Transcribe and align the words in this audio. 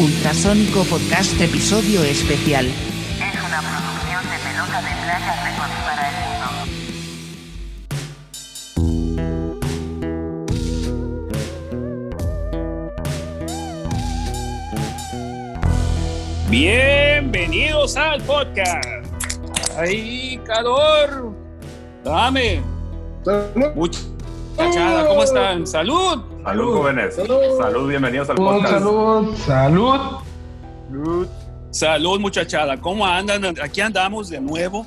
Ultrasónico 0.00 0.82
Podcast 0.84 1.38
Episodio 1.38 2.02
Especial. 2.02 2.64
Es 2.64 2.72
una 3.46 3.60
producción 3.60 4.24
de 4.30 4.38
pelota 4.38 4.80
de 4.80 4.92
playa 4.96 5.34
Records 5.44 5.78
para 5.84 6.08
el 6.08 6.14
mundo. 6.24 6.48
Bienvenidos 16.48 17.94
al 17.98 18.22
podcast. 18.22 19.04
Ahí, 19.76 20.40
calor. 20.46 21.34
Dame. 22.02 22.62
Muchachada, 23.74 25.08
¿cómo 25.08 25.24
están? 25.24 25.66
Salud. 25.66 26.29
Salud, 26.44 26.72
jóvenes. 26.72 27.14
Salud. 27.14 27.58
Salud. 27.58 27.88
bienvenidos 27.88 28.30
al 28.30 28.36
Salud, 28.36 28.50
podcast. 28.50 28.72
salud, 28.72 29.36
salud. 29.36 31.26
Salud, 31.70 32.20
muchachada. 32.20 32.80
¿Cómo 32.80 33.06
andan? 33.06 33.44
Aquí 33.62 33.80
andamos 33.80 34.30
de 34.30 34.40
nuevo, 34.40 34.86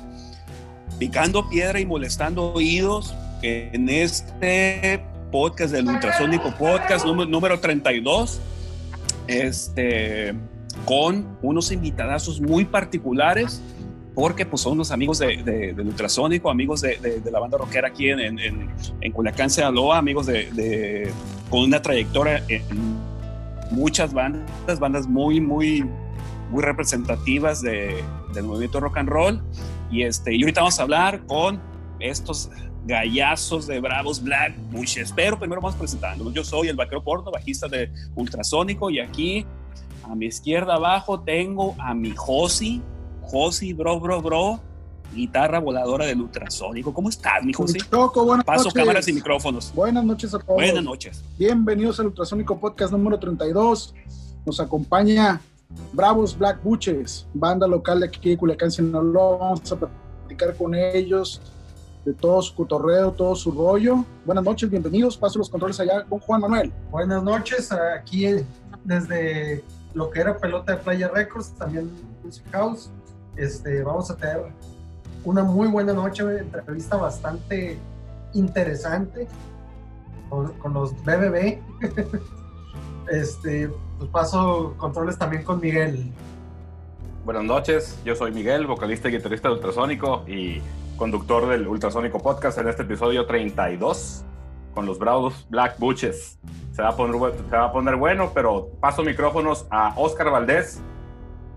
picando 0.98 1.48
piedra 1.48 1.78
y 1.78 1.86
molestando 1.86 2.52
oídos 2.52 3.14
en 3.42 3.88
este 3.88 5.04
podcast 5.30 5.72
del 5.72 5.88
Ultrasónico 5.88 6.52
Podcast 6.58 7.06
número, 7.06 7.30
número 7.30 7.60
32. 7.60 8.40
Este, 9.28 10.34
con 10.84 11.38
unos 11.40 11.70
invitadazos 11.70 12.40
muy 12.40 12.64
particulares, 12.64 13.62
porque 14.14 14.46
pues 14.46 14.62
son 14.62 14.74
unos 14.74 14.90
amigos 14.90 15.18
de, 15.18 15.42
de- 15.42 15.72
del 15.74 15.86
Ultrasónico, 15.88 16.50
amigos 16.50 16.80
de, 16.82 16.96
de- 16.98 17.30
la 17.30 17.40
banda 17.40 17.58
rockera 17.58 17.88
aquí 17.88 18.08
en, 18.10 18.20
en, 18.20 18.70
en, 19.00 19.12
Culiacán, 19.12 19.50
Sinaloa, 19.50 19.98
amigos 19.98 20.26
de, 20.26 21.10
con 21.50 21.60
una 21.62 21.82
trayectoria 21.82 22.42
en 22.48 22.64
muchas 23.70 24.12
bandas, 24.14 24.78
bandas 24.78 25.06
muy, 25.08 25.40
muy, 25.40 25.84
muy 26.50 26.62
representativas 26.62 27.60
de- 27.62 28.04
del 28.34 28.44
movimiento 28.44 28.78
rock 28.80 28.98
and 28.98 29.08
roll. 29.08 29.42
Y, 29.90 30.02
este, 30.02 30.34
y 30.34 30.42
ahorita 30.42 30.60
vamos 30.60 30.78
a 30.78 30.82
hablar 30.84 31.24
con 31.26 31.60
estos 32.00 32.50
gallazos 32.86 33.66
de 33.66 33.80
Bravos 33.80 34.22
Black 34.22 34.54
Bushes. 34.70 35.12
Pero 35.12 35.38
primero 35.38 35.60
vamos 35.60 35.76
presentando. 35.76 36.30
Yo 36.32 36.44
soy 36.44 36.68
el 36.68 36.76
vaquero 36.76 37.02
porno, 37.02 37.30
bajista 37.30 37.66
de 37.66 37.90
Ultrasónico, 38.14 38.90
y 38.90 39.00
aquí 39.00 39.44
a 40.04 40.14
mi 40.14 40.26
izquierda 40.26 40.74
abajo 40.74 41.18
tengo 41.20 41.74
a 41.78 41.94
mi 41.94 42.12
Josi, 42.14 42.82
Josi, 43.30 43.72
bro, 43.72 43.98
bro, 44.00 44.20
bro, 44.22 44.60
guitarra 45.12 45.58
voladora 45.58 46.06
del 46.06 46.20
Ultrasónico. 46.20 46.92
¿Cómo 46.92 47.08
estás, 47.08 47.42
mi 47.42 47.52
Josi? 47.52 47.78
Choco, 47.78 48.24
buenas 48.24 48.44
Paso 48.44 48.64
noches. 48.64 48.74
cámaras 48.74 49.08
y 49.08 49.12
micrófonos. 49.12 49.72
Buenas 49.74 50.04
noches 50.04 50.34
a 50.34 50.38
todos. 50.38 50.54
Buenas 50.54 50.84
noches. 50.84 51.22
Bienvenidos 51.38 51.98
al 52.00 52.06
Ultrasónico 52.06 52.58
Podcast 52.58 52.92
número 52.92 53.18
32. 53.18 53.94
Nos 54.44 54.60
acompaña 54.60 55.40
Bravos 55.92 56.36
Black 56.36 56.62
Buches, 56.62 57.26
banda 57.32 57.66
local 57.66 58.00
de 58.00 58.06
aquí 58.06 58.30
de 58.30 58.36
Culiacán, 58.36 58.70
Sinaloa. 58.70 59.38
Vamos 59.38 59.72
a 59.72 59.76
platicar 59.76 60.54
con 60.56 60.74
ellos 60.74 61.40
de 62.04 62.12
todo 62.12 62.42
su 62.42 62.54
cotorreo, 62.54 63.12
todo 63.12 63.34
su 63.34 63.50
rollo. 63.50 64.04
Buenas 64.26 64.44
noches, 64.44 64.68
bienvenidos. 64.68 65.16
Paso 65.16 65.38
los 65.38 65.48
controles 65.48 65.80
allá 65.80 66.04
con 66.04 66.18
Juan 66.20 66.42
Manuel. 66.42 66.72
Buenas 66.90 67.22
noches, 67.22 67.72
aquí 67.72 68.26
desde 68.84 69.64
lo 69.94 70.10
que 70.10 70.20
era 70.20 70.36
Pelota 70.36 70.72
de 70.72 70.78
Playa 70.78 71.08
Records, 71.08 71.54
también 71.54 71.90
Music 72.22 72.44
House. 72.52 72.90
Este, 73.36 73.82
vamos 73.82 74.10
a 74.10 74.16
tener 74.16 74.44
una 75.24 75.42
muy 75.42 75.68
buena 75.68 75.92
noche, 75.92 76.22
entrevista 76.22 76.96
bastante 76.96 77.78
interesante 78.32 79.26
con, 80.28 80.74
los 80.74 80.92
BBB. 81.04 81.58
este, 83.10 83.70
pues 83.98 84.10
paso 84.10 84.74
controles 84.76 85.18
también 85.18 85.42
con 85.42 85.60
Miguel. 85.60 86.12
Buenas 87.24 87.44
noches, 87.44 87.98
yo 88.04 88.14
soy 88.14 88.32
Miguel, 88.32 88.66
vocalista 88.66 89.08
y 89.08 89.12
guitarrista 89.12 89.48
de 89.48 89.54
Ultrasónico 89.54 90.24
y 90.28 90.60
conductor 90.96 91.48
del 91.48 91.66
Ultrasónico 91.66 92.20
Podcast 92.20 92.58
en 92.58 92.68
este 92.68 92.82
episodio 92.82 93.26
32 93.26 94.24
con 94.74 94.86
los 94.86 94.98
Bravos 94.98 95.46
Black 95.48 95.78
Butches. 95.78 96.38
Se 96.72 96.82
va, 96.82 96.90
a 96.90 96.96
poner, 96.96 97.32
se 97.48 97.56
va 97.56 97.66
a 97.66 97.72
poner 97.72 97.96
bueno, 97.96 98.32
pero 98.34 98.68
paso 98.80 99.02
micrófonos 99.02 99.66
a 99.70 99.94
Oscar 99.96 100.30
Valdés 100.30 100.80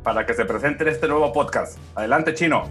para 0.08 0.26
que 0.26 0.34
se 0.34 0.46
presente 0.46 0.86
en 0.86 0.90
este 0.92 1.06
nuevo 1.06 1.34
podcast. 1.34 1.78
Adelante, 1.94 2.34
Chino. 2.34 2.64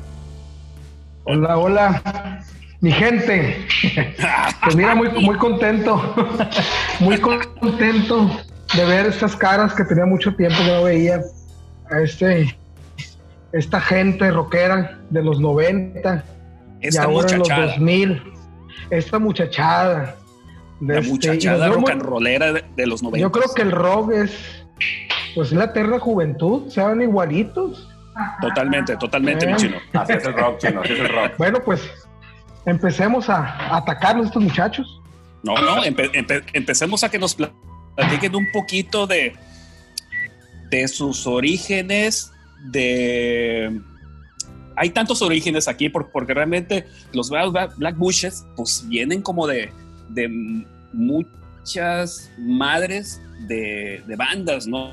Hola, 1.25 1.59
hola, 1.59 2.43
mi 2.81 2.91
gente. 2.91 3.59
Pues 4.65 4.75
mira, 4.75 4.95
muy, 4.95 5.11
muy 5.11 5.37
contento, 5.37 6.15
muy 6.99 7.19
contento 7.19 8.31
de 8.75 8.85
ver 8.87 9.05
estas 9.05 9.37
caras 9.37 9.75
que 9.75 9.85
tenía 9.85 10.07
mucho 10.07 10.35
tiempo 10.35 10.57
que 10.65 10.73
no 10.73 10.85
veía. 10.85 11.21
A 11.91 12.01
este, 12.01 12.57
esta 13.53 13.83
gente 13.83 14.31
rockera 14.31 14.99
de 15.11 15.23
los 15.23 15.39
90 15.39 16.25
y 16.81 16.87
Esta 16.87 17.03
ahora 17.03 17.31
en 17.33 17.41
los 17.41 17.49
muchachada, 17.51 17.67
2000. 17.67 18.23
Esta 18.89 19.19
muchachada. 19.19 20.17
de 20.81 20.95
la 20.95 21.01
este, 21.01 21.09
y 21.09 21.13
muchachada 21.13 21.69
rock 21.69 21.91
and 21.91 22.03
rollera 22.03 22.53
de, 22.55 22.65
de 22.75 22.87
los 22.87 23.03
90. 23.03 23.21
Yo 23.21 23.31
creo 23.31 23.53
que 23.55 23.61
el 23.61 23.73
rock 23.73 24.13
es, 24.13 24.56
pues 25.37 25.53
la 25.53 25.65
eterna 25.67 26.01
juventud, 26.01 26.69
se 26.69 26.81
van 26.81 27.01
igualitos. 27.01 27.89
Totalmente, 28.41 28.97
totalmente, 28.97 29.47
mi 29.47 29.53
Eh. 29.53 29.57
chino. 29.57 29.77
Así 29.93 30.15
es 30.15 30.25
el 30.25 30.33
rock, 30.33 30.59
Chino, 30.59 30.81
así 30.81 30.93
es 30.95 30.99
el 30.99 31.09
rock. 31.11 31.33
Bueno, 31.39 31.59
pues 31.65 31.83
empecemos 32.65 33.29
a, 33.29 33.45
a 33.47 33.77
atacarlos 33.77 34.27
estos 34.27 34.43
muchachos. 34.43 35.01
No, 35.45 35.55
no, 35.61 35.85
empe- 35.85 36.11
empe- 36.13 36.43
empecemos 36.55 37.05
a 37.05 37.11
que 37.11 37.19
nos 37.21 37.35
pla- 37.37 37.53
platiquen 37.95 38.35
un 38.35 38.47
poquito 38.53 39.07
de, 39.07 39.37
de 40.71 40.89
sus 40.89 41.27
orígenes, 41.27 42.33
de... 42.65 43.81
Hay 44.79 44.91
tantos 44.91 45.23
orígenes 45.23 45.69
aquí 45.69 45.89
por- 45.91 46.11
porque 46.11 46.35
realmente 46.35 46.87
los 47.13 47.31
Black 47.31 47.97
Bushes 47.97 48.45
pues 48.57 48.85
vienen 48.89 49.23
como 49.23 49.47
de, 49.47 49.71
de 50.09 50.29
muchas 50.93 52.31
madres 52.39 53.21
de, 53.41 54.03
de 54.07 54.17
bandas, 54.17 54.67
¿no? 54.67 54.93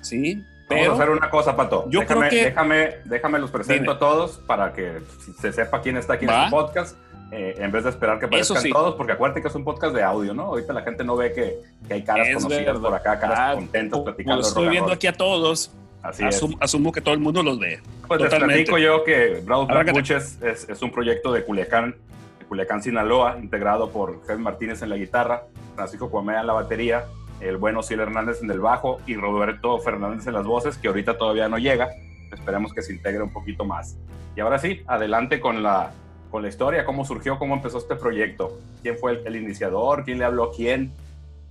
Sí, 0.00 0.42
Vamos 0.70 0.88
a 0.88 0.92
hacer 0.92 1.08
una 1.10 1.30
cosa, 1.30 1.56
Pato. 1.56 1.86
Yo 1.88 2.00
déjame, 2.00 2.28
creo 2.28 2.30
que- 2.42 2.44
déjame, 2.50 2.88
déjame 3.06 3.38
los 3.38 3.50
presento 3.50 3.84
Dime. 3.84 3.94
a 3.94 3.98
todos 3.98 4.38
para 4.46 4.74
que 4.74 4.98
se 5.40 5.50
sepa 5.50 5.80
quién 5.80 5.96
está 5.96 6.14
aquí 6.14 6.26
en 6.26 6.30
Va. 6.30 6.44
este 6.44 6.50
podcast, 6.50 6.96
eh, 7.32 7.54
en 7.58 7.72
vez 7.72 7.84
de 7.84 7.90
esperar 7.90 8.18
que 8.18 8.26
aparezcan 8.26 8.60
sí. 8.60 8.70
todos, 8.70 8.94
porque 8.94 9.12
acuérdate 9.12 9.40
que 9.40 9.48
es 9.48 9.54
un 9.54 9.64
podcast 9.64 9.94
de 9.94 10.02
audio, 10.02 10.34
¿no? 10.34 10.42
Ahorita 10.42 10.74
la 10.74 10.82
gente 10.82 11.04
no 11.04 11.16
ve 11.16 11.32
que, 11.32 11.56
que 11.88 11.94
hay 11.94 12.04
caras 12.04 12.28
Es 12.28 12.34
conocidas 12.34 12.66
verdad. 12.66 12.80
por 12.82 12.94
acá, 12.94 13.18
caras 13.18 13.38
Ah, 13.40 13.52
contentas 13.54 14.00
platicando 14.00 14.42
estoy 14.46 14.68
viendo 14.68 14.92
aquí 14.92 15.06
a 15.06 15.14
todos, 15.14 15.72
Así 16.02 16.22
es. 16.22 16.42
asum- 16.42 16.58
asumo 16.60 16.92
que 16.92 17.00
todo 17.00 17.14
el 17.14 17.20
mundo 17.20 17.42
los 17.42 17.58
ve. 17.58 17.80
Pues 18.06 18.20
les 18.20 18.28
totalmente. 18.30 18.64
platico 18.66 18.76
yo 18.78 19.04
que 19.04 19.40
Bravos 19.46 19.68
Black 19.68 19.88
es, 20.10 20.38
es 20.68 20.82
un 20.82 20.92
proyecto 20.92 21.32
de 21.32 21.44
Culiacán, 21.46 21.96
de 22.40 22.44
Culiacán, 22.44 22.82
Sinaloa, 22.82 23.38
integrado 23.38 23.88
por 23.90 24.20
Jesús 24.26 24.38
Martínez 24.40 24.82
en 24.82 24.90
la 24.90 24.96
guitarra, 24.96 25.44
Francisco 25.74 26.10
Cuamea 26.10 26.42
en 26.42 26.46
la 26.46 26.52
batería, 26.52 27.06
el 27.40 27.56
bueno 27.56 27.82
Ciel 27.82 28.00
Hernández 28.00 28.42
en 28.42 28.50
el 28.50 28.60
bajo 28.60 29.00
y 29.06 29.16
Roberto 29.16 29.78
Fernández 29.78 30.26
en 30.26 30.34
las 30.34 30.46
voces, 30.46 30.78
que 30.78 30.88
ahorita 30.88 31.18
todavía 31.18 31.48
no 31.48 31.58
llega. 31.58 31.88
Esperemos 32.32 32.72
que 32.72 32.82
se 32.82 32.92
integre 32.92 33.22
un 33.22 33.32
poquito 33.32 33.64
más. 33.64 33.96
Y 34.36 34.40
ahora 34.40 34.58
sí, 34.58 34.82
adelante 34.86 35.40
con 35.40 35.62
la, 35.62 35.92
con 36.30 36.42
la 36.42 36.48
historia, 36.48 36.84
cómo 36.84 37.04
surgió, 37.04 37.38
cómo 37.38 37.54
empezó 37.54 37.78
este 37.78 37.96
proyecto, 37.96 38.58
quién 38.82 38.98
fue 38.98 39.12
el, 39.12 39.26
el 39.26 39.36
iniciador, 39.36 40.04
quién 40.04 40.18
le 40.18 40.24
habló 40.24 40.44
a 40.44 40.52
quién, 40.52 40.92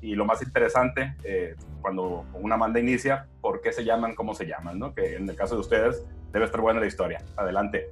y 0.02 0.16
lo 0.16 0.26
más 0.26 0.42
interesante, 0.42 1.16
eh, 1.24 1.56
cuando 1.82 2.26
una 2.34 2.56
banda 2.56 2.80
inicia, 2.80 3.28
por 3.42 3.62
qué 3.62 3.72
se 3.72 3.84
llaman, 3.84 4.14
cómo 4.16 4.36
se 4.36 4.46
llaman, 4.46 4.78
¿no? 4.78 4.94
Que 4.94 5.16
en 5.16 5.28
el 5.30 5.36
caso 5.36 5.56
de 5.56 5.62
ustedes 5.62 6.04
debe 6.32 6.46
estar 6.46 6.62
buena 6.62 6.80
la 6.80 6.86
historia. 6.86 7.22
Adelante. 7.36 7.90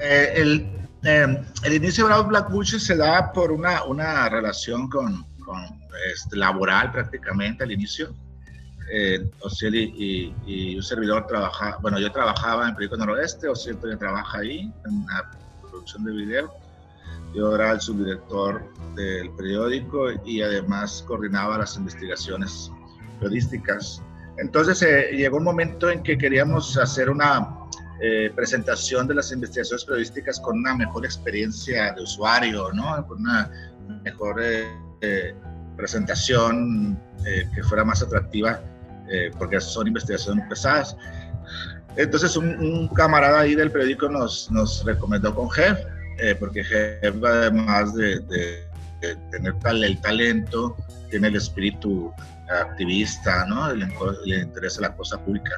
Eh, 0.00 0.32
el, 0.36 0.66
eh, 1.04 1.44
el 1.64 1.72
inicio 1.72 2.08
de 2.08 2.22
Black 2.22 2.50
Bushes 2.50 2.84
se 2.84 2.96
da 2.96 3.32
por 3.32 3.52
una, 3.52 3.84
una 3.84 4.28
relación 4.28 4.88
con, 4.88 5.26
con, 5.46 5.62
este, 6.12 6.36
laboral 6.36 6.92
prácticamente 6.92 7.64
al 7.64 7.72
inicio. 7.72 8.12
Eh, 8.92 9.30
Ociel 9.40 9.74
y, 9.74 9.82
y- 9.96 10.34
y 10.72 10.76
un 10.76 10.82
servidor 10.82 11.26
trabaja, 11.26 11.78
bueno, 11.80 11.98
yo 11.98 12.12
trabajaba 12.12 12.68
en 12.68 12.74
Periódico 12.74 12.98
Noroeste, 12.98 13.48
Ociel 13.48 13.76
todavía 13.76 13.98
trabaja 13.98 14.38
ahí 14.38 14.70
en 14.86 15.06
la 15.06 15.30
producción 15.62 16.04
de 16.04 16.12
video. 16.12 16.52
Yo 17.34 17.54
era 17.54 17.72
el 17.72 17.80
subdirector 17.80 18.62
del 18.94 19.30
periódico 19.30 20.06
y 20.24 20.40
además 20.42 21.02
coordinaba 21.06 21.58
las 21.58 21.76
investigaciones 21.76 22.70
periodísticas. 23.18 24.02
Entonces 24.38 24.80
eh, 24.82 25.10
llegó 25.16 25.38
un 25.38 25.44
momento 25.44 25.90
en 25.90 26.02
que 26.02 26.16
queríamos 26.16 26.76
hacer 26.78 27.10
una 27.10 27.48
eh, 28.00 28.30
presentación 28.36 29.06
de 29.08 29.14
las 29.14 29.32
investigaciones 29.32 29.84
periodísticas 29.84 30.38
con 30.40 30.58
una 30.58 30.74
mejor 30.76 31.04
experiencia 31.04 31.92
de 31.92 32.02
usuario, 32.02 32.70
¿no? 32.72 33.04
Con 33.06 33.20
una 33.20 33.50
mejor 34.04 34.36
eh, 34.42 34.66
eh, 35.00 35.34
presentación 35.76 36.98
eh, 37.24 37.48
que 37.54 37.62
fuera 37.62 37.84
más 37.84 38.02
atractiva, 38.02 38.60
eh, 39.08 39.30
porque 39.38 39.60
son 39.60 39.86
investigaciones 39.86 40.44
pesadas. 40.48 40.96
Entonces 41.96 42.36
un, 42.36 42.48
un 42.58 42.88
camarada 42.88 43.40
ahí 43.40 43.54
del 43.54 43.70
periódico 43.70 44.08
nos, 44.08 44.50
nos 44.50 44.84
recomendó 44.84 45.34
con 45.34 45.50
Jeff, 45.50 45.78
eh, 46.18 46.34
porque 46.38 46.62
Jeff 46.64 47.14
además 47.24 47.94
de, 47.94 48.20
de 48.20 48.66
tener 49.30 49.54
tal, 49.60 49.84
el 49.84 50.00
talento, 50.00 50.76
tiene 51.10 51.28
el 51.28 51.36
espíritu 51.36 52.12
activista, 52.48 53.44
¿no? 53.46 53.72
Le, 53.72 53.86
le 54.24 54.40
interesa 54.40 54.80
la 54.80 54.94
cosa 54.94 55.18
pública. 55.18 55.52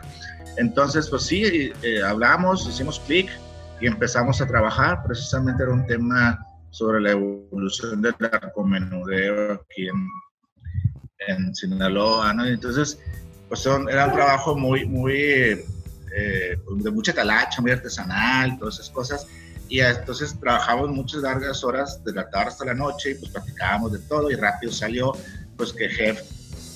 Entonces, 0.57 1.09
pues 1.09 1.23
sí, 1.23 1.73
eh, 1.83 2.03
hablamos, 2.03 2.67
hicimos 2.69 3.01
clic 3.07 3.31
y 3.81 3.87
empezamos 3.87 4.41
a 4.41 4.47
trabajar. 4.47 5.03
Precisamente 5.07 5.63
era 5.63 5.73
un 5.73 5.87
tema 5.87 6.47
sobre 6.71 7.01
la 7.01 7.13
evolución 7.13 8.03
del 8.03 8.15
narcomenudeo 8.19 9.55
aquí 9.55 9.89
en, 9.89 10.09
en 11.27 11.55
Sinaloa, 11.55 12.33
¿no? 12.35 12.47
Entonces, 12.47 12.99
pues 13.49 13.61
son, 13.61 13.89
era 13.89 14.07
un 14.07 14.13
trabajo 14.13 14.57
muy, 14.57 14.85
muy, 14.87 15.17
eh, 15.17 16.59
de 16.77 16.91
mucha 16.91 17.13
talacha, 17.13 17.61
muy 17.63 17.73
artesanal, 17.73 18.59
todas 18.59 18.75
esas 18.75 18.91
cosas. 18.91 19.27
Y 19.69 19.81
entonces 19.81 20.39
trabajamos 20.41 20.91
muchas 20.91 21.23
largas 21.23 21.63
horas, 21.63 22.03
de 22.05 22.13
la 22.13 22.29
tarde 22.31 22.49
hasta 22.49 22.65
la 22.65 22.75
noche, 22.75 23.11
y 23.11 23.15
pues 23.15 23.31
platicábamos 23.31 23.93
de 23.93 23.99
todo, 24.01 24.31
y 24.31 24.35
rápido 24.35 24.73
salió, 24.73 25.13
pues 25.57 25.73
que 25.73 25.89
Jeff 25.89 26.21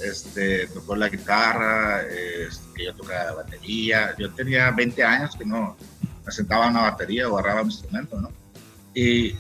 este, 0.02 0.66
tocó 0.68 0.96
la 0.96 1.08
guitarra, 1.08 2.02
este, 2.02 2.64
que 2.74 2.84
yo 2.86 2.94
tocaba 2.94 3.24
la 3.24 3.32
batería. 3.34 4.14
Yo 4.18 4.30
tenía 4.32 4.70
20 4.70 5.02
años 5.02 5.36
que 5.36 5.44
no 5.44 5.76
me 6.24 6.32
sentaba 6.32 6.66
en 6.66 6.72
una 6.72 6.82
batería 6.82 7.28
o 7.28 7.38
agarraba 7.38 7.62
un 7.62 7.70
instrumento, 7.70 8.20
¿no? 8.20 8.30
Y, 8.94 9.34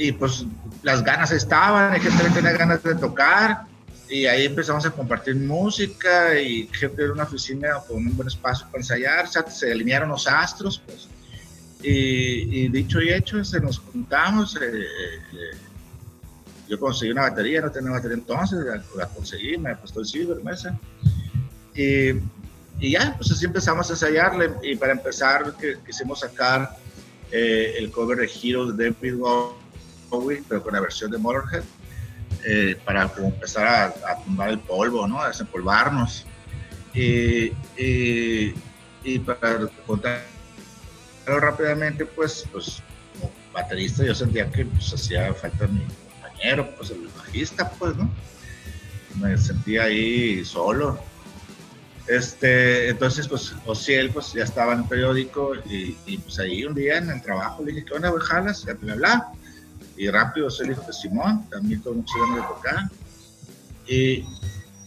y 0.00 0.12
pues 0.12 0.46
las 0.82 1.04
ganas 1.04 1.30
estaban, 1.30 1.92
hay 1.92 2.00
gente 2.00 2.24
tenía 2.30 2.52
ganas 2.52 2.82
de 2.82 2.94
tocar, 2.94 3.66
y 4.08 4.24
ahí 4.26 4.46
empezamos 4.46 4.84
a 4.86 4.90
compartir 4.90 5.36
música 5.36 6.40
y 6.40 6.66
gente 6.72 7.04
era 7.04 7.12
una 7.12 7.22
oficina 7.22 7.74
con 7.86 7.98
un 7.98 8.16
buen 8.16 8.26
espacio 8.26 8.66
para 8.66 8.78
ensayar, 8.78 9.28
se 9.28 9.70
alinearon 9.70 10.08
los 10.08 10.26
astros, 10.26 10.82
pues. 10.84 11.08
Y, 11.82 12.68
dicho 12.68 13.00
y 13.00 13.10
hecho, 13.10 13.42
se 13.44 13.60
nos 13.60 13.78
juntamos. 13.78 14.56
Eh, 14.56 14.60
eh, 14.62 15.56
yo 16.68 16.78
conseguí 16.78 17.12
una 17.12 17.22
batería, 17.22 17.60
no 17.60 17.70
tenía 17.70 17.90
batería 17.90 18.16
entonces, 18.16 18.58
la, 18.96 19.06
conseguí, 19.06 19.56
me 19.56 19.70
apostó 19.70 20.00
el 20.00 20.06
Silver 20.06 20.42
Mesa. 20.42 20.78
Y, 21.74 22.10
y, 22.80 22.92
ya, 22.92 23.14
pues 23.16 23.30
así 23.30 23.44
empezamos 23.44 23.88
a 23.90 23.92
ensayarle. 23.92 24.50
Y 24.62 24.76
para 24.76 24.92
empezar, 24.92 25.54
que, 25.56 25.78
quisimos 25.86 26.20
sacar 26.20 26.76
eh, 27.30 27.76
el 27.78 27.90
cover 27.90 28.18
de 28.18 28.30
Heroes 28.42 28.76
de 28.76 28.90
David 28.90 29.14
Bowie, 30.10 30.42
pero 30.48 30.62
con 30.62 30.74
la 30.74 30.80
versión 30.80 31.10
de 31.10 31.18
Motorhead, 31.18 31.62
eh, 32.44 32.76
para 32.84 33.10
empezar 33.16 33.66
a, 33.66 33.84
a, 33.86 34.22
tumbar 34.24 34.50
el 34.50 34.58
polvo, 34.58 35.06
¿no? 35.06 35.20
A 35.22 35.28
desempolvarnos. 35.28 36.26
Y, 36.92 37.52
y, 37.78 38.54
y 39.04 39.18
para 39.20 39.66
contar 39.86 40.22
rápidamente, 41.26 42.04
pues, 42.04 42.44
pues 42.50 42.82
como 43.18 43.32
baterista 43.52 44.04
yo 44.04 44.14
sentía 44.14 44.50
que 44.50 44.64
pues, 44.64 44.92
hacía 44.92 45.32
falta 45.34 45.66
mi 45.66 45.80
pues 46.76 46.90
el 46.90 47.08
bajista, 47.08 47.70
pues, 47.78 47.96
¿no? 47.96 48.10
Me 49.20 49.36
sentía 49.36 49.84
ahí 49.84 50.44
solo. 50.44 50.98
Este, 52.06 52.88
entonces, 52.88 53.28
pues, 53.28 53.54
Ociel, 53.66 54.10
pues, 54.10 54.32
ya 54.32 54.44
estaba 54.44 54.72
en 54.72 54.80
el 54.80 54.84
periódico 54.86 55.52
y, 55.66 56.18
pues 56.18 56.38
ahí 56.38 56.64
un 56.64 56.74
día 56.74 56.98
en 56.98 57.10
el 57.10 57.22
trabajo 57.22 57.62
le 57.62 57.72
dije, 57.72 57.84
¿qué 57.84 57.94
onda, 57.94 58.08
güey, 58.08 58.22
jalas? 58.22 58.64
Ya 58.64 58.74
te 58.74 58.90
habla. 58.90 59.32
Y 60.00 60.08
rápido 60.08 60.46
Ociel 60.46 60.70
dijo 60.70 60.86
que 60.86 60.94
Simón, 60.94 61.46
también 61.50 61.82
todo 61.82 61.92
mucho 61.92 62.14
ganas 62.18 62.36
de 62.36 62.54
tocar. 62.54 62.90
Y, 63.86 64.24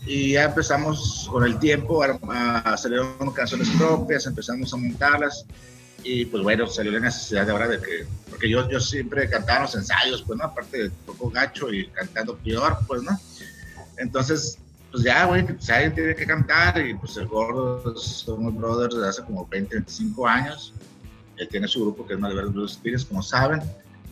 y 0.07 0.31
ya 0.31 0.45
empezamos 0.45 1.29
con 1.31 1.43
el 1.43 1.59
tiempo 1.59 2.01
a, 2.01 2.17
a 2.29 2.73
hacer 2.73 2.93
canciones 3.35 3.69
propias, 3.77 4.25
empezamos 4.25 4.73
a 4.73 4.77
montarlas 4.77 5.45
y 6.03 6.25
pues 6.25 6.41
bueno, 6.41 6.65
salió 6.65 6.91
la 6.93 6.99
necesidad 6.99 7.45
de 7.45 7.51
ahora 7.51 7.67
de 7.67 7.79
que, 7.79 8.07
porque 8.27 8.49
yo, 8.49 8.67
yo 8.71 8.79
siempre 8.79 9.29
cantaba 9.29 9.57
en 9.59 9.63
los 9.65 9.75
ensayos, 9.75 10.23
pues 10.23 10.39
no, 10.39 10.45
aparte 10.45 10.85
de 10.85 10.89
poco 11.05 11.29
gacho 11.29 11.71
y 11.71 11.85
cantando 11.89 12.35
peor, 12.37 12.79
pues 12.87 13.03
no. 13.03 13.15
Entonces, 13.97 14.57
pues 14.91 15.03
ya, 15.03 15.25
güey, 15.25 15.45
pues 15.45 15.69
alguien 15.69 15.93
tiene 15.93 16.15
que 16.15 16.25
cantar 16.25 16.83
y 16.83 16.95
pues 16.95 17.17
el 17.17 17.27
gordo 17.27 17.95
somos 17.97 18.55
brothers 18.55 18.95
desde 18.95 19.09
hace 19.09 19.23
como 19.23 19.45
20, 19.45 19.75
25 19.75 20.27
años. 20.27 20.73
Él 21.37 21.47
tiene 21.49 21.67
su 21.67 21.81
grupo 21.81 22.07
que 22.07 22.15
es 22.15 22.19
Malverde 22.19 22.49
Blues 22.49 22.73
Spirits, 22.73 23.05
como 23.05 23.21
saben, 23.21 23.61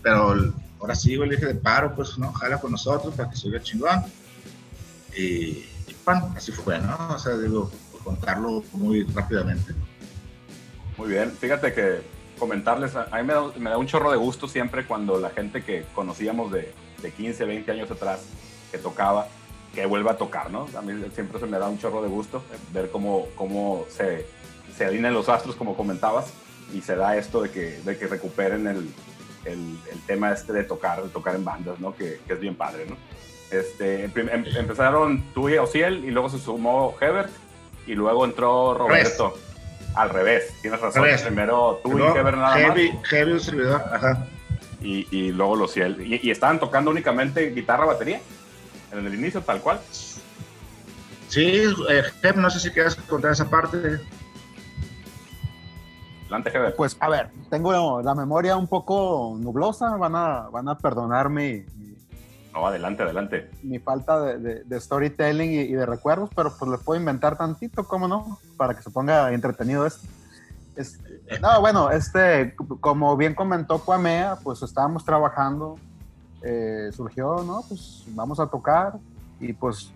pero 0.03 0.53
ahora 0.81 0.95
sí, 0.95 1.15
güey, 1.15 1.29
le 1.29 1.35
dije 1.35 1.47
de 1.47 1.55
paro, 1.55 1.95
pues 1.95 2.17
no, 2.17 2.33
jala 2.33 2.59
con 2.59 2.71
nosotros 2.71 3.13
para 3.15 3.29
que 3.29 3.37
se 3.37 3.49
vea 3.49 3.61
chingón. 3.61 4.03
Y, 5.15 5.65
pan, 6.03 6.33
así 6.35 6.51
fue, 6.51 6.79
¿no? 6.79 6.97
O 7.13 7.19
sea, 7.19 7.37
digo, 7.37 7.71
contarlo 8.03 8.63
muy 8.73 9.03
rápidamente. 9.03 9.73
Muy 10.97 11.09
bien, 11.09 11.31
fíjate 11.31 11.73
que 11.73 12.01
comentarles, 12.39 12.95
a 12.95 13.05
mí 13.17 13.23
me 13.23 13.33
da, 13.33 13.43
me 13.57 13.75
un 13.75 13.85
chorro 13.85 14.11
de 14.11 14.17
gusto 14.17 14.47
siempre 14.47 14.85
cuando 14.85 15.19
la 15.19 15.29
gente 15.29 15.63
que 15.63 15.85
conocíamos 15.93 16.51
de, 16.51 16.73
de 17.01 17.11
15, 17.11 17.45
20 17.45 17.71
años 17.71 17.91
atrás, 17.91 18.21
que 18.71 18.79
tocaba, 18.79 19.27
que 19.75 19.85
vuelva 19.85 20.13
a 20.13 20.17
tocar, 20.17 20.49
¿no? 20.49 20.67
A 20.75 20.81
mí 20.81 20.93
siempre 21.13 21.39
se 21.39 21.45
me 21.45 21.59
da 21.59 21.69
un 21.69 21.77
chorro 21.77 22.01
de 22.01 22.09
gusto 22.09 22.43
ver 22.73 22.89
cómo, 22.89 23.27
cómo 23.35 23.85
se, 23.89 24.25
se 24.75 24.85
alinean 24.85 25.13
los 25.13 25.29
astros, 25.29 25.55
como 25.55 25.77
comentabas, 25.77 26.33
y 26.73 26.81
se 26.81 26.95
da 26.95 27.15
esto 27.15 27.43
de 27.43 27.51
que, 27.51 27.79
de 27.81 27.97
que 27.97 28.07
recuperen 28.07 28.65
el, 28.65 28.91
el, 29.45 29.77
el 29.91 30.01
tema 30.05 30.31
este 30.31 30.53
de 30.53 30.63
tocar, 30.63 31.01
de 31.01 31.09
tocar 31.09 31.35
en 31.35 31.43
bandas, 31.43 31.79
¿no? 31.79 31.95
Que, 31.95 32.19
que 32.27 32.33
es 32.33 32.39
bien 32.39 32.55
padre, 32.55 32.85
¿no? 32.87 32.97
Este, 33.51 34.05
em, 34.05 34.45
empezaron 34.55 35.23
tú 35.33 35.49
y 35.49 35.57
Ociel, 35.57 36.05
y 36.05 36.11
luego 36.11 36.29
se 36.29 36.39
sumó 36.39 36.95
Hebert, 36.99 37.29
y 37.85 37.95
luego 37.95 38.25
entró 38.25 38.73
Roberto. 38.73 39.37
Al 39.93 40.09
revés, 40.09 40.53
tienes 40.61 40.79
razón. 40.79 41.03
Primero 41.21 41.81
tú 41.83 41.99
y 41.99 42.01
Heber 42.01 42.37
nada 42.37 42.55
heavy, 42.55 42.93
más. 42.93 43.07
Heavy 43.07 43.31
un 43.33 43.39
servidor, 43.41 43.83
ajá. 43.91 44.25
Y, 44.81 45.05
y 45.11 45.31
luego 45.31 45.57
los 45.57 45.75
y, 45.75 45.81
y, 46.23 46.31
estaban 46.31 46.59
tocando 46.59 46.89
únicamente 46.89 47.51
guitarra, 47.51 47.85
batería, 47.85 48.21
en 48.91 49.05
el 49.05 49.13
inicio, 49.13 49.41
tal 49.41 49.59
cual. 49.59 49.81
Sí, 51.27 51.63
eh, 51.89 52.33
no 52.35 52.49
sé 52.49 52.59
si 52.59 52.71
quieres 52.71 52.95
contar 52.95 53.33
esa 53.33 53.49
parte. 53.49 53.99
Adelante, 56.31 56.57
Heber. 56.57 56.75
Pues, 56.75 56.95
a 56.99 57.09
ver, 57.09 57.29
tengo 57.49 58.01
la 58.01 58.15
memoria 58.15 58.55
un 58.55 58.67
poco 58.67 59.35
nublosa, 59.37 59.97
van 59.97 60.15
a, 60.15 60.49
van 60.49 60.69
a 60.69 60.77
perdonarme 60.77 61.65
no, 62.53 62.67
adelante, 62.67 63.03
adelante. 63.03 63.49
Mi 63.63 63.79
falta 63.79 64.19
de, 64.19 64.63
de, 64.63 64.79
storytelling 64.81 65.51
y, 65.51 65.67
de 65.67 65.85
recuerdos, 65.85 66.29
pero 66.35 66.53
pues 66.57 66.69
le 66.69 66.77
puedo 66.77 66.99
inventar 66.99 67.37
tantito, 67.37 67.85
¿cómo 67.85 68.07
no? 68.07 68.39
Para 68.57 68.73
que 68.73 68.81
se 68.81 68.89
ponga 68.89 69.31
entretenido 69.31 69.85
esto. 69.85 70.05
no, 71.41 71.61
bueno, 71.61 71.91
este, 71.91 72.55
como 72.81 73.15
bien 73.15 73.35
comentó 73.35 73.79
Cuamea, 73.79 74.37
pues 74.43 74.61
estábamos 74.63 75.05
trabajando, 75.05 75.77
eh, 76.41 76.89
surgió, 76.93 77.43
¿no? 77.43 77.63
Pues 77.67 78.03
vamos 78.07 78.39
a 78.39 78.47
tocar 78.47 78.95
y 79.39 79.53
pues 79.53 79.91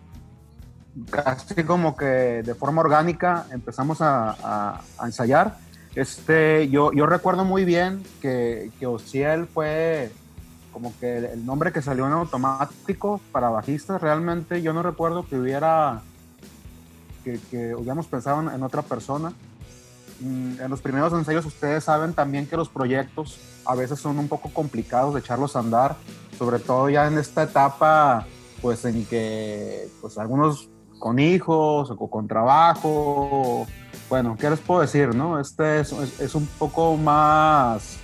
casi 1.09 1.61
como 1.65 1.97
que 1.97 2.41
de 2.41 2.55
forma 2.55 2.81
orgánica 2.81 3.47
empezamos 3.51 4.01
a, 4.01 4.81
a, 4.97 5.05
ensayar. 5.05 5.57
Este, 5.95 6.67
yo, 6.69 6.91
yo 6.91 7.05
recuerdo 7.05 7.45
muy 7.45 7.63
bien 7.63 8.03
que, 8.21 8.69
que 8.79 8.85
Ociel 8.85 9.47
fue 9.47 10.11
como 10.75 10.93
que 10.99 11.17
el 11.19 11.45
nombre 11.45 11.71
que 11.71 11.81
salió 11.81 12.05
en 12.05 12.11
automático 12.11 13.21
para 13.31 13.49
bajistas, 13.49 14.01
realmente 14.01 14.61
yo 14.61 14.73
no 14.73 14.83
recuerdo 14.83 15.25
que 15.25 15.37
hubiera, 15.37 16.01
que, 17.23 17.39
que 17.49 17.73
hubiéramos 17.73 18.07
pensado 18.07 18.51
en, 18.51 18.61
otra 18.61 18.81
persona. 18.81 19.31
Mm, 20.19 20.59
en 20.59 20.69
los 20.69 20.81
primeros 20.81 21.13
ensayos 21.13 21.45
ustedes 21.45 21.85
saben 21.85 22.13
también 22.13 22.45
que 22.45 22.57
los 22.57 22.67
proyectos 22.67 23.39
a 23.65 23.73
veces 23.73 23.99
son 23.99 24.19
un 24.19 24.27
poco 24.27 24.49
complicados 24.49 25.13
de 25.13 25.21
echarlos 25.21 25.55
a 25.55 25.59
andar, 25.59 25.95
sobre 26.37 26.59
todo 26.59 26.89
ya 26.89 27.07
en 27.07 27.17
esta 27.17 27.43
etapa, 27.43 28.25
pues 28.61 28.83
en 28.83 29.05
que 29.05 29.87
pues 30.01 30.17
algunos 30.17 30.67
con 31.05 31.19
hijos 31.19 31.91
o 31.91 32.09
con 32.09 32.27
trabajo, 32.27 33.67
bueno, 34.09 34.35
¿qué 34.39 34.49
les 34.49 34.59
puedo 34.59 34.81
decir? 34.81 35.13
No? 35.13 35.39
Este 35.39 35.81
es, 35.81 35.91
es 36.19 36.33
un 36.33 36.47
poco 36.47 36.97
más 36.97 37.99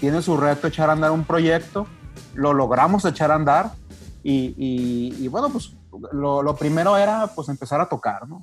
tiene 0.00 0.22
su 0.22 0.38
reto 0.38 0.68
echar 0.68 0.88
a 0.88 0.94
andar 0.94 1.10
un 1.10 1.24
proyecto, 1.24 1.86
lo 2.32 2.54
logramos 2.54 3.04
echar 3.04 3.30
a 3.30 3.34
andar 3.34 3.72
y, 4.22 4.54
y, 4.56 5.28
bueno, 5.28 5.50
pues 5.50 5.76
lo, 6.12 6.42
lo, 6.42 6.56
primero 6.56 6.96
era 6.96 7.26
pues 7.26 7.50
empezar 7.50 7.82
a 7.82 7.90
tocar, 7.90 8.26
¿no? 8.26 8.42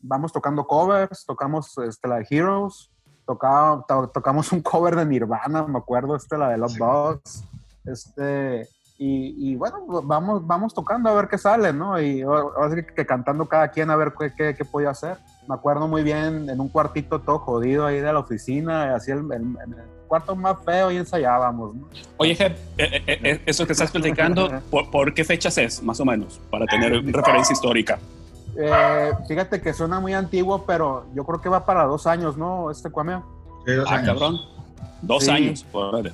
Vamos 0.00 0.32
tocando 0.32 0.66
covers, 0.66 1.26
tocamos 1.26 1.76
este, 1.86 2.08
la 2.08 2.16
de 2.16 2.26
Heroes, 2.30 2.90
tocaba, 3.26 3.84
to, 3.86 4.08
tocamos 4.08 4.52
un 4.52 4.62
cover 4.62 4.96
de 4.96 5.04
Nirvana, 5.04 5.66
me 5.66 5.76
acuerdo, 5.76 6.16
este, 6.16 6.38
la 6.38 6.48
de 6.48 6.56
Love 6.56 7.20
sí. 7.26 7.44
este, 7.84 8.70
y, 9.00 9.52
y, 9.52 9.54
bueno, 9.54 9.84
vamos, 10.02 10.44
vamos 10.44 10.74
tocando 10.74 11.08
a 11.08 11.14
ver 11.14 11.28
qué 11.28 11.38
sale, 11.38 11.72
¿no? 11.72 12.00
Y 12.00 12.22
ahora 12.22 12.70
sí 12.70 12.82
que, 12.82 12.94
que, 12.94 13.06
cantando 13.06 13.46
cada 13.46 13.68
quien 13.68 13.90
a 13.90 13.96
ver 13.96 14.12
qué, 14.18 14.32
qué, 14.36 14.56
qué 14.56 14.64
podía 14.64 14.90
hacer. 14.90 15.18
Me 15.48 15.54
acuerdo 15.54 15.86
muy 15.86 16.02
bien 16.02 16.50
en 16.50 16.60
un 16.60 16.68
cuartito 16.68 17.20
todo 17.20 17.38
jodido 17.38 17.86
ahí 17.86 18.00
de 18.00 18.12
la 18.12 18.18
oficina, 18.18 18.96
así 18.96 19.12
el, 19.12 19.18
el, 19.32 19.42
el 19.42 19.74
cuarto 20.08 20.34
más 20.34 20.56
feo 20.64 20.90
y 20.90 20.96
ensayábamos. 20.96 21.76
¿no? 21.76 21.86
Oye, 22.16 22.34
Jeb, 22.34 22.52
eh, 22.76 23.02
eh, 23.06 23.18
eh, 23.22 23.42
eso 23.46 23.64
que 23.66 23.72
estás 23.72 23.92
platicando, 23.92 24.50
¿por, 24.70 24.90
¿por, 24.90 25.14
qué 25.14 25.24
fechas 25.24 25.56
es, 25.58 25.80
más 25.80 26.00
o 26.00 26.04
menos, 26.04 26.40
para 26.50 26.66
tener 26.66 26.92
referencia 27.04 27.52
histórica? 27.52 28.00
Eh, 28.58 29.12
fíjate 29.28 29.60
que 29.60 29.72
suena 29.72 30.00
muy 30.00 30.14
antiguo, 30.14 30.64
pero 30.66 31.06
yo 31.14 31.24
creo 31.24 31.40
que 31.40 31.48
va 31.48 31.64
para 31.64 31.84
dos 31.84 32.08
años, 32.08 32.36
¿no? 32.36 32.70
Este 32.72 32.90
Cuameo. 32.90 33.24
Sí, 33.64 33.74
dos 33.74 33.88
ah, 33.88 33.94
años. 33.94 34.06
cabrón. 34.06 34.36
Dos 35.02 35.24
sí. 35.24 35.30
años, 35.30 35.64
por 35.70 36.10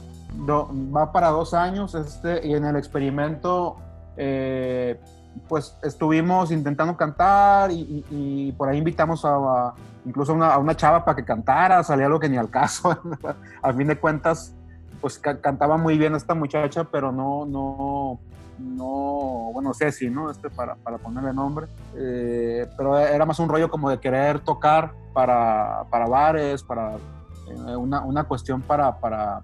do- 0.46 0.68
va 0.94 1.12
para 1.12 1.28
dos 1.28 1.54
años 1.54 1.94
este, 1.94 2.46
y 2.46 2.54
en 2.54 2.64
el 2.64 2.76
experimento 2.76 3.76
eh, 4.16 5.00
pues 5.48 5.76
estuvimos 5.82 6.50
intentando 6.50 6.96
cantar 6.96 7.70
y, 7.72 8.52
por 8.56 8.68
ahí 8.68 8.78
invitamos 8.78 9.24
a, 9.24 9.74
incluso 10.04 10.32
a 10.42 10.58
una, 10.58 10.76
chava 10.76 11.04
para 11.04 11.16
que 11.16 11.24
cantara, 11.24 11.82
salía 11.82 12.06
algo 12.06 12.20
que 12.20 12.28
ni 12.28 12.36
al 12.36 12.50
caso. 12.50 12.96
a 13.62 13.72
fin 13.72 13.88
de 13.88 13.98
cuentas, 13.98 14.54
pues 15.00 15.18
ca- 15.18 15.40
cantaba 15.40 15.76
muy 15.76 15.98
bien 15.98 16.14
esta 16.14 16.34
muchacha, 16.34 16.84
pero 16.84 17.10
no, 17.10 17.44
no, 17.46 18.20
no, 18.58 19.50
bueno, 19.52 19.74
Ceci, 19.74 20.08
¿no? 20.08 20.30
Este 20.30 20.50
para, 20.50 20.76
para 20.76 20.98
ponerle 20.98 21.32
nombre. 21.32 21.66
Eh, 21.96 22.68
pero 22.76 22.96
era 22.98 23.26
más 23.26 23.38
un 23.40 23.48
rollo 23.48 23.68
como 23.68 23.90
de 23.90 23.98
querer 23.98 24.38
tocar 24.38 24.92
para, 25.12 25.84
para 25.90 26.06
bares, 26.06 26.62
para 26.62 26.92
eh, 26.94 27.76
una, 27.76 28.02
una 28.02 28.24
cuestión 28.24 28.62
para 28.62 29.40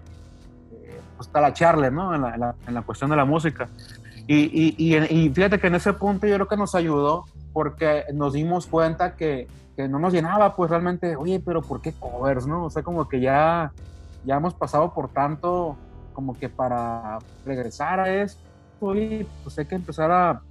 pues, 1.21 1.31
talacharle, 1.31 1.91
¿no? 1.91 2.15
En 2.15 2.21
la, 2.23 2.33
en 2.33 2.39
la- 2.39 2.55
en 2.67 2.73
la 2.73 2.81
cuestión 2.81 3.09
de 3.11 3.15
la 3.15 3.25
música. 3.25 3.69
Y, 4.27 4.35
y, 4.37 4.75
y, 4.77 4.95
y 4.97 5.29
fíjate 5.29 5.59
que 5.59 5.67
en 5.67 5.75
ese 5.75 5.93
punto 5.93 6.25
yo 6.25 6.33
creo 6.35 6.47
que 6.47 6.57
nos 6.57 6.73
ayudó 6.73 7.25
porque 7.53 8.05
nos 8.13 8.33
dimos 8.33 8.65
cuenta 8.65 9.15
que, 9.15 9.47
que 9.75 9.87
no 9.87 9.99
nos 9.99 10.13
llenaba, 10.13 10.55
pues 10.55 10.71
realmente, 10.71 11.15
oye, 11.15 11.39
pero 11.45 11.61
¿por 11.61 11.79
qué 11.81 11.93
covers, 11.93 12.47
no? 12.47 12.65
O 12.65 12.69
sea, 12.71 12.81
como 12.81 13.07
que 13.07 13.19
ya, 13.19 13.71
ya 14.25 14.35
hemos 14.37 14.53
pasado 14.55 14.93
por 14.93 15.09
tanto, 15.09 15.75
como 16.13 16.33
que 16.33 16.49
para 16.49 17.19
regresar 17.45 17.99
a 17.99 18.09
esto, 18.11 18.41
y 18.95 19.27
pues 19.43 19.57
hay 19.59 19.65
que 19.65 19.75
empezar 19.75 20.11
a, 20.11 20.41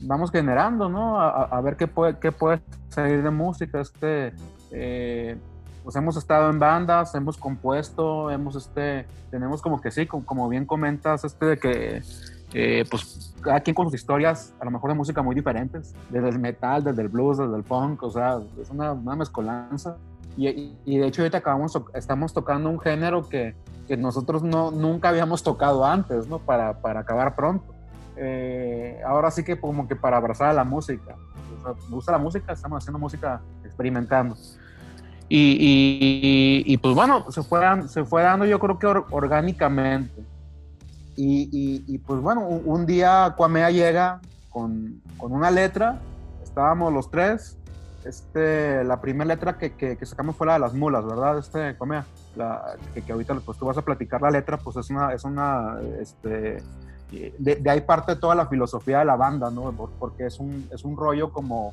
vamos 0.00 0.30
generando, 0.30 0.88
¿no? 0.88 1.20
A- 1.20 1.44
a 1.44 1.60
ver 1.60 1.76
qué 1.76 1.86
puede, 1.86 2.18
qué 2.18 2.32
puede 2.32 2.60
salir 2.88 3.22
de 3.22 3.30
música, 3.30 3.80
este, 3.80 4.32
eh, 4.70 5.36
pues 5.84 5.94
hemos 5.96 6.16
estado 6.16 6.50
en 6.50 6.58
bandas, 6.58 7.14
hemos 7.14 7.36
compuesto, 7.36 8.30
hemos, 8.30 8.56
este, 8.56 9.06
tenemos 9.30 9.62
como 9.62 9.80
que 9.80 9.90
sí, 9.92 10.06
como, 10.06 10.24
como 10.26 10.48
bien 10.48 10.64
comentas, 10.66 11.22
este, 11.24 11.44
de 11.46 11.58
que, 11.58 12.02
eh, 12.54 12.84
pues 12.90 13.34
cada 13.42 13.60
quien 13.60 13.74
con 13.74 13.86
sus 13.86 13.94
historias, 13.94 14.54
a 14.60 14.64
lo 14.64 14.70
mejor 14.70 14.90
de 14.90 14.96
música 14.96 15.20
muy 15.22 15.34
diferentes, 15.34 15.94
desde 16.08 16.30
el 16.30 16.38
metal, 16.38 16.82
desde 16.82 17.02
el 17.02 17.08
blues, 17.08 17.38
desde 17.38 17.54
el 17.56 17.62
funk, 17.64 18.02
o 18.02 18.10
sea, 18.10 18.38
es 18.60 18.70
una, 18.70 18.92
una 18.92 19.14
mezcolanza. 19.16 19.96
Y, 20.36 20.48
y- 20.48 20.78
y 20.84 20.98
de 20.98 21.06
hecho 21.06 21.22
ahorita 21.22 21.38
acabamos, 21.38 21.78
estamos 21.94 22.32
tocando 22.32 22.68
un 22.70 22.80
género 22.80 23.28
que, 23.28 23.54
que 23.86 23.96
nosotros 23.96 24.42
no, 24.42 24.70
nunca 24.70 25.10
habíamos 25.10 25.42
tocado 25.42 25.84
antes, 25.84 26.26
¿no? 26.26 26.38
Para, 26.38 26.80
para 26.80 27.00
acabar 27.00 27.36
pronto. 27.36 27.72
Eh, 28.16 29.00
ahora 29.06 29.30
sí 29.30 29.44
que 29.44 29.60
como 29.60 29.86
que 29.86 29.96
para 29.96 30.16
abrazar 30.16 30.48
a 30.48 30.52
la 30.52 30.64
música. 30.64 31.14
O 31.58 31.62
sea, 31.62 31.72
me 31.88 31.94
gusta 31.94 32.12
la 32.12 32.18
música, 32.18 32.52
estamos 32.52 32.82
haciendo 32.82 32.98
música 32.98 33.40
experimentando. 33.64 34.36
Y, 35.36 35.56
y- 36.68 36.72
y, 36.72 36.76
pues 36.76 36.94
bueno, 36.94 37.28
se 37.32 37.42
fue, 37.42 37.60
se 37.88 38.04
fue 38.04 38.22
dando 38.22 38.44
yo 38.46 38.60
creo 38.60 38.78
que 38.78 38.86
or- 38.86 39.06
orgánicamente. 39.10 40.22
Y, 41.16 41.82
y- 41.92 41.98
pues 41.98 42.20
bueno, 42.20 42.46
un, 42.46 42.62
un 42.64 42.86
día 42.86 43.34
Kwamea 43.36 43.70
llega 43.70 44.20
con, 44.50 45.00
con 45.18 45.32
una 45.32 45.50
letra, 45.50 45.98
estábamos 46.42 46.92
los 46.92 47.10
tres. 47.10 47.56
Este, 48.04 48.84
la 48.84 49.00
primera 49.00 49.26
letra 49.26 49.58
que, 49.58 49.72
que- 49.72 49.96
que 49.96 50.06
sacamos 50.06 50.36
fue 50.36 50.46
la 50.46 50.52
de 50.52 50.58
las 50.60 50.74
mulas, 50.74 51.04
¿verdad? 51.04 51.38
Este, 51.38 51.74
Kwamea, 51.76 52.04
la, 52.36 52.76
que, 52.92 53.02
que 53.02 53.10
ahorita 53.12 53.34
pues 53.44 53.58
tú 53.58 53.66
vas 53.66 53.76
a 53.78 53.82
platicar 53.82 54.22
la 54.22 54.30
letra, 54.30 54.56
pues 54.58 54.76
es 54.76 54.88
una, 54.90 55.12
es 55.14 55.24
una, 55.24 55.78
este, 56.00 56.62
de, 57.38 57.56
de 57.56 57.70
ahí 57.70 57.80
parte 57.80 58.14
toda 58.14 58.34
la 58.36 58.46
filosofía 58.46 59.00
de 59.00 59.04
la 59.06 59.16
banda, 59.16 59.50
¿no? 59.50 59.72
Por- 59.72 59.90
Porque 59.98 60.26
es 60.26 60.38
un, 60.38 60.68
es 60.72 60.84
un 60.84 60.96
rollo 60.96 61.32
como, 61.32 61.72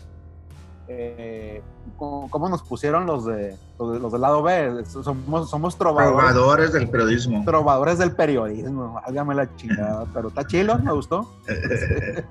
eh, 0.93 1.61
como, 1.97 2.29
como 2.29 2.49
nos 2.49 2.61
pusieron 2.63 3.05
los 3.05 3.25
de 3.25 3.55
los, 3.79 3.93
de- 3.93 3.99
los 3.99 4.11
del 4.11 4.21
lado 4.21 4.43
B, 4.43 4.83
somos, 4.85 5.49
somos 5.49 5.77
trovadores, 5.77 6.73
del 6.73 6.89
periodismo. 6.89 7.43
trovadores 7.45 7.97
del 7.97 8.11
periodismo, 8.15 8.99
hágame 9.05 9.35
la 9.35 9.55
chingada, 9.55 10.05
pero 10.13 10.27
está 10.29 10.45
chilo, 10.45 10.77
me 10.79 10.91
gustó. 10.91 11.27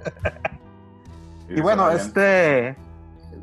Y 1.48 1.60
bueno, 1.60 1.90
este, 1.90 2.76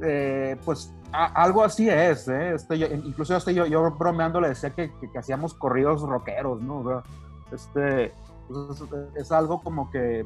eh, 0.01 0.55
pues 0.63 0.93
a- 1.11 1.43
algo 1.43 1.61
así 1.63 1.89
es, 1.89 2.27
¿eh? 2.29 2.53
Este, 2.55 2.77
yo- 2.79 2.87
incluso 2.87 3.35
este, 3.35 3.53
yo, 3.53 3.65
yo 3.65 3.91
bromeando 3.91 4.39
le 4.39 4.49
decía 4.49 4.69
que, 4.69 4.91
que- 4.99 5.11
que 5.11 5.17
hacíamos 5.17 5.53
corridos 5.53 6.01
rockeros, 6.03 6.61
¿no? 6.61 6.77
O 6.79 6.87
sea, 6.87 7.03
este, 7.51 8.13
pues, 8.47 8.79
es, 8.81 9.25
es 9.25 9.31
algo 9.33 9.61
como 9.61 9.91
que, 9.91 10.25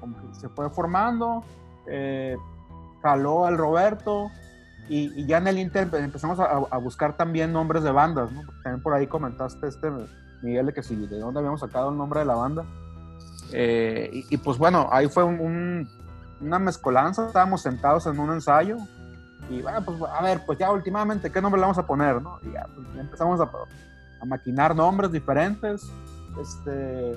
como 0.00 0.16
que 0.16 0.34
se 0.40 0.48
fue 0.48 0.70
formando, 0.70 1.44
eh, 1.86 2.36
jaló 3.02 3.48
el 3.48 3.56
Roberto 3.58 4.30
y, 4.88 5.12
y 5.20 5.26
ya 5.26 5.38
en 5.38 5.46
el 5.46 5.58
Inter 5.58 5.88
empezamos 5.94 6.40
a, 6.40 6.44
a 6.70 6.78
buscar 6.78 7.16
también 7.16 7.52
nombres 7.52 7.82
de 7.84 7.92
bandas, 7.92 8.30
¿no? 8.32 8.42
También 8.62 8.82
por 8.82 8.92
ahí 8.94 9.06
comentaste 9.06 9.68
este, 9.68 9.90
Miguel, 10.42 10.72
que 10.74 10.82
si 10.82 10.96
de 11.06 11.18
dónde 11.18 11.38
habíamos 11.38 11.60
sacado 11.60 11.90
el 11.90 11.96
nombre 11.96 12.20
de 12.20 12.26
la 12.26 12.34
banda. 12.34 12.64
Eh, 13.52 14.10
y, 14.12 14.34
y, 14.34 14.36
pues 14.36 14.58
bueno, 14.58 14.88
ahí 14.92 15.08
fue 15.08 15.24
un- 15.24 15.40
un, 15.40 15.88
una 16.40 16.58
mezcolanza, 16.58 17.26
estábamos 17.26 17.62
sentados 17.62 18.06
en 18.06 18.18
un 18.18 18.32
ensayo 18.32 18.76
y 19.48 19.60
bueno, 19.62 19.82
pues 19.84 20.00
a 20.02 20.22
ver, 20.22 20.42
pues 20.46 20.58
ya 20.58 20.70
últimamente, 20.70 21.30
¿qué 21.32 21.40
nombre 21.42 21.58
le 21.60 21.62
vamos 21.64 21.78
a 21.78 21.86
poner? 21.86 22.22
¿no? 22.22 22.38
Y 22.42 22.52
ya, 22.52 22.66
pues, 22.74 22.86
empezamos 22.98 23.40
a, 23.40 23.50
a 24.20 24.24
maquinar 24.24 24.76
nombres 24.76 25.10
diferentes, 25.10 25.90
este, 26.40 27.16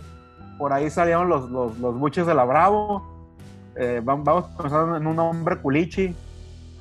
por 0.57 0.73
ahí 0.73 0.89
salieron 0.89 1.29
los, 1.29 1.49
los, 1.51 1.77
los 1.77 1.97
buches 1.99 2.25
de 2.25 2.33
la 2.33 2.43
Bravo, 2.45 3.12
eh, 3.75 4.01
vam- 4.03 4.23
vamos 4.23 4.45
a 4.45 4.57
pensar 4.57 4.95
en 4.97 5.07
un 5.07 5.15
nombre 5.15 5.57
culichi 5.57 6.15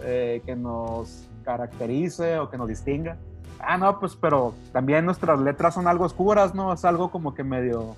eh, 0.02 0.42
que 0.44 0.54
nos 0.56 1.28
caracterice 1.44 2.38
o 2.38 2.48
que 2.50 2.56
nos 2.58 2.68
distinga. 2.68 3.16
Ah, 3.58 3.76
no, 3.78 3.98
pues 4.00 4.16
pero 4.16 4.54
también 4.72 5.04
nuestras 5.04 5.38
letras 5.40 5.74
son 5.74 5.86
algo 5.86 6.04
oscuras, 6.04 6.54
¿no? 6.54 6.72
Es 6.72 6.84
algo 6.84 7.10
como 7.10 7.34
que 7.34 7.44
medio... 7.44 7.94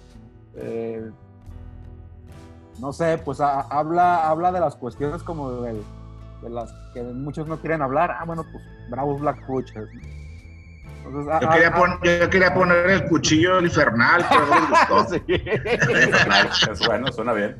eh, 0.56 1.10
no 2.80 2.92
sé, 2.92 3.18
pues 3.24 3.40
habla, 3.40 4.28
habla 4.28 4.50
de 4.52 4.60
las 4.60 4.74
cuestiones 4.76 5.22
como 5.22 5.50
de 5.62 5.80
las 6.50 6.72
que 6.92 7.02
muchos 7.02 7.46
no 7.46 7.56
quieren 7.58 7.82
hablar. 7.82 8.10
Ah, 8.10 8.24
bueno, 8.26 8.44
pues 8.50 8.62
bravos 8.90 9.20
Black 9.20 9.46
Butchers. 9.46 9.88
Entonces, 11.06 11.32
ah, 11.32 11.38
Yo 11.42 11.50
quería, 11.50 11.68
ah, 11.68 11.74
pon- 11.74 11.98
yo 12.02 12.30
quería 12.30 12.54
poner 12.54 12.90
el 12.90 13.04
cuchillo 13.04 13.60
infernal, 13.60 14.24
pero 14.28 14.46
no 14.46 14.60
les 14.60 14.70
gustó. 14.70 15.04
sí. 15.14 15.22
Es 16.70 16.86
bueno, 16.86 17.12
suena 17.12 17.32
bien. 17.34 17.56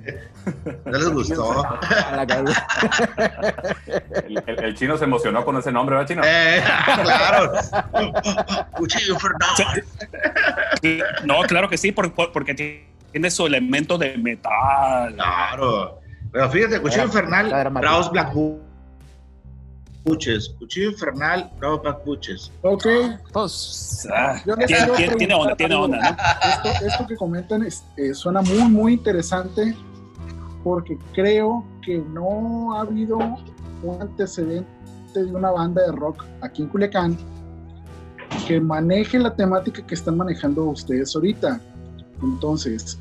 No 0.86 0.92
les 0.98 1.08
gustó. 1.10 1.78
El, 4.26 4.42
el- 4.46 4.64
el 4.64 4.74
chino 4.74 4.96
se 4.96 5.04
emocionó 5.04 5.44
con 5.44 5.56
ese 5.56 5.70
nombre, 5.72 5.96
¿verdad, 5.96 6.08
chino? 6.08 6.22
Eh, 6.24 6.62
claro. 7.02 7.52
Cuchillo 8.72 9.14
infernal. 9.14 9.84
No, 11.24 11.40
claro 11.42 11.68
que 11.68 11.76
sí, 11.78 11.92
por- 11.92 12.12
por- 12.14 12.32
porque 12.32 12.54
tiene 12.54 13.30
su 13.30 13.46
elemento 13.46 13.98
de 13.98 14.16
metal. 14.18 15.14
Claro. 15.14 16.00
Pero 16.32 16.50
fíjate, 16.50 16.80
cuchillo 16.80 17.02
Era- 17.02 17.12
infernal, 17.12 17.46
era 17.48 17.58
dramático. 17.60 17.90
Buches. 20.04 20.50
Cuchillo 20.58 20.90
infernal, 20.90 21.50
bravos 21.58 21.82
Black 21.82 22.04
Buches. 22.04 22.50
Ok, 22.62 22.86
Pues, 23.32 24.06
ah, 24.14 24.40
tiene, 24.44 24.66
tiene- 24.96 25.14
tiene 25.16 25.34
onda, 25.34 25.56
tiene 25.56 25.74
¿no? 25.74 25.86
esto, 25.96 26.86
esto 26.86 27.06
que 27.06 27.16
comentan 27.16 27.62
es- 27.64 27.84
eh, 27.96 28.12
suena 28.14 28.42
muy, 28.42 28.68
muy 28.70 28.92
interesante 28.94 29.74
porque 30.62 30.98
creo 31.14 31.64
que 31.84 31.98
no 31.98 32.76
ha 32.76 32.82
habido 32.82 33.16
un 33.18 34.00
antecedente 34.02 34.66
de 35.14 35.24
una 35.26 35.50
banda 35.50 35.82
de 35.82 35.92
rock 35.92 36.24
aquí 36.42 36.62
en 36.62 36.68
Culiacán 36.68 37.16
que 38.46 38.60
maneje 38.60 39.18
la 39.18 39.34
temática 39.34 39.86
que 39.86 39.94
están 39.94 40.16
manejando 40.18 40.64
ustedes 40.64 41.14
ahorita. 41.14 41.60
Entonces, 42.22 42.98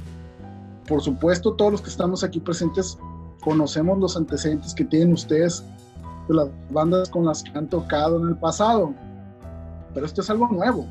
por 0.88 1.02
supuesto, 1.02 1.54
todos 1.54 1.72
los 1.74 1.82
que 1.82 1.90
estamos 1.90 2.24
aquí 2.24 2.40
presentes 2.40 2.98
conocemos 3.42 3.98
los 4.00 4.16
antecedentes 4.16 4.74
que 4.74 4.86
tienen 4.86 5.14
ustedes 5.14 5.64
de 6.28 6.36
las 6.36 6.48
bandas 6.70 7.10
con 7.10 7.26
las 7.26 7.44
que 7.44 7.58
han 7.58 7.68
tocado 7.68 8.22
en 8.22 8.30
el 8.30 8.38
pasado, 8.38 8.94
pero 9.94 10.06
esto 10.06 10.22
es 10.22 10.30
algo 10.30 10.48
nuevo. 10.48 10.88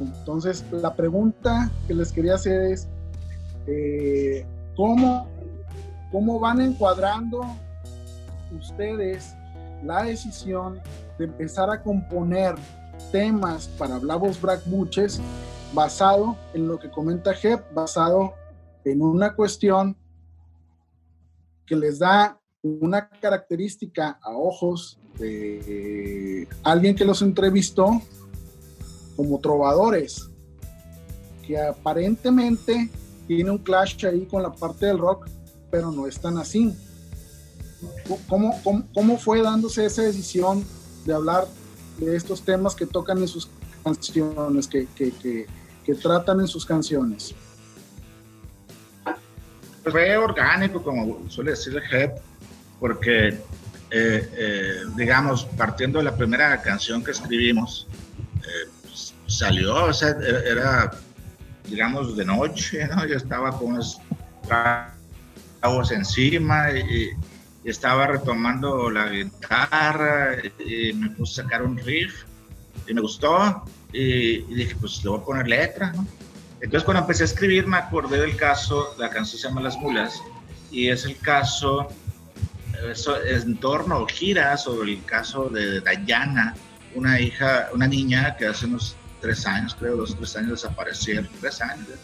Entonces, 0.00 0.64
la 0.72 0.94
pregunta 0.94 1.70
que 1.86 1.94
les 1.94 2.12
quería 2.12 2.34
hacer 2.34 2.62
es, 2.72 2.88
eh, 3.66 4.46
¿cómo, 4.76 5.26
¿cómo 6.10 6.40
van 6.40 6.60
encuadrando 6.60 7.42
ustedes 8.58 9.34
la 9.84 10.04
decisión 10.04 10.80
de 11.18 11.26
empezar 11.26 11.70
a 11.70 11.82
componer 11.82 12.54
temas 13.12 13.68
para 13.78 13.98
Blavos 13.98 14.40
Black 14.40 14.62
Buches 14.66 15.20
basado 15.72 16.36
en 16.54 16.68
lo 16.68 16.78
que 16.78 16.90
comenta 16.90 17.34
Jeb, 17.34 17.62
basado 17.74 18.34
en 18.84 19.02
una 19.02 19.34
cuestión 19.34 19.96
que 21.66 21.76
les 21.76 21.98
da 21.98 22.39
una 22.62 23.08
característica 23.08 24.18
a 24.22 24.32
ojos 24.32 24.98
de 25.18 26.46
alguien 26.62 26.94
que 26.94 27.04
los 27.04 27.22
entrevistó 27.22 28.00
como 29.16 29.38
trovadores, 29.38 30.30
que 31.46 31.60
aparentemente 31.60 32.90
tiene 33.26 33.50
un 33.50 33.58
clash 33.58 34.04
ahí 34.06 34.26
con 34.26 34.42
la 34.42 34.52
parte 34.52 34.86
del 34.86 34.98
rock, 34.98 35.28
pero 35.70 35.90
no 35.90 36.06
es 36.06 36.20
tan 36.20 36.38
así. 36.38 36.74
¿Cómo, 38.28 38.54
cómo, 38.62 38.86
cómo 38.92 39.18
fue 39.18 39.42
dándose 39.42 39.86
esa 39.86 40.02
decisión 40.02 40.64
de 41.06 41.14
hablar 41.14 41.46
de 41.98 42.16
estos 42.16 42.42
temas 42.42 42.74
que 42.74 42.86
tocan 42.86 43.18
en 43.18 43.28
sus 43.28 43.48
canciones, 43.82 44.66
que, 44.66 44.86
que, 44.94 45.12
que, 45.12 45.46
que 45.84 45.94
tratan 45.94 46.40
en 46.40 46.46
sus 46.46 46.66
canciones? 46.66 47.34
Fue 49.82 50.16
orgánico, 50.16 50.82
como 50.82 51.28
suele 51.30 51.52
decir 51.52 51.80
Jeff, 51.88 52.12
porque, 52.80 53.28
eh, 53.28 53.38
eh, 53.90 54.82
digamos, 54.96 55.44
partiendo 55.56 55.98
de 55.98 56.06
la 56.06 56.16
primera 56.16 56.60
canción 56.62 57.04
que 57.04 57.12
escribimos, 57.12 57.86
eh, 58.38 58.68
pues, 58.82 59.14
salió, 59.26 59.84
o 59.84 59.92
sea, 59.92 60.08
era, 60.08 60.40
era, 60.40 60.90
digamos, 61.68 62.16
de 62.16 62.24
noche, 62.24 62.88
¿no? 62.88 63.06
Yo 63.06 63.16
estaba 63.16 63.56
con 63.56 63.74
unos 63.74 63.98
tragos 64.48 65.92
encima 65.92 66.72
y, 66.72 67.10
y 67.62 67.70
estaba 67.70 68.06
retomando 68.06 68.90
la 68.90 69.08
guitarra 69.08 70.36
y 70.58 70.92
me 70.94 71.10
puse 71.10 71.42
a 71.42 71.44
sacar 71.44 71.62
un 71.62 71.76
riff 71.78 72.24
y 72.88 72.94
me 72.94 73.02
gustó 73.02 73.64
y, 73.92 74.38
y 74.50 74.54
dije, 74.54 74.74
pues 74.80 75.04
le 75.04 75.10
voy 75.10 75.20
a 75.20 75.24
poner 75.24 75.48
letra, 75.48 75.92
¿no? 75.92 76.06
Entonces 76.60 76.84
cuando 76.84 77.02
empecé 77.02 77.22
a 77.22 77.26
escribir 77.26 77.66
me 77.66 77.78
acordé 77.78 78.20
del 78.20 78.36
caso, 78.36 78.94
la 78.98 79.10
canción 79.10 79.40
se 79.40 79.48
llama 79.48 79.62
Las 79.62 79.76
Mulas, 79.76 80.22
y 80.70 80.88
es 80.88 81.04
el 81.04 81.16
caso, 81.18 81.88
en 83.26 83.56
torno 83.56 84.06
gira 84.06 84.56
sobre 84.56 84.92
el 84.92 85.04
caso 85.04 85.48
de 85.48 85.80
Dayana, 85.80 86.54
una 86.94 87.20
hija, 87.20 87.68
una 87.74 87.86
niña 87.86 88.36
que 88.36 88.46
hace 88.46 88.66
unos 88.66 88.96
tres 89.20 89.46
años, 89.46 89.76
creo, 89.78 89.96
dos 89.96 90.12
o 90.12 90.14
tres 90.16 90.36
años 90.36 90.62
desaparecieron, 90.62 91.28
tres 91.40 91.60
años, 91.60 91.88
¿eh? 91.88 91.98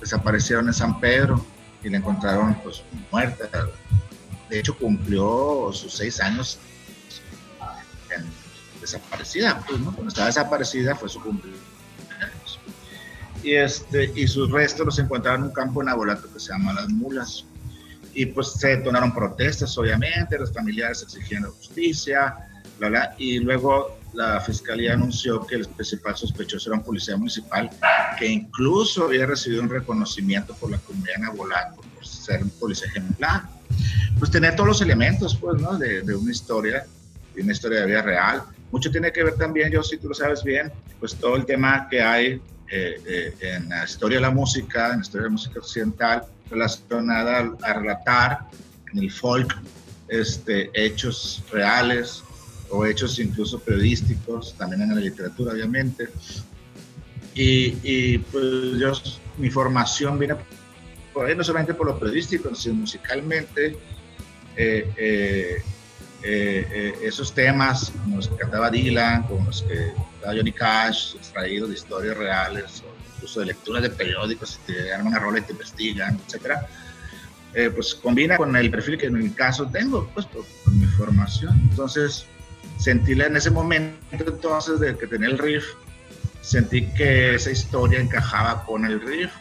desaparecieron 0.00 0.66
en 0.66 0.74
San 0.74 1.00
Pedro 1.00 1.44
y 1.82 1.88
la 1.88 1.98
encontraron 1.98 2.54
pues 2.62 2.82
muerta. 3.10 3.48
De 4.50 4.58
hecho 4.58 4.76
cumplió 4.76 5.70
sus 5.72 5.92
seis 5.94 6.20
años 6.20 6.58
en, 8.16 8.24
desaparecida, 8.80 9.62
pues, 9.66 9.80
¿no? 9.80 9.92
Cuando 9.92 10.08
estaba 10.08 10.26
desaparecida 10.26 10.94
fue 10.94 11.08
su 11.08 11.20
cumpleaños 11.20 11.66
y, 13.46 13.54
este, 13.54 14.12
y 14.16 14.26
sus 14.26 14.50
restos 14.50 14.86
los 14.86 14.98
encontraron 14.98 15.42
en 15.42 15.46
un 15.48 15.52
campo 15.52 15.80
en 15.80 15.88
Abolato 15.88 16.32
que 16.32 16.40
se 16.40 16.52
llama 16.52 16.72
Las 16.72 16.88
Mulas. 16.88 17.44
Y 18.18 18.24
pues 18.24 18.52
se 18.52 18.68
detonaron 18.68 19.14
protestas, 19.14 19.76
obviamente, 19.76 20.38
los 20.38 20.50
familiares 20.50 21.02
exigían 21.02 21.44
justicia, 21.44 22.34
bla, 22.78 22.88
bla, 22.88 23.14
y 23.18 23.40
luego 23.40 23.98
la 24.14 24.40
fiscalía 24.40 24.94
anunció 24.94 25.46
que 25.46 25.56
el 25.56 25.68
principal 25.68 26.16
sospechoso 26.16 26.70
era 26.70 26.78
un 26.78 26.82
policía 26.82 27.14
municipal 27.18 27.68
que 28.18 28.26
incluso 28.26 29.04
había 29.04 29.26
recibido 29.26 29.62
un 29.62 29.68
reconocimiento 29.68 30.54
por 30.54 30.70
la 30.70 30.78
comunidad 30.78 31.16
en 31.16 31.24
Abolato 31.26 31.82
por 31.94 32.06
ser 32.06 32.42
un 32.42 32.48
policía 32.48 32.88
ejemplar. 32.88 33.42
Pues 34.18 34.30
tener 34.30 34.56
todos 34.56 34.68
los 34.68 34.80
elementos, 34.80 35.36
pues, 35.36 35.60
¿no? 35.60 35.76
De, 35.76 36.00
de 36.00 36.14
una 36.14 36.30
historia, 36.32 36.86
de 37.34 37.42
una 37.42 37.52
historia 37.52 37.80
de 37.80 37.86
vida 37.86 38.00
real. 38.00 38.42
Mucho 38.72 38.90
tiene 38.90 39.12
que 39.12 39.24
ver 39.24 39.34
también, 39.34 39.70
yo 39.70 39.82
si 39.82 39.98
tú 39.98 40.08
lo 40.08 40.14
sabes 40.14 40.42
bien, 40.42 40.72
pues 40.98 41.14
todo 41.16 41.36
el 41.36 41.44
tema 41.44 41.86
que 41.90 42.00
hay 42.00 42.40
eh, 42.70 43.00
eh, 43.06 43.34
en 43.40 43.68
la 43.68 43.84
historia 43.84 44.18
de 44.18 44.22
la 44.22 44.30
música, 44.30 44.90
en 44.90 44.96
la 44.96 45.02
historia 45.02 45.22
de 45.22 45.28
la 45.28 45.32
música 45.32 45.58
occidental, 45.60 46.24
relacionada 46.50 47.38
a, 47.38 47.70
a 47.70 47.72
relatar 47.74 48.40
en 48.92 48.98
el 48.98 49.10
folk 49.10 49.56
este, 50.08 50.70
hechos 50.74 51.42
reales 51.50 52.22
o 52.70 52.84
hechos 52.86 53.18
incluso 53.18 53.58
periodísticos, 53.58 54.54
también 54.56 54.82
en 54.82 54.94
la 54.94 55.00
literatura, 55.00 55.52
obviamente. 55.52 56.08
Y, 57.34 57.76
y 57.82 58.18
pues 58.18 58.44
yo, 58.78 58.92
mi 59.38 59.50
formación 59.50 60.18
viene 60.18 60.36
por 61.12 61.26
ahí, 61.26 61.34
no 61.34 61.44
solamente 61.44 61.74
por 61.74 61.86
lo 61.86 61.98
periodístico, 61.98 62.54
sino 62.54 62.74
musicalmente. 62.74 63.76
Eh, 64.56 65.62
eh, 66.28 66.66
eh, 66.72 66.98
esos 67.02 67.32
temas, 67.32 67.92
como 68.02 68.16
los 68.16 68.26
que 68.26 68.34
cantaba 68.34 68.68
Dylan, 68.68 69.22
como 69.28 69.46
los 69.46 69.62
que 69.62 69.92
cantaba 69.94 70.34
Johnny 70.34 70.50
Cash, 70.50 71.14
extraídos 71.14 71.68
de 71.68 71.76
historias 71.76 72.16
reales, 72.16 72.82
o 72.82 73.14
incluso 73.14 73.40
de 73.40 73.46
lecturas 73.46 73.82
de 73.84 73.90
periódicos, 73.90 74.58
si 74.66 74.72
te 74.72 74.88
dan 74.88 75.06
una 75.06 75.20
rola 75.20 75.38
y 75.38 75.42
te 75.42 75.52
investigan, 75.52 76.18
etcétera, 76.26 76.66
eh, 77.54 77.70
pues 77.70 77.94
combina 77.94 78.36
con 78.36 78.56
el 78.56 78.72
perfil 78.72 78.98
que 78.98 79.06
en 79.06 79.14
mi 79.14 79.30
caso 79.30 79.68
tengo, 79.68 80.10
pues 80.14 80.26
por, 80.26 80.44
por 80.64 80.74
mi 80.74 80.86
formación. 80.86 81.60
Entonces, 81.70 82.26
sentí 82.76 83.12
en 83.12 83.36
ese 83.36 83.52
momento 83.52 83.96
entonces 84.10 84.80
de 84.80 84.98
que 84.98 85.06
tenía 85.06 85.28
el 85.28 85.38
riff, 85.38 85.64
sentí 86.40 86.88
que 86.88 87.36
esa 87.36 87.52
historia 87.52 88.00
encajaba 88.00 88.64
con 88.64 88.84
el 88.84 89.00
riff, 89.00 89.32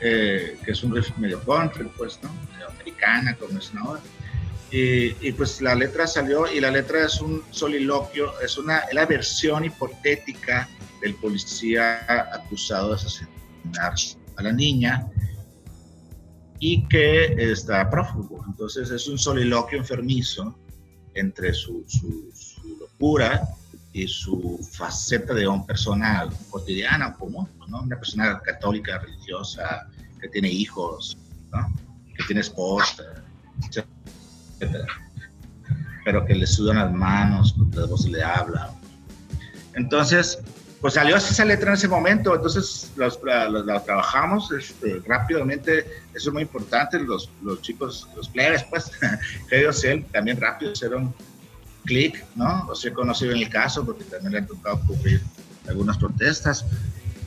eh, 0.00 0.56
que 0.64 0.70
es 0.70 0.84
un 0.84 0.94
riff 0.94 1.10
medio 1.18 1.40
country, 1.42 1.90
pues, 1.96 2.20
¿no? 2.22 2.32
Medio 2.52 2.68
americana, 2.68 3.34
como 3.34 3.58
es 3.58 3.72
ahora. 3.76 4.00
Y, 4.76 5.30
pues 5.34 5.60
la 5.60 5.76
letra 5.76 6.04
salió 6.04 6.52
y 6.52 6.58
la 6.58 6.68
letra 6.68 7.06
es 7.06 7.20
un 7.20 7.44
soliloquio, 7.52 8.40
es 8.40 8.58
una 8.58 8.82
la 8.92 9.06
versión 9.06 9.64
hipotética 9.64 10.68
del 11.00 11.14
policía 11.14 12.04
acusado 12.34 12.88
de 12.88 12.94
asesinar 12.96 13.94
a 14.34 14.42
la 14.42 14.50
niña 14.50 15.06
y 16.58 16.88
que 16.88 17.36
está 17.52 17.88
prófugo. 17.88 18.44
Entonces 18.48 18.90
es 18.90 19.06
un 19.06 19.16
soliloquio 19.16 19.78
enfermizo 19.78 20.58
entre 21.14 21.54
su, 21.54 21.84
su, 21.86 22.32
locura 22.80 23.46
y 23.92 24.08
su 24.08 24.58
faceta 24.72 25.34
de 25.34 25.46
una 25.46 25.64
persona 25.64 26.28
cotidiana, 26.50 27.14
común, 27.14 27.48
¿no? 27.68 27.80
una 27.82 27.96
persona 27.96 28.40
católica, 28.40 28.98
religiosa, 28.98 29.88
que 30.20 30.26
tiene 30.30 30.50
hijos, 30.50 31.16
que 32.16 32.24
tiene 32.24 32.40
esposa, 32.40 33.22
etc 33.68 33.93
pero 36.04 36.24
que 36.26 36.34
le 36.34 36.46
sudan 36.46 36.76
las 36.76 36.92
manos, 36.92 37.54
porque 37.56 37.76
la 37.78 37.86
voz 37.86 38.06
le 38.06 38.22
habla. 38.22 38.72
Entonces, 39.74 40.38
pues 40.80 40.94
salió 40.94 41.16
esa 41.16 41.44
letra 41.46 41.70
en 41.70 41.74
ese 41.74 41.88
momento, 41.88 42.34
entonces 42.34 42.92
los, 42.96 43.18
la, 43.24 43.82
trabajamos 43.84 44.52
este, 44.52 45.00
rápidamente, 45.06 45.86
eso 46.12 46.28
es 46.28 46.32
muy 46.32 46.42
importante, 46.42 46.98
los, 46.98 47.30
los 47.42 47.62
chicos, 47.62 48.06
los 48.14 48.28
players, 48.28 48.64
pues, 48.64 48.90
que 49.48 49.60
ellos 49.60 49.82
también 50.12 50.38
rápido 50.38 50.72
hicieron 50.72 51.14
clic, 51.86 52.22
¿no? 52.34 52.66
O 52.68 52.74
sea, 52.74 52.92
conocido 52.92 53.32
en 53.32 53.38
el 53.38 53.48
caso, 53.48 53.84
porque 53.84 54.04
también 54.04 54.32
le 54.32 54.38
ha 54.40 54.46
tocado 54.46 54.80
cubrir 54.86 55.22
algunas 55.66 55.96
protestas, 55.96 56.66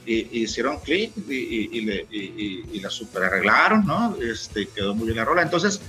y, 0.06 0.28
y 0.32 0.44
hicieron 0.44 0.80
clic 0.80 1.12
y, 1.28 1.34
y, 1.34 2.64
y, 2.72 2.80
la 2.80 2.90
super 2.90 3.24
arreglaron, 3.24 3.86
¿no? 3.86 4.16
Este, 4.22 4.68
quedó 4.68 4.96
muy 4.96 5.08
bien 5.08 5.18
la 5.18 5.26
rola, 5.26 5.42
entonces 5.42 5.82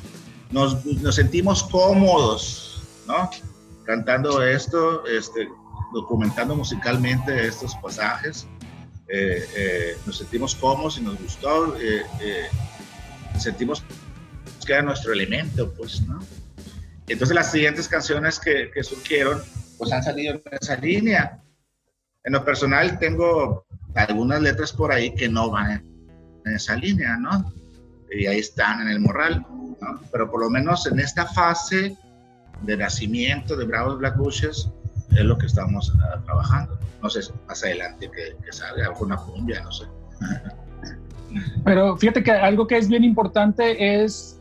nos, 0.51 0.79
sentimos 1.15 1.63
cómodos, 1.65 2.83
¿no? 3.07 3.31
Cantando 3.85 4.43
esto, 4.43 5.07
este, 5.07 5.49
documentando 5.93 6.55
musicalmente 6.57 7.47
estos 7.47 7.75
pasajes. 7.77 8.47
Eh, 9.09 9.47
eh, 9.57 9.97
nos 10.05 10.19
sentimos 10.19 10.55
cómodos 10.55 10.99
y 10.99 11.03
nos 11.03 11.21
gustó. 11.21 11.77
Eh, 11.79 12.03
sentimos 13.39 13.83
que 14.67 14.73
era 14.73 14.83
nuestro 14.83 15.13
elemento, 15.13 15.73
pues, 15.75 16.03
¿no? 16.07 16.19
Entonces 17.07 17.35
las 17.35 17.51
siguientes 17.51 17.89
canciones 17.89 18.39
que, 18.39 18.71
que, 18.71 18.83
surgieron, 18.83 19.43
pues 19.79 19.93
han 19.93 20.03
salido 20.03 20.35
en 20.35 20.59
esa 20.61 20.77
línea. 20.77 21.43
En 22.25 22.35
lo 22.35 22.45
personal 22.45 22.99
tengo 22.99 23.65
algunas 23.95 24.43
letras 24.43 24.73
por 24.73 24.93
ahí 24.93 25.15
que 25.15 25.29
no 25.29 25.51
van 25.51 25.83
en 26.45 26.55
esa 26.55 26.77
línea, 26.77 27.17
¿no? 27.17 27.51
Y 28.11 28.27
ahí 28.27 28.41
están 28.41 28.83
en 28.83 28.89
el 28.89 29.01
morral. 29.01 29.47
¿No? 29.81 30.01
Pero 30.11 30.31
por 30.31 30.41
lo 30.41 30.51
menos 30.51 30.87
en 30.87 31.01
esta 31.01 31.27
fase 31.27 31.97
de 32.63 32.77
nacimiento 32.77 33.57
de 33.57 33.65
Bravos 33.65 33.99
Black 33.99 34.17
Bushes 34.17 34.69
es 35.11 35.25
lo 35.25 35.39
que 35.39 35.47
estamos 35.47 35.91
uh, 35.95 36.25
trabajando. 36.25 36.79
No 37.03 37.09
sé, 37.09 37.21
más 37.47 37.63
adelante 37.63 38.11
que, 38.11 38.37
que 38.45 38.53
salga 38.53 38.87
alguna 38.87 39.17
cumbia, 39.17 39.63
no 39.63 39.73
sé. 39.73 39.87
Pero 41.65 41.97
fíjate 41.97 42.23
que 42.23 42.33
algo 42.33 42.67
que 42.67 42.77
es 42.77 42.89
bien 42.89 43.05
importante 43.05 44.03
es, 44.03 44.39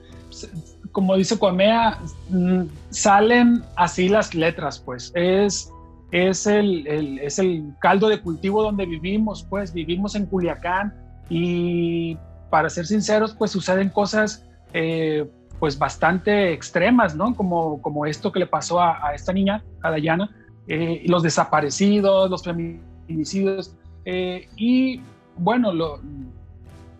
como 0.91 1.15
dice 1.15 1.37
Cuamea, 1.37 1.99
mm, 2.29 2.63
salen 2.89 3.63
así 3.75 4.09
las 4.09 4.33
letras, 4.33 4.79
pues. 4.79 5.11
Es, 5.13 5.71
es, 6.11 6.47
el, 6.47 6.87
el, 6.87 7.19
es 7.19 7.37
el 7.39 7.73
caldo 7.79 8.07
de 8.07 8.21
cultivo 8.21 8.63
donde 8.63 8.85
vivimos, 8.85 9.45
pues. 9.49 9.73
Vivimos 9.73 10.15
en 10.15 10.25
Culiacán 10.25 10.95
y, 11.29 12.17
para 12.49 12.69
ser 12.69 12.87
sinceros, 12.87 13.35
pues 13.35 13.51
suceden 13.51 13.89
cosas 13.89 14.43
eh, 14.73 15.25
pues 15.59 15.77
bastante 15.77 16.53
extremas, 16.53 17.15
¿no? 17.15 17.35
Como, 17.35 17.81
como 17.81 18.05
esto 18.05 18.31
que 18.31 18.39
le 18.39 18.47
pasó 18.47 18.79
a, 18.79 19.13
esta 19.13 19.33
niña, 19.33 19.63
a 19.81 19.91
Dayana, 19.91 20.29
eh, 20.67 21.03
los 21.05 21.23
desaparecidos, 21.23 22.29
los 22.29 22.43
feminicidios, 22.43 23.75
eh, 24.05 24.47
y 24.55 25.01
bueno, 25.37 25.73
lo, 25.73 25.99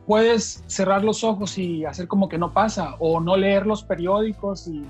puedes 0.05 0.63
cerrar 0.67 1.03
los 1.03 1.23
ojos 1.23 1.57
y 1.57 1.85
hacer 1.85 2.07
como 2.07 2.29
que 2.29 2.37
no 2.37 2.53
pasa, 2.53 2.95
o 2.99 3.19
no 3.19 3.37
leer 3.37 3.65
los 3.67 3.83
periódicos 3.83 4.67
y, 4.67 4.85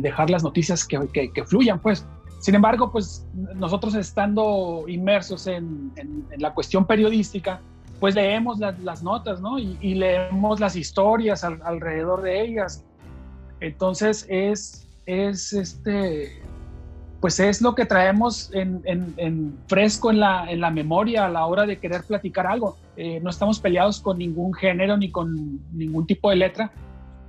dejar 0.00 0.28
las 0.28 0.42
noticias 0.42 0.84
que, 0.84 1.30
que, 1.32 1.44
fluyan, 1.44 1.78
pues. 1.78 2.04
Sin 2.40 2.54
embargo, 2.54 2.90
pues 2.90 3.26
nosotros 3.54 3.94
estando 3.94 4.84
inmersos 4.88 5.46
en 5.46 5.92
la 6.38 6.52
cuestión 6.52 6.84
periodística, 6.84 7.60
pues 8.00 8.14
leemos 8.14 8.58
las, 8.58 8.78
las 8.80 9.02
notas, 9.02 9.40
¿no? 9.40 9.58
Y, 9.58 9.76
y, 9.80 9.94
leemos 9.94 10.60
las 10.60 10.76
historias 10.76 11.42
al, 11.44 11.60
alrededor 11.64 12.22
de 12.22 12.42
ellas. 12.42 12.84
Entonces 13.60 14.24
es, 14.28 14.86
es 15.06 15.52
este, 15.52 16.40
pues 17.20 17.40
es 17.40 17.60
lo 17.60 17.74
que 17.74 17.84
traemos 17.86 18.50
en, 18.54 18.80
en- 18.84 19.14
en 19.16 19.58
fresco 19.66 20.10
en 20.10 20.20
la, 20.20 20.48
en 20.50 20.60
la 20.60 20.70
memoria 20.70 21.26
a 21.26 21.28
la 21.28 21.44
hora 21.46 21.66
de 21.66 21.78
querer 21.78 22.04
platicar 22.04 22.46
algo. 22.46 22.76
Eh, 22.96 23.18
no 23.20 23.30
estamos 23.30 23.58
peleados 23.58 24.00
con 24.00 24.18
ningún 24.18 24.54
género 24.54 24.96
ni 24.96 25.10
con 25.10 25.60
ningún 25.72 26.06
tipo 26.06 26.30
de 26.30 26.36
letra, 26.36 26.70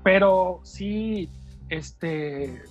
pero 0.03 0.59
sí, 0.63 1.29
este, 1.69 2.61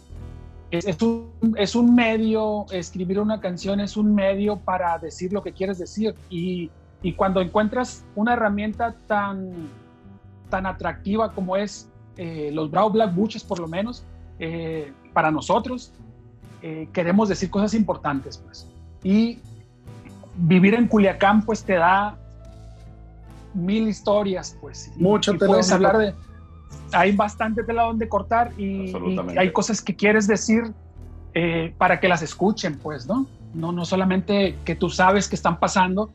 es, 0.71 0.87
es 0.87 1.03
un, 1.03 1.31
es 1.57 1.75
un 1.75 1.95
medio, 1.97 2.67
escribir 2.71 3.19
una 3.19 3.41
canción 3.41 3.81
es 3.81 3.97
un 3.97 4.15
medio 4.15 4.57
para 4.57 4.99
decir 4.99 5.33
lo 5.33 5.43
que 5.43 5.53
quieres 5.53 5.79
decir. 5.79 6.15
Y, 6.31 6.71
y 7.03 7.13
cuando 7.13 7.41
encuentras 7.41 8.05
una 8.15 8.33
herramienta 8.33 8.95
tan, 9.07 9.69
tan 10.51 10.67
atractiva 10.67 11.33
como 11.33 11.57
es 11.57 11.89
eh, 12.17 12.51
los 12.53 12.71
Bravo 12.71 12.91
Black 12.91 13.15
Butches, 13.15 13.45
por 13.45 13.61
lo 13.61 13.69
menos, 13.69 14.05
eh, 14.39 14.93
para 15.13 15.31
nosotros, 15.31 15.93
eh, 16.63 16.89
queremos 16.93 17.29
decir 17.29 17.51
cosas 17.51 17.75
importantes, 17.75 18.39
pues. 18.39 18.67
Y 19.05 19.39
vivir 20.37 20.75
en 20.75 20.89
Culiacán, 20.89 21.45
pues 21.45 21.63
te 21.63 21.75
da 21.75 22.17
mil 23.55 23.89
historias, 23.89 24.57
pues. 24.61 24.93
Y 24.97 25.01
tela 25.21 25.39
puedes 25.39 25.71
hablar 25.71 25.99
de. 25.99 26.15
Hay 26.93 27.13
bastante 27.13 27.63
tela 27.63 27.83
donde 27.85 28.09
cortar 28.09 28.53
y, 28.59 28.91
y 28.91 29.39
hay 29.39 29.53
cosas 29.53 29.81
que 29.81 29.95
quieres 29.95 30.27
decir 30.27 30.73
eh, 31.35 31.75
para 31.79 32.01
que 32.01 32.09
las 32.09 32.23
escuchen, 32.23 32.79
pues, 32.79 33.07
¿no? 33.07 33.27
No, 33.55 33.73
no 33.73 33.85
solamente 33.85 34.57
que 34.65 34.75
tú 34.75 34.91
sabes 34.91 35.29
que 35.29 35.37
están 35.37 35.59
pasando, 35.61 36.11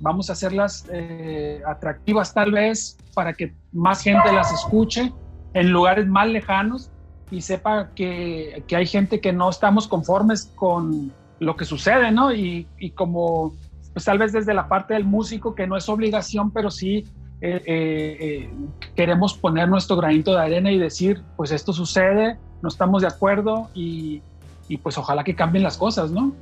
vamos 0.00 0.30
a 0.30 0.32
hacerlas 0.32 0.86
eh, 0.92 1.60
atractivas 1.66 2.32
tal 2.32 2.52
vez 2.52 2.96
para 3.14 3.32
que 3.32 3.54
más 3.72 4.02
gente 4.02 4.32
las 4.32 4.52
escuche 4.52 5.12
en 5.54 5.70
lugares 5.70 6.06
más 6.06 6.28
lejanos 6.28 6.90
y 7.30 7.40
sepa 7.40 7.90
que, 7.94 8.62
que 8.66 8.76
hay 8.76 8.86
gente 8.86 9.20
que 9.20 9.32
no 9.32 9.50
estamos 9.50 9.86
conformes 9.88 10.52
con 10.54 11.12
lo 11.40 11.56
que 11.56 11.64
sucede, 11.64 12.10
¿no? 12.10 12.32
Y, 12.32 12.66
y 12.78 12.90
como, 12.90 13.54
pues 13.92 14.04
tal 14.04 14.18
vez 14.18 14.32
desde 14.32 14.54
la 14.54 14.68
parte 14.68 14.94
del 14.94 15.04
músico, 15.04 15.54
que 15.54 15.66
no 15.66 15.76
es 15.76 15.88
obligación, 15.88 16.50
pero 16.50 16.70
sí 16.70 17.04
eh, 17.40 17.62
eh, 17.66 18.50
queremos 18.96 19.34
poner 19.34 19.68
nuestro 19.68 19.96
granito 19.96 20.32
de 20.32 20.40
arena 20.40 20.72
y 20.72 20.78
decir, 20.78 21.22
pues 21.36 21.52
esto 21.52 21.72
sucede, 21.72 22.38
no 22.62 22.68
estamos 22.68 23.02
de 23.02 23.08
acuerdo 23.08 23.68
y, 23.74 24.22
y 24.68 24.78
pues 24.78 24.98
ojalá 24.98 25.22
que 25.22 25.36
cambien 25.36 25.62
las 25.62 25.76
cosas, 25.76 26.10
¿no? 26.10 26.32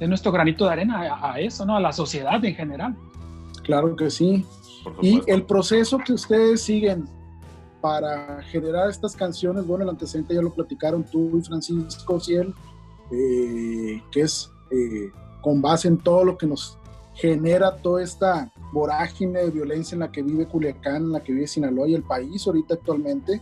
De 0.00 0.08
nuestro 0.08 0.32
granito 0.32 0.64
de 0.64 0.72
arena 0.72 1.14
a, 1.14 1.34
a 1.34 1.40
eso, 1.40 1.64
¿no? 1.64 1.76
A 1.76 1.80
la 1.80 1.92
sociedad 1.92 2.44
en 2.44 2.54
general. 2.56 2.96
Claro 3.62 3.94
que 3.94 4.10
sí. 4.10 4.44
Y 5.00 5.20
el 5.26 5.44
proceso 5.44 5.98
que 5.98 6.14
ustedes 6.14 6.62
siguen 6.62 7.08
para 7.80 8.42
generar 8.42 8.90
estas 8.90 9.16
canciones, 9.16 9.66
bueno, 9.66 9.84
el 9.84 9.90
antecedente 9.90 10.34
ya 10.34 10.42
lo 10.42 10.52
platicaron 10.52 11.04
tú 11.04 11.38
y 11.38 11.42
Francisco 11.42 12.20
Ciel, 12.20 12.54
eh, 13.10 14.02
que 14.10 14.22
es 14.22 14.50
eh, 14.70 15.10
con 15.40 15.62
base 15.62 15.88
en 15.88 15.98
todo 15.98 16.24
lo 16.24 16.36
que 16.36 16.46
nos 16.46 16.78
genera 17.14 17.76
toda 17.76 18.02
esta 18.02 18.50
vorágine 18.72 19.40
de 19.40 19.50
violencia 19.50 19.94
en 19.94 20.00
la 20.00 20.12
que 20.12 20.22
vive 20.22 20.46
Culiacán, 20.46 20.96
en 20.96 21.12
la 21.12 21.20
que 21.20 21.32
vive 21.32 21.46
Sinaloa 21.46 21.88
y 21.88 21.94
el 21.94 22.02
país 22.02 22.46
ahorita 22.46 22.74
actualmente. 22.74 23.40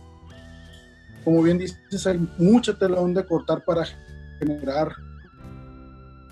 Como 1.23 1.43
bien 1.43 1.57
dices, 1.57 2.07
hay 2.07 2.19
mucha 2.37 2.77
tela 2.77 2.99
donde 2.99 3.25
cortar 3.25 3.63
para 3.65 3.83
generar 4.39 4.93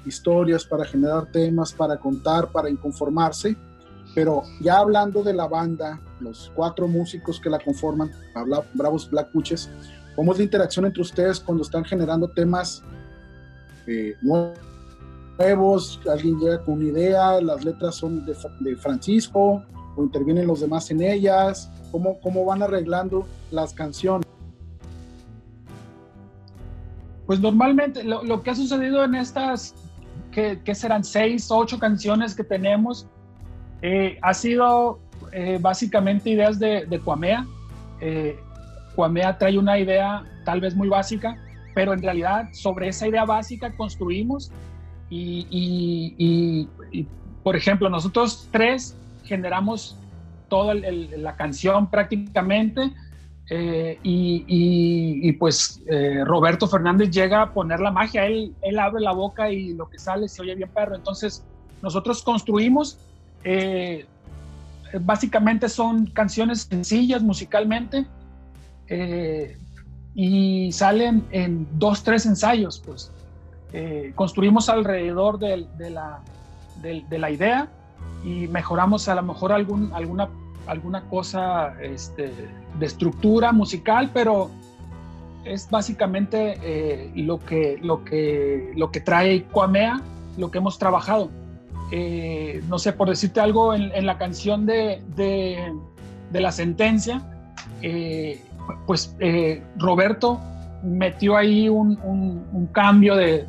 historias, 0.08 0.65
para 0.65 0.86
generar 0.86 1.32
temas, 1.32 1.74
para 1.74 1.98
contar, 1.98 2.52
para 2.52 2.70
inconformarse. 2.70 3.56
Pero 4.15 4.43
ya 4.62 4.80
hablando 4.80 5.22
de 5.22 5.34
la 5.34 5.48
banda, 5.48 6.02
los 6.20 6.52
cuatro 6.56 6.88
músicos 6.88 7.39
que 7.39 7.50
la 7.50 7.60
conforman, 7.60 8.10
Bravos 8.74 9.10
Black 9.10 9.32
Puches, 9.32 9.70
¿cómo 10.15 10.32
es 10.32 10.39
la 10.39 10.46
interacción 10.46 10.86
entre 10.86 11.02
ustedes 11.02 11.39
cuando 11.39 11.63
están 11.63 11.84
generando 11.86 12.28
temas 12.30 12.84
eh, 13.86 14.15
nuevos? 15.38 16.00
¿Alguien 16.10 16.39
llega 16.39 16.63
con 16.63 16.76
una 16.76 16.86
idea? 16.86 17.41
¿Las 17.41 17.63
letras 17.63 17.96
son 17.96 18.26
de, 18.26 18.34
Fra- 18.34 18.56
de 18.60 18.76
Francisco? 18.76 19.63
¿O 19.96 20.04
intervienen 20.04 20.48
los 20.48 20.62
demás 20.62 20.89
en 20.89 21.02
ellas? 21.02 21.70
¿Cómo, 21.91 22.20
cómo 22.22 22.43
van 22.46 22.63
arreglando 22.63 23.28
las 23.52 23.74
canciones? 23.74 24.26
Pues 27.28 27.39
normalmente 27.39 28.04
lo 28.04 28.41
que 28.41 28.50
ha 28.52 28.56
sucedido 28.56 29.04
en 29.04 29.15
estas, 29.15 29.76
que, 30.32 30.76
serán 30.76 31.04
seis, 31.04 31.50
ocho 31.50 31.80
canciones 31.80 32.36
que 32.36 32.44
tenemos, 32.44 33.08
eh, 33.82 34.18
ha 34.22 34.34
sido 34.34 35.00
eh, 35.32 35.58
básicamente 35.60 36.30
ideas 36.30 36.60
de, 36.60 36.86
de 36.86 37.00
Kwamea. 37.00 37.46
Eh, 38.02 38.38
Kwamea 38.96 39.38
trae 39.38 39.58
una 39.58 39.78
idea 39.80 40.24
tal 40.46 40.62
vez 40.62 40.76
muy 40.76 40.88
básica, 40.90 41.38
pero 41.74 41.94
en 41.94 42.02
realidad 42.02 42.50
sobre 42.54 42.88
esa 42.90 43.08
idea 43.08 43.26
básica 43.26 43.72
construimos 43.76 44.52
y, 45.10 45.48
y- 46.20 46.70
y- 46.92 47.08
por 47.44 47.56
ejemplo, 47.56 47.90
nosotros 47.90 48.48
tres 48.52 48.96
generamos 49.24 49.98
toda 50.50 50.74
la 50.74 51.36
canción 51.36 51.90
prácticamente 51.90 52.92
eh, 53.50 53.98
y, 54.04 54.44
y- 54.48 55.32
pues 55.34 55.82
eh, 55.88 56.24
Roberto 56.26 56.68
Fernández 56.68 57.10
llega 57.12 57.42
a 57.42 57.54
poner 57.54 57.80
la 57.80 57.92
magia, 57.92 58.26
él, 58.26 58.54
abre 58.80 59.02
la 59.02 59.14
boca 59.14 59.50
y 59.52 59.74
lo 59.74 59.88
que 59.90 59.98
sale 60.00 60.28
se 60.28 60.42
oye 60.42 60.56
bien 60.56 60.70
perro. 60.70 60.96
Entonces 60.96 61.44
nosotros 61.82 62.24
construimos, 62.24 62.98
eh, 63.44 64.06
básicamente 65.02 65.70
son 65.70 66.08
canciones 66.08 66.68
sencillas 66.70 67.22
musicalmente 67.24 68.06
eh, 68.88 69.58
y 70.16 70.72
salen 70.72 71.24
en 71.32 71.68
dos, 71.74 72.04
tres 72.04 72.26
ensayos, 72.26 72.82
pues. 72.86 73.12
Construimos 74.16 74.70
alrededor 74.70 75.38
del- 75.40 75.68
de, 75.78 75.90
la, 75.92 76.20
del- 76.82 77.08
de 77.10 77.20
la 77.20 77.30
idea 77.30 77.68
y 78.26 78.48
mejoramos 78.48 79.08
a 79.10 79.14
lo 79.16 79.22
mejor 79.24 79.52
alguna, 79.52 79.96
alguna 80.68 81.02
cosa 81.10 81.74
este, 81.82 82.32
de 82.80 82.86
estructura 82.86 83.52
musical, 83.52 84.12
pero 84.14 84.50
es 85.46 85.70
básicamente 85.70 86.58
eh, 86.62 87.12
lo, 87.16 87.40
que, 87.40 87.80
lo, 87.82 88.04
que, 88.04 88.74
lo 88.76 88.92
que 88.92 89.00
trae 89.00 89.44
Kwamea, 89.44 90.02
lo 90.38 90.52
que 90.52 90.58
hemos 90.58 90.78
trabajado. 90.78 91.30
Eh, 91.92 92.62
no 92.68 92.80
sé, 92.80 92.92
por 92.92 93.08
decirte 93.10 93.40
algo, 93.40 93.74
en, 93.74 93.92
en 93.94 94.06
la 94.06 94.18
canción 94.18 94.66
de, 94.66 95.02
de, 95.16 95.74
de 96.32 96.42
La 96.42 96.52
Sentencia, 96.52 97.22
eh, 97.82 98.42
pues 98.86 99.16
eh, 99.20 99.64
Roberto 99.78 100.40
metió 100.84 101.38
ahí 101.38 101.70
un, 101.70 101.98
un- 102.04 102.46
un 102.52 102.68
cambio 102.68 103.16
de 103.16 103.46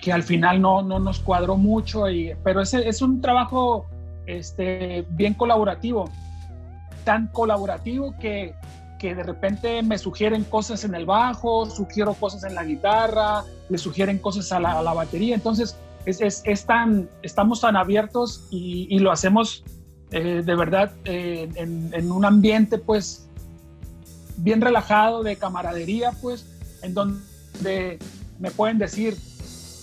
que 0.00 0.12
al 0.12 0.22
final 0.24 0.60
no, 0.60 0.82
no 0.82 0.98
nos 0.98 1.20
cuadró 1.20 1.56
mucho, 1.56 2.08
y, 2.10 2.32
pero 2.44 2.60
ese 2.60 2.88
es 2.88 3.02
un 3.02 3.20
trabajo 3.20 3.86
este, 4.28 5.04
bien 5.10 5.34
colaborativo, 5.34 6.10
tan 7.04 7.26
colaborativo 7.28 8.14
que, 8.20 8.54
que 8.98 9.14
de 9.14 9.22
repente 9.22 9.82
me 9.82 9.98
sugieren 9.98 10.44
cosas 10.44 10.84
en 10.84 10.94
el 10.94 11.06
bajo, 11.06 11.66
sugiero 11.66 12.14
cosas 12.14 12.44
en 12.44 12.54
la 12.54 12.64
guitarra, 12.64 13.44
le 13.68 13.78
sugieren 13.78 14.18
cosas 14.18 14.52
a 14.52 14.60
la, 14.60 14.92
batería, 14.92 15.34
entonces 15.34 15.76
es, 16.06 16.20
es, 16.20 16.42
es 16.44 16.64
tan, 16.64 17.08
estamos 17.22 17.60
tan 17.60 17.76
abiertos 17.76 18.46
y, 18.50 18.86
y 18.90 19.00
lo 19.00 19.10
hacemos 19.10 19.64
eh, 20.10 20.42
de 20.44 20.54
verdad 20.54 20.92
eh, 21.04 21.48
en, 21.56 21.90
en 21.92 22.12
un 22.12 22.24
ambiente 22.24 22.78
pues 22.78 23.28
bien 24.38 24.60
relajado, 24.60 25.22
de 25.22 25.36
camaradería, 25.36 26.12
pues, 26.22 26.46
en 26.82 26.94
donde 26.94 27.98
me 28.38 28.50
pueden 28.50 28.78
decir, 28.78 29.16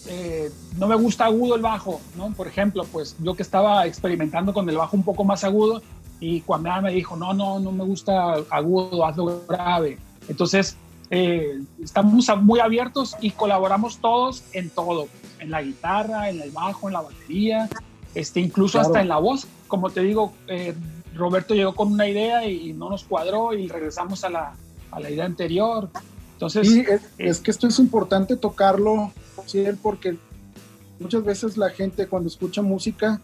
eh, 0.07 0.51
no 0.77 0.87
me 0.87 0.95
gusta 0.95 1.25
agudo 1.25 1.55
el 1.55 1.61
bajo, 1.61 1.99
¿no? 2.17 2.29
Por 2.31 2.47
ejemplo, 2.47 2.83
pues 2.91 3.15
yo 3.19 3.35
que 3.35 3.43
estaba 3.43 3.85
experimentando 3.85 4.53
con 4.53 4.69
el 4.69 4.77
bajo 4.77 4.95
un 4.95 5.03
poco 5.03 5.23
más 5.23 5.43
agudo 5.43 5.81
y 6.19 6.41
cuando 6.41 6.69
me 6.81 6.91
dijo, 6.91 7.15
no, 7.15 7.33
no, 7.33 7.59
no 7.59 7.71
me 7.71 7.83
gusta 7.83 8.35
agudo, 8.49 9.05
hazlo 9.05 9.43
grave. 9.47 9.97
Entonces, 10.27 10.75
eh, 11.09 11.59
estamos 11.83 12.27
muy 12.41 12.59
abiertos 12.59 13.15
y 13.21 13.31
colaboramos 13.31 13.97
todos 13.99 14.43
en 14.53 14.69
todo, 14.69 15.07
en 15.39 15.51
la 15.51 15.61
guitarra, 15.61 16.29
en 16.29 16.41
el 16.41 16.51
bajo, 16.51 16.87
en 16.87 16.93
la 16.93 17.01
batería, 17.01 17.69
este, 18.15 18.39
incluso 18.39 18.73
Claro. 18.73 18.87
hasta 18.87 19.01
en 19.01 19.07
la 19.09 19.17
voz. 19.17 19.47
Como 19.67 19.89
te 19.89 20.01
digo, 20.01 20.33
eh, 20.47 20.73
Roberto 21.15 21.53
llegó 21.53 21.75
con 21.75 21.91
una 21.91 22.07
idea 22.07 22.45
y, 22.45 22.69
y 22.69 22.73
no 22.73 22.89
nos 22.89 23.03
cuadró 23.03 23.53
y 23.53 23.67
regresamos 23.67 24.23
a 24.23 24.29
la, 24.29 24.53
a 24.91 24.99
la 24.99 25.09
idea 25.09 25.25
anterior. 25.25 25.89
Entonces, 26.33 26.67
Sí, 26.67 26.83
es, 26.87 27.01
es 27.17 27.39
que 27.39 27.51
esto 27.51 27.67
es 27.67 27.79
importante 27.79 28.35
tocarlo, 28.35 29.11
Ciel, 29.45 29.77
porque 29.81 30.17
muchas 30.99 31.23
veces 31.23 31.57
la 31.57 31.69
gente 31.69 32.07
cuando 32.07 32.27
escucha 32.27 32.61
música, 32.61 33.21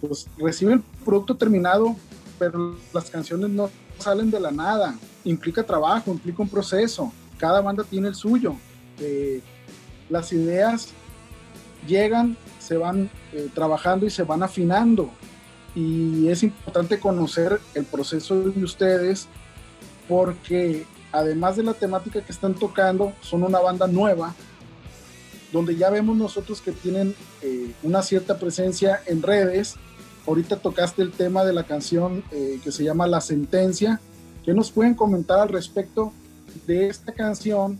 pues 0.00 0.26
recibe 0.38 0.74
el 0.74 0.82
producto 1.04 1.36
terminado, 1.36 1.96
pero 2.38 2.76
las 2.92 3.10
canciones 3.10 3.50
no 3.50 3.70
salen 3.98 4.30
de 4.30 4.40
la 4.40 4.50
nada. 4.50 4.98
Implica 5.24 5.62
trabajo, 5.62 6.10
implica 6.10 6.42
un 6.42 6.48
proceso. 6.48 7.12
Cada 7.38 7.60
banda 7.60 7.84
tiene 7.84 8.08
el 8.08 8.14
suyo. 8.14 8.54
Eh, 8.98 9.40
las 10.08 10.32
ideas 10.32 10.88
llegan, 11.86 12.36
se 12.58 12.76
van 12.76 13.10
eh, 13.32 13.48
trabajando 13.54 14.06
y 14.06 14.10
se 14.10 14.22
van 14.22 14.42
afinando. 14.42 15.10
Y 15.74 16.28
es 16.28 16.42
importante 16.42 16.98
conocer 16.98 17.60
el 17.74 17.84
proceso 17.84 18.40
de 18.40 18.64
ustedes 18.64 19.28
porque 20.08 20.84
además 21.12 21.56
de 21.56 21.62
la 21.62 21.74
temática 21.74 22.20
que 22.20 22.32
están 22.32 22.54
tocando, 22.54 23.12
son 23.20 23.42
una 23.42 23.60
banda 23.60 23.86
nueva 23.86 24.34
donde 25.52 25.76
ya 25.76 25.90
vemos 25.90 26.16
nosotros 26.16 26.60
que 26.60 26.72
tienen 26.72 27.14
eh, 27.42 27.72
una 27.82 28.02
cierta 28.02 28.38
presencia 28.38 29.00
en 29.06 29.22
redes. 29.22 29.74
Ahorita 30.26 30.56
tocaste 30.56 31.02
el 31.02 31.12
tema 31.12 31.44
de 31.44 31.52
la 31.52 31.64
canción 31.64 32.22
eh, 32.30 32.60
que 32.62 32.70
se 32.72 32.84
llama 32.84 33.06
La 33.06 33.20
Sentencia. 33.20 34.00
¿Qué 34.44 34.54
nos 34.54 34.70
pueden 34.70 34.94
comentar 34.94 35.40
al 35.40 35.48
respecto 35.48 36.12
de 36.66 36.88
esta 36.88 37.12
canción 37.12 37.78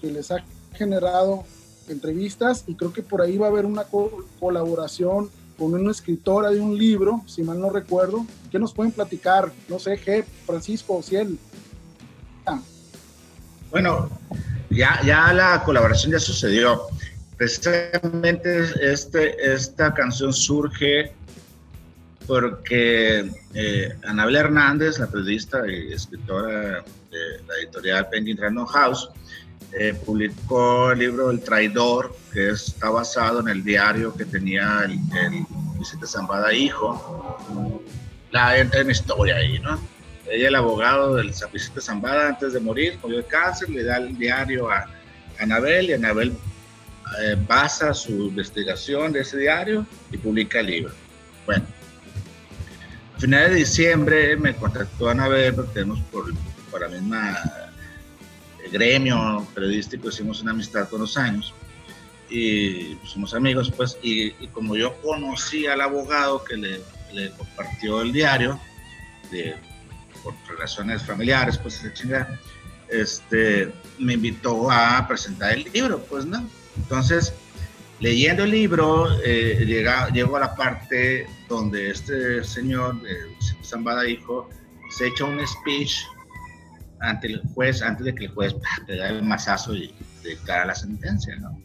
que 0.00 0.10
les 0.10 0.30
ha 0.30 0.44
generado 0.74 1.44
entrevistas? 1.88 2.64
Y 2.66 2.74
creo 2.74 2.92
que 2.92 3.02
por 3.02 3.22
ahí 3.22 3.38
va 3.38 3.46
a 3.46 3.50
haber 3.50 3.66
una 3.66 3.84
co- 3.84 4.24
colaboración 4.40 5.30
con 5.58 5.74
una 5.74 5.92
escritora 5.92 6.50
de 6.50 6.60
un 6.60 6.76
libro, 6.76 7.22
si 7.26 7.42
mal 7.42 7.60
no 7.60 7.70
recuerdo. 7.70 8.26
¿Qué 8.50 8.58
nos 8.58 8.72
pueden 8.72 8.90
platicar? 8.92 9.52
No 9.68 9.78
sé, 9.78 9.98
G, 10.02 10.24
Francisco, 10.46 11.02
Ciel. 11.02 11.38
Bueno, 13.70 14.10
ya, 14.70 15.00
ya 15.04 15.32
la 15.32 15.62
colaboración 15.64 16.12
ya 16.12 16.18
sucedió. 16.18 16.82
Precisamente 17.42 18.70
este, 18.80 19.52
esta 19.52 19.92
canción 19.92 20.32
surge 20.32 21.10
porque 22.24 23.28
eh, 23.54 23.88
Anabel 24.04 24.36
Hernández, 24.36 25.00
la 25.00 25.08
periodista 25.08 25.68
y 25.68 25.92
escritora 25.92 26.84
de 27.10 27.42
la 27.44 27.54
editorial 27.60 28.08
Penguin 28.10 28.36
Random 28.36 28.64
House, 28.66 29.10
eh, 29.72 29.92
publicó 30.06 30.92
el 30.92 31.00
libro 31.00 31.32
El 31.32 31.40
Traidor, 31.40 32.16
que 32.32 32.50
está 32.50 32.90
basado 32.90 33.40
en 33.40 33.48
el 33.48 33.64
diario 33.64 34.14
que 34.14 34.24
tenía 34.24 34.82
el, 34.84 34.92
el 34.92 35.44
Vicente 35.80 36.06
Zambada 36.06 36.54
hijo. 36.54 37.82
La, 38.30 38.56
entra 38.56 38.82
en 38.82 38.90
historia 38.92 39.34
ahí, 39.34 39.58
¿no? 39.58 39.80
Ella, 40.30 40.46
el 40.46 40.54
abogado 40.54 41.16
del 41.16 41.32
Vicente 41.52 41.80
Zambada, 41.80 42.28
antes 42.28 42.52
de 42.52 42.60
morir, 42.60 43.00
murió 43.02 43.16
de 43.16 43.24
cáncer, 43.24 43.68
le 43.68 43.82
da 43.82 43.96
el 43.96 44.16
diario 44.16 44.70
a 44.70 44.88
Anabel 45.40 45.90
y 45.90 45.94
Anabel 45.94 46.32
eh, 47.20 47.36
basa 47.46 47.92
su 47.94 48.28
investigación 48.28 49.12
de 49.12 49.20
ese 49.20 49.38
diario 49.38 49.86
y 50.10 50.18
publica 50.18 50.60
el 50.60 50.66
libro. 50.66 50.94
Bueno, 51.46 51.64
a 53.16 53.20
finales 53.20 53.50
de 53.50 53.56
diciembre 53.56 54.36
me 54.36 54.54
contactó 54.54 55.08
Anabel, 55.08 55.54
porque 55.54 55.72
tenemos 55.72 56.00
por, 56.10 56.32
por 56.70 56.80
la 56.80 56.88
misma 56.88 57.32
eh, 57.32 58.68
gremio 58.70 59.46
periodístico, 59.54 60.08
hicimos 60.08 60.40
una 60.42 60.52
amistad 60.52 60.88
con 60.88 61.00
los 61.00 61.16
años 61.16 61.54
y 62.32 62.96
somos 63.04 63.34
amigos, 63.34 63.70
pues, 63.76 63.98
y, 64.02 64.30
como 64.48 64.74
yo 64.74 64.94
conocí 65.02 65.66
al 65.66 65.82
abogado 65.82 66.42
que 66.42 66.56
le, 66.56 67.30
compartió 67.36 68.00
el 68.00 68.12
diario, 68.12 68.58
por 70.22 70.34
relaciones 70.48 71.02
familiares, 71.02 71.58
pues, 71.58 71.84
chingada, 71.92 72.38
este, 72.88 73.70
me 73.98 74.14
invitó 74.14 74.70
a 74.70 75.06
presentar 75.06 75.52
el 75.52 75.70
libro, 75.72 76.02
pues, 76.04 76.24
¿no? 76.24 76.48
Entonces, 76.76 77.34
leyendo 78.00 78.44
el 78.44 78.50
libro, 78.50 79.08
eh, 79.24 79.64
llega, 79.66 80.08
llego 80.10 80.36
a 80.36 80.40
la 80.40 80.54
parte 80.54 81.26
donde 81.48 81.90
este 81.90 82.42
señor, 82.44 82.96
eh, 83.06 83.36
Zambada 83.64 84.08
Hijo, 84.08 84.48
se 84.90 85.06
echa 85.08 85.24
un 85.24 85.46
speech 85.46 86.02
ante 87.00 87.28
el 87.28 87.42
juez, 87.54 87.82
antes 87.82 88.06
de 88.06 88.14
que 88.14 88.26
el 88.26 88.32
juez 88.32 88.54
¡pah! 88.54 88.86
te 88.86 88.94
el 88.94 89.22
mazazo 89.22 89.74
y 89.74 89.94
declara 90.22 90.66
la 90.66 90.74
sentencia, 90.74 91.34
¿no? 91.36 91.60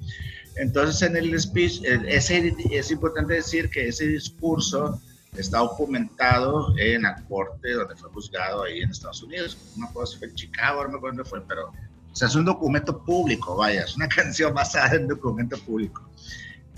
Entonces, 0.55 1.01
en 1.03 1.15
el 1.15 1.39
speech, 1.39 1.83
ese, 1.83 2.55
es 2.71 2.89
importante 2.89 3.35
decir 3.35 3.69
que 3.69 3.87
ese 3.87 4.07
discurso 4.07 4.99
está 5.35 5.59
documentado 5.59 6.75
en 6.77 7.03
la 7.03 7.15
corte 7.27 7.73
donde 7.73 7.95
fue 7.95 8.09
juzgado 8.09 8.63
ahí 8.63 8.81
en 8.81 8.89
Estados 8.89 9.21
Unidos. 9.21 9.57
No 9.75 9.83
me 9.83 9.89
acuerdo 9.89 10.11
si 10.11 10.17
fue 10.17 10.27
en 10.29 10.35
Chicago, 10.35 10.83
no 10.83 10.89
me 10.89 10.97
acuerdo 10.97 11.17
dónde 11.17 11.29
fue, 11.29 11.41
pero 11.47 11.71
sea, 12.17 12.27
es 12.27 12.35
un 12.35 12.45
documento 12.45 12.97
público, 12.99 13.55
vaya, 13.55 13.83
es 13.83 13.95
una 13.95 14.07
canción 14.17 14.53
basada 14.53 14.95
en 14.95 15.07
documento 15.07 15.57
público, 15.59 16.01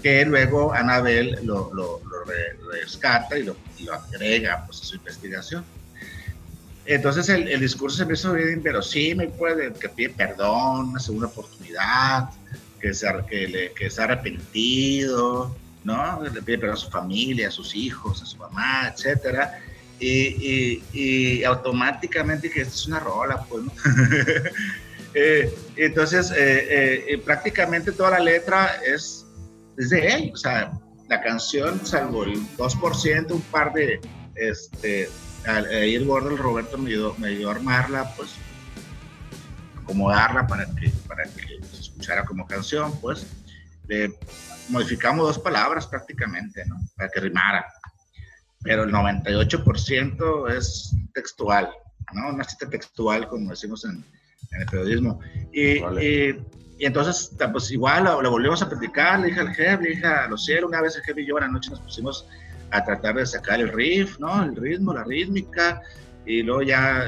que 0.01 0.25
luego 0.25 0.73
Anabel 0.73 1.39
lo, 1.43 1.73
lo, 1.73 2.01
lo 2.09 2.23
re- 2.25 2.57
rescata 2.81 3.37
y 3.37 3.43
lo, 3.43 3.55
y 3.77 3.83
lo 3.83 3.93
agrega 3.93 4.65
pues, 4.65 4.81
a 4.81 4.83
su 4.85 4.95
investigación. 4.95 5.63
Entonces 6.85 7.29
el, 7.29 7.47
el 7.47 7.59
discurso 7.59 7.97
se 7.97 8.05
me 8.05 8.13
hizo 8.13 8.33
bien 8.33 8.51
inverosímil, 8.53 9.29
pues, 9.37 9.77
que 9.77 9.89
pide 9.89 10.09
perdón, 10.09 10.89
una 10.89 10.99
segunda 10.99 11.27
oportunidad, 11.27 12.29
que, 12.79 12.93
se, 12.93 13.07
que, 13.29 13.47
le, 13.47 13.73
que 13.73 13.89
se 13.91 14.01
ha 14.01 14.05
arrepentido, 14.05 15.55
¿no? 15.83 16.21
Le 16.23 16.41
pide 16.41 16.57
perdón 16.57 16.75
a 16.75 16.79
su 16.79 16.89
familia, 16.89 17.49
a 17.49 17.51
sus 17.51 17.75
hijos, 17.75 18.23
a 18.23 18.25
su 18.25 18.37
mamá, 18.37 18.91
etcétera. 18.93 19.59
Y, 19.99 20.09
y, 20.09 20.83
y 20.93 21.43
automáticamente 21.43 22.47
dije, 22.47 22.61
esta 22.61 22.73
es 22.73 22.87
una 22.87 22.99
rola, 23.01 23.43
pues, 23.43 23.65
¿no? 23.65 23.71
Eh, 25.21 25.53
entonces, 25.75 26.31
eh, 26.31 27.03
eh, 27.09 27.17
prácticamente 27.17 27.91
toda 27.91 28.11
la 28.11 28.19
letra 28.19 28.77
es, 28.85 29.25
de 29.75 30.07
él, 30.07 30.31
o 30.33 30.37
sea, 30.37 30.71
la 31.09 31.21
canción, 31.21 31.85
salvo 31.85 32.23
el 32.23 32.39
2%, 32.55 33.31
un 33.31 33.41
par 33.41 33.73
de, 33.73 33.99
este, 34.35 35.09
ahí 35.45 35.95
el 35.95 36.05
gordo, 36.05 36.37
Roberto 36.37 36.77
me 36.77 36.91
ayudó, 36.91 37.15
me 37.17 37.27
ayudó 37.27 37.49
a 37.49 37.55
armarla, 37.55 38.15
pues, 38.15 38.29
acomodarla 39.83 40.47
para 40.47 40.65
que, 40.67 40.89
para 41.05 41.25
que 41.25 41.59
se 41.69 41.81
escuchara 41.81 42.23
como 42.23 42.47
canción, 42.47 42.97
pues, 43.01 43.27
modificamos 44.69 45.27
dos 45.27 45.39
palabras 45.39 45.85
prácticamente, 45.85 46.63
¿no? 46.65 46.79
Para 46.95 47.09
que 47.09 47.19
rimara. 47.19 47.65
Pero 48.61 48.83
el 48.83 48.91
98% 48.91 50.49
es 50.57 50.95
textual, 51.13 51.69
¿no? 52.13 52.29
Una 52.29 52.45
cita 52.45 52.69
textual, 52.69 53.27
como 53.27 53.49
decimos 53.49 53.83
en, 53.83 54.05
en 54.51 54.61
el 54.61 54.67
periodismo. 54.67 55.19
Y, 55.51 55.79
y, 56.01 56.45
y 56.79 56.85
entonces, 56.85 57.35
pues 57.51 57.71
igual 57.71 58.05
lo, 58.05 58.21
lo 58.21 58.31
volvimos 58.31 58.61
a 58.61 58.69
platicar, 58.69 59.19
le 59.19 59.27
dije 59.27 59.39
al 59.39 59.53
jefe, 59.53 59.83
le 59.83 59.89
dije 59.89 60.07
a 60.07 60.27
los 60.27 60.45
cielos, 60.45 60.69
una 60.69 60.81
vez 60.81 60.95
el 60.95 61.03
jefe 61.03 61.21
y 61.21 61.27
yo 61.27 61.37
en 61.37 61.43
la 61.43 61.49
noche 61.49 61.71
nos 61.71 61.81
pusimos 61.81 62.25
a 62.71 62.83
tratar 62.83 63.15
de 63.15 63.25
sacar 63.25 63.59
el 63.59 63.69
riff, 63.71 64.19
¿no? 64.19 64.43
El 64.43 64.55
ritmo, 64.55 64.93
la 64.93 65.03
rítmica, 65.03 65.81
y 66.25 66.43
luego 66.43 66.61
ya 66.61 67.05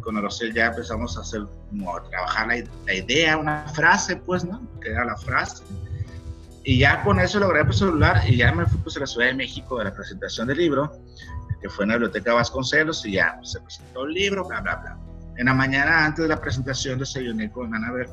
con 0.00 0.16
Arocel 0.16 0.54
ya 0.54 0.66
empezamos 0.66 1.16
a 1.16 1.20
hacer, 1.20 1.42
como 1.68 1.96
a 1.96 2.02
trabajar 2.04 2.46
la, 2.46 2.64
la 2.86 2.94
idea, 2.94 3.36
una 3.36 3.66
frase, 3.68 4.16
pues, 4.16 4.44
¿no? 4.44 4.62
Que 4.80 4.90
era 4.90 5.04
la 5.04 5.16
frase. 5.16 5.64
Y 6.62 6.78
ya 6.78 7.02
con 7.02 7.18
eso 7.18 7.40
lo 7.40 7.48
grabé 7.48 7.64
por 7.64 7.74
celular 7.74 8.22
y 8.28 8.36
ya 8.36 8.52
me 8.52 8.66
fui 8.66 8.78
pues, 8.78 8.96
a 8.96 9.00
la 9.00 9.06
Ciudad 9.06 9.26
de 9.26 9.34
México 9.34 9.78
de 9.78 9.84
la 9.84 9.94
presentación 9.94 10.46
del 10.46 10.58
libro, 10.58 10.92
que 11.60 11.68
fue 11.68 11.84
en 11.84 11.88
la 11.90 11.94
Biblioteca 11.96 12.34
Vasconcelos, 12.34 13.04
y 13.04 13.12
ya 13.12 13.34
pues, 13.38 13.52
se 13.52 13.60
presentó 13.60 14.04
el 14.04 14.14
libro, 14.14 14.46
bla, 14.46 14.60
bla, 14.60 14.76
bla. 14.76 14.98
En 15.40 15.46
la 15.46 15.54
mañana 15.54 16.04
antes 16.04 16.24
de 16.24 16.28
la 16.28 16.38
presentación 16.38 16.98
desayuné 16.98 17.50
con 17.50 17.74
Anabel 17.74 18.10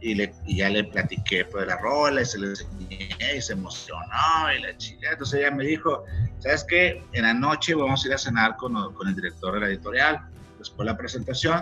y, 0.00 0.14
le, 0.14 0.32
y 0.46 0.58
ya 0.58 0.68
le 0.68 0.84
platiqué 0.84 1.44
pues, 1.46 1.62
de 1.62 1.66
la 1.66 1.78
rola 1.78 2.22
y 2.22 2.24
se 2.24 2.38
le 2.38 2.50
enseñé 2.50 3.08
y 3.36 3.42
se 3.42 3.54
emocionó 3.54 4.52
y 4.56 4.62
la 4.62 4.76
chica. 4.76 5.10
Entonces 5.10 5.40
ella 5.40 5.50
me 5.50 5.64
dijo, 5.64 6.04
¿sabes 6.38 6.64
qué? 6.68 7.04
En 7.12 7.24
la 7.24 7.34
noche 7.34 7.74
vamos 7.74 8.04
a 8.04 8.08
ir 8.08 8.14
a 8.14 8.18
cenar 8.18 8.56
con, 8.56 8.94
con 8.94 9.08
el 9.08 9.16
director 9.16 9.54
de 9.54 9.60
la 9.62 9.66
editorial 9.66 10.20
después 10.60 10.86
de 10.86 10.92
la 10.92 10.96
presentación. 10.96 11.60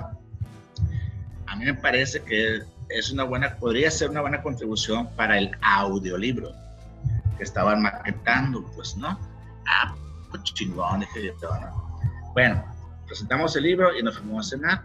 A 1.46 1.57
mí 1.57 1.64
me 1.64 1.74
parece 1.74 2.22
que 2.22 2.61
es 2.90 3.11
una 3.11 3.24
buena, 3.24 3.57
podría 3.57 3.90
ser 3.90 4.11
una 4.11 4.20
buena 4.20 4.42
contribución 4.42 5.09
para 5.16 5.38
el 5.38 5.57
audiolibro 5.62 6.52
que 7.38 7.44
estaban 7.44 7.81
maquetando, 7.81 8.70
pues, 8.74 8.94
¿no? 8.98 9.18
Ah, 9.66 9.94
pues 10.28 10.42
chingón, 10.42 11.00
dije 11.00 11.33
yo, 11.40 11.48
¿no? 11.61 11.98
Bueno, 12.35 12.71
presentamos 13.12 13.55
el 13.57 13.64
libro 13.64 13.94
y 13.96 14.03
nos 14.03 14.16
fuimos 14.18 14.46
a 14.46 14.51
cenar. 14.57 14.83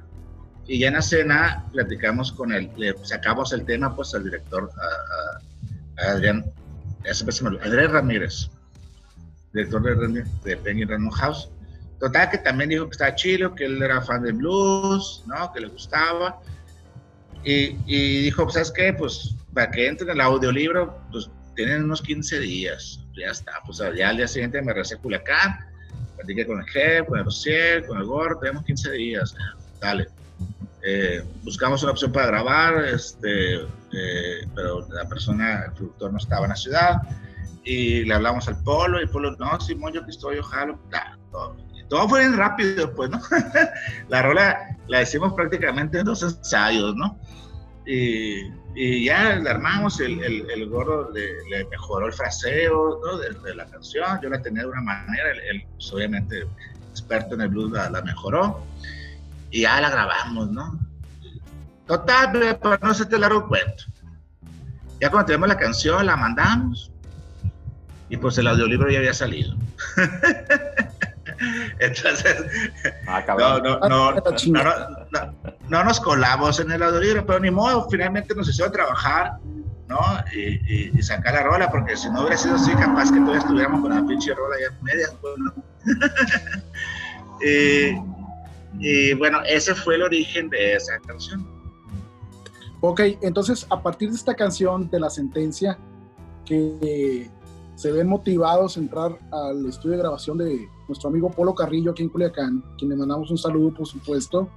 Y 0.68 0.80
ya 0.80 0.90
en 0.90 0.96
la 0.96 1.02
cena 1.02 1.64
platicamos 1.72 2.34
con 2.34 2.52
él, 2.52 2.70
le 2.76 2.94
sacamos 3.06 3.54
el 3.54 3.64
tema 3.64 3.96
pues 3.96 4.14
al 4.14 4.26
director, 4.26 4.70
a, 4.78 6.04
a- 6.04 6.08
a 6.08 6.12
Adrián, 6.12 6.44
Adrián 7.64 7.92
Ramírez, 7.94 8.50
director 9.54 9.82
de, 9.82 10.26
de 10.44 10.58
Penguin 10.58 10.90
Random 10.90 11.12
House. 11.12 11.50
Total 12.02 12.30
que 12.30 12.38
también 12.40 12.70
dijo 12.70 12.86
que 12.86 12.92
estaba 12.92 13.16
chido, 13.16 13.56
que 13.56 13.64
él 13.66 13.82
era 13.82 14.02
fan 14.02 14.22
de 14.24 14.34
blues, 14.34 15.24
¿no? 15.26 15.52
Que 15.54 15.62
le 15.62 15.68
gustaba. 15.68 16.40
Y, 17.46 17.78
y 17.86 18.24
dijo, 18.24 18.44
pues, 18.44 18.56
¿sabes 18.56 18.72
qué? 18.72 18.92
Pues 18.94 19.36
para 19.54 19.72
que 19.72 19.88
entren 19.88 20.10
el 20.10 20.20
audiolibro, 20.22 21.02
pues 21.12 21.30
tienen 21.56 21.86
unos 21.86 22.02
15 22.02 22.40
días. 22.42 23.00
Ya 23.18 23.32
está. 23.32 23.54
Pues 23.66 23.78
ya 23.98 24.10
al 24.10 24.18
día 24.18 24.28
siguiente 24.28 24.62
me 24.62 24.74
regresé 24.74 24.96
a 24.96 24.98
Culiacán, 25.00 25.58
platiqué 26.18 26.46
con 26.46 26.60
el 26.60 26.66
jefe, 26.68 27.06
con 27.06 27.20
el 27.20 27.26
Rociel, 27.26 27.86
con 27.86 27.98
el 28.00 28.06
gordo, 28.06 28.40
tenemos 28.40 28.66
15 28.66 28.92
días. 28.92 29.36
Dale. 29.80 30.08
Eh, 30.84 31.24
buscamos 31.44 31.84
una 31.84 31.92
opción 31.92 32.12
para 32.12 32.28
grabar, 32.28 32.86
este, 32.86 33.56
eh, 33.56 34.48
pero 34.56 34.88
la 34.90 35.08
persona, 35.08 35.66
el 35.66 35.74
productor 35.74 36.12
no 36.12 36.18
estaba 36.18 36.46
en 36.46 36.50
la 36.50 36.56
ciudad. 36.56 37.02
Y 37.64 38.06
le 38.06 38.14
hablamos 38.14 38.48
al 38.48 38.62
Polo, 38.64 39.00
y 39.00 39.04
el 39.04 39.10
Polo, 39.10 39.36
no, 39.38 39.60
Simón, 39.60 39.94
yo 39.94 40.02
aquí 40.02 40.12
estoy, 40.12 40.40
ojalá. 40.40 40.78
Nah, 40.92 41.18
todo, 41.32 41.58
todo 41.90 42.10
fue 42.10 42.22
bien 42.22 42.38
rápido, 42.38 42.94
pues, 42.96 43.10
¿no? 43.10 43.20
la 44.10 44.22
rola 44.22 44.78
la 44.88 45.02
hicimos 45.02 45.34
prácticamente 45.34 46.00
en 46.00 46.06
dos 46.06 46.24
ensayos, 46.24 46.96
¿no? 46.96 47.20
Y, 47.86 48.44
y 48.80 49.06
ya 49.06 49.38
la 49.38 49.50
armamos, 49.50 50.00
el, 50.00 50.24
el, 50.24 50.48
el 50.52 50.70
gordo 50.70 51.10
le, 51.12 51.44
le 51.50 51.66
mejoró 51.66 52.06
el 52.06 52.14
fraseo 52.14 53.02
de, 53.44 53.56
la 53.56 53.66
canción, 53.66 54.20
yo 54.22 54.30
la 54.30 54.40
tenía 54.40 54.62
de 54.62 54.68
una 54.68 54.82
manera, 54.82 55.32
él, 55.32 55.66
pues, 55.74 55.92
obviamente 55.92 56.48
experto 56.92 57.34
en 57.34 57.42
el 57.42 57.50
blues 57.50 57.72
la, 57.72 57.90
la, 57.90 58.04
mejoró, 58.04 58.64
y 59.50 59.62
ya 59.62 59.82
la 59.82 59.90
grabamos, 59.90 60.52
¿no? 60.52 60.80
Total, 61.88 62.60
para 62.60 62.78
no 62.78 62.92
hacerte 62.92 63.18
largo 63.18 63.48
cuento. 63.48 63.86
Ya 65.02 65.10
cuando 65.10 65.26
tenemos 65.26 65.48
la 65.48 65.58
canción, 65.58 66.06
la 66.06 66.16
mandamos 66.16 66.92
y 68.10 68.18
pues 68.18 68.38
el 68.38 68.48
audiolibro 68.48 68.92
ya 68.92 69.00
había 69.00 69.14
salido. 69.16 69.56
Entonces, 71.80 72.36
Ah, 73.08 73.24
no, 73.28 73.60
no, 73.60 73.80
Ah, 73.82 73.90
no, 73.90 74.12
no, 74.14 74.22
no, 74.22 74.64
no- 75.12 75.34
no 75.70 75.84
nos 75.84 76.00
colamos 76.00 76.60
en 76.60 76.72
el 76.72 76.82
audiolibro, 76.84 77.26
pero 77.26 77.40
ni 77.40 77.52
modo, 77.52 77.88
finalmente 77.90 78.34
nos 78.36 78.48
hicieron 78.50 78.72
trabajar, 78.74 79.34
¿no? 79.88 80.00
Y, 80.34 80.40
y- 80.74 80.92
y 80.98 81.02
sacar 81.04 81.34
la 81.36 81.44
rola, 81.44 81.70
porque 81.70 81.96
si 81.98 82.10
no 82.10 82.22
hubiera 82.22 82.38
sido 82.38 82.56
así, 82.56 82.72
capaz 82.74 83.12
que 83.12 83.20
todavía 83.20 83.40
estuviéramos 83.40 83.82
con 83.82 83.94
la 83.94 84.06
pinche 84.06 84.34
rola 84.34 84.56
ya 84.62 84.78
media, 84.84 85.08
pues, 85.22 85.34
¿no? 85.38 85.54
y, 87.42 87.98
y 88.80 89.14
bueno, 89.16 89.40
ese 89.46 89.76
fue 89.76 89.96
el 89.96 90.04
origen 90.04 90.50
de 90.50 90.74
esa 90.76 90.98
canción. 91.06 91.48
Ok, 92.82 93.02
entonces 93.22 93.66
a 93.70 93.82
partir 93.82 94.10
de 94.10 94.16
esta 94.16 94.36
canción 94.36 94.90
de 94.90 95.00
la 95.00 95.10
sentencia, 95.10 95.78
que 96.46 97.30
se 97.78 97.92
ven 97.92 98.08
motivados 98.08 98.76
a 98.76 98.80
entrar 98.80 99.18
al 99.32 99.64
estudio 99.68 99.98
de 99.98 100.02
grabación 100.02 100.38
de 100.40 100.68
nuestro 100.88 101.10
amigo 101.10 101.30
Polo 101.30 101.54
Carrillo 101.54 101.92
aquí 101.92 102.02
en 102.02 102.10
Culiacán, 102.10 102.64
quien 102.78 102.90
le 102.90 102.96
mandamos 102.96 103.30
un 103.30 103.38
saludo 103.38 103.72
por 103.74 103.86
supuesto, 103.86 104.50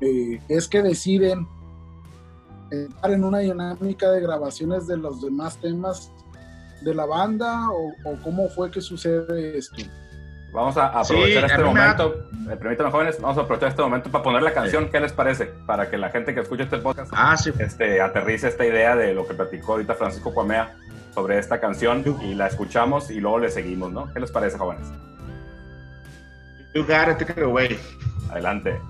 eh, 0.00 0.40
es 0.48 0.66
que 0.68 0.82
deciden 0.82 1.46
entrar 2.72 3.12
en 3.12 3.24
una 3.24 3.38
dinámica 3.38 4.10
de 4.10 4.20
grabaciones 4.20 4.86
de 4.88 4.96
los 4.96 5.20
demás 5.22 5.56
temas 5.58 6.10
de 6.82 6.92
la 6.94 7.06
banda 7.06 7.68
o, 7.70 7.88
o 8.04 8.16
cómo 8.24 8.48
fue 8.48 8.70
que 8.70 8.80
sucede 8.80 9.56
esto. 9.56 9.76
Vamos 10.52 10.76
a 10.76 11.04
Sí, 11.04 11.12
aprovechar 11.14 11.44
a 11.44 11.46
este 11.46 11.58
mí 11.58 11.64
me 11.72 11.80
momento, 11.80 12.14
eh, 12.50 12.56
permítanme 12.56 12.90
jóvenes, 12.90 13.20
vamos 13.20 13.38
a 13.38 13.42
aprovechar 13.42 13.68
este 13.68 13.82
momento 13.82 14.10
para 14.10 14.24
poner 14.24 14.42
la 14.42 14.52
canción, 14.52 14.88
¿qué 14.90 14.98
les 14.98 15.12
parece? 15.12 15.46
Para 15.66 15.88
que 15.88 15.96
la 15.98 16.10
gente 16.10 16.34
que 16.34 16.40
escuche 16.40 16.64
este 16.64 16.78
podcast 16.78 17.12
Ah, 17.14 17.36
sí. 17.36 17.52
este, 17.60 18.00
aterrice 18.00 18.48
esta 18.48 18.66
idea 18.66 18.96
de 18.96 19.14
lo 19.14 19.24
que 19.28 19.34
platicó 19.34 19.72
ahorita 19.74 19.94
Francisco 19.94 20.34
Cuamea 20.34 20.76
sobre 21.14 21.38
esta 21.38 21.60
canción 21.60 22.04
y 22.22 22.34
la 22.34 22.46
escuchamos 22.46 23.10
y 23.10 23.20
luego 23.20 23.38
le 23.40 23.50
seguimos, 23.50 23.92
¿no? 23.92 24.12
¿Qué 24.12 24.20
les 24.20 24.30
parece, 24.30 24.58
jóvenes? 24.58 24.88
You 26.74 26.82
got 26.82 27.08
it, 27.08 27.18
take 27.18 27.32
it 27.32 27.44
away. 27.44 27.78
Adelante. 28.30 28.80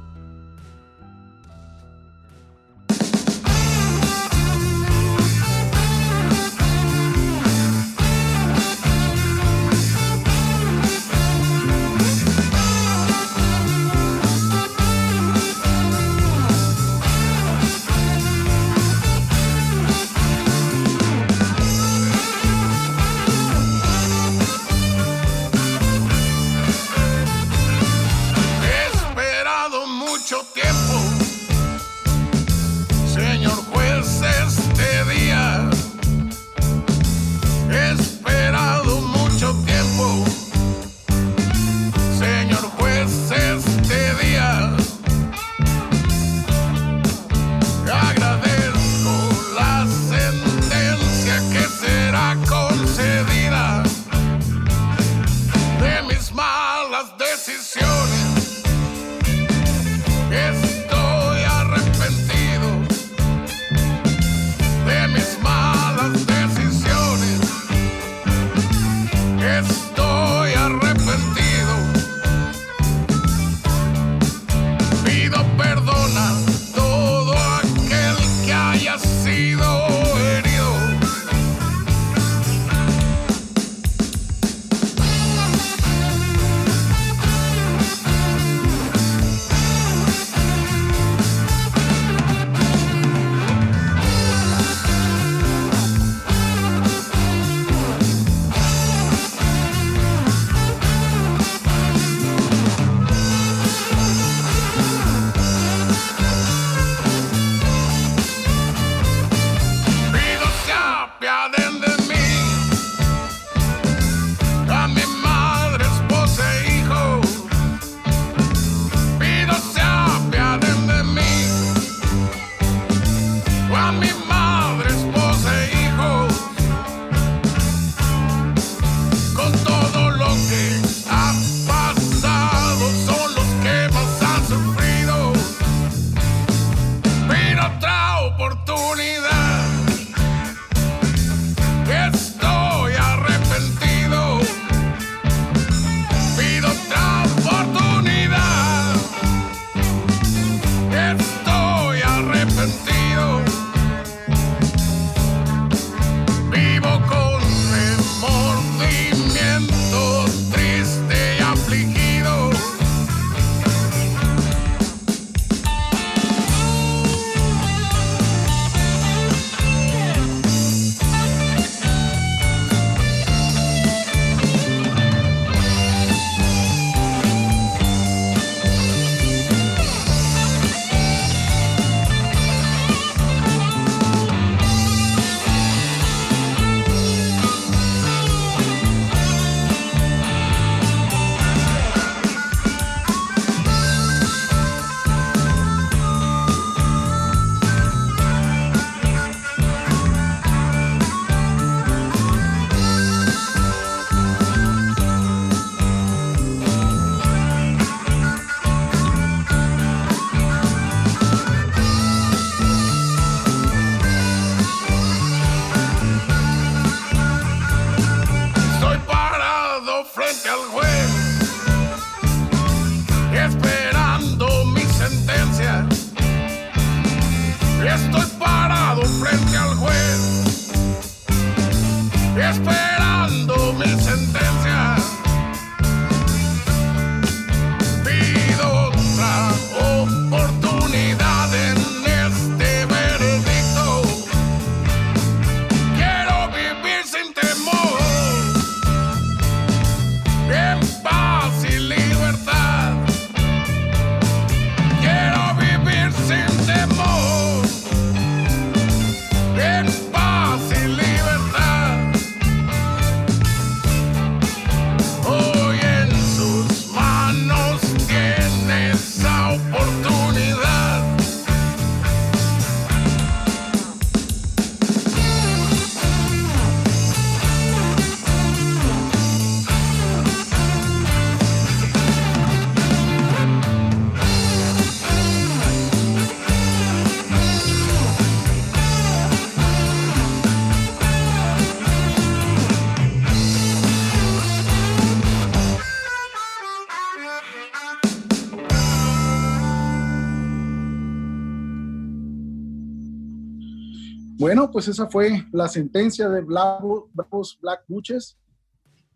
Pues 304.73 304.87
esa 304.89 305.09
fue 305.09 305.45
la 305.53 305.69
sentencia 305.69 306.29
de 306.29 306.43
Bravo- 306.43 307.09
Bravos 307.13 307.59
Black 307.61 307.85
Buches 307.89 308.39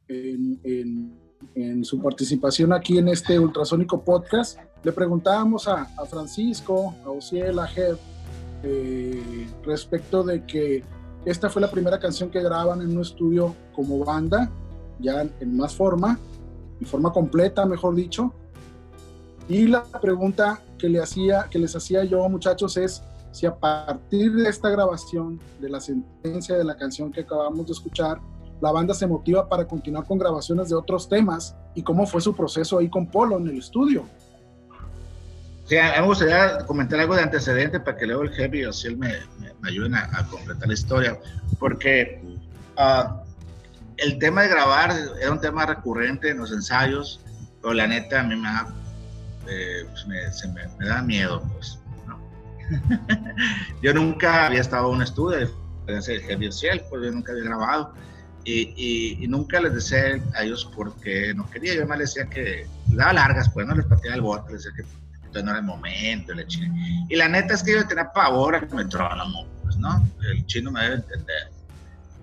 en, 0.09 1.15
su 1.85 2.01
participación 2.01 2.73
aquí 2.73 2.99
en 2.99 3.09
este 3.09 3.39
ultrasónico 3.39 4.03
podcast. 4.03 4.59
Le 4.83 4.93
preguntábamos 4.93 5.69
a, 5.69 5.87
Francisco, 6.07 6.95
a 7.05 7.11
Ociel, 7.11 7.59
a 7.59 7.67
Jeb, 7.67 7.99
eh, 8.63 9.47
respecto 9.65 10.23
de 10.23 10.45
que 10.45 10.83
esta 11.25 11.49
fue 11.49 11.63
la 11.63 11.71
primera 11.71 11.99
canción 11.99 12.31
que 12.31 12.43
graban 12.43 12.81
en 12.83 12.97
un 12.97 13.03
estudio 13.03 13.55
como 13.75 14.05
banda, 14.05 14.51
ya 14.99 15.23
en, 15.41 15.57
más 15.57 15.75
forma, 15.75 16.19
en 16.81 16.87
forma 16.87 17.13
completa, 17.13 17.65
mejor 17.67 17.95
dicho. 17.95 18.33
Y 19.49 19.67
la 19.67 19.85
pregunta 19.85 20.63
que, 20.79 20.89
le 20.89 21.01
que 21.51 21.59
les 21.59 21.77
hacía 21.77 22.05
yo, 22.05 22.29
muchachos, 22.29 22.77
es 22.77 23.03
si 23.35 23.47
a 23.47 23.55
partir 23.57 24.33
de 24.33 24.49
esta 24.49 24.71
grabación, 24.71 25.41
de 25.61 25.69
la 25.69 25.81
sentencia 25.81 26.57
de 26.57 26.63
la 26.63 26.77
canción 26.77 27.11
que 27.11 27.23
acabamos 27.23 27.67
de 27.67 27.73
escuchar, 27.73 28.21
la 28.61 28.71
banda 28.71 28.95
se 28.95 29.09
motiva 29.09 29.49
para 29.49 29.67
continuar 29.67 30.07
con 30.07 30.19
grabaciones 30.19 30.69
de 30.69 30.77
otros 30.77 31.09
temas 31.09 31.57
y 31.75 31.83
cómo 31.83 32.07
fue 32.07 32.21
su 32.21 32.37
proceso 32.37 32.79
ahí 32.79 32.89
con 32.89 33.09
Polo 33.09 33.37
en 33.37 33.49
el 33.49 33.59
estudio. 33.59 34.05
Sí, 35.65 35.77
a 35.77 35.95
mí 35.95 36.01
me 36.03 36.07
gustaría 36.07 36.59
comentar 36.59 37.01
algo 37.01 37.17
de 37.17 37.23
antecedente 37.23 37.81
para 37.81 37.97
que 37.97 38.07
luego 38.07 38.23
el 38.23 38.31
Heavy 38.31 38.67
o 38.67 38.73
si 38.73 38.87
él 38.87 38.99
me, 38.99 39.09
me, 39.41 39.53
me 39.61 39.69
ayuden 39.69 39.97
a, 39.97 40.09
a 40.17 40.29
completar 40.29 40.69
la 40.69 40.75
historia, 40.75 41.19
porque 41.59 42.23
ah, 42.77 43.21
el 43.97 44.17
tema 44.21 44.43
de 44.43 44.49
grabar 44.49 44.95
era 45.21 45.33
un 45.33 45.41
tema 45.41 45.67
recurrente 45.67 46.31
en 46.31 46.39
los 46.39 46.53
ensayos, 46.53 47.21
pero 47.61 47.75
la 47.75 47.89
neta 47.89 48.21
a 48.21 48.23
mí 48.23 48.37
me 48.37 48.47
da, 48.47 48.73
eh, 49.49 49.87
pues 49.91 50.07
me, 50.07 50.33
se 50.33 50.47
me, 50.53 50.69
me 50.79 50.87
da 50.87 51.03
miedo, 51.03 51.43
pues. 51.53 51.81
yo 53.83 53.95
nunca 53.95 54.47
había 54.47 54.61
estado 54.61 54.89
en 54.91 54.97
un 54.97 55.03
estudio, 55.03 55.51
del 55.87 56.21
Heavy 56.23 56.51
Ciel, 56.53 56.83
pues 56.89 57.03
yo 57.05 57.11
nunca 57.13 57.33
había 57.33 57.45
grabado. 57.45 57.93
Y, 58.47 58.73
y- 58.77 59.25
y 59.25 59.29
nunca 59.29 59.59
les 59.61 59.75
decía 59.75 60.21
a 60.35 60.43
ellos 60.43 60.71
porque 60.77 61.33
no 61.35 61.49
quería, 61.51 61.75
yo 61.75 61.87
más 61.87 61.99
les 61.99 62.15
decía 62.15 62.29
que 62.29 62.67
les 62.89 62.97
daba 62.97 63.13
largas, 63.15 63.49
pues 63.51 63.67
no 63.67 63.75
les 63.75 63.87
pateaba 63.87 64.17
el 64.17 64.21
bote, 64.23 64.53
les 64.53 64.65
decía 64.65 64.77
que 64.77 64.83
entonces 65.17 65.45
no 65.45 65.51
era 65.51 65.61
el 65.61 65.67
momento, 65.67 66.33
y 66.33 66.37
la 66.37 66.47
china. 66.47 66.75
Y 67.09 67.17
la 67.17 67.29
neta 67.29 67.55
es 67.55 67.63
que 67.63 67.73
yo 67.73 67.87
tenía 67.87 68.13
pavor 68.13 68.55
al 68.55 68.69
metrónomo, 68.71 69.47
pues, 69.63 69.77
¿no? 69.79 70.07
El 70.31 70.45
chino 70.47 70.71
me 70.71 70.83
debe 70.83 70.95
entender. 70.97 71.51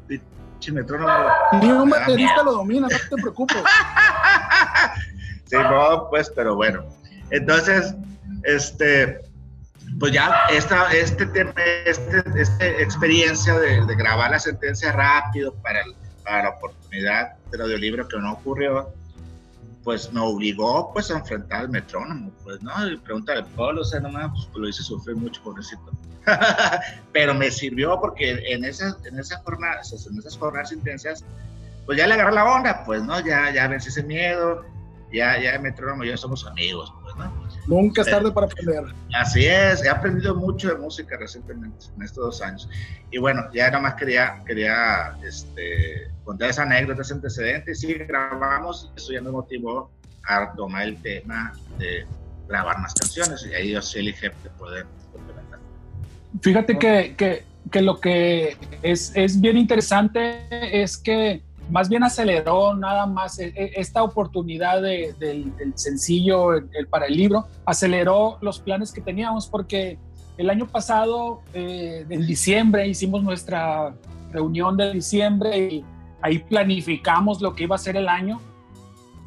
Pinche 0.07 0.71
metrónomo. 0.71 1.11
Ni 1.61 1.71
un 1.71 1.89
me 1.89 1.97
baterista 1.99 2.43
lo 2.43 2.53
domina, 2.53 2.87
no 2.89 2.97
te 3.15 3.21
preocupes. 3.21 3.57
Sí, 5.45 5.57
no, 5.57 6.07
pues, 6.09 6.31
pero 6.33 6.55
bueno. 6.55 6.85
Entonces, 7.29 7.93
este, 8.43 9.19
pues 10.01 10.13
ya 10.13 10.33
esta, 10.49 10.91
este 10.91 11.27
tema, 11.27 11.53
este, 11.85 12.23
esta 12.35 12.65
experiencia 12.65 13.53
de, 13.53 13.85
grabar 13.95 14.31
la 14.31 14.39
sentencia 14.39 14.91
rápido 14.91 15.53
para, 15.61 15.83
para 16.23 16.43
la 16.45 16.49
oportunidad 16.49 17.37
del 17.51 17.61
audiolibro 17.61 18.07
que 18.07 18.17
no 18.17 18.33
ocurrió, 18.33 18.91
pues 19.83 20.11
me 20.11 20.19
obligó 20.19 20.91
pues 20.91 21.11
a 21.11 21.19
enfrentar 21.19 21.61
al 21.61 21.69
metrónomo, 21.69 22.31
pues, 22.43 22.63
¿no? 22.63 22.89
Y 22.89 22.97
pregunta 22.97 23.35
de 23.35 23.43
Polo, 23.43 23.81
o 23.81 23.83
sea, 23.83 23.99
nomás, 23.99 24.31
pues 24.31 24.47
lo 24.55 24.67
hice 24.67 24.81
sufrir 24.81 25.15
mucho, 25.15 25.39
pobrecito. 25.43 25.91
Pero 27.13 27.35
me 27.35 27.51
sirvió 27.51 27.99
porque 28.01 28.43
en 28.51 28.65
esas, 28.65 28.97
en 29.05 29.19
esas 29.19 29.43
jornadas, 29.43 30.07
en 30.09 30.17
esas 30.17 30.35
jornadas 30.35 30.71
intensas, 30.71 31.23
pues 31.85 31.99
ya 31.99 32.07
le 32.07 32.15
agarré 32.15 32.33
la 32.33 32.45
onda, 32.45 32.83
pues, 32.85 33.03
¿no? 33.03 33.19
Ya, 33.19 33.53
ya 33.53 33.67
vencí 33.67 33.89
ese 33.89 34.01
miedo, 34.01 34.65
ya, 35.13 35.39
ya 35.39 35.51
el 35.51 35.61
metrónomo 35.61 36.03
y 36.03 36.07
yo 36.07 36.17
somos 36.17 36.43
amigos. 36.47 36.91
Nunca 37.67 38.01
es 38.01 38.09
tarde 38.09 38.31
para 38.31 38.47
aprender. 38.47 38.83
Así 39.13 39.45
es, 39.45 39.83
he 39.83 39.89
aprendido 39.89 40.35
mucho 40.35 40.69
de 40.69 40.75
música 40.75 41.15
recientemente, 41.17 41.85
en 41.95 42.03
estos 42.03 42.23
dos 42.25 42.41
años. 42.41 42.69
Y 43.11 43.17
bueno, 43.19 43.43
ya 43.53 43.67
nada 43.67 43.79
más 43.81 43.95
quería, 43.95 44.41
quería 44.45 45.15
este, 45.23 46.07
contar 46.23 46.49
esa 46.49 46.63
anécdota, 46.63 47.01
ese 47.01 47.13
antecedente. 47.13 47.71
Y 47.71 47.75
sí, 47.75 47.93
grabamos, 47.93 48.91
eso 48.95 49.13
ya 49.13 49.21
me 49.21 49.31
motivó 49.31 49.91
a 50.27 50.53
tomar 50.53 50.83
el 50.83 51.01
tema 51.01 51.53
de 51.77 52.05
grabar 52.47 52.79
más 52.79 52.93
canciones. 52.93 53.45
Y 53.49 53.53
ahí 53.53 53.71
yo 53.71 53.81
sí 53.81 53.99
elige 53.99 54.31
poder 54.57 54.85
complementar. 55.11 55.59
Fíjate 56.41 56.77
que, 56.79 57.15
que- 57.17 57.51
que 57.71 57.81
lo 57.81 58.01
que 58.01 58.57
es, 58.81 59.13
es 59.15 59.39
bien 59.39 59.55
interesante 59.57 60.81
es 60.81 60.97
que 60.97 61.41
más 61.71 61.89
bien 61.89 62.03
aceleró 62.03 62.75
nada 62.75 63.05
más 63.05 63.39
e- 63.39 63.53
e- 63.55 63.71
esta 63.77 64.03
oportunidad 64.03 64.81
de- 64.81 65.13
del, 65.17 65.53
sencillo 65.75 66.53
el- 66.53 66.87
para 66.89 67.05
el 67.07 67.15
libro, 67.15 67.47
aceleró 67.65 68.37
los 68.41 68.59
planes 68.59 68.91
que 68.91 69.01
teníamos 69.01 69.47
porque 69.47 69.97
el 70.37 70.49
año 70.49 70.67
pasado, 70.67 71.41
eh, 71.53 72.05
en 72.09 72.27
diciembre, 72.27 72.87
hicimos 72.87 73.23
nuestra 73.23 73.93
reunión 74.31 74.75
de 74.77 74.91
diciembre 74.93 75.57
y 75.57 75.85
ahí 76.21 76.39
planificamos 76.39 77.41
lo 77.41 77.53
que 77.55 77.63
iba 77.63 77.75
a 77.75 77.79
ser 77.79 77.95
el 77.97 78.07
año 78.09 78.39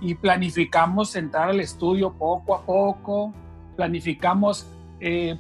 y 0.01 0.15
planificamos 0.15 1.17
entrar 1.17 1.51
al 1.51 1.61
estudio 1.61 2.13
poco 2.13 2.55
a 2.55 2.63
poco, 2.63 3.33
planificamos 3.77 4.67
eh, 5.01 5.37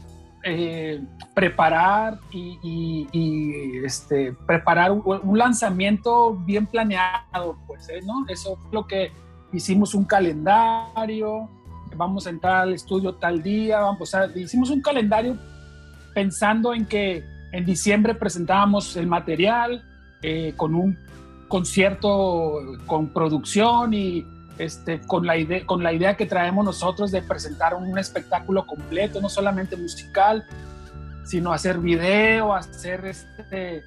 eh, 0.46 1.02
preparar 1.34 2.18
y, 2.30 3.06
este, 3.84 4.34
preparar 4.46 4.92
un, 4.92 5.38
lanzamiento 5.38 6.34
bien 6.34 6.66
planeado, 6.66 7.56
pues, 7.66 7.88
¿eh? 7.88 8.00
¿no? 8.04 8.26
Eso 8.28 8.56
fue 8.56 8.70
lo 8.72 8.86
que 8.86 9.10
hicimos 9.52 9.94
un 9.94 10.04
calendario, 10.04 11.48
vamos 11.96 12.26
a 12.26 12.30
entrar 12.30 12.62
al 12.62 12.74
estudio 12.74 13.14
tal 13.14 13.42
día, 13.42 13.80
vamos, 13.80 14.10
sea, 14.10 14.26
hicimos 14.34 14.68
un 14.68 14.82
calendario 14.82 15.38
pensando 16.12 16.74
en 16.74 16.84
que 16.84 17.24
en 17.52 17.64
diciembre 17.64 18.14
presentábamos 18.14 18.96
el 18.96 19.06
material 19.06 19.82
eh, 20.22 20.52
con 20.56 20.74
un 20.74 20.98
concierto 21.48 22.60
con 22.86 23.12
producción 23.14 23.94
y 23.94 24.26
este, 24.58 25.00
con, 25.00 25.26
la 25.26 25.36
idea, 25.36 25.64
con 25.66 25.82
la 25.82 25.92
idea 25.92 26.16
que 26.16 26.26
traemos 26.26 26.64
nosotros 26.64 27.10
de 27.10 27.22
presentar 27.22 27.74
un 27.74 27.98
espectáculo 27.98 28.66
completo, 28.66 29.20
no 29.20 29.28
solamente 29.28 29.76
musical, 29.76 30.44
sino 31.24 31.52
hacer 31.52 31.78
video, 31.78 32.54
hacer 32.54 33.04
este, 33.06 33.82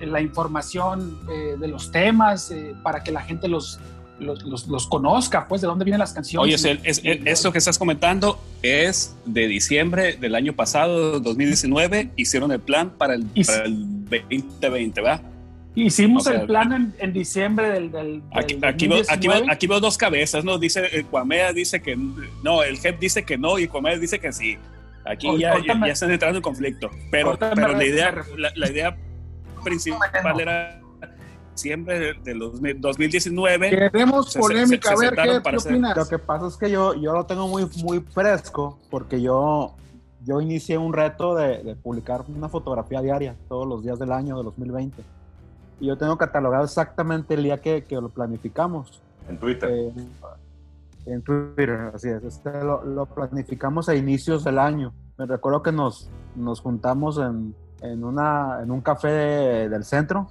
la 0.00 0.20
información 0.20 1.18
eh, 1.30 1.56
de 1.58 1.68
los 1.68 1.90
temas 1.92 2.50
eh, 2.50 2.74
para 2.82 3.02
que 3.04 3.12
la 3.12 3.20
gente 3.20 3.48
los, 3.48 3.78
los, 4.18 4.42
los- 4.44 4.66
los 4.66 4.86
conozca, 4.86 5.46
pues 5.46 5.60
de 5.60 5.66
dónde 5.66 5.84
vienen 5.84 5.98
las 6.00 6.12
canciones. 6.12 6.64
Oye, 6.64 6.78
es- 6.84 7.00
es- 7.04 7.20
esto 7.26 7.52
que 7.52 7.58
estás 7.58 7.78
comentando 7.78 8.40
es 8.62 9.14
de 9.26 9.46
diciembre 9.46 10.16
del 10.16 10.34
año 10.34 10.54
pasado, 10.54 11.20
2019. 11.20 12.10
Hicieron 12.16 12.50
el 12.52 12.60
plan 12.60 12.90
para 12.90 13.14
el, 13.14 13.24
para 13.46 13.64
el 13.64 14.04
2020, 14.10 15.00
¿verdad? 15.00 15.22
Hicimos 15.74 16.26
O 16.26 16.30
sea, 16.30 16.40
el 16.40 16.46
plan 16.46 16.72
en, 16.72 16.94
en 16.98 17.12
diciembre 17.12 17.70
del, 17.70 17.92
del, 17.92 18.22
Aquí, 18.34 18.54
del 18.54 18.64
aquí, 18.64 18.88
veo, 18.88 18.98
aquí, 19.08 19.28
veo, 19.28 19.36
2019. 19.36 19.52
aquí 19.52 19.66
veo 19.68 19.80
dos 19.80 19.96
cabezas, 19.96 20.44
¿no? 20.44 20.58
Dice, 20.58 20.82
eh, 20.92 21.04
Cuamea 21.08 21.52
dice 21.52 21.80
que 21.80 21.96
no, 22.42 22.62
el 22.64 22.76
jefe 22.78 22.98
dice 23.00 23.24
que 23.24 23.38
no 23.38 23.58
y 23.58 23.68
Cuamea 23.68 23.96
dice 23.96 24.18
que 24.18 24.32
sí. 24.32 24.58
Aquí 25.04 25.28
Ahorita- 25.28 25.58
ya, 25.60 25.64
ya, 25.66 25.74
me- 25.76 25.86
ya 25.86 25.92
están 25.92 26.10
entrando 26.10 26.38
en 26.38 26.42
conflicto. 26.42 26.90
Pero, 27.10 27.38
pero 27.38 27.72
la, 27.72 27.84
idea, 27.84 28.14
la, 28.36 28.50
la 28.56 28.70
idea 28.70 28.96
principal 29.64 30.40
era 30.40 30.80
diciembre 31.54 32.14
de, 32.24 32.34
los 32.34 32.60
2019. 32.60 33.70
Queremos 33.70 34.26
Se- 34.26 34.32
se- 34.32 34.38
polémica, 34.40 34.88
se 34.88 34.94
a 34.94 35.10
ver, 35.10 35.10
¿qué, 35.10 35.22
qué 35.50 35.56
hacer- 35.56 35.72
opinas? 35.72 35.96
Lo 35.96 36.06
que 36.08 36.18
pasa 36.18 36.48
es 36.48 36.56
que 36.56 36.70
yo, 36.70 36.94
yo 36.94 37.12
lo 37.12 37.26
tengo 37.26 37.46
muy, 37.48 37.66
muy 37.82 38.00
fresco 38.00 38.78
porque 38.90 39.20
yo, 39.22 39.74
yo 40.24 40.40
inicié 40.40 40.78
un 40.78 40.92
reto 40.92 41.34
de, 41.34 41.62
de 41.62 41.76
publicar 41.76 42.24
una 42.28 42.48
fotografía 42.48 43.00
diaria 43.02 43.36
todos 43.48 43.66
los 43.68 43.82
días 43.84 43.98
del 43.98 44.12
año 44.12 44.36
de 44.36 44.42
2020. 44.44 45.02
Y 45.80 45.86
yo 45.86 45.96
tengo 45.96 46.16
catalogado 46.18 46.64
exactamente 46.64 47.34
el 47.34 47.42
día 47.42 47.60
que, 47.60 47.84
que 47.84 47.96
lo 47.96 48.08
planificamos. 48.10 49.02
En 49.28 49.38
Twitter. 49.38 49.70
Eh, 49.70 49.92
en 51.06 51.22
Twitter, 51.22 51.90
así 51.94 52.08
es. 52.08 52.22
Este 52.22 52.50
lo, 52.62 52.84
lo 52.84 53.06
planificamos 53.06 53.88
a 53.88 53.94
inicios 53.94 54.44
del 54.44 54.58
año. 54.58 54.92
Me 55.16 55.26
recuerdo 55.26 55.62
que 55.62 55.72
nos, 55.72 56.10
nos 56.36 56.60
juntamos 56.60 57.18
en, 57.18 57.54
en, 57.80 58.04
una, 58.04 58.60
en 58.62 58.70
un 58.70 58.80
café 58.82 59.08
de- 59.08 59.68
del 59.68 59.84
centro 59.84 60.28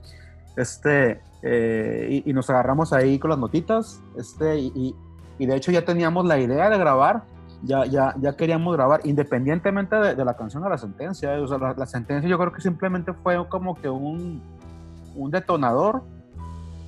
este, 0.55 1.21
eh, 1.41 2.21
y, 2.25 2.29
y 2.29 2.33
nos 2.33 2.49
agarramos 2.49 2.93
ahí 2.93 3.17
con 3.19 3.29
las 3.31 3.39
notitas. 3.39 4.01
Este, 4.17 4.59
y, 4.59 4.71
y- 4.75 4.95
y 5.39 5.45
de 5.45 5.55
hecho 5.55 5.71
ya 5.71 5.85
teníamos 5.85 6.25
la 6.25 6.37
idea 6.37 6.69
de 6.69 6.77
grabar. 6.77 7.23
Ya, 7.63 7.85
ya, 7.85 8.13
ya 8.21 8.37
queríamos 8.37 8.73
grabar, 8.75 9.01
independientemente 9.03 9.95
de, 9.95 10.15
de 10.15 10.23
la 10.25 10.35
canción 10.35 10.63
a 10.63 10.69
la 10.69 10.77
sentencia. 10.77 11.31
O 11.41 11.47
sea, 11.47 11.57
la, 11.57 11.73
la 11.73 11.85
sentencia 11.85 12.29
yo 12.29 12.37
creo 12.37 12.53
que 12.53 12.61
simplemente 12.61 13.11
fue 13.13 13.47
como 13.49 13.75
que 13.75 13.89
un, 13.89 14.41
un 15.15 15.31
detonador 15.31 16.03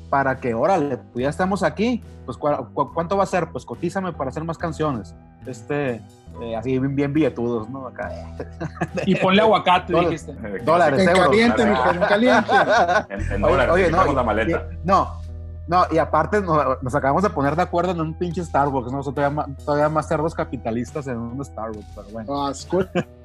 para 0.09 0.39
que, 0.39 0.53
órale, 0.53 0.97
pues 0.97 1.23
ya 1.23 1.29
estamos 1.29 1.63
aquí, 1.63 2.03
pues 2.25 2.37
¿cu- 2.37 2.67
cu- 2.73 2.93
¿cuánto 2.93 3.15
va 3.17 3.23
a 3.23 3.27
ser? 3.27 3.49
Pues 3.51 3.65
cotízame 3.65 4.11
para 4.13 4.29
hacer 4.29 4.43
más 4.43 4.57
canciones. 4.57 5.15
Este, 5.45 6.01
eh, 6.41 6.55
así 6.55 6.77
bien, 6.77 6.95
bien 6.95 7.13
billetudos, 7.13 7.69
¿no? 7.69 7.87
Acá. 7.87 8.11
Y 9.05 9.15
ponle 9.15 9.41
aguacate, 9.41 9.93
Dólares, 9.93 10.27
dijiste. 10.27 10.59
Dólares, 10.65 10.99
En 11.01 11.09
euros. 11.09 11.25
caliente, 11.27 11.65
mijo, 11.65 11.89
en 11.91 11.99
caliente. 11.99 12.51
En, 13.09 13.31
en 13.33 13.41
dólares, 13.41 13.73
oye, 13.73 13.89
no, 13.91 14.13
la 14.13 14.23
maleta. 14.23 14.67
y- 14.71 14.77
no, 14.87 15.13
no, 15.67 15.83
y 15.91 15.97
aparte 15.97 16.41
nos, 16.41 16.83
nos 16.83 16.93
acabamos 16.95 17.23
de 17.23 17.29
poner 17.29 17.55
de 17.55 17.61
acuerdo 17.61 17.91
en 17.91 18.01
un 18.01 18.13
pinche 18.13 18.43
Starbucks, 18.43 18.91
¿no? 18.91 18.99
O 18.99 19.03
sea, 19.03 19.13
todavía, 19.13 19.45
todavía 19.65 19.87
más 19.89 20.07
cerdos 20.09 20.35
capitalistas 20.35 21.07
en 21.07 21.17
un 21.17 21.43
Starbucks, 21.45 21.85
pero 21.95 22.07
bueno. 22.11 22.45
Ah, 22.47 22.51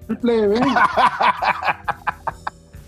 el 0.09 0.19
plebe. 0.19 0.61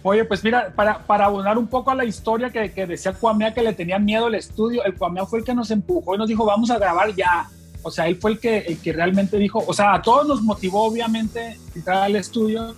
Oye, 0.02 0.24
pues 0.24 0.44
mira, 0.44 0.72
para, 0.74 1.24
abonar 1.24 1.58
un 1.58 1.66
poco 1.66 1.90
a 1.90 1.94
la 1.94 2.04
historia 2.04 2.50
que, 2.50 2.86
decía 2.86 3.12
Cuamea 3.12 3.52
que 3.52 3.62
le 3.62 3.72
tenían 3.72 4.04
miedo 4.04 4.26
al 4.26 4.34
estudio, 4.36 4.84
el 4.84 4.94
Cuamea 4.94 5.26
fue 5.26 5.40
el 5.40 5.44
que 5.44 5.54
nos 5.54 5.70
empujó 5.70 6.14
y 6.14 6.18
nos 6.18 6.28
dijo, 6.28 6.44
vamos 6.44 6.70
a 6.70 6.78
grabar 6.78 7.14
ya. 7.14 7.48
O 7.82 7.90
sea, 7.90 8.06
él 8.06 8.16
fue 8.16 8.32
el 8.32 8.38
que, 8.38 8.58
el 8.58 8.78
que 8.80 8.92
realmente 8.92 9.36
dijo, 9.38 9.62
o 9.66 9.72
sea, 9.72 9.94
a 9.94 10.02
todos 10.02 10.26
nos 10.26 10.42
motivó 10.42 10.84
obviamente 10.84 11.58
entrar 11.74 12.04
al 12.04 12.16
estudio, 12.16 12.74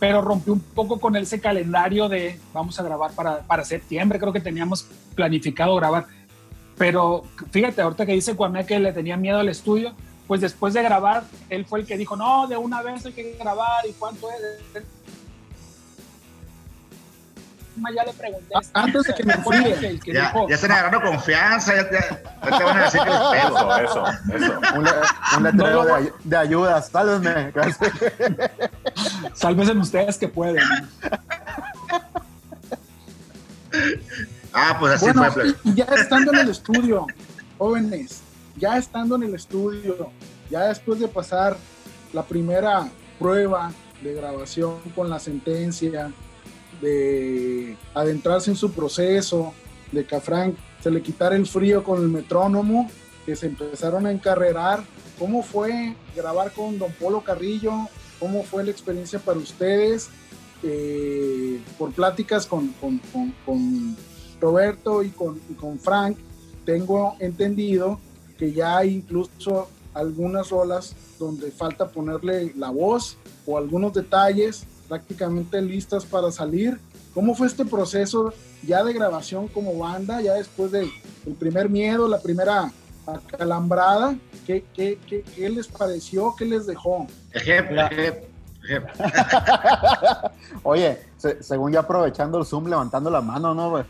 pero 0.00 0.22
rompió 0.22 0.52
un 0.52 0.60
poco 0.60 0.98
con 0.98 1.14
ese 1.16 1.40
calendario 1.40 2.08
de 2.08 2.38
vamos 2.52 2.78
a 2.80 2.82
grabar 2.82 3.12
para, 3.12 3.40
para 3.40 3.64
septiembre, 3.64 4.18
creo 4.18 4.32
que 4.32 4.40
teníamos 4.40 4.86
planificado 5.14 5.76
grabar. 5.76 6.06
Pero 6.76 7.24
fíjate, 7.50 7.82
ahorita 7.82 8.06
que 8.06 8.12
dice 8.12 8.34
Cuamea 8.34 8.66
que 8.66 8.78
le 8.80 8.92
tenía 8.92 9.16
miedo 9.16 9.38
al 9.38 9.48
estudio, 9.48 9.94
pues 10.26 10.40
después 10.40 10.74
de 10.74 10.82
grabar, 10.82 11.24
él 11.48 11.66
fue 11.66 11.80
el 11.80 11.86
que 11.86 11.96
dijo, 11.96 12.16
no, 12.16 12.46
de 12.46 12.56
una 12.56 12.82
vez 12.82 13.04
hay 13.04 13.12
que 13.12 13.36
grabar 13.38 13.84
y 13.88 13.92
cuánto 13.92 14.28
es. 14.30 14.82
Ya 17.94 18.04
le 18.04 18.12
pregunté. 18.12 18.54
Antes 18.74 19.02
de 19.04 19.14
que 19.14 19.24
me 19.24 19.32
enfríe. 19.34 19.88
El 19.88 20.00
que 20.00 20.12
Ya, 20.12 20.26
dijo, 20.28 20.48
ya 20.48 20.54
están 20.54 20.72
agarrando 20.72 21.00
confianza. 21.10 21.74
Ya, 21.74 21.90
ya, 21.90 22.00
ya 22.50 22.58
te 22.58 22.64
van 22.64 22.78
a 22.78 22.84
decir 22.84 23.00
que 23.00 23.10
les 23.10 23.18
pego. 23.18 23.74
Eso, 23.76 23.76
eso. 23.78 24.04
Un, 24.76 24.84
le- 24.84 24.90
un 25.36 25.42
letrero 25.44 25.84
No, 25.84 25.88
no, 25.88 25.96
de, 26.02 26.12
de 26.24 26.36
ayuda, 26.36 26.82
sálvenme. 26.82 27.52
Sálvesen 29.34 29.78
ustedes 29.78 30.18
que 30.18 30.28
pueden. 30.28 30.62
Ah, 34.52 34.76
pues 34.78 34.94
así 34.94 35.04
Bueno, 35.06 35.30
fue. 35.32 35.54
y 35.64 35.74
ya 35.74 35.84
estando 35.84 36.32
en 36.32 36.38
el 36.40 36.48
estudio, 36.50 37.06
jóvenes, 37.56 38.20
ya 38.56 38.76
estando 38.76 39.14
en 39.16 39.22
el 39.22 39.34
estudio, 39.34 40.10
ya 40.50 40.62
después 40.64 40.98
de 40.98 41.06
pasar 41.08 41.56
la 42.12 42.24
primera 42.24 42.88
prueba 43.18 43.70
de 44.02 44.14
grabación 44.14 44.80
con 44.96 45.08
la 45.08 45.20
sentencia, 45.20 46.10
de 46.80 47.76
adentrarse 47.94 48.50
en 48.50 48.56
su 48.56 48.72
proceso, 48.72 49.52
de 49.92 50.04
que 50.06 50.16
a 50.16 50.20
Frank 50.20 50.54
se 50.82 50.90
le 50.90 51.02
quitara 51.02 51.36
el 51.36 51.46
frío 51.46 51.82
con 51.84 52.00
el 52.00 52.08
metrónomo, 52.08 52.90
que 53.26 53.36
se 53.36 53.46
empezaron 53.46 54.06
a 54.06 54.12
encarrerar. 54.12 54.82
¿Cómo 55.18 55.42
fue 55.42 55.94
grabar 56.16 56.52
con 56.52 56.78
Don 56.78 56.92
Polo 56.92 57.22
Carrillo? 57.22 57.72
¿Cómo 58.18 58.42
fue 58.44 58.64
la 58.64 58.70
experiencia 58.70 59.18
para 59.18 59.38
ustedes? 59.38 60.08
Eh, 60.62 61.60
por 61.78 61.92
pláticas 61.92 62.46
con, 62.46 62.68
con- 62.80 62.98
con- 63.12 63.34
con 63.46 63.96
Roberto 64.40 65.02
y 65.02 65.10
con, 65.10 65.40
y 65.50 65.54
con 65.54 65.78
Frank, 65.78 66.16
tengo 66.64 67.16
entendido 67.18 67.98
que 68.38 68.52
ya 68.52 68.78
hay 68.78 68.94
incluso 68.96 69.68
algunas 69.92 70.50
rolas 70.50 70.94
donde 71.18 71.50
falta 71.50 71.88
ponerle 71.88 72.52
la 72.56 72.70
voz 72.70 73.16
o 73.46 73.58
algunos 73.58 73.92
detalles 73.92 74.64
prácticamente 74.94 75.62
listas 75.62 76.04
para 76.04 76.30
salir. 76.32 76.78
¿Cómo 77.14 77.34
fue 77.36 77.46
este 77.46 77.64
proceso 77.64 78.34
ya 78.66 78.82
de 78.84 78.92
grabación 78.92 79.46
como 79.48 79.78
banda, 79.78 80.20
ya 80.20 80.34
después 80.34 80.72
del 80.72 80.90
el 81.26 81.34
primer 81.34 81.70
miedo, 81.70 82.08
la 82.08 82.18
primera 82.20 82.70
acalambrada? 83.06 84.16
¿Qué, 84.46 84.64
qué, 84.74 84.98
qué, 85.08 85.22
qué 85.22 85.48
les 85.48 85.68
pareció? 85.68 86.34
¿Qué 86.36 86.44
les 86.44 86.66
dejó? 86.66 87.06
Ejep, 87.32 87.70
ejep. 87.70 88.30
Oye, 90.64 90.98
se- 91.16 91.42
según 91.42 91.72
ya 91.72 91.80
aprovechando 91.80 92.38
el 92.38 92.44
Zoom, 92.44 92.66
levantando 92.68 93.10
la 93.10 93.20
mano, 93.20 93.54
¿no? 93.54 93.78
Es, 93.78 93.86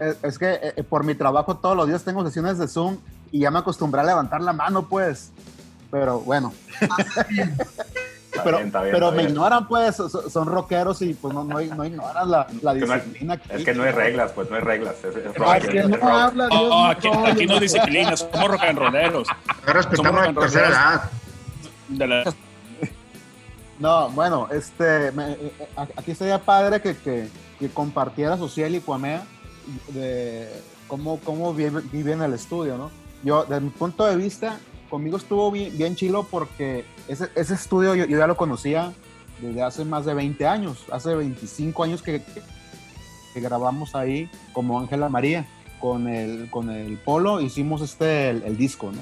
es- 0.00 0.16
es 0.22 0.38
que 0.38 0.58
eh, 0.76 0.82
por 0.82 1.04
mi 1.04 1.14
trabajo 1.14 1.56
todos 1.58 1.76
los 1.76 1.86
días 1.88 2.02
tengo 2.04 2.24
sesiones 2.24 2.58
de 2.58 2.68
Zoom 2.68 2.96
y 3.30 3.40
ya 3.40 3.50
me 3.50 3.58
acostumbré 3.60 4.00
a 4.00 4.04
levantar 4.04 4.40
la 4.40 4.52
mano, 4.54 4.88
pues. 4.88 5.30
Pero 5.90 6.20
bueno, 6.20 6.52
pero, 8.44 8.56
bien, 8.58 8.66
está 8.68 8.82
bien, 8.82 8.94
pero 8.94 9.06
está 9.06 9.16
me 9.16 9.22
bien. 9.22 9.30
ignoran, 9.34 9.68
pues. 9.68 9.96
so- 9.96 10.30
Son 10.30 10.46
rockeros 10.46 11.02
y 11.02 11.14
pues 11.14 11.34
no, 11.34 11.44
no, 11.44 11.60
no 11.60 11.84
ignoran 11.84 12.30
la, 12.30 12.46
la 12.62 12.74
Que 12.74 12.80
no 12.80 12.92
hay- 12.92 13.00
disciplina. 13.00 13.34
aquí. 13.34 13.48
Es 13.52 13.64
que 13.64 13.74
no 13.74 13.82
hay 13.84 13.92
reglas, 13.92 14.32
pues 14.32 14.50
no 14.50 14.56
hay 14.56 14.62
reglas. 14.62 14.94
Es, 15.04 15.16
es 15.16 15.34
rock, 15.34 15.48
Al 15.48 15.62
es- 15.62 15.68
que 15.68 15.78
es 15.78 15.88
no 15.88 15.96
rock. 15.96 16.08
habla, 16.10 16.48
Dios 16.48 16.62
No, 16.62 16.68
no 16.68 17.26
aquí, 17.26 17.46
no 17.46 17.60
disciplina, 17.60 18.16
somos 18.16 18.48
rock 18.48 18.62
and 18.62 18.78
rolleros. 18.78 19.28
Somos 19.94 20.14
la 20.26 20.32
tercera 20.34 20.68
edad. 20.68 21.02
De 21.88 22.06
la- 22.06 22.34
No, 23.78 24.08
bueno, 24.10 24.48
este, 24.50 25.12
me- 25.12 25.32
eh, 25.32 25.52
aquí 25.96 26.14
sería 26.14 26.38
padre 26.40 26.80
que, 26.82 26.96
que, 26.96 27.28
que 27.60 27.68
compartiera 27.70 28.36
Social 28.36 28.74
y 28.74 28.80
Cuamea 28.80 29.22
de 29.88 30.48
cómo, 30.88 31.20
cómo 31.20 31.54
vive, 31.54 31.80
vive 31.92 32.12
en 32.12 32.22
el 32.22 32.34
estudio, 32.34 32.76
¿no? 32.76 32.90
Yo, 33.22 33.44
desde 33.44 33.60
mi 33.60 33.70
punto 33.70 34.04
de 34.04 34.16
vista, 34.16 34.58
conmigo 34.88 35.16
estuvo 35.16 35.50
bien, 35.50 35.76
bien 35.76 35.94
chilo 35.96 36.26
porque 36.30 36.84
ese, 37.08 37.28
ese 37.34 37.54
estudio 37.54 37.94
yo, 37.94 38.04
yo 38.06 38.18
ya 38.18 38.26
lo 38.26 38.36
conocía 38.36 38.92
desde 39.40 39.62
hace 39.62 39.84
más 39.84 40.04
de 40.04 40.14
20 40.14 40.46
años, 40.46 40.84
hace 40.90 41.14
25 41.14 41.82
años 41.84 42.02
que, 42.02 42.22
grabamos 43.34 43.94
ahí 43.94 44.28
como 44.52 44.80
Ángela 44.80 45.08
María, 45.08 45.46
con 45.80 46.08
el, 46.08 46.50
con 46.50 46.70
el 46.70 46.96
Polo 46.98 47.40
hicimos 47.40 47.82
este, 47.82 48.30
el, 48.30 48.42
el 48.42 48.56
disco, 48.56 48.90
¿no? 48.90 48.98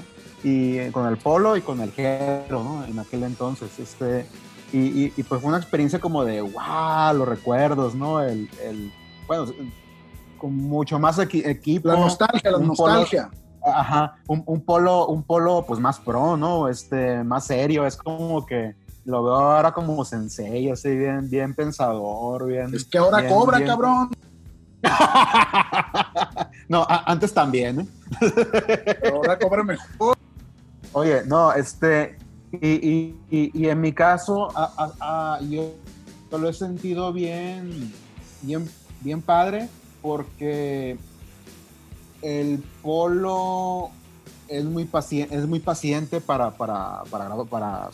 Y 0.47 0.77
eh, 0.77 0.91
con 0.91 1.07
el 1.07 1.17
Polo 1.17 1.57
y 1.57 1.61
con 1.61 1.81
el 1.81 1.91
Jero, 1.91 2.63
¿no? 2.63 2.85
En 2.85 2.99
aquel 2.99 3.23
entonces, 3.23 3.79
este, 3.79 4.27
y, 4.71 4.77
y- 5.05 5.13
y, 5.17 5.23
pues 5.23 5.41
fue 5.41 5.47
una 5.49 5.57
experiencia 5.57 5.97
como 5.99 6.23
de, 6.23 6.41
wow, 6.41 7.15
los 7.15 7.27
recuerdos, 7.27 7.95
¿no? 7.95 8.21
El, 8.21 8.47
el- 8.63 8.91
bueno, 9.25 9.47
con 10.37 10.55
mucho 10.55 10.99
más 10.99 11.17
equi- 11.17 11.43
equipo. 11.47 11.87
La 11.87 11.95
nostalgia, 11.95 12.51
la 12.51 12.57
polo- 12.59 12.67
nostalgia. 12.67 13.31
Ajá, 13.67 14.15
un, 14.27 14.43
un 14.45 14.61
polo, 14.61 15.07
un 15.07 15.23
polo 15.23 15.65
pues 15.67 15.79
más 15.79 15.99
pro, 15.99 16.37
¿no? 16.37 16.67
Este, 16.69 17.23
más 17.23 17.45
serio, 17.45 17.85
es 17.85 17.97
como 17.97 18.45
que 18.45 18.75
lo 19.05 19.23
veo 19.23 19.35
ahora 19.35 19.71
como 19.71 20.03
sensei, 20.05 20.69
así 20.69 20.95
bien, 20.95 21.29
bien 21.29 21.53
pensador, 21.53 22.45
bien. 22.47 22.73
Es 22.73 22.85
que 22.85 22.97
ahora 22.97 23.19
bien- 23.19 23.33
cobra, 23.33 23.57
bien- 23.57 23.69
cabrón. 23.69 24.09
no, 26.69 26.85
antes 26.87 27.33
también, 27.33 27.81
¿eh? 27.81 27.87
Ahora 29.13 29.37
cobra 29.39 29.63
mejor. 29.63 30.15
Oye, 30.93 31.23
no, 31.25 31.51
este, 31.53 32.17
y, 32.51 32.67
y- 32.67 33.19
y- 33.29 33.51
y 33.53 33.69
en 33.69 33.81
mi 33.81 33.91
caso, 33.91 34.49
a- 34.55 34.71
a- 34.99 35.35
a- 35.35 35.41
yo 35.41 35.71
lo 36.31 36.47
he 36.49 36.53
sentido 36.53 37.11
bien, 37.11 37.91
bien, 38.41 38.69
bien 39.01 39.21
padre, 39.21 39.67
porque 40.01 40.97
el 42.21 42.63
polo 42.81 43.89
es 44.47 44.63
muy 44.65 44.85
paciente, 44.85 45.35
es 45.35 45.45
muy 45.47 45.59
paciente 45.59 46.21
para, 46.21 46.51
para, 46.51 47.03
para, 47.09 47.29
para, 47.45 47.89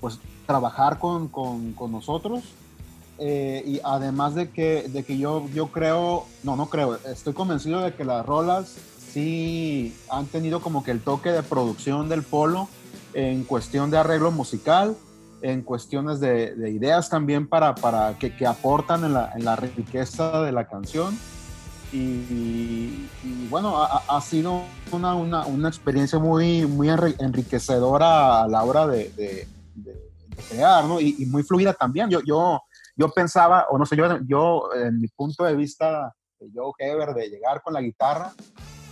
pues, 0.00 0.18
trabajar 0.46 0.98
con, 0.98 1.28
con- 1.28 1.72
con 1.72 1.90
nosotros. 1.92 2.44
Eh, 3.18 3.62
y 3.66 3.80
además 3.82 4.34
de 4.34 4.50
que, 4.50 4.88
de 4.88 5.02
que 5.02 5.16
yo, 5.16 5.48
yo 5.54 5.68
creo, 5.68 6.26
no, 6.42 6.54
no 6.54 6.66
creo, 6.68 6.96
estoy 7.06 7.32
convencido 7.32 7.80
de 7.80 7.94
que 7.94 8.04
las 8.04 8.26
rolas 8.26 8.74
sí 9.10 9.96
han 10.10 10.26
tenido 10.26 10.60
como 10.60 10.84
que 10.84 10.90
el 10.90 11.00
toque 11.00 11.30
de 11.30 11.42
producción 11.42 12.10
del 12.10 12.22
polo 12.22 12.68
en 13.14 13.44
cuestión 13.44 13.90
de 13.90 13.96
arreglo 13.96 14.30
musical, 14.32 14.94
en 15.40 15.62
cuestiones 15.62 16.20
de, 16.20 16.54
de 16.54 16.70
ideas 16.70 17.08
también 17.08 17.46
para, 17.48 17.74
para 17.74 18.18
que, 18.18 18.36
que 18.36 18.46
aportan 18.46 19.04
en 19.04 19.14
la, 19.14 19.32
en 19.34 19.46
la 19.46 19.56
riqueza 19.56 20.42
de 20.42 20.52
la 20.52 20.66
canción. 20.68 21.18
Y, 21.92 23.08
y 23.22 23.46
bueno, 23.48 23.82
ha, 23.82 24.02
ha 24.08 24.20
sido 24.20 24.62
una, 24.92 25.14
una, 25.14 25.46
una 25.46 25.68
experiencia 25.68 26.18
muy, 26.18 26.66
muy 26.66 26.88
enri- 26.88 27.16
enriquecedora 27.18 28.42
a 28.42 28.48
la 28.48 28.64
hora 28.64 28.86
de, 28.86 29.10
de- 29.10 29.48
de- 29.74 29.92
de 29.92 30.42
crear, 30.50 30.84
¿no? 30.84 31.00
Y, 31.00 31.16
y 31.18 31.26
muy 31.26 31.42
fluida 31.42 31.72
también. 31.72 32.10
Yo, 32.10 32.20
yo, 32.26 32.60
yo 32.96 33.08
pensaba, 33.10 33.66
o 33.70 33.78
no 33.78 33.86
sé, 33.86 33.96
yo, 33.96 34.04
yo 34.26 34.68
en 34.74 35.00
mi 35.00 35.08
punto 35.08 35.44
de 35.44 35.54
vista, 35.54 36.12
Joe 36.54 36.72
Heber, 36.78 37.14
de 37.14 37.28
llegar 37.28 37.62
con 37.62 37.72
la 37.72 37.80
guitarra, 37.80 38.32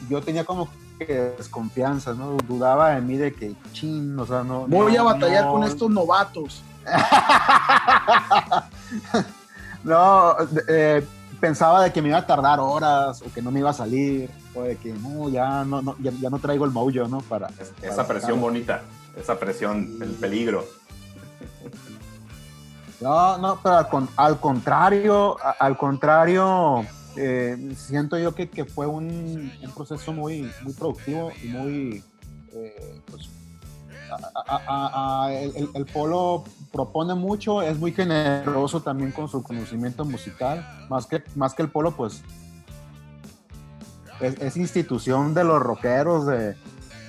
yo 0.08 0.22
tenía 0.22 0.44
como 0.44 0.68
que 0.98 1.34
desconfianza, 1.36 2.14
¿no? 2.14 2.36
Dudaba 2.46 2.94
de 2.94 3.00
mí 3.00 3.16
de 3.16 3.34
que, 3.34 3.54
chin, 3.72 4.16
o 4.18 4.24
sea, 4.24 4.44
no. 4.44 4.66
Voy 4.68 4.94
no, 4.94 5.00
a 5.00 5.14
batallar 5.14 5.46
no, 5.46 5.52
con 5.52 5.64
estos 5.64 5.90
novatos. 5.90 6.62
no, 9.84 10.36
eh, 10.68 11.04
pensaba 11.44 11.82
de 11.84 11.92
que 11.92 12.00
me 12.00 12.08
iba 12.08 12.16
a 12.16 12.26
tardar 12.26 12.58
horas 12.58 13.20
o 13.20 13.30
que 13.30 13.42
no 13.42 13.50
me 13.50 13.60
iba 13.60 13.68
a 13.68 13.74
salir 13.74 14.30
o 14.54 14.62
de 14.62 14.76
que 14.76 14.94
no, 14.94 15.28
ya 15.28 15.62
no, 15.64 15.82
no- 15.82 15.94
ya, 16.00 16.10
ya 16.18 16.30
no 16.30 16.38
traigo 16.38 16.64
el 16.64 16.70
mojo, 16.70 17.06
¿no? 17.06 17.18
Para, 17.20 17.48
Esa 17.82 17.96
para 17.96 18.08
presión 18.08 18.40
bonita, 18.40 18.80
esa 19.14 19.38
presión, 19.38 19.98
el 20.00 20.10
peligro. 20.12 20.64
No, 23.00 23.36
no, 23.38 23.58
pero 23.62 23.76
al, 23.76 23.86
al 24.16 24.40
contrario, 24.40 25.36
al 25.58 25.76
contrario, 25.76 26.86
eh, 27.16 27.74
siento 27.76 28.16
yo 28.18 28.34
que, 28.34 28.48
que 28.48 28.64
fue 28.64 28.86
un, 28.86 29.52
un 29.62 29.70
proceso 29.74 30.12
muy, 30.14 30.50
muy 30.62 30.72
productivo 30.72 31.30
y 31.42 31.48
muy, 31.48 32.04
eh, 32.54 33.00
pues, 33.10 33.28
a- 34.10 34.54
a- 34.56 34.62
a- 34.66 35.24
a- 35.26 35.32
el, 35.32 35.86
polo 35.92 36.44
propone 36.72 37.14
mucho, 37.14 37.62
es 37.62 37.78
muy 37.78 37.92
generoso 37.92 38.80
también 38.80 39.12
con 39.12 39.28
su 39.28 39.42
conocimiento 39.42 40.04
musical, 40.04 40.66
más 40.88 41.06
que, 41.06 41.22
más 41.34 41.54
que 41.54 41.62
el 41.62 41.70
polo, 41.70 41.92
pues, 41.96 42.22
es, 44.20 44.40
es 44.40 44.56
institución 44.56 45.34
de 45.34 45.44
los 45.44 45.60
rockeros, 45.60 46.26
de, 46.26 46.54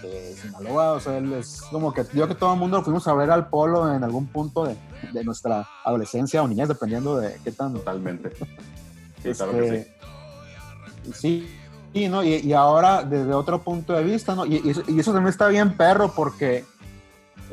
de 0.01 0.35
Sinaloa, 0.41 0.93
o 0.93 0.99
sea, 0.99 1.17
él 1.17 1.33
es 1.33 1.61
como 1.71 1.93
que 1.93 2.05
yo 2.13 2.27
que 2.27 2.35
todo 2.35 2.53
el 2.53 2.59
mundo 2.59 2.81
fuimos 2.83 3.07
a 3.07 3.13
ver 3.13 3.31
al 3.31 3.47
polo 3.47 3.93
en 3.93 4.03
algún 4.03 4.27
punto 4.27 4.65
de, 4.65 4.75
de 5.13 5.23
nuestra 5.23 5.67
adolescencia 5.83 6.41
o 6.43 6.47
niñez, 6.47 6.67
dependiendo 6.67 7.17
de 7.17 7.39
qué 7.43 7.51
tan... 7.51 7.73
Totalmente. 7.73 8.31
Sí, 9.23 9.31
claro 9.33 9.51
que 9.53 9.67
Este, 9.77 9.93
sí, 11.13 11.57
sí, 11.93 12.07
¿no? 12.09 12.23
Y, 12.23 12.35
y 12.35 12.53
ahora 12.53 13.03
desde 13.03 13.33
otro 13.33 13.61
punto 13.61 13.93
de 13.93 14.03
vista, 14.03 14.35
¿no? 14.35 14.45
Y, 14.45 14.61
y 14.63 14.69
eso, 14.69 14.83
y 14.87 14.99
eso 14.99 15.13
también 15.13 15.29
está 15.29 15.47
bien 15.47 15.75
perro 15.77 16.11
porque 16.15 16.65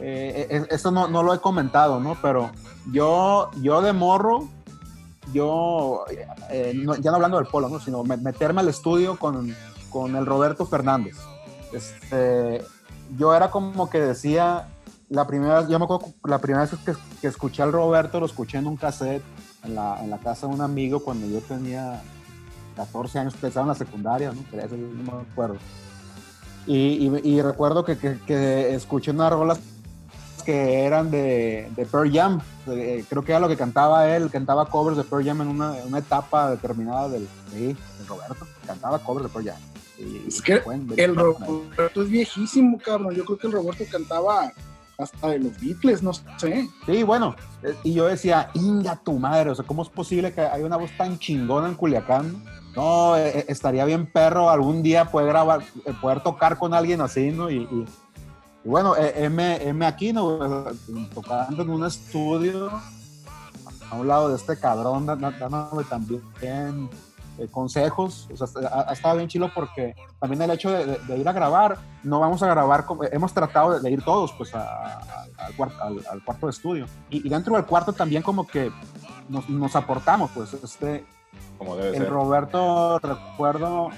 eh, 0.03 0.47
eh, 0.51 0.67
esto 0.71 0.91
no, 0.91 1.09
no 1.09 1.23
lo 1.23 1.33
he 1.35 1.39
comentado, 1.41 2.01
¿no? 2.01 2.17
Pero 2.21 2.51
yo, 2.93 3.51
yo 3.61 3.81
de 3.83 3.93
morro, 3.93 4.49
yo, 5.33 6.05
eh, 6.51 6.73
no- 6.75 6.97
ya 6.97 7.11
no 7.11 7.17
hablando 7.17 7.39
del 7.39 7.47
polo, 7.47 7.69
¿no? 7.69 7.79
Sino 7.81 8.03
me- 8.05 8.17
meterme 8.17 8.61
al 8.61 8.69
estudio 8.69 9.19
con, 9.19 9.55
con 9.91 10.17
el 10.17 10.27
Roberto 10.27 10.67
Fernández. 10.67 11.17
Este, 11.73 12.63
yo 13.17 13.35
era 13.35 13.51
como 13.51 13.89
que 13.89 14.01
decía, 14.01 14.69
la 15.09 15.27
primera, 15.27 15.67
yo 15.69 15.79
me 15.79 15.85
acuerdo 15.85 16.07
la 16.25 16.39
primera 16.39 16.65
vez 16.67 16.75
que, 16.85 16.95
que 17.21 17.27
escuché 17.29 17.63
al 17.63 17.73
Roberto, 17.73 18.19
lo 18.21 18.27
escuché 18.27 18.59
en 18.59 18.67
un 18.67 18.77
cassette 18.77 19.23
en 19.65 19.75
la, 19.75 20.03
en 20.03 20.11
la 20.11 20.19
casa 20.19 20.47
de 20.49 20.55
un 20.55 20.61
amigo 20.61 21.01
cuando 21.01 21.27
yo 21.29 21.41
tenía 21.41 22.03
14 22.77 23.19
años, 23.21 23.35
empezaba 23.35 23.65
en 23.65 23.69
la 23.69 23.75
secundaria, 23.75 24.33
¿no? 24.33 24.43
Pero 24.51 24.65
eso 24.67 24.77
no 24.77 25.13
me 25.13 25.23
acuerdo. 25.31 25.57
Y, 26.67 26.77
y- 27.09 27.21
y 27.25 27.43
recuerdo 27.43 27.85
que, 27.85 27.97
que- 27.99 28.19
que 28.27 28.75
escuché 28.75 29.11
unas 29.11 29.33
rolas 29.33 29.61
que 30.43 30.81
eran 30.85 31.11
de, 31.11 31.71
de 31.77 31.87
Pearl 31.87 32.13
Jam. 32.13 32.41
Eh, 32.69 33.05
creo 33.09 33.25
que 33.25 33.33
era 33.33 33.41
lo 33.41 33.49
que 33.49 33.57
cantaba 33.57 34.09
él, 34.15 34.31
cantaba 34.31 34.67
covers 34.67 34.97
de 34.97 35.05
Pearl 35.05 35.25
Jam 35.25 35.41
en 35.43 35.49
una, 35.49 35.79
en 35.79 35.89
una 35.89 35.99
etapa 35.99 36.51
determinada 36.51 37.09
del, 37.09 37.27
sí, 37.53 37.67
del 37.99 38.07
Roberto. 38.09 38.47
Cantaba 38.67 38.99
covers 38.99 39.25
de 39.27 39.29
Pearl 39.33 39.47
Jam. 39.49 39.61
Y- 39.99 40.29
Es 40.29 40.43
que 40.43 40.61
el 40.97 41.15
Roberto 41.17 42.03
es 42.03 42.09
viejísimo, 42.09 42.79
cabrón. 42.79 43.15
Yo 43.15 43.25
creo 43.25 43.39
que 43.39 43.47
el 43.47 43.53
Roberto 43.53 43.85
cantaba 43.91 44.53
hasta 44.99 45.29
de 45.29 45.39
los 45.41 45.59
Beatles, 45.61 46.03
no 46.03 46.13
sé. 46.13 46.69
Sí, 46.87 47.03
bueno, 47.03 47.35
eh, 47.63 47.75
y 47.83 47.95
yo 47.95 48.07
decía, 48.07 48.51
inga 48.55 48.97
tu 48.97 49.19
madre, 49.19 49.51
o 49.51 49.55
sea, 49.55 49.65
¿cómo 49.67 49.83
es 49.83 49.89
posible 49.89 50.33
que 50.33 50.43
hay 50.43 50.63
una 50.63 50.77
voz 50.77 50.91
tan 50.97 51.19
chingona 51.19 51.69
en 51.69 51.75
Culiacán? 51.75 52.43
No, 52.77 53.17
eh, 53.17 53.39
eh, 53.41 53.45
estaría 53.49 53.85
bien 53.85 54.07
perro 54.07 54.49
algún 54.49 54.83
día 54.83 55.07
poder 55.11 55.29
grabar, 55.29 55.63
eh, 55.85 55.93
poder 56.01 56.23
tocar 56.23 56.57
con 56.59 56.73
alguien 56.73 57.01
así, 57.01 57.31
¿no? 57.31 57.51
Y, 57.51 57.63
y- 57.63 57.85
y 58.65 58.69
bueno, 58.69 58.97
eh, 58.97 59.13
M, 59.25 59.69
M 59.69 59.87
aquí, 59.87 60.13
¿no? 60.13 60.71
Eh, 60.71 60.75
Tocando 61.15 61.63
en 61.63 61.71
un 61.71 61.85
estudio 61.87 62.71
a 63.91 63.95
un 63.97 64.09
lado 64.09 64.29
de 64.31 64.37
este 64.37 64.57
cabrón, 64.59 65.05
dándome 65.07 65.85
también 65.89 66.89
eh, 67.39 67.49
consejos, 67.51 68.29
o 68.33 68.37
sea, 68.47 68.69
ha, 68.71 68.91
ha 68.91 68.93
estado 68.93 69.17
bien 69.17 69.29
chilo 69.29 69.51
porque 69.55 69.95
también 70.21 70.41
el 70.43 70.51
hecho 70.51 70.71
de, 70.71 70.85
de- 70.87 70.99
de 70.99 71.19
ir 71.19 71.29
a 71.29 71.33
grabar, 71.33 71.79
no 72.03 72.21
vamos 72.21 72.43
a 72.43 72.47
grabar, 72.47 72.85
como- 72.87 73.05
hemos 73.05 73.33
tratado 73.33 73.73
de, 73.73 73.81
de 73.81 73.91
ir 73.91 74.03
todos 74.05 74.33
pues 74.33 74.55
a- 74.55 74.99
a- 74.99 75.27
al, 75.39 75.57
cuar- 75.57 75.73
al- 75.81 76.05
al 76.11 76.23
cuarto 76.25 76.47
de 76.47 76.51
estudio 76.53 76.87
y, 77.11 77.27
y 77.27 77.31
dentro 77.31 77.55
del 77.57 77.65
cuarto 77.65 77.93
también 77.93 78.23
como 78.23 78.47
que 78.47 78.71
nos, 79.29 79.49
nos 79.49 79.75
aportamos 79.77 80.31
pues 80.35 80.53
este 80.55 81.05
Como 81.59 81.77
debe 81.77 81.97
el 81.97 82.03
ser. 82.05 82.11
Roberto 82.11 82.99
recuerdo 82.99 83.89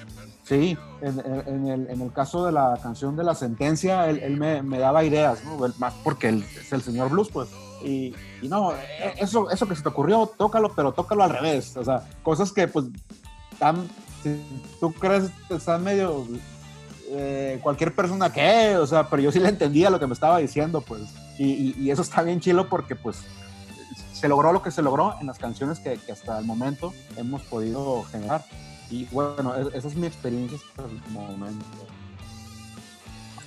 sí 0.44 0.76
en, 1.00 1.66
el, 1.68 1.90
en 1.90 2.00
el 2.00 2.12
caso 2.12 2.44
de 2.46 2.52
la 2.52 2.78
canción 2.82 3.16
de 3.16 3.24
la 3.24 3.34
sentencia 3.34 4.08
él, 4.08 4.18
él 4.22 4.36
me, 4.36 4.78
daba 4.78 5.02
ideas 5.04 5.42
¿no? 5.44 5.56
Más 5.78 5.94
porque 6.04 6.28
él 6.28 6.44
es 6.60 6.72
el 6.72 6.82
señor 6.82 7.10
blues 7.10 7.28
pues 7.32 7.48
y, 7.82 8.14
y 8.42 8.48
no 8.48 8.72
eh, 8.72 9.14
eso 9.18 9.50
eso 9.50 9.66
que 9.66 9.74
se 9.74 9.82
te 9.82 9.88
ocurrió 9.88 10.30
tócalo 10.36 10.72
pero 10.74 10.92
tócalo 10.92 11.24
al 11.24 11.30
revés 11.30 11.76
o 11.76 11.84
sea 11.84 12.02
cosas 12.22 12.52
que 12.52 12.68
pues 12.68 12.86
están 13.52 13.88
si 14.22 14.40
tú 14.80 14.92
crees 14.92 15.30
están 15.50 15.82
medio 15.82 16.26
eh, 17.10 17.60
cualquier 17.62 17.94
persona 17.94 18.32
que, 18.32 18.76
o 18.76 18.86
sea, 18.86 19.08
pero 19.08 19.22
yo 19.22 19.30
sí 19.30 19.38
le 19.38 19.48
entendía 19.48 19.90
lo 19.90 20.00
que 20.00 20.06
me 20.06 20.14
estaba 20.14 20.38
diciendo, 20.38 20.80
pues, 20.80 21.02
y, 21.38 21.74
y- 21.80 21.90
eso 21.90 22.02
está 22.02 22.22
bien 22.22 22.40
chilo 22.40 22.68
porque, 22.68 22.96
pues, 22.96 23.18
se 24.12 24.26
logró 24.26 24.52
lo 24.52 24.62
que 24.62 24.70
se 24.70 24.82
logró 24.82 25.14
en 25.20 25.26
las 25.26 25.38
canciones 25.38 25.78
que 25.78 26.00
hasta 26.10 26.38
el 26.38 26.44
momento 26.44 26.92
hemos 27.16 27.42
podido 27.42 28.04
generar. 28.04 28.44
Y 28.90 29.06
bueno, 29.06 29.54
e- 29.56 29.76
esa 29.76 29.88
es 29.88 29.96
mi 29.96 30.06
experiencia 30.06 30.58
hasta 30.58 30.84
el 30.90 31.12
momento. 31.12 31.64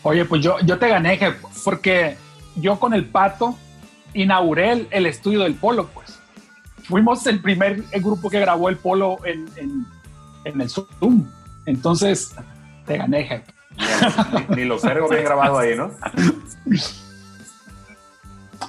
Oye, 0.04 0.26
pues 0.26 0.42
yo, 0.42 0.60
yo 0.62 0.78
te 0.80 0.88
gané, 0.90 1.18
jefe, 1.18 1.38
porque 1.64 2.18
yo 2.56 2.80
con 2.80 2.94
el 2.94 3.06
pato 3.06 3.58
inauguré 4.14 4.72
el, 4.72 4.88
el 4.92 5.06
estudio 5.06 5.42
del 5.42 5.56
polo, 5.56 5.88
pues. 5.88 6.20
Fuimos 6.84 7.26
el 7.28 7.42
primer 7.42 7.84
grupo 7.96 8.30
que 8.30 8.40
grabó 8.40 8.70
el 8.70 8.78
polo 8.78 9.18
en, 9.26 9.46
en, 9.58 9.86
en 10.46 10.62
el 10.62 10.70
Zoom. 10.70 11.30
Entonces, 11.66 12.34
te 12.86 12.98
gané, 12.98 13.26
jefe. 13.26 13.54
Ni, 14.50 14.56
ni 14.56 14.66
los 14.66 14.84
ergos 14.86 15.10
bien 15.10 15.24
grabado 15.24 15.60
ahí, 15.60 15.76
¿no? 15.76 15.92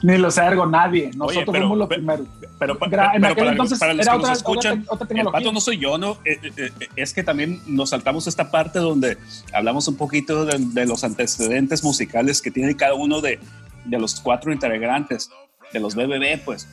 Ni 0.03 0.17
los 0.19 0.37
ergo, 0.39 0.67
nadie. 0.67 1.07
Nosotros 1.15 1.29
Oye, 1.29 1.39
pero- 1.47 1.53
fuimos 1.53 1.79
los 1.79 1.89
pero- 1.89 1.99
primeros. 2.01 2.27
Pero, 2.59 2.73
en 2.75 2.79
pero 2.91 3.03
aquel 3.03 3.35
para, 3.37 3.51
entonces 3.53 3.79
para 3.79 3.95
los 3.95 4.05
era 4.07 4.13
que 4.13 4.19
otra- 4.19 4.29
nos 4.31 4.39
escuchan, 4.39 4.85
otra- 4.89 5.05
otra 5.07 5.21
el 5.21 5.27
pato 5.29 5.53
no 5.53 5.61
soy 5.61 5.79
yo, 5.79 5.97
¿no? 5.99 6.13
Eh, 6.25 6.39
eh, 6.43 6.71
eh, 6.81 6.89
es 6.97 7.13
que 7.15 7.23
también 7.23 7.61
nos 7.67 7.91
saltamos 7.91 8.27
esta 8.27 8.51
parte 8.51 8.79
donde 8.81 9.17
hablamos 9.53 9.87
un 9.89 9.97
poquito 9.97 10.45
de, 10.45 10.57
de 10.59 10.87
los 10.87 11.05
antecedentes 11.05 11.83
musicales 11.85 12.43
que 12.43 12.51
tiene 12.51 12.77
cada 12.77 12.95
uno 12.95 13.21
de, 13.21 13.39
de 13.85 13.99
los 13.99 14.21
cuatro 14.21 14.53
integrantes 14.53 15.31
de 15.73 15.81
los 15.81 15.95
BBB, 15.95 16.43
pues. 16.45 16.67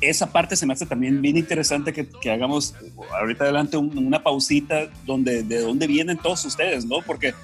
Esa 0.00 0.30
parte 0.30 0.54
se 0.54 0.64
me 0.64 0.72
hace 0.74 0.86
también 0.86 1.20
bien 1.20 1.36
interesante 1.36 1.92
que, 1.92 2.08
que 2.08 2.30
hagamos 2.30 2.74
ahorita 3.20 3.42
adelante 3.44 3.76
un- 3.76 3.98
una 3.98 4.22
pausita 4.22 4.86
donde 5.04 5.42
de 5.42 5.60
dónde 5.60 5.86
vienen 5.88 6.16
todos 6.18 6.44
ustedes, 6.44 6.84
¿no? 6.86 7.02
Porque 7.04 7.34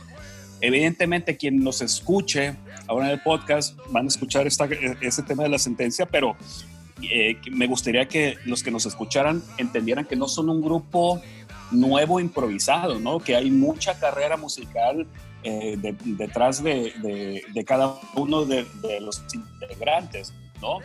evidentemente 0.66 1.36
quien 1.36 1.62
nos 1.62 1.80
escuche 1.82 2.54
ahora 2.86 3.06
en 3.06 3.12
el 3.12 3.20
podcast 3.22 3.78
van 3.90 4.06
a 4.06 4.08
escuchar 4.08 4.46
esta, 4.46 4.66
ese 5.00 5.22
tema 5.22 5.42
de 5.42 5.48
la 5.50 5.58
sentencia, 5.58 6.06
pero 6.06 6.36
eh, 7.02 7.36
me 7.50 7.66
gustaría 7.66 8.06
que 8.08 8.36
los 8.44 8.62
que 8.62 8.70
nos 8.70 8.86
escucharan 8.86 9.42
entendieran 9.58 10.04
que 10.06 10.16
no 10.16 10.26
son 10.28 10.48
un 10.48 10.62
grupo 10.62 11.20
nuevo 11.70 12.20
improvisado, 12.20 12.98
¿no? 12.98 13.18
Que 13.20 13.36
hay 13.36 13.50
mucha 13.50 13.98
carrera 13.98 14.36
musical 14.36 15.06
eh, 15.42 15.76
de- 15.76 15.96
detrás 16.04 16.62
de, 16.62 17.64
cada 17.66 17.94
uno 18.16 18.44
de, 18.44 18.64
los 19.00 19.22
integrantes, 19.34 20.32
¿no? 20.62 20.78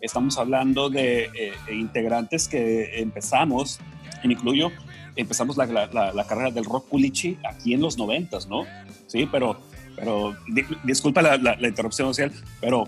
Estamos 0.00 0.38
hablando 0.38 0.88
de 0.88 1.24
eh, 1.34 1.52
integrantes 1.72 2.48
que 2.48 3.00
empezamos, 3.00 3.80
incluyo, 4.22 4.70
empezamos 5.16 5.56
la, 5.56 5.66
la- 5.66 6.12
carrera 6.26 6.50
del 6.50 6.64
rock 6.64 6.88
pulichi 6.88 7.38
aquí 7.48 7.74
en 7.74 7.80
los 7.80 7.96
noventas, 7.98 8.46
¿no? 8.46 8.64
Sí, 9.06 9.28
pero, 9.30 9.58
pero 9.96 10.36
di- 10.48 10.64
disculpa 10.84 11.22
la, 11.22 11.36
interrupción 11.68 12.08
social, 12.08 12.32
pero 12.60 12.86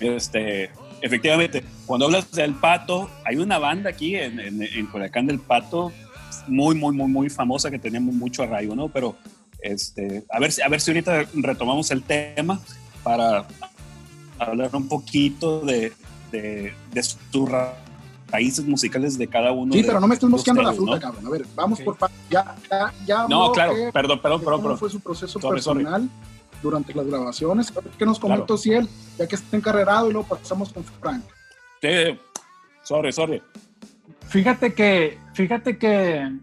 este, 0.00 0.70
efectivamente, 1.00 1.64
cuando 1.86 2.06
hablas 2.06 2.30
del 2.30 2.54
Pato, 2.54 3.10
hay 3.24 3.36
una 3.36 3.58
banda 3.58 3.90
aquí 3.90 4.14
en, 4.16 4.38
en, 4.40 4.62
en 4.62 4.86
del 5.26 5.40
Pato 5.40 5.92
muy, 6.46 6.74
muy, 6.74 6.94
muy, 6.94 7.08
muy 7.08 7.28
famosa 7.30 7.70
que 7.70 7.78
tenemos 7.78 8.14
mucho 8.14 8.42
arraigo, 8.42 8.74
¿no? 8.76 8.88
Pero 8.88 9.16
este, 9.60 10.24
a, 10.30 10.38
ver, 10.38 10.52
a 10.64 10.68
ver 10.68 10.80
si 10.80 10.90
ahorita 10.90 11.24
retomamos 11.34 11.90
el 11.90 12.02
tema 12.02 12.60
para 13.02 13.46
hablar 14.38 14.70
un 14.74 14.88
poquito 14.88 15.60
de, 15.60 15.92
de, 16.30 16.72
de 16.92 17.02
sus 17.02 17.48
ra- 17.48 17.76
raíces 18.28 18.64
musicales 18.66 19.16
de 19.18 19.26
cada 19.28 19.52
uno. 19.52 19.72
Sí, 19.72 19.82
de- 19.82 19.86
pero 19.88 20.00
no 20.00 20.06
me 20.08 20.14
estés 20.14 20.28
de 20.28 20.32
mosqueando 20.32 20.62
la 20.62 20.72
fruta, 20.72 20.94
¿no? 20.96 21.00
cabrón. 21.00 21.26
A 21.26 21.30
ver, 21.30 21.46
vamos 21.54 21.80
por 21.80 21.96
pa- 21.96 22.10
ya, 22.30 22.54
ya, 22.70 22.92
ya. 23.06 23.26
No, 23.28 23.52
claro, 23.52 23.76
eh, 23.76 23.90
perdón, 23.92 24.20
perdón, 24.20 24.40
perdón, 24.40 24.40
cómo 24.60 24.62
perdón. 24.62 24.78
fue 24.78 24.90
su 24.90 25.00
proceso 25.00 25.38
Sorry, 25.40 25.60
sorry. 25.60 25.84
personal 25.84 26.08
durante 26.62 26.94
las 26.94 27.06
grabaciones. 27.06 27.70
A 27.76 27.80
ver 27.80 27.92
¿Qué 27.98 28.04
nos 28.06 28.18
comentó 28.18 28.46
Claro. 28.46 28.58
Ciel? 28.58 28.88
Ya 29.18 29.26
que 29.28 29.36
está 29.36 29.56
encarrerado 29.56 30.08
y 30.10 30.12
luego 30.12 30.28
pasamos 30.28 30.72
con 30.72 30.82
Frank. 30.84 31.22
Sí, 31.82 32.18
sorry, 32.82 33.12
sorry. 33.12 33.42
Fíjate 34.28 34.74
que, 34.74 35.18
fíjate 35.34 35.78
que, 35.78 36.38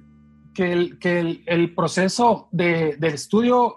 que, 0.54 0.72
el, 0.72 1.00
que 1.00 1.20
el, 1.20 1.44
el 1.48 1.76
proceso 1.76 2.48
de, 2.52 2.96
del 2.98 3.14
estudio, 3.16 3.76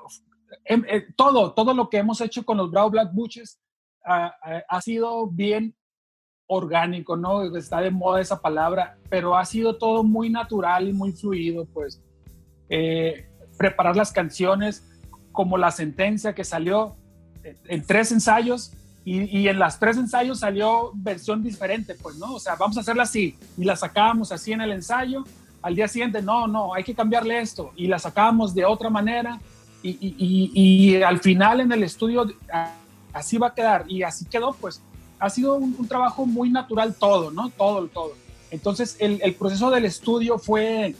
em, 0.65 0.85
eh, 0.89 1.07
todo, 1.17 1.53
todo 1.55 1.75
lo 1.75 1.89
que 1.89 1.97
hemos 1.99 2.21
hecho 2.21 2.45
con 2.45 2.57
los 2.59 2.71
Bravo 2.71 2.91
Black 2.91 3.13
Butches 3.13 3.59
ah, 4.05 4.33
ah, 4.43 4.63
ha 4.69 4.81
sido 4.81 5.27
bien 5.29 5.75
orgánico, 6.47 7.17
¿no? 7.17 7.57
Está 7.57 7.81
de 7.81 7.91
moda 7.91 8.21
esa 8.21 8.41
palabra, 8.41 8.97
pero 9.09 9.37
ha 9.37 9.45
sido 9.45 9.77
todo 9.77 10.05
muy 10.05 10.31
natural 10.31 10.89
y 10.89 10.93
muy 10.93 11.13
fluido, 11.13 11.67
pues. 11.67 12.01
Eh, 12.69 13.29
preparar 13.59 13.97
las 13.97 14.13
canciones 14.13 14.85
como 15.33 15.57
la 15.59 15.71
sentencia 15.71 16.35
que 16.35 16.45
salió 16.45 16.97
en- 17.43 17.57
en 17.69 17.87
tres 17.87 18.13
ensayos 18.13 18.73
y, 19.05 19.47
en 19.47 19.59
las 19.61 19.79
tres 19.79 19.97
ensayos 19.99 20.41
salió 20.41 20.91
versión 20.95 21.41
diferente, 21.43 21.95
pues, 21.95 22.17
¿no? 22.17 22.35
O 22.35 22.41
sea, 22.41 22.57
vamos 22.57 22.77
a 22.77 22.81
hacerla 22.81 23.05
así 23.05 23.37
y 23.57 23.63
la 23.65 23.77
sacábamos 23.77 24.33
así 24.33 24.53
en 24.53 24.61
el 24.63 24.73
ensayo. 24.73 25.23
Al 25.63 25.77
día 25.77 25.87
siguiente, 25.87 26.21
no, 26.23 26.49
no, 26.49 26.75
hay 26.75 26.83
que 26.83 26.93
cambiarle 26.95 27.41
esto 27.41 27.71
y 27.77 27.87
la 27.87 27.99
sacábamos 28.01 28.53
de 28.55 28.65
otra 28.65 28.91
manera 28.91 29.39
y, 29.83 29.97
y- 30.01 31.03
al 31.03 31.21
final 31.21 31.61
en 31.61 31.71
el 31.71 31.85
estudio 31.85 32.27
así 33.13 33.39
va 33.39 33.49
a 33.49 33.55
quedar 33.55 33.85
y 33.89 34.03
así 34.03 34.25
quedó, 34.25 34.53
pues. 34.55 34.83
Ha 35.19 35.31
sido 35.31 35.55
un, 35.55 35.87
trabajo 35.89 36.27
muy 36.27 36.51
natural 36.51 36.95
todo, 36.95 37.31
¿no? 37.31 37.51
Todo, 37.51 37.87
todo. 37.89 38.13
Entonces, 38.51 38.97
el, 39.01 39.35
proceso 39.35 39.71
del 39.71 39.85
estudio 39.85 40.39
fue, 40.39 40.95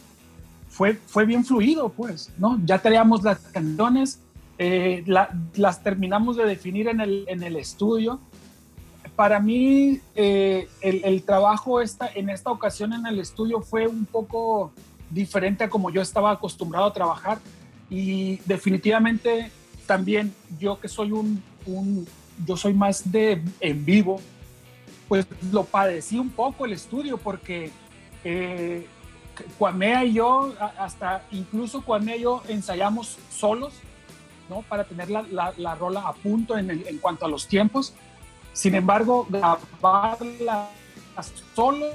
fue, 0.69 0.93
fue 1.05 1.25
bien 1.25 1.45
fluido, 1.45 1.89
pues, 1.89 2.31
¿no? 2.37 2.59
Ya 2.65 2.79
teníamos 2.79 3.23
las 3.23 3.39
canciones 3.39 4.19
eh, 4.59 5.03
la- 5.05 5.29
las 5.55 5.83
terminamos 5.83 6.35
de 6.35 6.45
definir 6.45 6.87
en 6.87 6.99
el, 6.99 7.25
en 7.27 7.43
el 7.43 7.55
estudio. 7.57 8.19
Para 9.15 9.39
mí, 9.39 9.99
eh, 10.15 10.67
el, 10.81 11.23
trabajo 11.23 11.81
esta, 11.81 12.09
en 12.13 12.29
esta 12.29 12.51
ocasión 12.51 12.93
en 12.93 13.05
el 13.05 13.19
estudio 13.19 13.61
fue 13.61 13.87
un 13.87 14.05
poco 14.05 14.71
diferente 15.09 15.63
a 15.63 15.69
como 15.69 15.89
yo 15.89 16.01
estaba 16.01 16.31
acostumbrado 16.31 16.87
a 16.87 16.93
trabajar 16.93 17.39
y 17.89 18.37
definitivamente 18.45 19.51
también 19.85 20.33
yo 20.59 20.79
que 20.79 20.87
soy 20.87 21.11
un- 21.11 21.41
yo 22.45 22.57
soy 22.57 22.73
más 22.73 23.11
de 23.11 23.41
en 23.59 23.85
vivo, 23.85 24.21
pues 25.07 25.25
lo 25.51 25.63
padecí 25.63 26.19
un 26.19 26.29
poco 26.29 26.65
el 26.65 26.73
estudio 26.73 27.17
porque 27.17 27.71
eh, 28.23 28.85
y 30.05 30.13
yo, 30.13 30.53
hasta 30.79 31.23
incluso 31.31 31.81
Cuamea 31.83 32.15
y 32.17 32.21
yo 32.21 32.41
ensayamos 32.47 33.17
solos, 33.31 33.73
¿no? 34.49 34.61
Para 34.63 34.83
tener 34.83 35.09
la, 35.09 35.21
la- 35.23 35.53
la 35.57 35.75
rola 35.75 36.01
a 36.01 36.13
punto 36.13 36.57
en, 36.57 36.69
en 36.71 36.97
cuanto 36.97 37.25
a 37.25 37.29
los 37.29 37.47
tiempos. 37.47 37.93
Sin 38.53 38.73
embargo, 38.73 39.27
grabarla 39.29 40.69
solos 41.55 41.93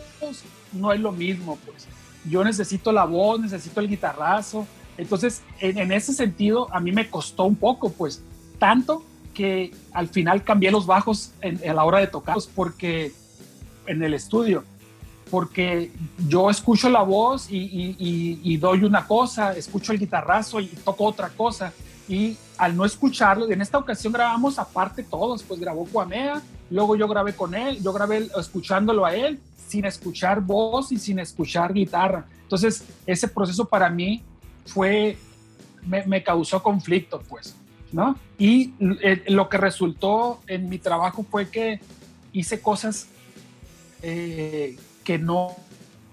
no 0.72 0.93
es 0.93 1.01
lo 1.01 1.12
mismo, 1.12 1.59
pues. 1.66 1.86
Yo 2.24 2.45
necesito 2.45 2.93
la 2.93 3.05
voz, 3.05 3.40
necesito 3.40 3.80
el 3.80 3.88
guitarrazo. 3.88 4.66
Entonces, 4.97 5.43
en, 5.59 5.78
en 5.78 5.90
ese 5.93 6.12
sentido, 6.12 6.68
a 6.72 6.78
mí 6.80 6.93
me 6.93 7.11
costó 7.11 7.45
un 7.45 7.57
poco, 7.57 7.90
pues, 7.90 8.22
tanto 8.59 9.05
que 9.33 9.72
al 9.93 10.09
final 10.09 10.45
cambié 10.45 10.70
los 10.70 10.87
bajos 10.87 11.33
en, 11.41 11.61
a 11.68 11.74
la 11.74 11.85
hora 11.85 11.99
de 11.99 12.07
tocarlos 12.07 12.47
porque 12.47 13.12
en 13.87 14.03
el 14.03 14.14
estudio, 14.14 14.64
porque 15.30 15.91
yo 16.28 16.51
escucho 16.51 16.89
la 16.91 17.03
voz 17.03 17.47
y, 17.51 18.57
doy 18.59 18.85
una 18.85 19.07
cosa, 19.07 19.57
escucho 19.57 19.93
el 19.93 19.99
guitarrazo 19.99 20.61
y 20.61 20.66
toco 20.66 21.05
otra 21.05 21.30
cosa. 21.30 21.72
Y 22.09 22.37
al 22.59 22.76
no 22.76 22.85
escucharlo, 22.85 23.51
en 23.51 23.62
esta 23.62 23.78
ocasión 23.78 24.12
grabamos 24.12 24.59
aparte 24.59 25.03
todos, 25.03 25.43
pues 25.43 25.59
grabó 25.59 25.87
Cuamea, 25.87 26.43
luego 26.70 26.97
yo 26.97 27.09
grabé 27.09 27.35
con 27.35 27.55
él, 27.55 27.83
yo 27.83 27.93
grabé 27.93 28.28
escuchándolo 28.39 29.07
a 29.07 29.14
él, 29.14 29.41
sin 29.68 29.85
escuchar 29.87 30.41
voz 30.41 30.93
y 30.93 30.99
sin 30.99 31.18
escuchar 31.18 31.72
guitarra. 31.72 32.26
Entonces, 32.43 32.85
ese 33.07 33.28
proceso 33.28 33.64
para 33.64 33.89
mí 33.89 34.22
fue, 34.66 35.16
me 35.87 36.22
causó 36.22 36.62
conflicto, 36.62 37.22
pues, 37.28 37.57
¿no? 37.93 38.16
Y 38.38 38.72
eh, 39.03 39.22
lo 39.28 39.49
que 39.49 39.59
resultó 39.59 40.40
en 40.47 40.68
mi 40.68 40.78
trabajo 40.78 41.24
fue 41.30 41.49
que 41.51 41.80
hice 42.32 42.61
cosas 42.61 43.09
eh, 44.03 44.76
que 45.05 45.18
no 45.18 45.55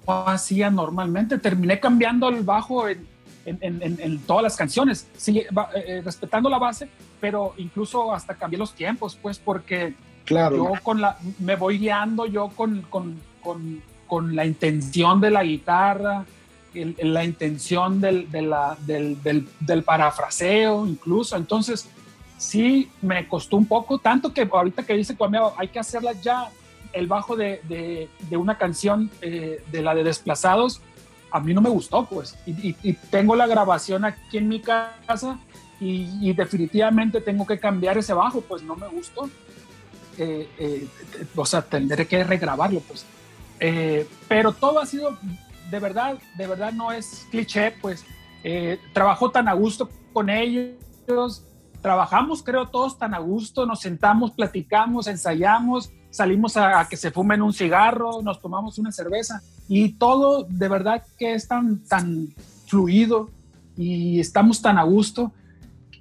hacía 0.08 0.70
normalmente. 0.70 1.38
Terminé 1.38 1.80
cambiando 1.80 2.30
el 2.30 2.44
bajo 2.44 2.88
en, 2.88 3.08
en- 3.46 3.58
en- 3.62 3.82
en- 3.82 3.98
en 4.02 4.20
todas 4.20 4.44
las 4.44 4.56
canciones, 4.56 5.08
sí, 5.18 5.40
eh, 5.76 6.02
respetando 6.04 6.50
la 6.50 6.58
base, 6.58 6.90
pero 7.22 7.54
incluso 7.58 8.14
hasta 8.14 8.36
cambié 8.36 8.58
los 8.60 8.74
tiempos, 8.74 9.18
pues, 9.22 9.40
porque 9.40 9.94
Claro. 10.26 10.56
yo 10.58 10.74
con 10.84 11.02
la, 11.02 11.18
me 11.40 11.56
voy 11.56 11.80
guiando 11.80 12.26
yo 12.26 12.50
con, 12.50 12.82
con- 12.84 13.20
con- 13.42 13.82
con 14.08 14.36
la 14.36 14.46
intención 14.46 15.22
de 15.22 15.30
la 15.32 15.44
guitarra, 15.44 16.26
el- 16.82 17.14
la 17.14 17.24
intención 17.24 18.00
del, 18.02 18.30
de 18.32 18.42
la- 18.42 18.78
del, 18.86 19.22
del- 19.24 19.48
del 19.60 19.84
parafraseo 19.84 20.86
incluso. 20.88 21.36
Entonces, 21.36 21.88
sí 22.38 22.90
me 23.02 23.28
costó 23.28 23.58
un 23.58 23.66
poco, 23.66 23.98
tanto 24.00 24.34
que 24.34 24.48
ahorita 24.52 24.84
que 24.84 24.94
dice 24.94 25.16
Cuamea, 25.16 25.42
hay 25.58 25.68
que 25.68 25.80
hacerla 25.80 26.14
ya, 26.14 26.50
el 26.94 27.06
bajo 27.08 27.36
de, 27.36 27.62
de- 27.70 28.10
de 28.30 28.38
una 28.38 28.58
canción 28.58 29.12
eh, 29.22 29.64
de 29.72 29.82
la 29.82 29.94
de 29.94 30.04
Desplazados, 30.04 30.82
a 31.32 31.40
mí 31.40 31.54
no 31.54 31.62
me 31.62 31.70
gustó, 31.70 32.06
pues. 32.06 32.36
Y, 32.48 32.70
y- 32.70 32.76
y 32.82 32.94
tengo 32.94 33.36
la 33.36 33.46
grabación 33.46 34.04
aquí 34.06 34.38
en 34.38 34.48
mi 34.48 34.60
casa 34.60 35.38
y, 35.80 36.10
y 36.22 36.34
definitivamente 36.34 37.22
tengo 37.22 37.46
que 37.46 37.60
cambiar 37.60 37.98
ese 37.98 38.14
bajo, 38.14 38.42
pues 38.42 38.64
no 38.64 38.76
me 38.76 38.88
gustó. 38.88 39.30
Eh, 40.18 40.50
eh, 40.58 40.88
o 41.36 41.46
sea, 41.46 41.62
tendré 41.62 42.08
que 42.08 42.24
regrabarlo, 42.24 42.80
pues. 42.82 43.06
Eh, 43.60 44.08
pero 44.28 44.52
todo 44.54 44.80
ha 44.80 44.86
sido, 44.86 45.18
de 45.70 45.80
verdad, 45.80 46.18
de 46.38 46.48
verdad 46.48 46.74
no 46.74 46.92
es 46.92 47.28
cliché, 47.30 47.72
pues. 47.82 48.06
Eh, 48.44 48.80
trabajó 48.94 49.32
tan 49.32 49.48
a 49.50 49.54
gusto 49.54 49.90
con 50.14 50.30
ellos, 50.30 51.44
trabajamos, 51.82 52.42
creo, 52.42 52.68
todos 52.68 52.98
tan 52.98 53.14
a 53.14 53.20
gusto, 53.20 53.66
nos 53.66 53.82
sentamos, 53.82 54.32
platicamos, 54.32 55.08
ensayamos, 55.08 55.92
salimos 56.10 56.56
a, 56.56 56.88
que 56.90 56.96
se 56.96 57.12
fumen 57.12 57.42
un 57.42 57.54
cigarro, 57.54 58.22
nos 58.22 58.42
tomamos 58.42 58.78
una 58.78 58.92
cerveza 58.92 59.42
y 59.68 59.94
todo 59.94 60.44
de 60.44 60.68
verdad 60.68 61.04
que 61.18 61.34
es 61.34 61.48
tan, 61.48 61.82
fluido 62.66 63.30
y 63.76 64.20
estamos 64.20 64.62
tan 64.62 64.78
a 64.78 64.84
gusto. 64.84 65.32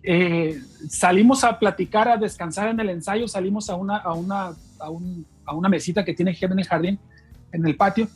Eh, 0.02 0.62
salimos 0.88 1.42
a 1.44 1.58
platicar, 1.58 2.08
a 2.08 2.16
descansar 2.16 2.68
en 2.68 2.78
el 2.78 2.90
ensayo, 2.90 3.26
salimos 3.26 3.68
a 3.68 3.74
una, 3.74 3.96
a 3.96 4.12
una, 4.12 4.48
a 4.78 4.90
a 5.48 5.54
una 5.54 5.68
mesita 5.68 6.04
que 6.04 6.14
tiene 6.14 6.34
Jeff 6.34 6.52
en 6.52 6.58
el 6.58 6.66
jardín, 6.66 6.98
en 7.52 7.66
el 7.66 7.74
patio, 7.74 8.06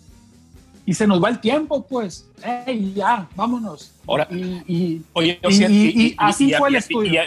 y 0.85 0.95
se 0.95 1.07
nos 1.07 1.22
va 1.22 1.28
el 1.28 1.41
tiempo, 1.41 1.87
pues, 1.89 2.26
¡Ey, 2.66 2.93
ya, 2.95 3.28
vámonos! 3.37 3.93
Ahora, 4.07 4.26
y, 4.30 4.43
y- 4.66 5.03
Oye, 5.12 5.39
y- 5.43 5.47
Ociel, 5.47 5.72
y- 5.72 6.03
y 6.09 6.14
así 6.18 6.53
fue 6.55 6.68
el 6.70 6.76
estudio. 6.76 7.20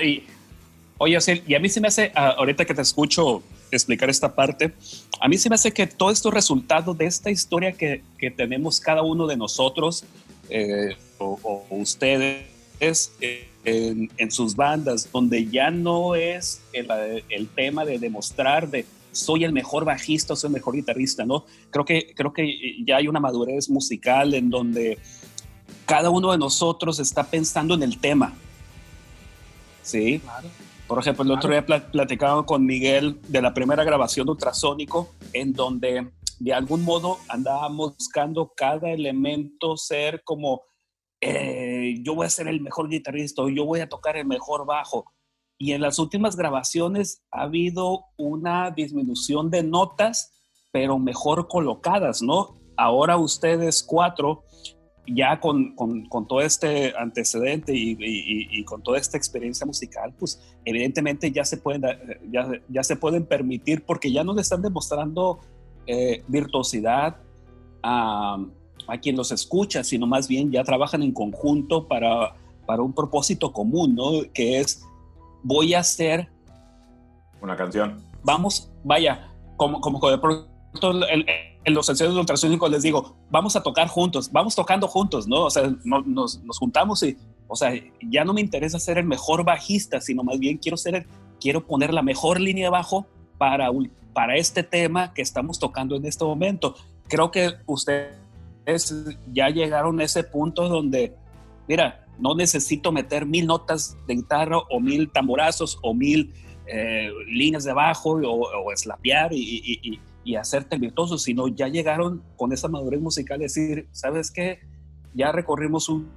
oye, 0.97 1.17
Ociel, 1.17 1.41
y 1.47 1.55
a 1.55 1.59
mí 1.59 1.69
se 1.69 1.79
me 1.81 1.87
hace, 1.87 2.11
ah, 2.15 2.35
ahorita 2.37 2.65
que 2.65 2.73
te 2.73 2.81
escucho 2.81 3.41
explicar 3.71 4.09
esta 4.09 4.33
parte, 4.35 4.73
a 5.19 5.27
mí 5.27 5.37
se 5.37 5.49
me 5.49 5.55
hace 5.55 5.71
que 5.71 5.87
todo 5.87 6.11
esto 6.11 6.29
es 6.29 6.35
resultado 6.35 6.93
de 6.93 7.05
esta 7.05 7.29
historia 7.31 7.71
que, 7.71 8.01
que 8.17 8.29
tenemos 8.31 8.79
cada 8.79 9.01
uno 9.01 9.25
de 9.27 9.35
nosotros 9.37 10.03
eh, 10.49 10.95
o, 11.17 11.39
o 11.43 11.75
ustedes 11.75 12.45
eh, 13.21 13.47
en, 13.63 14.11
en 14.17 14.31
sus 14.31 14.55
bandas, 14.55 15.09
donde 15.11 15.47
ya 15.47 15.71
no 15.71 16.13
es 16.15 16.61
el, 16.73 16.87
el 17.29 17.47
tema 17.47 17.83
de 17.85 17.97
demostrar 17.99 18.69
de 18.69 18.85
soy 19.15 19.43
el 19.43 19.53
mejor 19.53 19.85
bajista, 19.85 20.35
soy 20.35 20.49
el 20.49 20.53
mejor 20.53 20.75
guitarrista, 20.75 21.25
¿no? 21.25 21.45
Creo 21.71 21.85
que, 21.85 22.13
creo 22.15 22.33
que 22.33 22.83
ya 22.85 22.97
hay 22.97 23.07
una 23.07 23.19
madurez 23.19 23.69
musical 23.69 24.33
en 24.33 24.49
donde 24.49 24.99
cada 25.85 26.09
uno 26.09 26.31
de 26.31 26.37
nosotros 26.37 26.99
está 26.99 27.23
pensando 27.23 27.73
en 27.73 27.83
el 27.83 27.99
tema. 27.99 28.33
Sí. 29.81 30.21
Por 30.87 30.99
ejemplo, 30.99 31.23
el 31.23 31.31
otro 31.31 31.49
día 31.49 31.65
pla- 31.65 31.91
platicaba 31.91 32.45
con 32.45 32.65
Miguel 32.65 33.19
de 33.27 33.41
la 33.41 33.53
primera 33.53 33.83
grabación 33.83 34.25
de 34.25 34.33
Ultrasónico, 34.33 35.15
en 35.33 35.53
donde 35.53 36.11
de 36.39 36.53
algún 36.53 36.83
modo 36.83 37.17
andábamos 37.29 37.95
buscando 37.97 38.51
cada 38.55 38.91
elemento 38.91 39.77
ser 39.77 40.21
como 40.23 40.61
eh, 41.21 41.95
yo 42.03 42.13
voy 42.13 42.25
a 42.25 42.29
ser 42.29 42.47
el 42.47 42.61
mejor 42.61 42.89
guitarrista 42.89 43.41
o 43.41 43.49
yo 43.49 43.65
voy 43.65 43.79
a 43.79 43.89
tocar 43.89 44.17
el 44.17 44.25
mejor 44.27 44.65
bajo. 44.65 45.05
Y 45.57 45.71
en 45.71 45.81
las 45.81 45.99
últimas 45.99 46.35
grabaciones 46.35 47.23
ha 47.31 47.43
habido 47.43 48.05
una 48.17 48.71
disminución 48.71 49.49
de 49.49 49.63
notas, 49.63 50.33
pero 50.71 50.99
mejor 50.99 51.47
colocadas, 51.47 52.21
¿no? 52.21 52.55
Ahora 52.77 53.17
ustedes 53.17 53.81
cuatro, 53.83 54.43
ya 55.07 55.39
con, 55.39 55.75
con- 55.75 56.05
con 56.07 56.27
todo 56.27 56.41
este 56.41 56.93
antecedente 56.97 57.73
y, 57.73 57.91
y- 57.91 58.47
y- 58.59 58.65
con 58.65 58.81
toda 58.83 58.97
esta 58.97 59.17
experiencia 59.17 59.65
musical, 59.65 60.13
pues 60.19 60.41
evidentemente 60.65 61.31
ya 61.31 61.45
se 61.45 61.57
pueden, 61.57 61.83
ya, 62.31 62.49
ya 62.67 62.83
se 62.83 62.95
pueden 62.97 63.25
permitir 63.25 63.85
porque 63.85 64.11
ya 64.11 64.23
no 64.23 64.33
le 64.33 64.41
están 64.41 64.61
demostrando 64.61 65.39
eh, 65.87 66.23
virtuosidad 66.27 67.17
a, 67.83 68.37
a 68.87 68.97
quien 68.99 69.15
los 69.15 69.31
escucha, 69.31 69.83
sino 69.83 70.07
más 70.07 70.27
bien 70.27 70.51
ya 70.51 70.63
trabajan 70.63 71.03
en 71.03 71.13
conjunto 71.13 71.87
para, 71.87 72.35
para 72.65 72.81
un 72.81 72.91
propósito 72.93 73.53
común, 73.53 73.95
¿no? 73.95 74.09
Que 74.33 74.59
es, 74.59 74.83
voy 75.45 75.73
a 75.75 75.79
hacer 75.79 76.27
Una 77.41 77.55
canción. 77.55 78.01
vamos, 78.23 78.71
vaya, 78.83 79.31
como, 79.57 79.79
como 79.79 79.99
de 80.09 80.17
pronto 80.17 80.47
en 81.09 81.73
los 81.73 81.87
ensayos 81.87 82.13
de 82.15 82.19
ultrasónicos 82.19 82.69
les 82.69 82.81
digo, 82.83 83.15
vamos 83.29 83.55
a 83.55 83.61
tocar 83.63 83.87
juntos, 83.87 84.31
vamos 84.31 84.55
tocando 84.55 84.87
juntos, 84.87 85.27
¿no? 85.27 85.43
O 85.45 85.49
sea, 85.49 85.71
no- 85.83 86.01
nos, 86.01 86.43
nos 86.43 86.57
juntamos 86.59 87.01
y, 87.03 87.15
o 87.47 87.55
sea, 87.55 87.71
ya 88.01 88.25
no 88.25 88.33
me 88.33 88.41
interesa 88.41 88.77
ser 88.79 88.97
el 88.97 89.05
mejor 89.05 89.43
bajista, 89.45 90.01
sino 90.01 90.23
más 90.23 90.37
bien 90.39 90.57
quiero 90.57 90.77
ser, 90.77 90.95
el- 90.95 91.05
quiero 91.39 91.65
poner 91.65 91.93
la 91.93 92.01
mejor 92.01 92.39
línea 92.41 92.65
de 92.65 92.71
bajo 92.71 93.05
para, 93.37 93.69
para 94.13 94.35
este 94.35 94.63
tema 94.63 95.13
que 95.13 95.21
estamos 95.21 95.59
tocando 95.59 95.95
en 95.95 96.05
este 96.05 96.25
momento. 96.25 96.75
Creo 97.07 97.29
que 97.31 97.51
ustedes 97.67 98.15
ya 99.31 99.49
llegaron 99.49 99.99
a 99.99 100.03
ese 100.03 100.23
punto 100.23 100.67
donde, 100.67 101.15
mira, 101.67 102.04
no 102.19 102.35
necesito 102.35 102.91
meter 102.91 103.25
mil 103.25 103.45
notas 103.47 103.97
de 104.07 104.15
guitarra 104.15 104.57
o 104.69 104.79
mil 104.79 105.09
tamborazos 105.11 105.77
o 105.81 105.93
mil 105.93 106.33
eh, 106.67 107.09
líneas 107.27 107.63
de 107.63 107.73
bajo 107.73 108.11
o, 108.11 108.41
o 108.65 108.75
slapear 108.75 109.33
y, 109.33 109.37
y, 109.39 109.79
y- 109.91 109.99
y 110.27 110.35
hacerte 110.37 110.79
virtuoso, 110.79 111.19
sino 111.19 111.47
ya 111.49 111.67
llegaron 111.67 112.23
con 112.35 112.51
esa 112.51 112.67
madurez 112.67 112.99
musical, 112.99 113.37
decir, 113.39 113.87
¿sabes 113.91 114.31
qué? 114.31 114.59
Ya 115.13 115.31
recorrimos 115.31 115.87
un, 115.87 116.09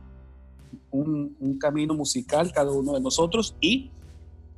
un 0.90 1.58
camino 1.58 1.92
musical 1.94 2.50
cada 2.52 2.72
uno 2.72 2.94
de 2.94 3.00
nosotros 3.02 3.54
y 3.60 3.90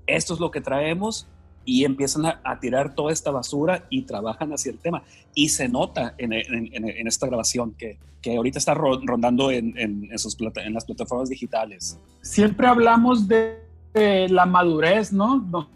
esto 0.07 0.35
es 0.35 0.41
lo 0.41 0.53
que 0.53 0.61
traemos 0.61 1.27
y 1.73 1.85
empiezan 1.85 2.27
a, 2.27 2.41
a 2.43 2.59
tirar 2.59 2.95
toda 2.97 3.13
esta 3.13 3.31
basura 3.31 3.85
y 3.91 4.03
trabajan 4.03 4.53
hacia 4.53 4.73
el 4.73 4.79
tema. 4.79 5.03
Y 5.35 5.51
se 5.51 5.69
nota 5.69 6.15
en, 6.19 6.33
en- 6.33 6.75
en- 6.75 6.89
en 6.89 7.07
esta 7.07 7.27
grabación 7.29 7.75
que, 7.79 7.97
que 8.21 8.37
ahorita 8.37 8.59
está 8.59 8.75
ro- 8.75 9.01
rondando 9.05 9.51
en, 9.53 10.09
sus 10.19 10.35
plata- 10.35 10.65
en 10.65 10.75
las 10.75 10.85
plataformas 10.85 11.29
digitales. 11.29 11.97
siempre 12.23 12.67
hablamos 12.67 13.29
de, 13.29 13.61
eh, 13.95 14.27
la 14.31 14.47
madurez, 14.47 15.13
¿no? 15.13 15.39
No- 15.49 15.69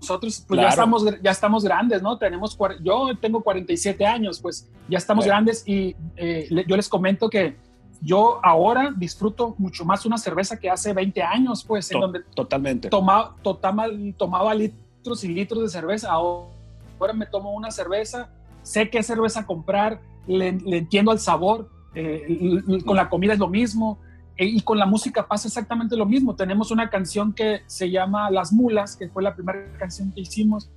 Nosotros 0.00 0.44
pues 0.46 0.58
ya, 0.58 0.62
Claro. 0.68 0.68
estamos, 0.70 1.04
ya 1.22 1.30
estamos 1.32 1.64
grandes, 1.64 2.00
¿no? 2.02 2.16
Tenemos, 2.18 2.56
yo 2.84 3.08
tengo 3.20 3.40
47 3.42 4.06
años, 4.06 4.38
pues 4.40 4.68
ya 4.88 4.98
estamos 4.98 5.24
Claro. 5.24 5.38
grandes 5.38 5.64
y 5.66 5.96
eh, 6.16 6.48
yo 6.68 6.76
les 6.76 6.88
comento 6.88 7.28
que 7.28 7.56
yo 8.00 8.40
ahora 8.44 8.92
disfruto 8.96 9.54
mucho 9.58 9.84
más 9.84 10.06
una 10.06 10.18
cerveza 10.18 10.56
que 10.58 10.70
hace 10.70 10.92
20 10.92 11.22
años, 11.22 11.64
pues, 11.64 11.90
en 11.90 12.00
donde 12.00 12.20
Totalmente. 12.34 12.88
tomaba, 12.88 14.54
litros 14.54 15.24
y 15.24 15.28
litros 15.28 15.62
de 15.62 15.68
cerveza. 15.68 16.10
Ahora 16.12 17.12
me 17.14 17.26
tomo 17.26 17.52
una 17.52 17.70
cerveza, 17.70 18.30
sé 18.62 18.88
qué 18.90 19.02
cerveza 19.02 19.46
comprar, 19.46 20.00
le, 20.26 20.52
le 20.52 20.78
entiendo 20.78 21.10
al 21.10 21.18
sabor. 21.18 21.70
eh, 21.94 22.60
con 22.84 22.96
la 22.96 23.08
comida 23.08 23.32
es 23.32 23.38
lo 23.38 23.48
mismo. 23.48 23.98
eh, 24.36 24.46
y 24.46 24.60
con 24.60 24.78
la 24.78 24.86
música 24.86 25.26
pasa 25.26 25.48
exactamente 25.48 25.96
lo 25.96 26.06
mismo. 26.06 26.36
Tenemos 26.36 26.70
una 26.70 26.88
canción 26.90 27.32
que 27.32 27.62
se 27.66 27.90
llama 27.90 28.30
Las 28.30 28.52
Mulas, 28.52 28.94
que 28.96 29.08
fue 29.08 29.22
la 29.24 29.34
primera 29.34 29.64
canción 29.78 30.12
que 30.12 30.20
hicimos, 30.20 30.70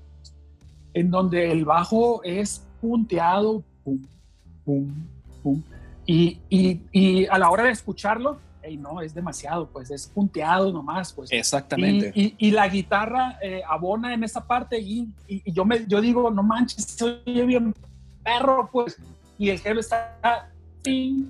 en 0.95 1.11
donde 1.11 1.51
el 1.51 1.63
bajo 1.65 2.24
es 2.24 2.65
punteado, 2.82 3.63
pum, 3.84 3.99
pum, 4.65 4.88
pum. 5.43 5.61
Y, 6.14 6.41
y, 6.49 6.82
y 6.91 7.26
a 7.28 7.38
la 7.38 7.49
hora 7.49 7.64
de 7.64 7.70
escucharlo, 7.72 8.38
ey, 8.62 8.76
no, 8.76 8.99
es 8.99 9.14
demasiado, 9.14 9.68
pues 9.70 9.89
es 9.91 10.07
punteado 10.07 10.70
nomás, 10.74 11.14
pues. 11.14 11.32
Exactamente. 11.32 12.12
Y, 12.14 12.36
y- 12.38 12.51
la 12.51 12.68
guitarra 12.68 13.38
eh, 13.41 13.62
abona 13.66 14.14
en 14.14 14.24
esa 14.26 14.45
parte 14.45 14.78
y, 14.78 15.07
yo, 15.45 15.64
me, 15.64 15.86
yo 15.88 16.01
digo, 16.01 16.30
no 16.30 16.43
manches, 16.43 16.84
se 16.84 17.05
oye 17.26 17.45
bien 17.45 17.74
perro, 18.24 18.68
pues. 18.70 18.97
Y 19.38 19.49
el 19.51 19.59
jefe 19.59 19.80
está 19.80 20.49
ping, 20.84 21.28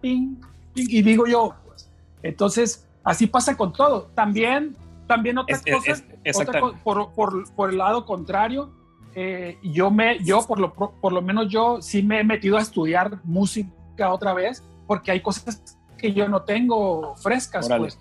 ping, 0.00 0.34
ping, 0.74 0.86
y 0.90 1.02
digo 1.02 1.26
yo, 1.26 1.54
pues. 1.64 1.88
Entonces, 2.22 2.86
así 3.04 3.26
pasa 3.28 3.56
con 3.56 3.72
todo. 3.72 4.10
También, 4.14 4.74
también 5.06 5.38
otra 5.38 5.56
Es- 5.56 5.62
cosa, 5.62 5.92
es- 6.24 6.36
otra 6.36 6.60
por, 6.82 7.10
por- 7.12 7.54
por 7.54 7.70
el 7.70 7.78
lado 7.78 8.04
contrario, 8.04 8.70
eh, 9.14 9.58
yo 9.62 9.90
me, 9.90 10.18
yo 10.24 10.40
por 10.46 10.58
lo, 10.58 10.72
por 10.72 11.12
lo 11.12 11.22
menos 11.22 11.48
yo 11.48 11.80
sí 11.82 12.02
me 12.02 12.20
he 12.20 12.24
metido 12.24 12.56
a 12.56 12.60
estudiar 12.62 13.18
música 13.24 14.10
otra 14.12 14.32
vez, 14.34 14.62
porque 14.86 15.10
hay 15.10 15.20
cosas 15.20 15.78
que 15.98 16.12
yo 16.12 16.28
no 16.28 16.42
tengo 16.42 17.14
frescas, 17.16 17.68
pues. 17.78 17.98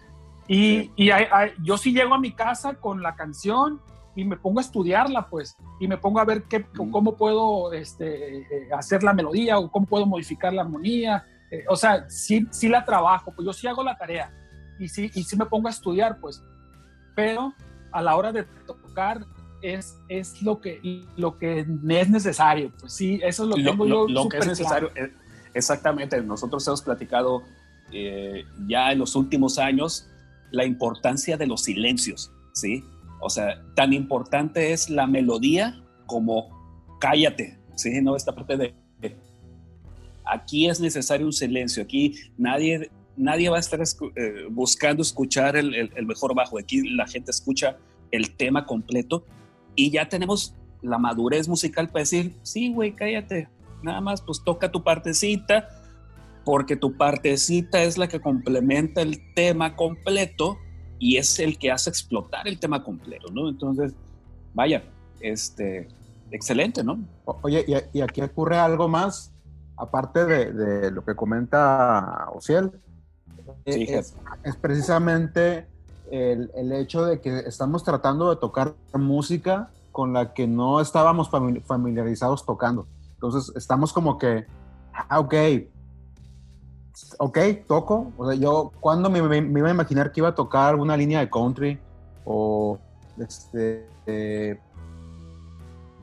Y, 0.47 0.91
y 0.95 1.11
hay- 1.11 1.27
hay- 1.31 1.51
yo 1.63 1.77
sí 1.77 1.93
llego 1.93 2.13
a 2.13 2.19
mi 2.19 2.31
casa 2.33 2.73
con 2.75 3.01
la 3.01 3.15
canción 3.15 3.79
y 4.15 4.25
me 4.25 4.35
pongo 4.37 4.59
a 4.59 4.63
estudiarla, 4.63 5.27
pues, 5.29 5.55
y 5.79 5.87
me 5.87 5.97
pongo 5.97 6.19
a 6.19 6.25
ver 6.25 6.43
qué, 6.43 6.65
cómo 6.75 7.15
puedo 7.15 7.71
este, 7.73 8.39
eh, 8.39 8.69
hacer 8.77 9.03
la 9.03 9.13
melodía 9.13 9.57
o 9.59 9.71
cómo 9.71 9.85
puedo 9.85 10.05
modificar 10.05 10.51
la 10.53 10.63
armonía. 10.63 11.25
Eh, 11.51 11.63
o 11.69 11.75
sea, 11.75 12.09
sí, 12.09 12.47
sí 12.51 12.67
la 12.69 12.83
trabajo, 12.83 13.31
pues 13.35 13.45
yo 13.45 13.53
sí 13.53 13.67
hago 13.67 13.83
la 13.83 13.97
tarea 13.97 14.33
y 14.79 14.87
sí, 14.87 15.11
y 15.13 15.23
sí 15.23 15.37
me 15.37 15.45
pongo 15.45 15.67
a 15.67 15.71
estudiar, 15.71 16.17
pues. 16.19 16.43
Pero 17.15 17.53
a 17.91 18.01
la 18.01 18.15
hora 18.15 18.31
de 18.31 18.43
tocar 18.65 19.25
es, 19.61 19.97
es 20.09 20.41
lo, 20.41 20.59
que, 20.61 20.79
lo 21.17 21.37
que 21.37 21.59
es 21.59 22.09
necesario, 22.09 22.71
pues 22.79 22.93
sí, 22.93 23.19
eso 23.23 23.43
es 23.43 23.49
lo, 23.49 23.57
lo, 23.57 23.71
tengo 23.71 23.85
lo- 23.85 24.07
yo 24.07 24.13
lo 24.13 24.29
que 24.29 24.37
es 24.37 24.47
necesario, 24.47 24.89
claro. 24.91 25.07
eh, 25.07 25.13
exactamente, 25.53 26.21
nosotros 26.21 26.65
hemos 26.67 26.81
platicado 26.81 27.43
eh, 27.91 28.43
ya 28.67 28.91
en 28.91 28.99
los 28.99 29.15
últimos 29.15 29.57
años 29.59 30.07
la 30.51 30.65
importancia 30.65 31.37
de 31.37 31.47
los 31.47 31.63
silencios, 31.63 32.31
¿sí? 32.53 32.83
O 33.19 33.29
sea, 33.29 33.61
tan 33.75 33.93
importante 33.93 34.73
es 34.73 34.89
la 34.89 35.05
melodía 35.07 35.81
como 36.07 36.49
cállate, 36.99 37.57
¿sí? 37.75 38.01
No, 38.01 38.15
esta 38.15 38.33
parte 38.33 38.57
de... 38.57 38.73
de- 38.99 39.15
aquí 40.25 40.67
es 40.69 40.79
necesario 40.79 41.25
un 41.25 41.33
silencio, 41.33 41.83
aquí 41.83 42.15
nadie, 42.37 42.89
nadie 43.17 43.49
va 43.49 43.57
a 43.57 43.59
estar 43.59 43.79
escu- 43.79 44.11
eh, 44.15 44.47
buscando 44.49 45.01
escuchar 45.01 45.55
el, 45.55 45.73
el- 45.75 45.91
el 45.95 46.05
mejor 46.05 46.33
bajo, 46.35 46.57
aquí 46.57 46.81
la 46.95 47.07
gente 47.07 47.31
escucha 47.31 47.77
el 48.11 48.35
tema 48.35 48.65
completo 48.65 49.25
y 49.75 49.91
ya 49.91 50.09
tenemos 50.09 50.55
la 50.81 50.97
madurez 50.97 51.47
musical 51.47 51.87
para 51.89 52.01
decir, 52.01 52.35
sí, 52.43 52.73
güey, 52.73 52.93
cállate, 52.93 53.47
nada 53.83 54.01
más 54.01 54.21
pues 54.21 54.43
toca 54.43 54.71
tu 54.71 54.83
partecita, 54.83 55.69
porque 56.43 56.75
tu 56.75 56.97
partecita 56.97 57.83
es 57.83 57.97
la 57.97 58.07
que 58.07 58.19
complementa 58.19 59.01
el 59.01 59.33
tema 59.35 59.75
completo 59.75 60.57
y 60.97 61.17
es 61.17 61.39
el 61.39 61.57
que 61.57 61.71
hace 61.71 61.89
explotar 61.89 62.47
el 62.47 62.59
tema 62.59 62.83
completo, 62.83 63.27
¿no? 63.31 63.47
Entonces, 63.49 63.93
vaya, 64.53 64.83
este, 65.19 65.87
excelente, 66.31 66.83
¿no? 66.83 66.99
Oye, 67.25 67.63
y, 67.67 67.99
y 67.99 68.01
aquí 68.01 68.21
ocurre 68.21 68.57
algo 68.57 68.87
más, 68.87 69.31
aparte 69.77 70.25
de, 70.25 70.51
de 70.51 70.91
lo 70.91 71.03
que 71.03 71.15
comenta 71.15 72.27
Ociel. 72.33 72.71
eh, 73.65 73.73
Sí, 73.73 73.83
es, 73.83 74.15
es 74.43 74.55
precisamente 74.55 75.67
el, 76.11 76.71
hecho 76.73 77.05
de 77.05 77.21
que 77.21 77.39
estamos 77.39 77.83
tratando 77.83 78.29
de 78.29 78.35
tocar 78.35 78.73
música 78.93 79.69
con 79.91 80.13
la 80.13 80.33
que 80.33 80.47
no 80.47 80.79
estábamos 80.79 81.29
famili- 81.29 81.63
familiarizados 81.63 82.45
tocando. 82.45 82.87
Entonces, 83.13 83.51
estamos 83.55 83.93
como 83.93 84.17
que, 84.17 84.45
ah, 84.93 85.19
ok, 85.19 85.33
ok, 87.19 87.37
toco. 87.67 88.11
O 88.17 88.29
sea, 88.29 88.39
yo, 88.39 88.71
cuando 88.79 89.09
me, 89.09 89.19
iba 89.19 89.67
a 89.67 89.71
imaginar 89.71 90.11
que 90.11 90.19
iba 90.19 90.29
a 90.29 90.35
tocar 90.35 90.75
una 90.75 90.95
línea 90.97 91.19
de 91.19 91.29
country 91.29 91.79
o 92.25 92.77
este. 93.17 94.59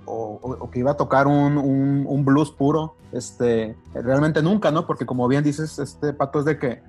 o, 0.06 0.70
que 0.70 0.78
iba 0.78 0.92
a 0.92 0.96
tocar 0.96 1.26
un 1.26 2.22
blues 2.24 2.50
puro, 2.50 2.94
este, 3.12 3.76
realmente 3.94 4.42
nunca, 4.42 4.70
¿no? 4.70 4.86
Porque 4.86 5.06
como 5.06 5.28
bien 5.28 5.44
dices, 5.44 5.78
este 5.78 6.12
pato 6.12 6.40
es 6.40 6.44
de 6.44 6.58
que 6.58 6.82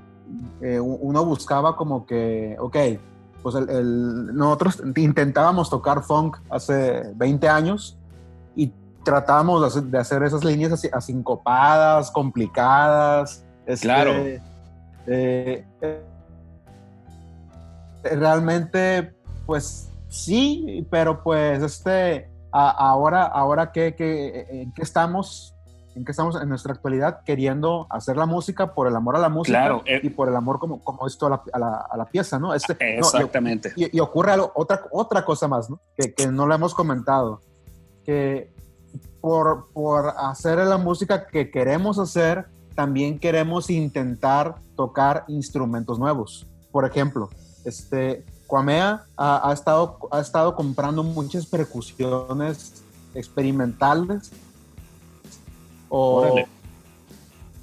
eh, 0.61 0.80
uno 0.80 1.25
buscaba 1.25 1.75
como 1.75 2.05
que, 2.05 2.55
ok, 2.59 2.75
pues 3.41 3.55
el, 3.55 3.69
el- 3.69 4.36
nosotros 4.36 4.82
intentábamos 4.95 5.69
tocar 5.69 6.03
funk 6.03 6.38
hace 6.49 7.03
20 7.15 7.47
años 7.47 7.97
y 8.55 8.73
tratábamos 9.03 9.61
de 9.61 9.67
hacer, 9.67 9.84
de 9.84 9.97
hacer 9.97 10.23
esas 10.23 10.43
líneas 10.43 10.71
así, 10.73 10.89
asincopadas, 10.91 12.11
complicadas. 12.11 13.43
este, 13.65 13.86
Claro. 13.88 14.11
eh, 14.11 14.41
eh, 15.07 15.65
realmente, 18.03 19.13
pues 19.45 19.89
sí, 20.07 20.86
pero 20.89 21.23
pues 21.23 21.61
este, 21.63 22.30
a- 22.51 22.71
ahora, 22.71 23.23
ahora 23.25 23.71
que, 23.71 23.95
que, 23.95 24.47
en 24.49 24.71
qué 24.73 24.82
estamos, 24.82 25.55
en 25.99 26.05
qué 26.05 26.11
estamos 26.11 26.41
en 26.41 26.47
nuestra 26.47 26.73
actualidad 26.73 27.19
queriendo 27.25 27.85
hacer 27.89 28.15
la 28.15 28.25
música 28.25 28.73
por 28.73 28.87
el 28.87 28.95
amor 28.95 29.17
a 29.17 29.19
la 29.19 29.27
música 29.27 29.59
Claro, 29.59 29.83
eh. 29.85 29.99
y 30.01 30.09
por 30.09 30.29
el 30.29 30.35
amor 30.35 30.57
como, 30.57 30.81
como 30.81 31.05
esto 31.05 31.27
a 31.27 31.29
la, 31.31 31.41
a 31.51 31.59
la- 31.59 31.87
a 31.91 31.97
la 31.97 32.05
pieza, 32.05 32.39
¿no? 32.39 32.53
Este, 32.53 32.73
no, 32.73 32.99
Exactamente. 32.99 33.73
y, 33.75 33.95
y 33.95 33.99
ocurre 33.99 34.31
algo, 34.31 34.51
otra, 34.55 34.81
otra 34.91 35.25
cosa 35.25 35.47
más, 35.49 35.69
¿no? 35.69 35.79
Que, 35.97 36.13
que 36.13 36.27
no 36.27 36.47
lo 36.47 36.55
hemos 36.55 36.73
comentado, 36.73 37.41
que 38.05 38.51
por, 39.19 39.67
por 39.73 40.13
hacer 40.17 40.57
la 40.59 40.77
música 40.77 41.27
que 41.27 41.51
queremos 41.51 41.99
hacer, 41.99 42.45
también 42.75 43.19
queremos 43.19 43.69
intentar 43.69 44.55
tocar 44.77 45.25
instrumentos 45.27 45.99
nuevos. 45.99 46.47
Por 46.71 46.85
ejemplo, 46.85 47.29
este, 47.65 48.23
Kwamea 48.47 49.03
ha, 49.17 49.49
ha 49.49 49.53
estado, 49.53 49.97
ha 50.11 50.21
estado 50.21 50.55
comprando 50.55 51.03
muchas 51.03 51.45
percusiones 51.45 52.81
experimentales 53.13 54.31
o, 55.89 56.21
Órale. 56.21 56.47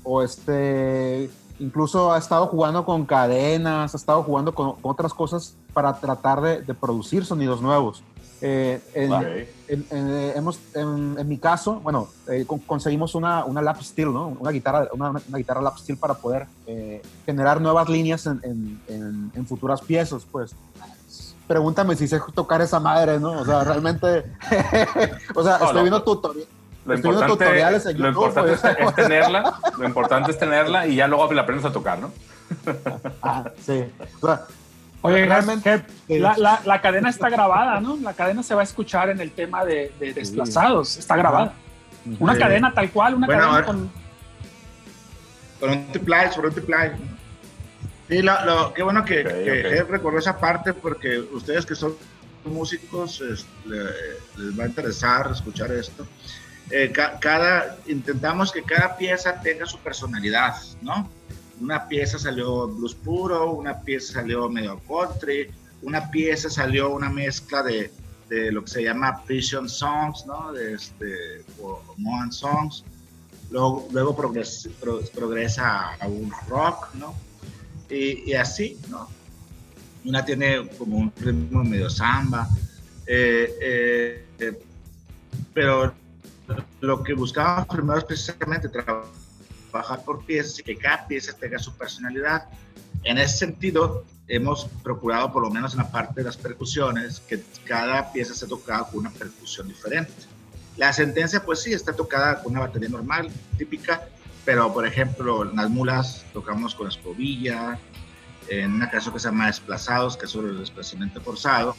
o 0.02 0.22
este, 0.22 1.30
incluso 1.58 2.12
ha 2.12 2.18
estado 2.18 2.46
jugando 2.48 2.84
con 2.84 3.06
cadenas, 3.06 3.94
ha 3.94 3.96
estado 3.96 4.22
jugando 4.22 4.54
con, 4.54 4.72
con 4.74 4.90
otras 4.92 5.14
cosas 5.14 5.54
para 5.72 5.94
tratar 6.00 6.40
de, 6.40 6.62
de 6.62 6.74
producir 6.74 7.24
sonidos 7.24 7.60
nuevos. 7.62 8.02
Eh, 8.42 8.82
en, 8.92 9.12
Ok. 9.12 9.22
en- 9.68 9.86
en- 9.90 10.36
hemos, 10.36 10.58
en, 10.74 11.16
en 11.18 11.26
mi 11.26 11.38
caso, 11.38 11.80
bueno, 11.80 12.08
eh, 12.28 12.44
con- 12.46 12.58
conseguimos 12.58 13.14
una, 13.14 13.46
una 13.46 13.62
lap 13.62 13.80
steel, 13.80 14.12
¿no? 14.12 14.28
Una 14.38 14.50
guitarra, 14.50 14.88
una, 14.92 15.10
una 15.10 15.38
guitarra 15.38 15.62
lap 15.62 15.78
steel 15.78 15.96
para 15.98 16.12
poder 16.14 16.46
eh, 16.66 17.00
generar 17.24 17.62
nuevas 17.62 17.88
líneas 17.88 18.26
en, 18.26 19.46
futuras 19.48 19.80
piezas, 19.80 20.26
pues. 20.30 20.54
Pregúntame 21.46 21.94
si 21.96 22.06
sé 22.08 22.20
tocar 22.34 22.60
esa 22.60 22.78
madre, 22.80 23.18
¿no? 23.20 23.40
O 23.40 23.44
sea, 23.44 23.62
realmente, 23.64 24.24
o 25.34 25.42
sea, 25.42 25.56
estoy 25.56 25.80
viendo 25.82 26.02
tutoriales. 26.02 26.48
Lo 26.86 26.94
Estoy 26.94 27.10
viendo 27.10 27.26
importante, 27.26 27.44
tutoriales 27.44 27.86
en 27.86 27.98
lo 28.00 28.08
YouTube, 28.08 28.26
importante 28.28 28.52
es, 28.52 28.60
pues. 28.60 28.88
es 28.88 28.94
tenerla, 29.08 29.54
lo 29.76 29.84
importante 29.86 30.30
es 30.30 30.38
tenerla 30.38 30.86
y 30.86 30.94
ya 30.96 31.08
luego 31.08 31.32
la 31.32 31.42
aprendes 31.42 31.66
a 31.66 31.72
tocar, 31.72 31.98
¿no? 31.98 32.12
Ah, 33.22 33.50
sí. 33.64 33.84
O 34.20 34.26
sea, 34.26 34.42
Oye, 35.02 35.24
realmente, 35.26 35.84
la, 36.08 36.36
la- 36.38 36.60
la 36.64 36.80
cadena 36.80 37.10
está 37.10 37.28
grabada, 37.28 37.80
¿no? 37.80 37.96
La 38.02 38.12
cadena 38.14 38.42
se 38.42 38.54
va 38.54 38.60
a 38.60 38.64
escuchar 38.64 39.10
en 39.10 39.20
el 39.20 39.30
tema 39.32 39.64
de, 39.64 39.92
de 40.00 40.12
desplazados, 40.14 40.96
está 40.96 41.16
grabada. 41.16 41.52
Una 42.20 42.34
Sí. 42.34 42.38
cadena 42.40 42.72
tal 42.72 42.90
cual, 42.90 43.14
una 43.14 43.26
Bueno, 43.26 43.42
cadena 43.42 43.64
con... 43.66 43.90
Con 45.60 45.70
un 45.70 45.86
triple, 45.92 46.32
sobre 46.32 46.48
un 46.48 46.54
triple. 46.54 46.92
Sí, 48.08 48.22
lo, 48.22 48.44
lo- 48.44 48.72
qué 48.74 48.82
bueno 48.82 49.04
que, 49.04 49.20
Ok, 49.22 49.26
que 49.28 49.60
ok. 49.66 49.74
Jeff 49.74 49.90
recordó 49.90 50.18
esa 50.18 50.38
parte 50.38 50.72
porque 50.72 51.18
ustedes 51.18 51.66
que 51.66 51.74
son 51.74 51.94
músicos 52.44 53.20
es- 53.20 53.46
le- 53.64 53.84
les 54.44 54.58
va 54.58 54.64
a 54.64 54.66
interesar 54.68 55.30
escuchar 55.32 55.72
esto. 55.72 56.06
Eh, 56.70 56.90
ca- 56.92 57.18
cada, 57.20 57.76
intentamos 57.86 58.50
que 58.52 58.62
cada 58.62 58.96
pieza 58.96 59.40
tenga 59.40 59.66
su 59.66 59.78
personalidad, 59.78 60.54
¿no? 60.82 61.08
una 61.58 61.88
pieza 61.88 62.18
salió 62.18 62.68
blues 62.68 62.94
puro, 62.94 63.52
una 63.52 63.80
pieza 63.80 64.14
salió 64.14 64.46
medio 64.50 64.78
country, 64.86 65.48
una 65.80 66.10
pieza 66.10 66.50
salió 66.50 66.90
una 66.90 67.08
mezcla 67.08 67.62
de, 67.62 67.90
de 68.28 68.52
lo 68.52 68.62
que 68.64 68.70
se 68.70 68.82
llama 68.82 69.22
Prison 69.24 69.66
Songs, 69.66 70.26
¿no? 70.26 70.52
De 70.52 70.74
este, 70.74 71.44
o 71.62 71.80
Songs. 72.30 72.84
Luego, 73.50 73.88
luego 73.90 74.14
progres- 74.14 74.68
pro- 74.80 75.00
progresa 75.14 75.94
a 75.94 76.06
un 76.08 76.30
rock, 76.48 76.88
¿no? 76.94 77.14
Y, 77.88 78.30
así, 78.34 78.78
¿no? 78.90 79.08
Una 80.04 80.24
tiene 80.26 80.68
como 80.76 80.98
un 80.98 81.12
ritmo 81.16 81.64
medio 81.64 81.88
samba. 81.88 82.48
eh, 83.06 84.26
eh, 84.40 84.58
pero 85.54 85.94
lo 86.80 87.02
que 87.02 87.14
buscábamos 87.14 87.66
primero 87.66 87.98
es 87.98 88.04
precisamente 88.04 88.68
trabajar 88.68 90.04
por 90.04 90.24
piezas 90.24 90.58
y 90.58 90.62
que 90.62 90.76
cada 90.76 91.06
pieza 91.06 91.32
tenga 91.34 91.58
su 91.58 91.72
personalidad. 91.76 92.48
En 93.04 93.18
ese 93.18 93.38
sentido, 93.38 94.04
hemos 94.28 94.66
procurado, 94.82 95.32
por 95.32 95.42
lo 95.42 95.50
menos 95.50 95.72
en 95.74 95.78
la 95.78 95.90
parte 95.90 96.20
de 96.20 96.24
las 96.24 96.36
percusiones, 96.36 97.20
que 97.20 97.42
cada 97.64 98.12
pieza 98.12 98.34
se 98.34 98.46
tocada 98.46 98.84
con 98.84 99.00
una 99.00 99.10
percusión 99.10 99.68
diferente. 99.68 100.12
La 100.76 100.92
sentencia, 100.92 101.42
pues 101.44 101.62
sí, 101.62 101.72
está 101.72 101.94
tocada 101.94 102.42
con 102.42 102.52
una 102.52 102.60
batería 102.60 102.88
normal, 102.88 103.30
típica, 103.56 104.08
pero 104.44 104.72
por 104.72 104.86
ejemplo, 104.86 105.48
en 105.48 105.56
las 105.56 105.70
mulas 105.70 106.24
tocamos 106.32 106.74
con 106.74 106.88
escobilla, 106.88 107.78
en 108.48 108.74
una 108.74 108.90
canción 108.90 109.14
que 109.14 109.20
se 109.20 109.28
llama 109.28 109.46
Desplazados, 109.46 110.16
que 110.16 110.26
es 110.26 110.30
sobre 110.30 110.50
el 110.50 110.58
desplazamiento 110.58 111.20
forzado, 111.20 111.74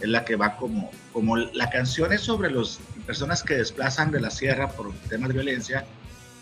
es 0.00 0.08
la 0.08 0.24
que 0.24 0.36
va 0.36 0.56
como, 0.56 0.90
como 1.12 1.36
la 1.36 1.70
canción 1.70 2.12
es 2.12 2.22
sobre 2.22 2.50
las 2.50 2.78
personas 3.06 3.42
que 3.42 3.54
desplazan 3.54 4.10
de 4.10 4.20
la 4.20 4.30
sierra 4.30 4.68
por 4.68 4.92
temas 5.08 5.28
de 5.28 5.34
violencia, 5.34 5.84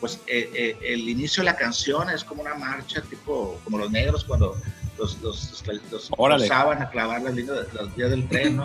pues 0.01 0.19
eh, 0.27 0.51
eh, 0.55 0.77
el 0.83 1.09
inicio 1.09 1.43
de 1.43 1.51
la 1.51 1.57
canción 1.57 2.11
es 2.11 2.25
como 2.25 2.43
una 2.43 2.55
marcha, 2.55 3.01
tipo 3.03 3.61
como 3.65 3.79
los 3.79 3.91
negros 3.91 4.25
cuando 4.25 4.57
los, 4.99 5.21
los, 5.23 5.63
los, 5.67 5.91
los 5.91 6.09
forzaban 6.09 6.83
a 6.83 6.91
clavar 6.91 7.23
las 7.23 7.35
líneas, 7.35 7.67
las 7.73 7.95
vías 7.95 8.11
del 8.11 8.29
tren, 8.29 8.57
¿no? 8.57 8.65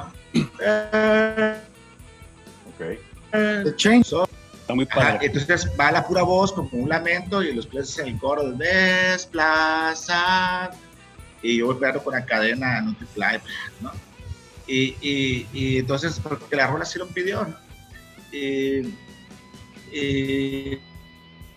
Ok. 2.69 2.99
The 3.31 3.75
Change. 3.75 4.05
so- 4.07 4.27
Está 4.61 4.75
muy 4.75 4.87
Ajá, 4.91 4.99
padre. 5.13 5.27
entonces 5.27 5.71
va 5.79 5.91
la 5.93 6.05
pura 6.05 6.23
voz 6.23 6.51
como 6.51 6.69
un 6.73 6.89
lamento 6.89 7.41
y 7.41 7.53
los 7.53 7.65
plebes 7.65 7.97
en 7.99 8.07
el 8.09 8.17
coro 8.19 8.51
de 8.51 8.67
desplazar 9.11 10.71
y 11.41 11.57
yo 11.59 11.67
voy 11.67 11.75
pegando 11.75 12.03
con 12.03 12.13
la 12.13 12.25
cadena 12.25 12.81
multiply, 12.81 13.39
¿no? 13.79 13.93
Y, 14.67 14.93
y, 14.99 15.47
y 15.53 15.77
entonces, 15.77 16.19
porque 16.21 16.57
la 16.57 16.67
rola 16.67 16.83
sí 16.83 16.99
lo 16.99 17.07
pidió, 17.07 17.45
¿no? 17.45 17.55
Y, 18.31 18.79
y- 19.91 20.79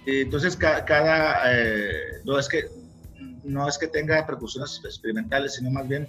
y 0.07 0.21
entonces 0.23 0.57
ca- 0.57 0.85
cada, 0.85 1.43
eh, 1.53 2.21
no 2.25 2.39
es 2.39 2.49
que 2.49 2.65
no 3.45 3.69
es 3.69 3.79
que 3.79 3.89
tenga 3.89 4.25
percusiones 4.27 4.81
experimentales, 4.85 5.55
sino 5.55 5.71
más 5.71 5.89
bien 5.89 6.07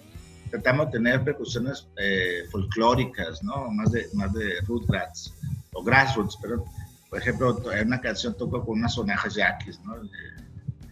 tratamos 0.49 0.88
de 0.88 0.91
tener 0.93 1.24
percusiones 1.24 1.88
eh, 1.97 2.43
folclóricas, 2.51 3.41
¿no? 3.43 3.70
Más 3.72 3.91
de, 3.91 4.07
más 4.14 4.34
de 4.34 4.59
roots 4.68 5.34
o 5.74 5.84
grassroots, 5.84 6.38
pero 6.41 6.66
por 7.09 7.20
ejemplo, 7.20 7.72
en 7.74 7.88
una 7.88 7.99
canción 8.01 8.36
toco 8.38 8.64
con 8.66 8.80
unas 8.80 8.93
sonajas 8.93 9.36
yaquis, 9.36 9.80
¿no? 9.82 9.95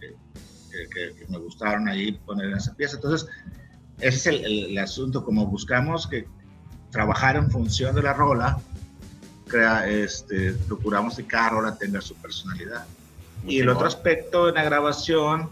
Que- 0.00 0.86
que- 0.94 1.14
que 1.14 1.26
me 1.28 1.38
gustaron 1.38 1.88
ahí 1.88 2.12
poner 2.12 2.46
en 2.50 2.56
esa 2.56 2.74
pieza. 2.74 2.96
Entonces, 2.96 3.28
ese 3.98 4.16
es 4.16 4.26
el, 4.26 4.44
el- 4.44 4.64
el 4.70 4.78
asunto, 4.78 5.24
como 5.24 5.46
buscamos 5.46 6.06
que 6.06 6.26
trabajar 6.90 7.36
en 7.36 7.50
función 7.50 7.94
de 7.94 8.02
la 8.02 8.12
rola, 8.14 8.58
crea, 9.50 9.86
este, 9.88 10.52
procuramos 10.66 11.16
que 11.16 11.26
cada 11.26 11.50
rola 11.50 11.76
tenga 11.76 12.00
su 12.00 12.14
personalidad. 12.14 12.86
Muy 13.42 13.56
Y 13.56 13.60
el 13.60 13.68
otro 13.68 13.86
aspecto 13.86 14.46
de 14.46 14.52
la 14.52 14.64
grabación, 14.64 15.48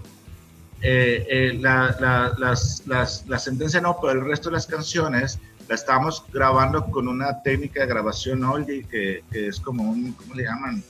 eh, 0.81 1.27
eh, 1.29 1.59
la, 1.61 1.97
la- 2.01 2.35
las, 2.39 2.87
las- 2.87 3.27
la 3.27 3.39
sentencia 3.39 3.81
no, 3.81 3.99
pero 4.01 4.13
el 4.21 4.25
resto 4.27 4.49
de 4.49 4.55
las 4.55 4.67
canciones 4.67 5.39
la 5.69 5.75
estamos 5.75 6.23
grabando 6.33 6.87
con 6.87 7.09
una 7.09 7.43
técnica 7.43 7.81
de 7.83 7.87
grabación 7.89 8.43
oldie 8.45 8.85
que, 8.85 9.23
que 9.31 9.49
es 9.49 9.59
como 9.61 9.91
un, 9.91 10.13
¿cómo 10.13 10.35
le 10.35 10.45
llaman? 10.45 10.83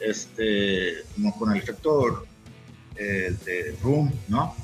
Este, 0.00 0.94
como 1.14 1.36
con 1.38 1.52
el 1.52 1.58
efecto 1.58 2.24
eh, 2.96 3.34
de 3.44 3.76
room, 3.82 4.12
¿no? 4.28 4.54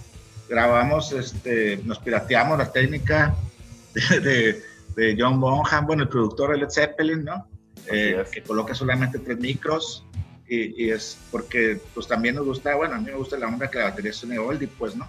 Grabamos, 0.49 1.13
este, 1.13 1.79
nos 1.85 1.99
pirateamos 1.99 2.59
la 2.59 2.71
técnica 2.71 3.35
de, 4.11 4.21
de- 4.21 4.63
de 4.97 5.17
John 5.19 5.41
Bonham, 5.41 5.87
bueno, 5.87 6.05
el 6.05 6.09
productor 6.09 6.53
de 6.53 6.59
Led 6.59 6.71
Zeppelin, 6.71 7.25
¿no? 7.25 7.49
Eh, 7.91 8.21
es. 8.23 8.31
que 8.31 8.43
coloca 8.43 8.75
solamente 8.75 9.19
tres 9.19 9.39
micros 9.39 10.05
y, 10.49 10.85
y 10.85 10.91
es 10.91 11.19
porque 11.31 11.81
pues 11.95 12.07
también 12.07 12.35
nos 12.37 12.45
gusta, 12.47 12.75
bueno, 12.75 12.95
a 12.95 12.99
mí 12.99 13.05
me 13.07 13.15
gusta 13.15 13.39
la 13.39 13.47
onda 13.49 13.69
que 13.71 13.79
la 13.79 13.85
batería 13.85 14.13
suene 14.13 14.39
oldie, 14.39 14.69
pues, 14.69 14.95
¿no? 14.97 15.09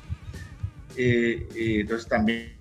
Y, 0.97 1.43
y 1.55 1.79
entonces 1.81 2.07
también 2.07 2.55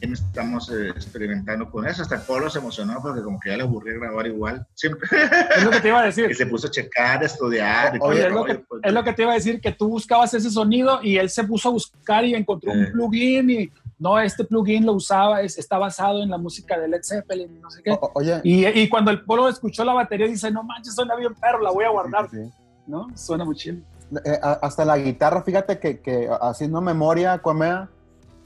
estamos 0.00 0.70
eh, 0.70 0.88
experimentando 0.90 1.70
con 1.70 1.86
eso. 1.86 2.02
Hasta 2.02 2.20
Polo 2.20 2.48
se 2.50 2.58
emocionó 2.58 3.00
porque 3.02 3.22
como 3.22 3.38
que 3.40 3.50
ya 3.50 3.56
le 3.56 3.62
aburría 3.64 3.94
grabar 3.94 4.26
igual. 4.26 4.66
Siempre. 4.74 5.08
Es 5.56 5.64
lo 5.64 5.70
que 5.70 5.80
te 5.80 5.88
iba 5.88 6.00
a 6.00 6.06
decir. 6.06 6.28
y 6.30 6.34
se 6.34 6.46
puso 6.46 6.68
a 6.68 6.70
checar, 6.70 7.22
a 7.22 7.26
estudiar. 7.26 7.98
Oye, 8.00 8.26
es 8.26 8.32
lo, 8.32 8.44
que, 8.44 8.54
pues. 8.56 8.80
es 8.84 8.92
lo 8.92 9.02
que 9.04 9.12
te 9.12 9.22
iba 9.22 9.32
a 9.32 9.34
decir, 9.34 9.60
que 9.60 9.72
tú 9.72 9.88
buscabas 9.88 10.32
ese 10.34 10.50
sonido 10.50 11.00
y 11.02 11.16
él 11.16 11.30
se 11.30 11.44
puso 11.44 11.68
a 11.68 11.72
buscar 11.72 12.24
y 12.24 12.34
encontró 12.34 12.72
un 12.72 12.84
Eh. 12.84 12.90
plugin 12.92 13.50
y 13.50 13.70
no, 13.98 14.18
este 14.18 14.44
plugin 14.44 14.86
lo 14.86 14.92
usaba, 14.92 15.40
es- 15.42 15.58
está 15.58 15.76
basado 15.78 16.22
en 16.22 16.30
la 16.30 16.38
música 16.38 16.78
de 16.78 16.88
Led 16.88 17.02
Zeppelin, 17.02 17.60
no 17.60 17.70
sé 17.70 17.82
qué. 17.82 17.92
O- 17.92 18.10
oye, 18.14 18.40
Y, 18.44 18.66
y 18.66 18.88
cuando 18.88 19.10
el 19.10 19.24
polo 19.24 19.48
escuchó 19.48 19.84
la 19.84 19.92
batería 19.94 20.26
dice, 20.26 20.50
no 20.50 20.62
manches, 20.62 20.94
suena 20.94 21.16
bien 21.16 21.34
perro, 21.34 21.60
la 21.60 21.70
voy 21.70 21.84
a 21.84 21.90
guardar, 21.90 22.28
sí, 22.30 22.36
sí. 22.44 22.52
¿no? 22.86 23.08
Suena 23.16 23.44
muy 23.44 23.56
chido. 23.56 23.78
Eh, 24.24 24.38
hasta 24.42 24.84
la 24.84 24.96
guitarra, 24.98 25.42
fíjate 25.42 25.78
que, 25.78 26.00
que 26.00 26.28
haciendo 26.40 26.80
memoria, 26.80 27.38
Cuamea, 27.38 27.88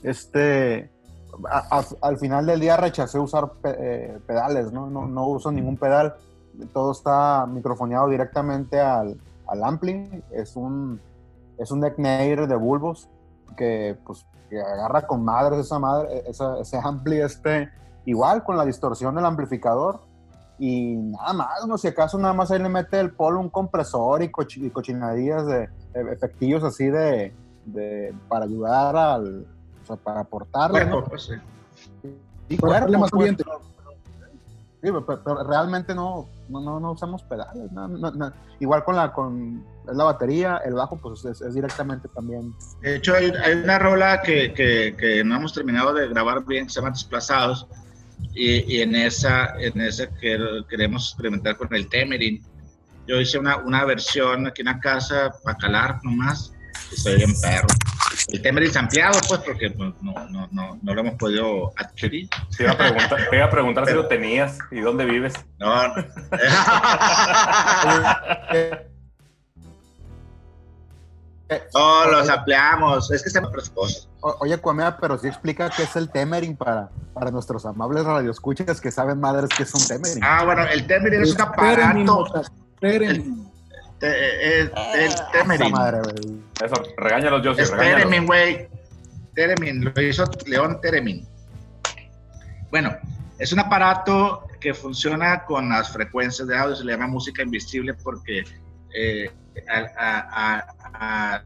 este, 0.03 0.91
a- 1.51 1.79
a- 1.79 2.07
al 2.09 2.19
final 2.19 2.47
del 2.47 2.61
día 2.61 2.77
rechacé 2.77 3.19
usar 3.19 3.53
pe- 3.63 3.77
eh, 3.79 4.19
pedales, 4.27 4.73
¿no? 4.73 4.89
¿no? 4.91 5.07
No 5.07 5.27
uso 5.29 5.51
ningún 5.53 5.77
pedal, 5.77 6.15
todo 6.73 6.93
está 6.93 7.47
microfoneado 7.47 8.09
directamente 8.09 8.81
al, 8.81 9.17
al 9.47 9.65
ampli, 9.65 10.23
es 10.33 10.57
un, 10.57 11.01
es 11.59 11.71
un 11.71 11.81
Necknader 11.81 12.47
de 12.49 12.57
bulbos 12.57 13.09
que, 13.57 13.97
pues, 14.05 14.27
que 14.53 14.61
agarra 14.61 15.07
con 15.07 15.25
madres 15.25 15.61
esa 15.61 15.79
madre, 15.79 16.25
esa- 16.27 16.59
ese 16.61 16.77
ampli, 16.77 17.19
este, 17.23 17.71
igual 18.05 18.45
con 18.45 18.59
la 18.59 18.67
distorsión 18.67 19.15
del 19.15 19.25
amplificador, 19.25 20.01
y 20.59 20.95
nada 20.97 21.33
más, 21.33 21.67
no 21.67 21.79
si 21.79 21.89
acaso 21.89 22.19
nada 22.19 22.35
más 22.35 22.51
ahí 22.51 22.59
le 22.59 22.69
mete 22.69 23.01
el 23.01 23.15
polo 23.15 23.41
un 23.41 23.49
compresor 23.49 24.23
y, 24.23 24.29
cochi- 24.31 24.63
y 24.67 24.71
cochinadillas 24.71 25.47
de 25.47 25.69
de 25.95 26.13
efectillos 26.13 26.63
así 26.65 26.87
de, 26.87 27.35
de- 27.67 28.15
para 28.29 28.45
ayudar 28.45 28.95
al 28.97 29.47
o 29.83 29.87
sea, 29.87 29.97
para 29.97 30.21
aportarle 30.21 30.81
Cuerpo, 30.81 31.01
¿no? 31.01 31.07
pues, 31.09 31.23
sí. 31.23 31.35
Más 32.99 33.11
pues, 33.11 33.37
sí, 33.37 33.45
pero, 34.83 35.07
pero 35.07 35.45
realmente 35.49 35.95
no, 35.95 36.29
no, 36.49 36.61
no, 36.61 36.81
no 36.81 36.93
usamos 36.93 37.23
pedales 37.23 37.71
no, 37.71 38.33
igual 38.59 38.83
con 38.85 38.97
la 38.97 39.13
con 39.13 39.65
la 39.87 40.05
batería 40.05 40.61
el 40.65 40.75
bajo 40.75 40.97
pues 40.97 41.25
es, 41.25 41.41
es 41.41 41.55
directamente 41.55 42.09
también 42.09 42.53
De 42.81 42.97
hecho, 42.97 43.15
hay, 43.15 43.31
hay 43.45 43.55
una 43.55 43.79
rola 43.79 44.21
que, 44.23 44.53
que, 44.53 44.95
que 44.99 45.23
no 45.25 45.37
hemos 45.37 45.53
terminado 45.55 45.95
de 45.95 46.09
grabar 46.09 46.45
bien, 46.45 46.67
que 46.67 46.73
se 46.73 46.81
llama 46.81 46.91
Desplazados, 46.91 47.67
y, 48.35 48.77
y 48.77 48.83
en 48.83 48.95
esa, 48.95 49.55
en 49.61 49.81
esa 49.81 50.07
que- 50.09 50.63
queremos 50.69 51.11
experimentar 51.11 51.57
con 51.57 51.75
el 51.75 51.89
Temerin. 51.89 52.41
Yo 53.09 53.21
hice 53.21 53.39
una, 53.39 53.57
una 53.57 53.85
versión 53.85 54.47
aquí 54.47 54.63
en 54.63 54.67
la 54.67 54.79
casa 54.79 55.33
para 55.43 55.57
calar 55.59 56.01
nomás, 56.05 56.53
y 57.05 57.17
bien 57.17 57.33
perro. 57.41 57.67
El 58.29 58.41
Temerin 58.41 58.77
ampliado, 58.79 59.19
pues, 59.29 59.41
porque 59.41 59.71
pues, 59.71 59.93
no, 60.01 60.15
no, 60.31 60.49
no, 60.53 60.79
no 60.81 60.95
lo 60.95 61.01
hemos 61.01 61.15
podido 61.15 61.73
adquirir. 61.77 62.29
Te 62.57 62.63
iba 62.65 62.73
a 62.73 62.79
preguntar, 62.79 63.19
te 63.31 63.37
iba 63.37 63.45
a 63.47 63.51
preguntar 63.51 63.87
si 63.87 63.95
lo 63.95 64.07
tenías 64.07 64.59
y 64.71 64.81
dónde 64.81 65.05
vives. 65.05 65.35
No, 65.59 65.89
no. 65.89 65.95
No, 71.75 72.11
los 72.11 72.29
ampliamos. 72.31 73.11
Es 73.11 73.23
que 73.23 73.29
estamos 73.29 73.69
cosas. 73.71 74.09
o- 74.23 74.37
oye 74.41 74.57
Cuamea 74.59 74.97
pero 74.97 75.19
sí 75.19 75.29
explica 75.29 75.69
qué 75.69 75.83
es 75.83 75.95
el 75.97 76.09
Temering 76.09 76.57
para, 76.57 76.89
para 77.13 77.31
nuestros 77.31 77.67
amables 77.67 78.05
radioescuchas 78.05 78.81
que 78.81 78.91
saben 78.91 79.21
madres 79.21 79.51
que 79.55 79.65
es 79.65 79.75
un 79.75 79.87
Temering 79.87 80.25
Ah, 80.25 80.45
bueno, 80.45 80.63
el 80.67 80.87
Temerin 80.87 81.23
es 81.23 81.35
un 81.35 81.41
aparato. 81.43 82.25
espérenme. 82.75 83.52
Eh, 84.03 84.61
el, 84.61 84.73
el 84.95 85.01
Esa 85.11 85.31
Temerin. 85.31 85.71
madre. 85.73 86.01
Eso, 86.65 86.75
regáñalos, 86.97 87.43
Josie, 87.47 87.63
Es 87.63 87.71
regáñalos. 87.71 87.99
Teremin, 88.03 88.27
güey. 88.27 88.69
Teremin, 89.35 89.85
lo 89.95 90.03
hizo 90.03 90.25
León 90.47 90.79
Teremin. 90.83 91.27
Bueno, 92.71 92.97
es 93.39 93.53
un 93.53 93.61
aparato 93.61 94.47
que 94.61 94.75
funciona 94.75 95.45
con 95.45 95.69
las 95.69 95.93
frecuencias 95.93 96.47
de 96.49 96.57
audio, 96.57 96.77
se 96.77 96.85
le 96.85 96.93
llama 96.93 97.07
música 97.09 97.43
invisible 97.43 97.95
porque 97.95 98.45
eh, 98.95 99.31
a- 99.69 99.91
a- 99.97 100.65
a- 100.95 101.35
a- 101.35 101.43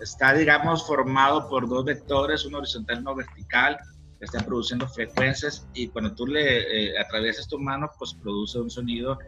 está, 0.00 0.34
digamos, 0.34 0.86
formado 0.86 1.48
por 1.48 1.68
dos 1.68 1.84
vectores, 1.84 2.44
uno 2.44 2.58
horizontal 2.58 2.96
y 2.96 3.00
uno 3.00 3.14
vertical, 3.14 3.78
que 4.18 4.24
están 4.24 4.44
produciendo 4.44 4.88
frecuencias 4.88 5.66
y 5.74 5.88
cuando 5.88 6.14
tú 6.14 6.26
le 6.26 6.90
eh, 6.90 6.98
atraviesas 6.98 7.48
tu 7.48 7.58
mano, 7.58 7.90
pues 7.98 8.14
produce 8.14 8.58
un 8.58 8.70
sonido 8.70 9.18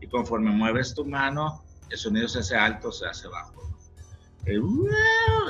y 0.00 0.06
conforme 0.08 0.50
mueves 0.50 0.94
tu 0.94 1.04
mano, 1.04 1.64
el 1.90 1.98
sonido 1.98 2.28
se 2.28 2.40
hace 2.40 2.56
alto 2.56 2.90
se 2.92 3.06
hace 3.06 3.28
bajo. 3.28 3.54
eh, 4.46 4.60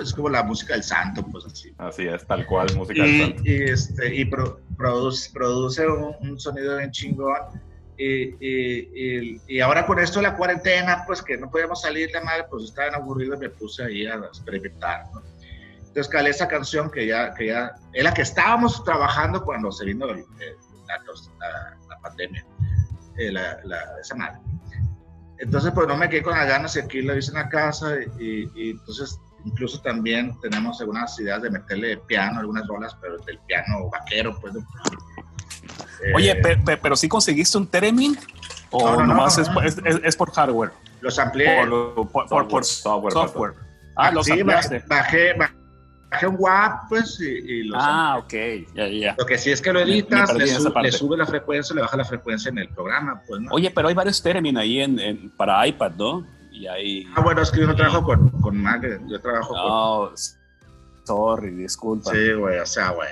es 0.02 0.12
como 0.12 0.28
la 0.28 0.42
música 0.42 0.74
del 0.74 0.82
santo, 0.82 1.24
pues 1.30 1.44
así. 1.46 1.72
Así 1.78 2.06
es, 2.06 2.26
tal 2.26 2.44
cual, 2.46 2.68
música 2.76 3.02
del 3.02 3.10
Y, 3.14 3.20
santo. 3.20 3.42
y, 3.44 3.62
este, 3.62 4.14
y 4.14 4.24
pro- 4.24 4.60
produce, 4.76 5.30
produce 5.32 5.86
un, 5.86 6.16
un 6.20 6.40
sonido 6.40 6.76
bien 6.78 6.90
chingón. 6.90 7.40
Y, 7.96 8.34
y- 8.40 9.40
y- 9.48 9.60
ahora 9.60 9.84
con 9.86 9.98
esto 9.98 10.20
de 10.20 10.28
la 10.28 10.36
cuarentena, 10.36 11.02
pues 11.06 11.20
que 11.22 11.36
no 11.36 11.50
podíamos 11.50 11.80
salir 11.82 12.10
de 12.12 12.20
madre, 12.20 12.44
pues 12.48 12.64
estaba 12.64 12.88
bien 12.90 13.00
aburrido 13.02 13.34
y 13.34 13.38
me 13.38 13.50
puse 13.50 13.82
ahí 13.84 14.06
a 14.06 14.14
experimentar, 14.16 15.06
¿no? 15.12 15.22
Entonces 15.78 16.08
calé 16.08 16.30
esa 16.30 16.46
canción 16.46 16.90
que 16.92 17.06
ya, 17.08 17.34
que 17.34 17.46
ya, 17.46 17.74
es 17.92 18.04
la 18.04 18.14
que 18.14 18.22
estábamos 18.22 18.84
trabajando 18.84 19.44
cuando 19.44 19.72
se 19.72 19.84
vino 19.84 20.06
el- 20.06 20.18
el- 20.18 20.56
la, 20.86 20.98
la- 21.40 21.76
la 21.88 21.98
pandemia, 22.00 22.46
eh, 23.16 23.32
la, 23.32 23.58
la- 23.64 23.84
esa 24.00 24.14
madre. 24.14 24.38
Entonces, 25.38 25.70
pues 25.74 25.86
no 25.86 25.96
me 25.96 26.08
quedé 26.08 26.22
con 26.22 26.36
las 26.36 26.48
ganas 26.48 26.74
y 26.76 26.80
aquí 26.80 27.02
lo 27.02 27.16
hice 27.16 27.30
en 27.30 27.36
la 27.36 27.48
casa 27.48 27.94
y, 28.18 28.50
y 28.54 28.70
entonces 28.70 29.18
incluso 29.44 29.80
también 29.80 30.38
tenemos 30.40 30.80
algunas 30.80 31.18
ideas 31.20 31.40
de 31.42 31.50
meterle 31.50 31.96
piano, 31.98 32.40
algunas 32.40 32.66
rolas, 32.66 32.96
pero 33.00 33.18
del 33.18 33.38
piano 33.46 33.88
vaquero, 33.90 34.36
pues. 34.40 34.54
Eh, 34.56 36.12
Oye, 36.14 36.34
pe- 36.36 36.56
pe- 36.58 36.76
pero 36.76 36.96
si 36.96 37.08
conseguiste 37.08 37.56
un 37.58 37.66
Theremin 37.66 38.18
o 38.70 38.84
No, 38.84 38.90
no, 38.92 39.00
no, 39.00 39.06
nomás 39.14 39.36
no, 39.36 39.42
es, 39.42 39.50
no. 39.50 39.60
es- 39.62 39.78
es- 39.84 40.00
es 40.04 40.16
por 40.16 40.32
hardware, 40.32 40.72
los 41.00 41.18
amplié. 41.18 41.56
por, 41.58 41.68
lo- 41.68 41.94
por- 41.94 42.28
por- 42.28 42.48
por 42.48 42.64
Software, 42.64 43.12
software. 43.12 43.52
software, 43.52 43.54
Ah, 43.96 44.12
los 44.12 44.26
Sí, 44.26 44.32
ampliaste. 44.32 44.84
bajé, 44.86 45.32
bajé 45.34 45.54
un 46.26 46.36
WAP, 46.38 46.88
pues, 46.88 47.20
y, 47.20 47.24
y 47.26 47.62
los 47.64 47.78
Ah, 47.80 48.16
ok, 48.18 48.32
ya, 48.74 48.88
ya. 48.88 49.14
Lo 49.18 49.26
que 49.26 49.36
sí 49.38 49.50
es 49.50 49.60
que 49.60 49.72
lo 49.72 49.80
Me- 49.80 49.86
me 49.86 49.92
editas, 49.92 50.34
le, 50.34 50.90
sube 50.90 51.16
la 51.16 51.26
frecuencia, 51.26 51.74
le 51.74 51.82
baja 51.82 51.96
la 51.96 52.04
frecuencia 52.04 52.48
en 52.48 52.58
el 52.58 52.68
programa, 52.70 53.22
pues, 53.26 53.40
¿no? 53.42 53.50
Oye, 53.52 53.70
pero 53.74 53.88
hay 53.88 53.94
varios 53.94 54.22
Theremin 54.22 54.56
ahí 54.56 54.80
en, 54.80 54.98
en- 54.98 55.30
para 55.30 55.66
iPad, 55.66 55.92
¿no? 55.98 56.26
Y 56.50 56.66
ahí... 56.66 57.06
Ah, 57.14 57.20
bueno, 57.20 57.42
es 57.42 57.50
que 57.50 57.60
yo 57.60 57.66
no 57.66 57.76
trabajo 57.76 58.02
con, 58.02 58.30
con 58.40 58.56
Mac, 58.56 58.82
yo 59.06 59.20
trabajo 59.20 59.54
No, 59.54 60.12
sorry, 61.04 61.50
disculpa. 61.50 62.04
con... 62.10 62.14
Sí, 62.14 62.32
güey, 62.32 62.58
o 62.58 62.66
sea, 62.66 62.90
güey. 62.90 63.10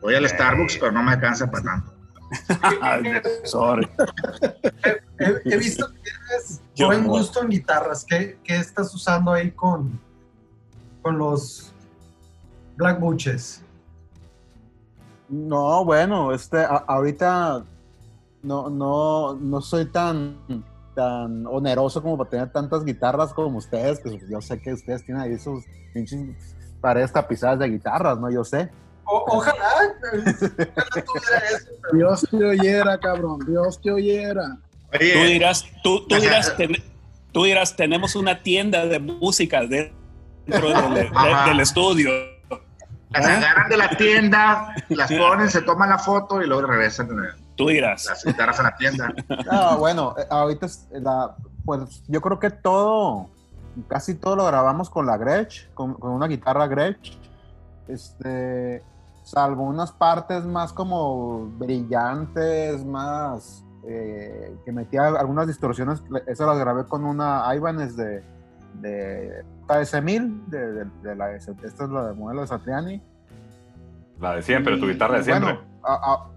Voy 0.00 0.14
al 0.14 0.28
Starbucks, 0.28 0.78
pero 0.78 0.92
no 0.92 1.02
me 1.02 1.12
alcanza 1.12 1.50
para 1.50 1.64
tanto. 1.64 1.92
sorry. 3.44 3.88
He, 5.18 5.40
he 5.44 5.56
visto 5.56 5.86
que 5.92 6.00
tienes 6.00 6.62
buen 6.76 7.04
gusto 7.06 7.42
en 7.42 7.48
guitarras. 7.48 8.04
¿Qué, 8.08 8.38
qué 8.44 8.56
estás 8.56 8.94
usando 8.94 9.32
ahí 9.32 9.50
con, 9.50 9.98
con 11.02 11.18
los 11.18 11.72
Black 12.78 13.00
Butches? 13.00 13.60
No, 15.28 15.84
bueno, 15.84 16.32
este, 16.32 16.58
a- 16.58 16.84
ahorita 16.86 17.64
no, 18.42 18.70
no, 18.70 19.34
no 19.34 19.60
soy 19.60 19.86
tan, 19.86 20.38
tan 20.94 21.44
oneroso 21.46 22.00
como 22.00 22.16
para 22.16 22.30
tener 22.30 22.52
tantas 22.52 22.84
guitarras 22.84 23.32
como 23.34 23.58
ustedes, 23.58 23.98
que 24.00 24.18
yo 24.30 24.40
sé 24.40 24.60
que 24.60 24.72
ustedes 24.72 25.04
tienen 25.04 25.22
ahí 25.22 25.38
sus 25.38 25.64
pinches 25.92 26.54
paredes 26.80 27.12
tapizadas 27.12 27.58
de 27.58 27.68
guitarras, 27.68 28.18
¿no? 28.18 28.30
Yo 28.30 28.44
sé. 28.44 28.70
O- 29.04 29.24
ojalá, 29.26 29.58
ojalá 29.66 29.94
tuviera 31.04 31.38
eso. 31.50 31.70
pero- 31.82 31.92
Dios 31.94 32.26
te 32.30 32.44
oyera, 32.44 32.98
cabrón. 33.00 33.40
Dios 33.46 33.80
te 33.82 33.90
oyera. 33.90 34.58
Oye, 34.94 35.12
Tú 35.12 35.18
dirás, 35.26 35.64
tú, 35.82 36.06
tú 36.06 36.14
dirás, 36.16 36.56
ten- 36.56 36.76
tú 37.32 37.42
dirás, 37.44 37.74
tenemos 37.76 38.14
una 38.16 38.42
tienda 38.42 38.86
de 38.86 38.98
música 39.00 39.60
dentro 39.66 40.68
del, 40.70 41.10
del 41.46 41.60
estudio. 41.60 42.10
Las 43.10 43.26
agarran 43.26 43.68
de 43.68 43.76
la 43.76 43.88
tienda, 43.90 44.74
las 44.88 45.10
ponen, 45.12 45.48
se 45.48 45.62
toman 45.62 45.88
la 45.88 45.98
foto 45.98 46.42
y 46.42 46.46
luego 46.46 46.66
regresan 46.66 47.08
eh, 47.10 47.28
Tú 47.56 47.68
dirás. 47.68 48.06
las 48.06 48.24
guitarras 48.24 48.60
a 48.60 48.62
la 48.64 48.76
tienda. 48.76 49.12
No, 49.50 49.78
bueno, 49.78 50.14
eh, 50.18 50.26
ahorita 50.30 50.66
es 50.66 50.86
la, 50.90 51.34
pues 51.64 52.02
yo 52.06 52.20
creo 52.20 52.38
que 52.38 52.50
todo, 52.50 53.28
casi 53.88 54.14
todo 54.14 54.36
lo 54.36 54.46
grabamos 54.46 54.90
con 54.90 55.06
la 55.06 55.16
Gretsch, 55.16 55.72
con, 55.74 55.94
con 55.94 56.10
una 56.10 56.26
guitarra 56.26 56.66
Gretsch, 56.66 57.16
este, 57.88 58.82
salvo 59.22 59.64
unas 59.64 59.92
partes 59.92 60.44
más 60.44 60.72
como 60.72 61.46
brillantes, 61.58 62.84
más 62.84 63.64
eh, 63.84 64.56
que 64.64 64.72
metía 64.72 65.06
algunas 65.06 65.46
distorsiones, 65.46 66.02
esas 66.26 66.46
las 66.46 66.58
grabé 66.58 66.84
con 66.84 67.04
una 67.04 67.44
Ibanez 67.54 67.96
de, 67.96 68.22
de 68.80 69.44
KS1000, 69.66 70.46
de, 70.46 70.72
de, 70.72 70.84
de 71.02 71.16
la, 71.16 71.32
esta 71.34 71.52
es 71.62 71.78
la 71.90 72.08
de 72.08 72.14
modelo 72.14 72.40
de 72.42 72.46
Satriani. 72.46 73.02
La 74.20 74.36
de 74.36 74.42
siempre, 74.42 74.76
tu 74.78 74.86
guitarra 74.88 75.18
de 75.18 75.24
siempre. 75.24 75.52
bueno, 75.54 75.68
a- 75.84 76.12
a- 76.14 76.28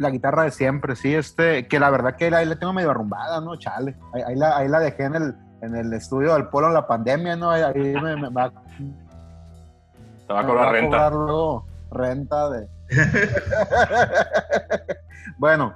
la 0.00 0.10
guitarra 0.10 0.44
de 0.44 0.50
siempre, 0.50 0.96
sí, 0.96 1.14
este, 1.14 1.68
que 1.68 1.78
la 1.78 1.90
verdad 1.90 2.16
que 2.16 2.34
ahí 2.34 2.46
la 2.46 2.56
tengo 2.58 2.72
medio 2.72 2.90
arrumbada, 2.90 3.40
¿no? 3.40 3.54
Chale. 3.56 3.94
Ahí, 4.14 4.22
ahí 4.22 4.34
la, 4.34 4.56
ahí 4.56 4.66
la 4.68 4.80
dejé 4.80 5.04
en 5.04 5.14
el, 5.14 5.34
en 5.60 5.76
el 5.76 5.92
estudio 5.92 6.32
del 6.34 6.48
Polo 6.48 6.68
en 6.68 6.74
la 6.74 6.86
pandemia, 6.86 7.36
¿no? 7.36 7.50
Ahí, 7.50 7.62
ahí 7.62 7.94
me, 8.02 8.16
me 8.16 8.28
va, 8.30 8.50
Te 8.50 10.32
va 10.32 10.40
a 10.40 10.42
me 10.42 10.48
cobrar 10.48 10.66
va 10.68 10.72
renta. 10.72 10.86
cobrar 10.88 11.12
luego 11.12 11.66
renta 11.90 12.50
de. 12.50 12.68
bueno, 15.38 15.74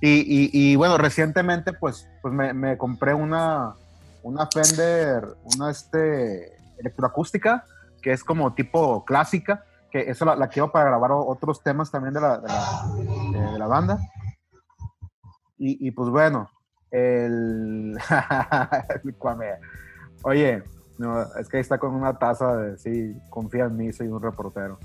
y, 0.00 0.20
y- 0.20 0.50
y, 0.52 0.76
bueno, 0.76 0.96
recientemente, 0.98 1.72
pues, 1.74 2.08
pues 2.22 2.32
me, 2.32 2.52
me 2.54 2.78
compré 2.78 3.12
una, 3.14 3.74
una 4.22 4.46
Fender, 4.46 5.36
una 5.56 5.70
este, 5.70 6.56
electroacústica, 6.78 7.64
que 8.02 8.12
es 8.12 8.24
como 8.24 8.54
tipo 8.54 9.04
clásica, 9.04 9.64
que 9.90 10.10
eso 10.10 10.24
la, 10.24 10.36
la 10.36 10.48
quiero 10.48 10.70
para 10.70 10.86
grabar 10.86 11.10
otros 11.12 11.62
temas 11.62 11.90
también 11.90 12.14
de 12.14 12.20
la, 12.20 12.38
de 12.38 13.58
la, 13.58 13.66
banda. 13.66 13.98
Y, 15.58 15.86
y, 15.86 15.90
pues 15.90 16.10
bueno, 16.10 16.48
el... 16.90 17.98
Oye, 20.22 20.62
no, 20.98 21.22
es 21.22 21.48
que 21.48 21.56
ahí 21.56 21.60
está 21.60 21.78
con 21.78 21.94
una 21.94 22.18
taza 22.18 22.56
de, 22.56 22.78
sí, 22.78 23.16
confía 23.30 23.64
en 23.64 23.76
mí, 23.76 23.92
soy 23.92 24.08
un 24.08 24.22
reportero. 24.22 24.78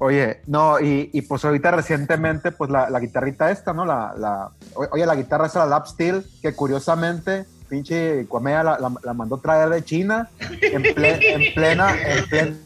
Oye, 0.00 0.42
no, 0.46 0.80
y, 0.80 1.10
y 1.12 1.22
pues 1.22 1.44
ahorita 1.44 1.70
recientemente, 1.70 2.52
pues 2.52 2.70
la, 2.70 2.90
la 2.90 3.00
guitarrita 3.00 3.50
esta, 3.50 3.72
¿no? 3.72 3.84
La, 3.84 4.14
la, 4.16 4.50
oye, 4.90 5.06
la 5.06 5.14
guitarra 5.14 5.46
esa, 5.46 5.60
la 5.60 5.66
Lap 5.66 5.86
Steel, 5.86 6.24
que 6.42 6.54
curiosamente, 6.54 7.46
pinche 7.74 8.26
Cuamea 8.28 8.62
la, 8.62 8.78
la, 8.78 8.92
la 9.02 9.12
mandó 9.14 9.38
traer 9.38 9.68
de 9.68 9.84
China 9.84 10.28
en, 10.40 10.82
ple- 10.82 11.18
en 11.20 11.54
plena, 11.54 11.94
en 12.00 12.24
plena, 12.28 12.56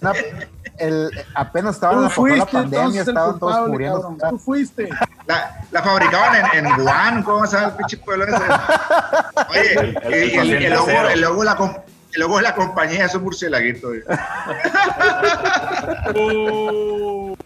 el, 0.78 1.10
apenas 1.34 1.74
estaba 1.74 2.00
la, 2.00 2.08
pasó 2.08 2.26
la 2.26 2.34
fuiste 2.36 2.52
pandemia, 2.52 3.00
estaban 3.02 3.38
todos 3.38 3.52
culpable, 3.52 3.72
muriendo. 3.72 4.00
cabrón. 4.16 4.30
Tú 4.30 4.38
fuiste. 4.38 4.88
La, 5.26 5.60
la 5.72 5.82
fabricaban 5.82 6.36
en, 6.54 6.66
en 6.66 6.80
Wuhan, 6.80 7.22
¿cómo 7.24 7.46
se 7.46 7.56
llama 7.56 7.68
el 7.68 7.74
pinche 7.74 7.96
pueblo 7.98 8.24
ese? 8.24 8.36
Oye, 9.50 9.72
El- 9.74 9.98
el- 10.04 10.14
el, 10.14 10.50
el 10.54 10.62
el 10.64 10.72
logo, 10.72 10.88
logo 11.16 11.44
la, 11.44 11.82
logo 12.14 12.36
de 12.36 12.42
la 12.42 12.54
compañía 12.54 13.04
es 13.06 13.14
un 13.14 13.24
murcielaguito. 13.24 13.88
güey. 13.88 14.02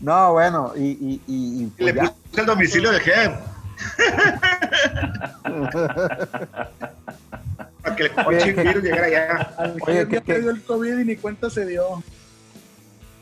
No, 0.00 0.32
bueno, 0.32 0.72
y, 0.76 0.80
y, 0.80 1.20
y, 1.28 1.28
y, 1.28 1.62
Y 1.62 1.66
pues 1.78 1.94
le 1.94 2.02
ya. 2.02 2.10
puse 2.12 2.40
el 2.40 2.46
domicilio 2.46 2.90
del 2.90 3.00
jefe. 3.00 3.34
Para 7.82 7.96
que 7.96 8.04
el 8.04 8.10
pinche 8.10 8.52
virus 8.52 8.82
llegara 8.82 9.06
allá. 9.06 9.54
Al 9.58 9.76
Oye, 9.86 10.06
te 10.06 10.40
dio 10.40 10.50
el 10.50 10.62
COVID 10.62 10.98
y 10.98 11.04
ni 11.04 11.16
cuenta 11.16 11.50
se 11.50 11.66
dio. 11.66 12.02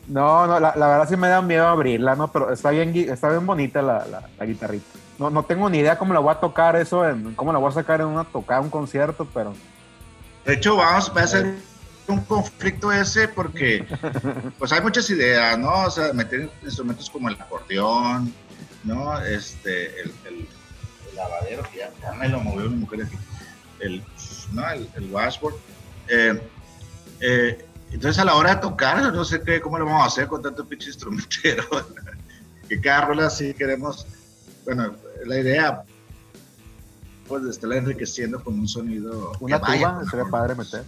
No, 0.07 0.47
no, 0.47 0.59
la, 0.59 0.73
la 0.75 0.87
verdad 0.87 1.09
sí 1.09 1.15
me 1.15 1.29
da 1.29 1.41
miedo 1.41 1.67
abrirla, 1.67 2.15
¿no? 2.15 2.31
Pero 2.31 2.51
está 2.51 2.71
bien, 2.71 2.93
está 2.95 3.29
bien 3.29 3.45
bonita 3.45 3.81
la, 3.81 4.05
la, 4.05 4.29
la 4.37 4.45
guitarrita. 4.45 4.85
No, 5.17 5.29
no 5.29 5.43
tengo 5.43 5.69
ni 5.69 5.79
idea 5.79 5.97
cómo 5.97 6.13
la 6.13 6.19
voy 6.19 6.33
a 6.33 6.39
tocar 6.39 6.75
eso, 6.75 7.07
en, 7.07 7.33
cómo 7.35 7.53
la 7.53 7.59
voy 7.59 7.69
a 7.69 7.73
sacar 7.73 8.01
en 8.01 8.07
una 8.07 8.23
tocada, 8.23 8.61
un 8.61 8.69
concierto, 8.69 9.27
pero 9.33 9.53
De 10.45 10.55
hecho, 10.55 10.75
vamos, 10.75 11.11
va 11.15 11.21
a 11.21 11.27
ser 11.27 11.53
un 12.07 12.21
conflicto 12.21 12.91
ese 12.91 13.27
porque 13.27 13.85
pues 14.57 14.71
hay 14.71 14.81
muchas 14.81 15.09
ideas, 15.09 15.57
¿no? 15.57 15.85
O 15.85 15.91
sea, 15.91 16.11
meter 16.13 16.49
instrumentos 16.63 17.09
como 17.09 17.29
el 17.29 17.39
acordeón, 17.39 18.33
¿no? 18.83 19.19
Este, 19.21 20.01
el, 20.01 20.11
el- 20.27 20.47
el 21.09 21.15
lavadero, 21.15 21.63
que 21.71 21.79
ya, 21.79 21.91
ya 22.01 22.13
me 22.13 22.29
lo 22.29 22.39
movió 22.39 22.69
mi 22.69 22.77
mujer 22.77 23.03
aquí, 23.03 23.17
el, 23.79 24.03
¿no? 24.53 24.69
El, 24.69 24.89
el 24.95 25.11
washboard. 25.11 25.55
Eh, 26.07 26.41
eh, 27.19 27.65
entonces, 27.91 28.19
a 28.19 28.25
la 28.25 28.35
hora 28.35 28.55
de 28.55 28.61
tocar, 28.61 29.01
no 29.13 29.25
sé 29.25 29.41
qué, 29.41 29.59
cómo 29.59 29.77
lo 29.77 29.85
vamos 29.85 30.03
a 30.03 30.07
hacer 30.07 30.27
con 30.27 30.41
tanto 30.41 30.65
pinche 30.65 30.87
instrumentero. 30.87 31.65
que 32.69 32.79
cada 32.79 33.01
rola 33.05 33.29
sí 33.29 33.53
queremos, 33.53 34.07
bueno, 34.63 34.95
la 35.25 35.37
idea, 35.37 35.83
pues, 37.27 37.43
de 37.43 37.49
estarla 37.51 37.75
enriqueciendo 37.77 38.41
con 38.43 38.57
un 38.57 38.67
sonido. 38.67 39.33
una 39.41 39.59
tuba 39.59 40.03
sería 40.09 40.25
padre 40.31 40.55
meter. 40.55 40.83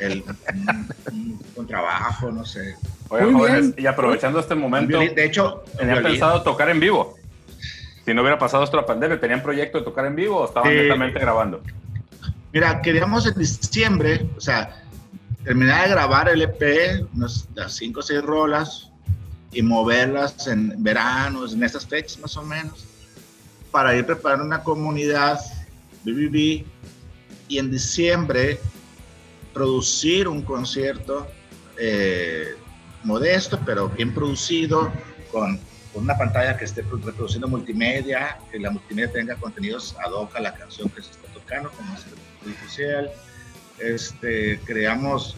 El, 0.00 0.24
un, 0.24 0.88
un 1.12 1.38
contrabajo, 1.54 2.30
no 2.30 2.44
sé. 2.44 2.76
Oye, 3.08 3.24
Muy 3.26 3.34
jóvenes, 3.34 3.74
bien. 3.74 3.84
y 3.84 3.86
aprovechando 3.86 4.40
este 4.40 4.54
momento, 4.54 4.98
violín, 4.98 5.14
de 5.14 5.24
hecho, 5.24 5.64
¿tenían 5.78 6.02
pensado 6.02 6.42
tocar 6.42 6.70
en 6.70 6.80
vivo? 6.80 7.16
Si 8.04 8.12
no 8.14 8.22
hubiera 8.22 8.38
pasado 8.38 8.64
esto 8.64 8.76
la 8.76 8.86
pandemia, 8.86 9.20
¿tenían 9.20 9.42
proyecto 9.42 9.78
de 9.78 9.84
tocar 9.84 10.06
en 10.06 10.16
vivo 10.16 10.38
o 10.38 10.44
estaban 10.46 10.74
netamente 10.74 11.20
grabando? 11.20 11.62
Mira, 12.52 12.80
queríamos 12.82 13.26
en 13.26 13.34
diciembre, 13.34 14.26
o 14.36 14.40
sea, 14.40 14.82
terminar 15.44 15.84
de 15.84 15.90
grabar 15.90 16.28
el 16.28 16.42
EP, 16.42 17.06
unas 17.14 17.48
las 17.54 17.74
cinco 17.74 18.00
o 18.00 18.02
seis 18.02 18.22
rolas, 18.22 18.90
y 19.52 19.62
moverlas 19.62 20.46
en 20.46 20.82
verano, 20.82 21.46
en 21.46 21.62
estas 21.62 21.86
fechas 21.86 22.18
más 22.18 22.36
o 22.36 22.42
menos, 22.42 22.84
para 23.70 23.94
ir 23.94 24.04
preparando 24.04 24.44
una 24.44 24.62
comunidad 24.62 25.38
BBB 26.04 26.64
y 27.48 27.58
en 27.58 27.70
diciembre 27.70 28.58
producir 29.52 30.28
un 30.28 30.42
concierto 30.42 31.26
eh, 31.78 32.54
modesto, 33.04 33.58
pero 33.64 33.88
bien 33.88 34.14
producido, 34.14 34.92
con, 35.30 35.58
con 35.92 36.04
una 36.04 36.16
pantalla 36.16 36.56
que 36.56 36.64
esté 36.64 36.82
reproduciendo 36.82 37.48
multimedia, 37.48 38.38
que 38.50 38.58
la 38.58 38.70
multimedia 38.70 39.12
tenga 39.12 39.36
contenidos 39.36 39.96
ad 40.04 40.12
hoc 40.12 40.34
a 40.36 40.40
la 40.40 40.54
canción 40.54 40.88
que 40.90 41.02
se 41.02 41.10
está 41.10 41.28
tocando, 41.32 41.70
como 41.72 41.94
es 41.94 42.04
artificial. 42.40 43.10
Este, 43.78 44.60
creamos 44.64 45.36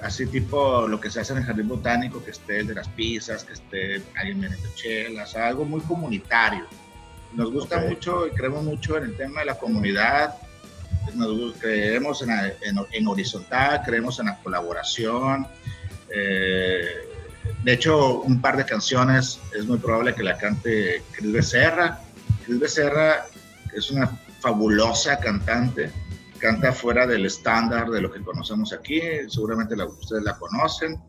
así 0.00 0.26
tipo 0.26 0.86
lo 0.86 1.00
que 1.00 1.10
se 1.10 1.20
hace 1.20 1.32
en 1.32 1.40
el 1.40 1.44
jardín 1.44 1.68
botánico, 1.68 2.24
que 2.24 2.30
esté 2.30 2.60
el 2.60 2.66
de 2.68 2.74
las 2.74 2.88
pizzas, 2.88 3.44
que 3.44 3.54
esté 3.54 4.02
alguien 4.16 4.40
vendiendo 4.40 4.68
chelas, 4.76 5.34
algo 5.36 5.64
muy 5.64 5.80
comunitario. 5.80 6.66
Nos 7.34 7.50
gusta 7.50 7.78
Ok. 7.78 7.88
mucho 7.88 8.26
y 8.26 8.30
creemos 8.30 8.62
mucho 8.62 8.96
en 8.98 9.04
el 9.04 9.16
tema 9.16 9.40
de 9.40 9.46
la 9.46 9.54
comunidad, 9.58 10.34
nos 11.14 11.28
gu- 11.28 11.54
creemos 11.60 12.22
en, 12.22 12.30
en- 12.30 12.86
en 12.92 13.06
horizontal, 13.06 13.82
creemos 13.84 14.18
en 14.20 14.26
la 14.26 14.38
colaboración. 14.38 15.46
eh, 16.14 16.84
de 17.64 17.72
hecho, 17.72 18.20
un 18.22 18.40
par 18.40 18.56
de 18.56 18.64
canciones 18.64 19.40
es 19.56 19.64
muy 19.66 19.78
probable 19.78 20.14
que 20.14 20.22
la 20.22 20.36
cante 20.36 21.02
Cris 21.12 21.32
Becerra. 21.32 22.00
Cris 22.44 22.58
Becerra 22.58 23.26
es 23.74 23.90
una 23.90 24.06
fabulosa 24.40 25.18
cantante, 25.18 25.90
canta 26.38 26.72
fuera 26.72 27.06
del 27.06 27.26
estándar 27.26 27.88
de 27.90 28.00
lo 28.00 28.12
que 28.12 28.20
conocemos 28.20 28.72
aquí, 28.72 29.00
seguramente 29.28 29.76
la- 29.76 29.86
ustedes 29.86 30.22
la 30.24 30.36
conocen. 30.38 31.00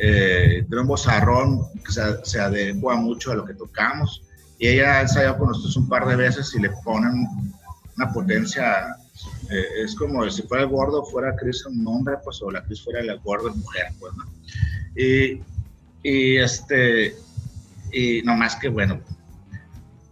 Eh, 0.00 0.64
tiene 0.68 0.82
un 0.82 0.86
vozarrón 0.88 1.60
que 1.84 1.90
se, 1.92 2.24
se 2.24 2.40
adecua 2.40 2.94
mucho 2.96 3.32
a 3.32 3.34
lo 3.34 3.44
que 3.44 3.54
tocamos 3.54 4.22
y 4.56 4.68
ella 4.68 4.98
ha 4.98 5.00
ensayado 5.00 5.38
con 5.38 5.48
nosotros 5.48 5.76
un 5.76 5.88
par 5.88 6.06
de 6.06 6.14
veces 6.14 6.54
y 6.54 6.60
le 6.60 6.70
ponen 6.84 7.26
una 7.96 8.12
potencia, 8.12 8.94
eh, 9.50 9.82
es 9.84 9.94
como 9.94 10.28
si 10.30 10.42
fuera 10.42 10.64
el 10.64 10.70
gordo, 10.70 11.04
fuera 11.04 11.34
Chris 11.36 11.64
un 11.66 11.86
hombre, 11.86 12.16
pues, 12.22 12.42
o 12.42 12.50
la 12.50 12.62
Chris 12.64 12.82
fuera 12.82 13.00
el 13.00 13.18
gordo 13.20 13.54
mujer, 13.54 13.86
pues, 13.98 14.12
¿no? 14.14 14.24
Y, 14.96 15.40
y 16.02 16.36
este, 16.36 17.16
y 17.92 18.22
no 18.22 18.36
más 18.36 18.56
que, 18.56 18.68
bueno, 18.68 19.00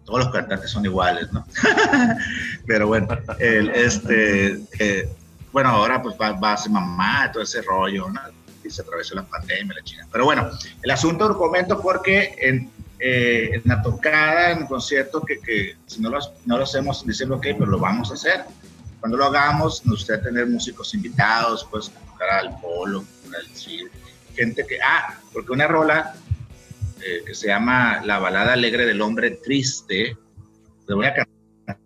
todos 0.06 0.20
los 0.20 0.28
cantantes 0.28 0.70
son 0.70 0.84
iguales, 0.84 1.32
¿no? 1.32 1.44
Pero 2.66 2.86
bueno, 2.86 3.08
este, 3.38 4.60
eh, 4.78 5.08
bueno, 5.52 5.70
ahora 5.70 6.00
pues 6.00 6.16
va, 6.16 6.52
a 6.52 6.56
ser 6.56 6.72
mamá, 6.72 7.30
todo 7.32 7.42
ese 7.42 7.60
rollo, 7.62 8.08
¿no? 8.08 8.20
Y 8.64 8.70
se 8.70 8.82
atravesó 8.82 9.16
la 9.16 9.24
pandemia, 9.24 9.74
la 9.74 9.82
chingada. 9.82 10.08
Pero 10.10 10.24
bueno, 10.24 10.50
el 10.82 10.90
asunto 10.90 11.28
lo 11.28 11.36
comento 11.36 11.80
porque 11.80 12.34
en, 12.38 12.70
eh, 12.98 13.60
la 13.64 13.82
tocada, 13.82 14.52
en 14.52 14.58
el 14.58 14.66
concierto, 14.66 15.20
que, 15.22 15.40
que 15.40 15.76
si 15.86 16.00
no 16.00 16.10
lo, 16.10 16.18
no 16.46 16.56
lo 16.56 16.64
hacemos 16.64 17.02
en 17.02 17.08
diciembre, 17.08 17.38
ok, 17.38 17.46
pero 17.58 17.66
lo 17.66 17.78
vamos 17.78 18.10
a 18.10 18.14
hacer. 18.14 18.44
Cuando 19.00 19.16
lo 19.16 19.26
hagamos, 19.26 19.84
nos 19.84 19.96
gustaría 19.96 20.22
tener 20.22 20.46
músicos 20.46 20.94
invitados, 20.94 21.66
pues 21.70 21.90
tocar 21.90 22.30
al 22.30 22.60
polo, 22.60 23.04
al 23.26 23.46
Cid, 23.54 23.86
gente 24.34 24.66
que, 24.66 24.78
ah, 24.80 25.18
porque 25.32 25.52
una 25.52 25.66
rola 25.66 26.14
eh, 27.00 27.22
que 27.26 27.34
se 27.34 27.48
llama 27.48 28.00
La 28.04 28.18
balada 28.18 28.54
alegre 28.54 28.86
del 28.86 29.02
hombre 29.02 29.32
triste, 29.32 30.16
le 30.88 30.94
voy 30.94 31.06
a 31.06 31.14
cantar 31.14 31.78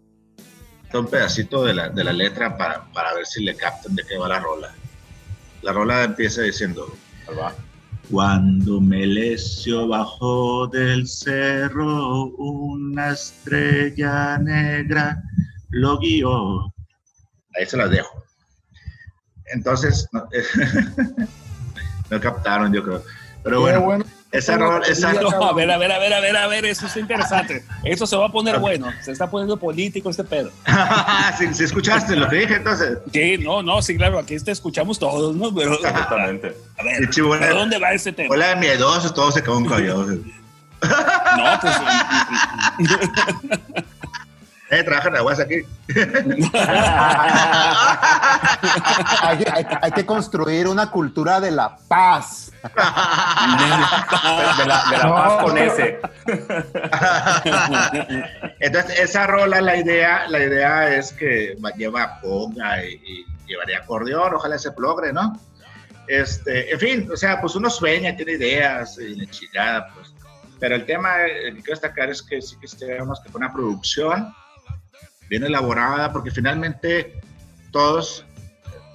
un 0.94 1.06
pedacito 1.06 1.64
de 1.64 1.74
la, 1.74 1.88
de 1.88 2.04
la 2.04 2.12
letra 2.12 2.56
para, 2.56 2.84
para 2.92 3.14
ver 3.14 3.26
si 3.26 3.44
le 3.44 3.54
captan 3.54 3.94
de 3.94 4.02
qué 4.04 4.16
va 4.16 4.28
la 4.28 4.40
rola. 4.40 4.74
La 5.62 5.72
rola 5.72 6.04
empieza 6.04 6.42
diciendo, 6.42 6.92
va. 7.38 7.54
cuando 8.10 8.80
Melesio 8.80 9.86
bajó 9.88 10.66
del 10.68 11.06
cerro, 11.06 12.26
una 12.36 13.10
estrella 13.12 14.38
negra 14.38 15.22
lo 15.68 15.98
guió. 15.98 16.72
Ahí 17.56 17.66
se 17.66 17.76
las 17.76 17.90
dejo. 17.90 18.22
Entonces, 19.52 20.08
no, 20.12 20.28
no 22.10 22.20
captaron, 22.20 22.72
yo 22.72 22.82
creo. 22.82 23.02
Pero 23.42 23.60
bueno, 23.60 23.80
bueno. 23.80 24.04
esa 24.32 24.56
rola, 24.58 24.86
esa, 24.86 25.12
No, 25.14 25.30
a 25.30 25.52
ver, 25.54 25.70
a 25.70 25.78
ver, 25.78 25.90
a 25.90 25.98
ver, 25.98 26.12
a 26.12 26.20
ver, 26.20 26.36
a 26.36 26.46
ver, 26.46 26.66
eso 26.66 26.86
es 26.86 26.96
interesante. 26.96 27.64
Eso 27.84 28.06
se 28.06 28.16
va 28.16 28.26
a 28.26 28.32
poner 28.32 28.58
bueno. 28.58 28.92
Se 29.02 29.12
está 29.12 29.30
poniendo 29.30 29.56
político 29.56 30.10
este 30.10 30.24
pedo. 30.24 30.50
si, 31.38 31.52
si 31.54 31.64
escuchaste 31.64 32.16
lo 32.16 32.28
que 32.28 32.36
dije, 32.36 32.56
entonces. 32.56 32.98
Sí, 33.12 33.38
no, 33.38 33.62
no, 33.62 33.80
sí, 33.80 33.96
claro, 33.96 34.18
aquí 34.18 34.38
te 34.38 34.50
escuchamos 34.50 34.98
todos, 34.98 35.34
¿no? 35.34 35.54
Pero, 35.54 35.74
Exactamente. 35.74 36.54
a 36.76 36.82
ver, 36.84 37.08
¿a 37.42 37.54
dónde 37.54 37.78
va 37.78 37.92
ese 37.92 38.12
tema? 38.12 38.34
Hola 38.34 38.56
miedosos, 38.56 39.14
todos 39.14 39.34
se 39.34 39.42
quedaron 39.42 39.66
callados. 39.66 40.08
No, 40.10 41.60
pues. 41.60 41.74
Eh, 44.70 44.84
trabajan 44.84 45.16
aguas 45.16 45.40
aquí. 45.40 45.62
hay, 49.22 49.44
hay- 49.52 49.66
hay 49.82 49.92
que 49.92 50.06
construir 50.06 50.68
una 50.68 50.90
cultura 50.90 51.40
de 51.40 51.50
la 51.50 51.76
paz. 51.88 52.52
De 52.62 54.66
la, 54.66 54.84
de 54.90 54.98
la 54.98 55.08
paz 55.14 55.42
con 55.42 55.56
ese. 55.56 55.98
Entonces, 58.60 58.98
esa 58.98 59.26
rola, 59.26 59.60
la 59.62 59.76
idea, 59.76 60.28
la 60.28 60.40
idea 60.40 60.94
es 60.94 61.12
que 61.12 61.56
va- 61.64 61.70
lleva 61.72 62.20
conga 62.20 62.84
y, 62.84 63.00
y 63.04 63.26
llevaría 63.46 63.78
acordeón, 63.78 64.34
ojalá 64.34 64.58
se 64.58 64.70
logre, 64.76 65.12
¿no? 65.12 65.38
Este, 66.06 66.72
en 66.72 66.78
fin, 66.78 67.08
o 67.12 67.16
sea, 67.16 67.40
pues 67.40 67.54
uno 67.54 67.70
sueña, 67.70 68.14
tiene 68.16 68.32
ideas 68.32 68.98
y 68.98 69.14
la 69.14 69.30
chingada, 69.30 69.88
pues. 69.94 70.12
Pero 70.58 70.74
el 70.74 70.84
tema 70.84 71.24
eh, 71.26 71.54
que 71.54 71.62
quiero 71.62 71.80
destacar 71.80 72.10
es 72.10 72.22
que 72.22 72.42
sí 72.42 72.56
que 72.60 72.66
tenemos 72.76 73.20
que 73.20 73.30
una 73.34 73.50
producción 73.52 74.34
bien 75.30 75.44
elaborada, 75.44 76.12
porque 76.12 76.30
finalmente 76.30 77.18
todos 77.70 78.26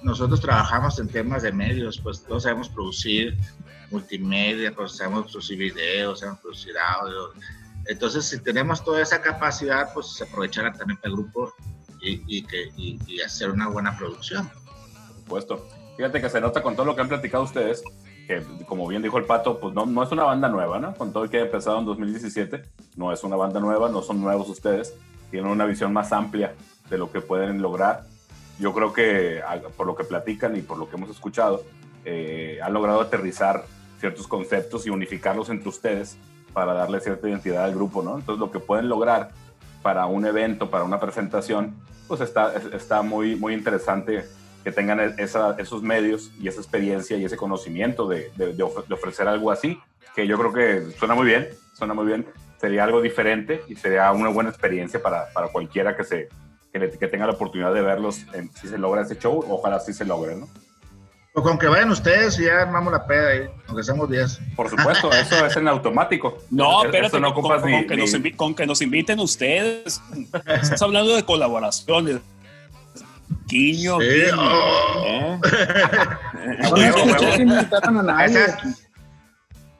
nosotros 0.02 0.40
trabajamos 0.40 1.00
en 1.00 1.08
temas 1.08 1.42
de 1.42 1.50
medios, 1.50 1.98
pues 1.98 2.22
todos 2.22 2.44
sabemos 2.44 2.68
producir 2.68 3.36
multimedia, 3.90 4.72
pues 4.72 4.92
sabemos 4.92 5.32
producir 5.32 5.58
videos, 5.58 6.20
sabemos 6.20 6.40
producir 6.40 6.74
audio. 6.78 7.32
Entonces, 7.86 8.26
si 8.26 8.38
tenemos 8.40 8.84
toda 8.84 9.00
esa 9.00 9.22
capacidad, 9.22 9.92
pues 9.94 10.22
aprovecharla 10.22 10.72
también 10.72 10.98
para 10.98 11.08
el 11.08 11.16
grupo 11.16 11.54
y, 12.02 12.22
y 12.26 12.42
que, 12.42 12.70
y, 12.76 12.98
y 13.06 13.20
hacer 13.22 13.50
una 13.50 13.68
buena 13.68 13.96
producción. 13.96 14.48
Por 14.48 15.16
supuesto. 15.16 15.68
Fíjate 15.96 16.20
que 16.20 16.28
se 16.28 16.40
nota 16.42 16.62
con 16.62 16.76
todo 16.76 16.84
lo 16.84 16.94
que 16.94 17.00
han 17.00 17.08
platicado 17.08 17.44
ustedes, 17.44 17.82
que 18.26 18.42
como 18.68 18.86
bien 18.86 19.00
dijo 19.00 19.16
el 19.16 19.24
Pato, 19.24 19.58
pues 19.58 19.72
no, 19.72 19.86
no 19.86 20.02
es 20.02 20.12
una 20.12 20.24
banda 20.24 20.50
nueva, 20.50 20.78
¿no? 20.78 20.94
Con 20.94 21.10
todo 21.14 21.24
el 21.24 21.30
que 21.30 21.38
ha 21.38 21.42
empezado 21.42 21.78
en 21.78 21.86
2017, 21.86 22.62
no 22.96 23.12
es 23.12 23.24
una 23.24 23.36
banda 23.36 23.60
nueva, 23.60 23.88
no 23.88 24.02
son 24.02 24.20
nuevos 24.20 24.50
ustedes, 24.50 24.94
tienen 25.30 25.50
una 25.50 25.64
visión 25.66 25.92
más 25.92 26.12
amplia 26.12 26.54
de 26.90 26.98
lo 26.98 27.10
que 27.10 27.20
pueden 27.20 27.60
lograr. 27.62 28.04
Yo 28.58 28.72
creo 28.72 28.92
que 28.92 29.40
por 29.76 29.86
lo 29.86 29.94
que 29.96 30.04
platican 30.04 30.56
y 30.56 30.62
por 30.62 30.78
lo 30.78 30.88
que 30.88 30.96
hemos 30.96 31.10
escuchado, 31.10 31.64
eh, 32.04 32.58
han 32.62 32.72
logrado 32.72 33.00
aterrizar 33.00 33.64
ciertos 34.00 34.26
conceptos 34.28 34.86
y 34.86 34.90
unificarlos 34.90 35.50
entre 35.50 35.68
ustedes 35.68 36.16
para 36.52 36.72
darle 36.72 37.00
cierta 37.00 37.28
identidad 37.28 37.64
al 37.64 37.74
grupo, 37.74 38.02
¿no? 38.02 38.18
Entonces 38.18 38.38
lo 38.40 38.50
que 38.50 38.60
pueden 38.60 38.88
lograr 38.88 39.30
para 39.82 40.06
un 40.06 40.24
evento, 40.24 40.70
para 40.70 40.84
una 40.84 40.98
presentación, 41.00 41.74
pues 42.08 42.20
está, 42.20 42.54
está 42.72 43.02
muy, 43.02 43.36
muy 43.36 43.52
interesante 43.54 44.24
que 44.64 44.72
tengan 44.72 45.00
e-, 45.00 45.14
esos 45.18 45.82
medios 45.82 46.30
y 46.40 46.48
esa 46.48 46.60
experiencia 46.60 47.16
y 47.16 47.24
ese 47.24 47.36
conocimiento 47.36 48.08
de, 48.08 48.30
de- 48.36 48.52
de 48.54 48.62
ofrecer 48.62 49.28
algo 49.28 49.50
así, 49.50 49.78
que 50.14 50.26
yo 50.26 50.38
creo 50.38 50.52
que 50.52 50.90
suena 50.98 51.14
muy 51.14 51.26
bien, 51.26 51.48
suena 51.74 51.92
muy 51.94 52.06
bien, 52.06 52.26
sería 52.60 52.84
algo 52.84 53.00
diferente 53.00 53.62
y 53.68 53.76
sería 53.76 54.10
una 54.12 54.28
buena 54.30 54.50
experiencia 54.50 55.02
para, 55.02 55.30
para 55.32 55.48
cualquiera 55.48 55.96
que, 55.96 56.04
se, 56.04 56.28
que, 56.72 56.78
le- 56.78 56.90
que 56.90 57.08
tenga 57.08 57.26
la 57.26 57.32
oportunidad 57.32 57.72
de 57.74 57.82
verlos 57.82 58.20
en- 58.32 58.50
si 58.54 58.68
se 58.68 58.78
logra 58.78 59.02
ese 59.02 59.16
show, 59.18 59.44
ojalá 59.48 59.78
sí 59.80 59.92
se 59.92 60.04
logre, 60.04 60.36
¿no? 60.36 60.48
O 61.38 61.42
con 61.42 61.58
que 61.58 61.66
vayan 61.66 61.90
ustedes 61.90 62.38
y 62.40 62.44
ya 62.46 62.62
armamos 62.62 62.90
la 62.90 63.06
peda 63.06 63.28
ahí, 63.28 63.42
aunque 63.68 63.82
seamos 63.82 64.08
10. 64.10 64.40
Por 64.56 64.70
supuesto, 64.70 65.12
eso 65.12 65.44
es 65.44 65.54
en 65.56 65.68
automático. 65.68 66.38
No, 66.50 66.78
Eso 66.78 66.86
espérate, 66.86 67.20
no 67.20 67.34
con, 67.34 67.44
ocupas 67.44 67.60
con 67.60 67.70
ni- 67.72 67.86
que 67.86 67.94
ni- 67.96 68.02
nos 68.10 68.36
con 68.36 68.54
que 68.54 68.66
nos 68.66 68.80
inviten 68.80 69.20
ustedes. 69.20 70.00
Estás 70.46 70.80
hablando 70.80 71.14
de 71.14 71.24
colaboraciones. 71.24 72.20
Guiño, 73.48 74.00
Sí, 74.00 74.06
guiño. 74.06 74.34
oh. 74.40 75.04
¿eh? 75.04 75.40
No, 76.62 76.70
no 76.70 76.76
escuché 76.76 77.36
que 77.36 77.42
invitaron 77.42 77.98
a 77.98 78.02
nadie. 78.02 78.46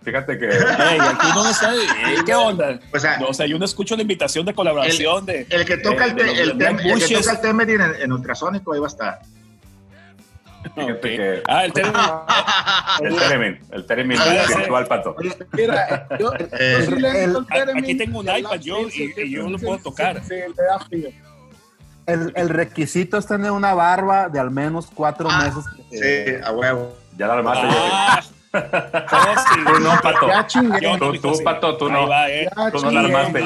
Fíjate 0.06 0.38
que 0.38 0.46
Ey, 0.46 0.98
aquí 1.00 1.26
no 1.34 1.50
está. 1.50 1.74
ey, 1.74 2.16
¿Qué 2.24 2.32
onda? 2.34 2.78
O 2.94 2.98
sea, 2.98 3.18
No, 3.18 3.26
o 3.26 3.34
sea, 3.34 3.44
yo 3.46 3.58
no 3.58 3.64
escucho 3.64 3.96
la 3.96 4.02
invitación 4.02 4.46
de 4.46 4.54
colaboración 4.54 5.26
de. 5.26 5.46
el 5.50 5.64
que 5.64 5.78
toca 5.78 6.04
el, 6.04 6.12
los 6.16 6.26
el, 6.38 6.50
el 6.62 6.76
que 6.76 6.88
Bushes. 6.92 7.26
toca 7.26 7.50
el 7.50 7.70
en, 7.70 7.80
en 8.02 8.12
ultrasónico, 8.12 8.72
ahí 8.72 8.78
va 8.78 8.86
a 8.86 8.88
estar. 8.88 9.20
fíjate 10.62 10.92
Ok. 10.92 11.00
que- 11.00 11.42
Ah, 11.48 11.64
el 11.64 11.72
término. 11.72 12.26
el 13.02 13.16
Teremin, 13.18 13.58
el 13.72 13.86
Teremin 13.86 14.18
Ah, 14.20 14.44
sí. 14.46 14.54
virtual, 14.56 14.86
Pato. 14.86 15.16
Mira, 15.54 16.06
yo, 16.20 16.32
Eh, 16.34 16.86
el- 16.86 17.04
el 17.04 17.46
Teremin 17.46 17.84
aquí 17.84 17.94
tengo 17.96 18.20
un 18.20 18.28
el 18.28 18.38
iPad 18.38 18.60
yo 18.60 18.78
y- 18.88 19.12
y 19.16 19.30
yo 19.32 19.48
lo 19.50 19.58
puedo 19.58 19.78
tocar. 19.78 20.22
El, 22.06 22.32
el 22.36 22.48
requisito 22.48 23.18
es 23.18 23.26
tener 23.26 23.50
una 23.50 23.74
barba 23.74 24.28
de 24.28 24.38
al 24.38 24.52
menos 24.52 24.86
cuatro 24.94 25.28
Ah, 25.28 25.42
meses. 25.42 25.64
Sí, 25.90 26.44
a 26.44 26.52
huevo. 26.52 26.96
Ya 27.18 27.26
la 27.26 27.34
armaste, 27.34 27.66
Ah, 27.70 28.22
sí. 28.60 29.60
Tú 29.66 29.80
no, 29.80 29.90
Pato. 30.02 30.28
Ya 30.28 30.46
chingué. 30.46 30.80
Yo 30.80 30.96
no, 30.96 31.12
Tú. 31.12 31.32
Pato, 31.44 31.76
tú 31.76 31.88
no. 31.90 32.08
va, 32.08 32.28
eh. 32.30 32.48
Tú 32.72 32.80
no 32.84 32.90
la 32.90 33.00
armaste. 33.00 33.42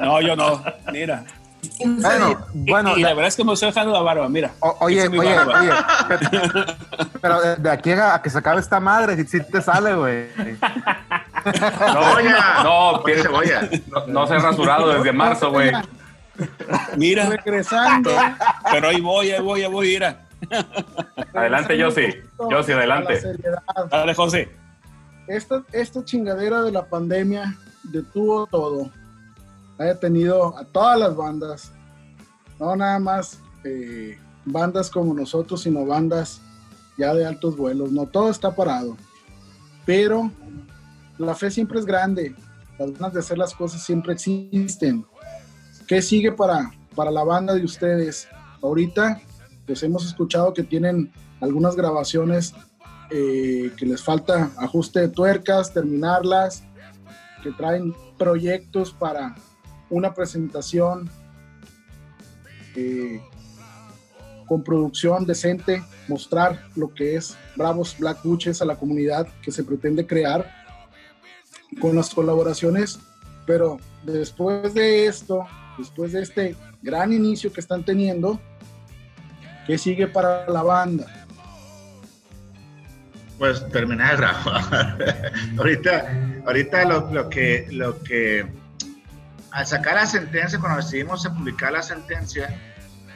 No, 0.00 0.20
yo 0.20 0.36
no. 0.36 0.62
Mira. 0.92 1.24
Bueno, 1.84 2.46
bueno, 2.54 2.96
y, 2.96 3.00
y 3.00 3.02
la 3.02 3.08
verdad 3.10 3.26
es 3.26 3.36
que 3.36 3.44
me 3.44 3.52
estoy 3.52 3.68
dejando 3.68 3.92
la 3.92 4.00
barba, 4.00 4.28
mira. 4.28 4.52
o- 4.60 4.76
oye, 4.80 5.08
oye, 5.08 5.34
barba. 5.34 5.60
oye, 5.60 5.70
pero, 6.08 6.64
pero 7.20 7.40
de, 7.40 7.56
de 7.56 7.70
aquí 7.70 7.90
a, 7.92 8.14
a 8.14 8.22
que 8.22 8.30
se 8.30 8.38
acabe 8.38 8.60
esta 8.60 8.78
madre, 8.78 9.16
si, 9.16 9.24
si 9.26 9.40
te 9.44 9.60
sale, 9.60 9.94
güey. 9.94 10.26
No, 10.38 11.52
Cebolla. 11.52 12.62
no, 12.62 12.88
Oye, 12.90 13.02
tiene- 13.04 13.22
cebolla. 13.22 13.68
no, 13.88 14.06
no 14.06 14.26
se 14.26 14.34
ha 14.34 14.38
rasurado 14.38 14.88
desde 14.94 15.12
marzo, 15.12 15.50
güey. 15.50 15.72
Mira, 16.96 17.26
Regresando. 17.28 18.10
pero 18.70 18.88
ahí 18.88 19.00
voy, 19.00 19.32
ahí 19.32 19.40
voy, 19.42 19.62
ahí 19.62 19.70
voy, 19.70 19.88
mira. 19.88 20.16
Adelante, 21.34 21.76
yo 21.78 21.90
sí. 21.90 22.06
Yo 22.50 22.62
sí, 22.62 22.72
A 22.72 22.76
la 22.76 22.80
adelante. 22.80 23.20
Dale, 23.90 24.14
José. 24.14 24.48
esta, 25.28 25.64
esta 25.72 26.04
chingadera 26.04 26.62
de 26.62 26.72
la 26.72 26.86
pandemia 26.86 27.56
detuvo 27.84 28.46
todo. 28.46 28.90
Ha 29.78 29.84
detenido 29.84 30.56
a 30.56 30.64
todas 30.64 30.98
las 30.98 31.16
bandas. 31.16 31.72
No 32.58 32.74
nada 32.76 32.98
más 32.98 33.40
eh, 33.64 34.18
bandas 34.44 34.90
como 34.90 35.12
nosotros, 35.12 35.62
sino 35.62 35.84
bandas 35.84 36.40
ya 36.96 37.14
de 37.14 37.26
altos 37.26 37.56
vuelos. 37.56 37.92
No 37.92 38.06
todo 38.06 38.30
está 38.30 38.54
parado. 38.54 38.96
Pero 39.84 40.30
la 41.18 41.34
fe 41.34 41.50
siempre 41.50 41.78
es 41.78 41.86
grande. 41.86 42.34
Las 42.78 42.92
ganas 42.92 43.12
de 43.14 43.20
hacer 43.20 43.38
las 43.38 43.54
cosas 43.54 43.82
siempre 43.82 44.14
existen. 44.14 45.06
¿Qué 45.86 46.02
sigue 46.02 46.32
para, 46.32 46.70
para 46.94 47.10
la 47.10 47.24
banda 47.24 47.54
de 47.54 47.64
ustedes? 47.64 48.28
Ahorita, 48.62 49.20
pues 49.66 49.82
hemos 49.82 50.06
escuchado 50.06 50.54
que 50.54 50.62
tienen 50.62 51.12
algunas 51.40 51.76
grabaciones 51.76 52.54
eh, 53.10 53.72
que 53.76 53.86
les 53.86 54.02
falta 54.02 54.50
ajuste 54.56 55.00
de 55.00 55.08
tuercas, 55.08 55.72
terminarlas, 55.72 56.64
que 57.42 57.52
traen 57.52 57.94
proyectos 58.18 58.92
para 58.92 59.34
una 59.90 60.14
presentación 60.14 61.08
eh, 62.74 63.20
con 64.46 64.62
producción 64.62 65.26
decente, 65.26 65.82
mostrar 66.08 66.66
lo 66.76 66.92
que 66.94 67.16
es 67.16 67.36
Bravos 67.56 67.96
Black 67.98 68.22
Buches 68.22 68.62
a 68.62 68.64
la 68.64 68.76
comunidad 68.76 69.28
que 69.42 69.50
se 69.50 69.64
pretende 69.64 70.06
crear 70.06 70.50
con 71.80 71.96
las 71.96 72.14
colaboraciones, 72.14 72.98
pero 73.46 73.78
después 74.04 74.72
de 74.74 75.06
esto, 75.06 75.46
después 75.78 76.12
de 76.12 76.22
este 76.22 76.56
gran 76.82 77.12
inicio 77.12 77.52
que 77.52 77.60
están 77.60 77.84
teniendo, 77.84 78.40
¿qué 79.66 79.78
sigue 79.78 80.06
para 80.06 80.48
la 80.48 80.62
banda? 80.62 81.06
Pues 83.38 83.68
terminar 83.70 84.12
de 84.12 84.16
grabar. 84.16 85.32
ahorita, 85.58 86.40
ahorita 86.46 86.84
lo, 86.86 87.12
lo 87.12 87.28
que, 87.28 87.66
lo 87.70 88.02
que, 88.02 88.46
al 89.50 89.66
sacar 89.66 89.94
la 89.94 90.06
sentencia, 90.06 90.58
cuando 90.58 90.78
decidimos 90.82 91.26
publicar 91.28 91.72
la 91.72 91.82
sentencia, 91.82 92.48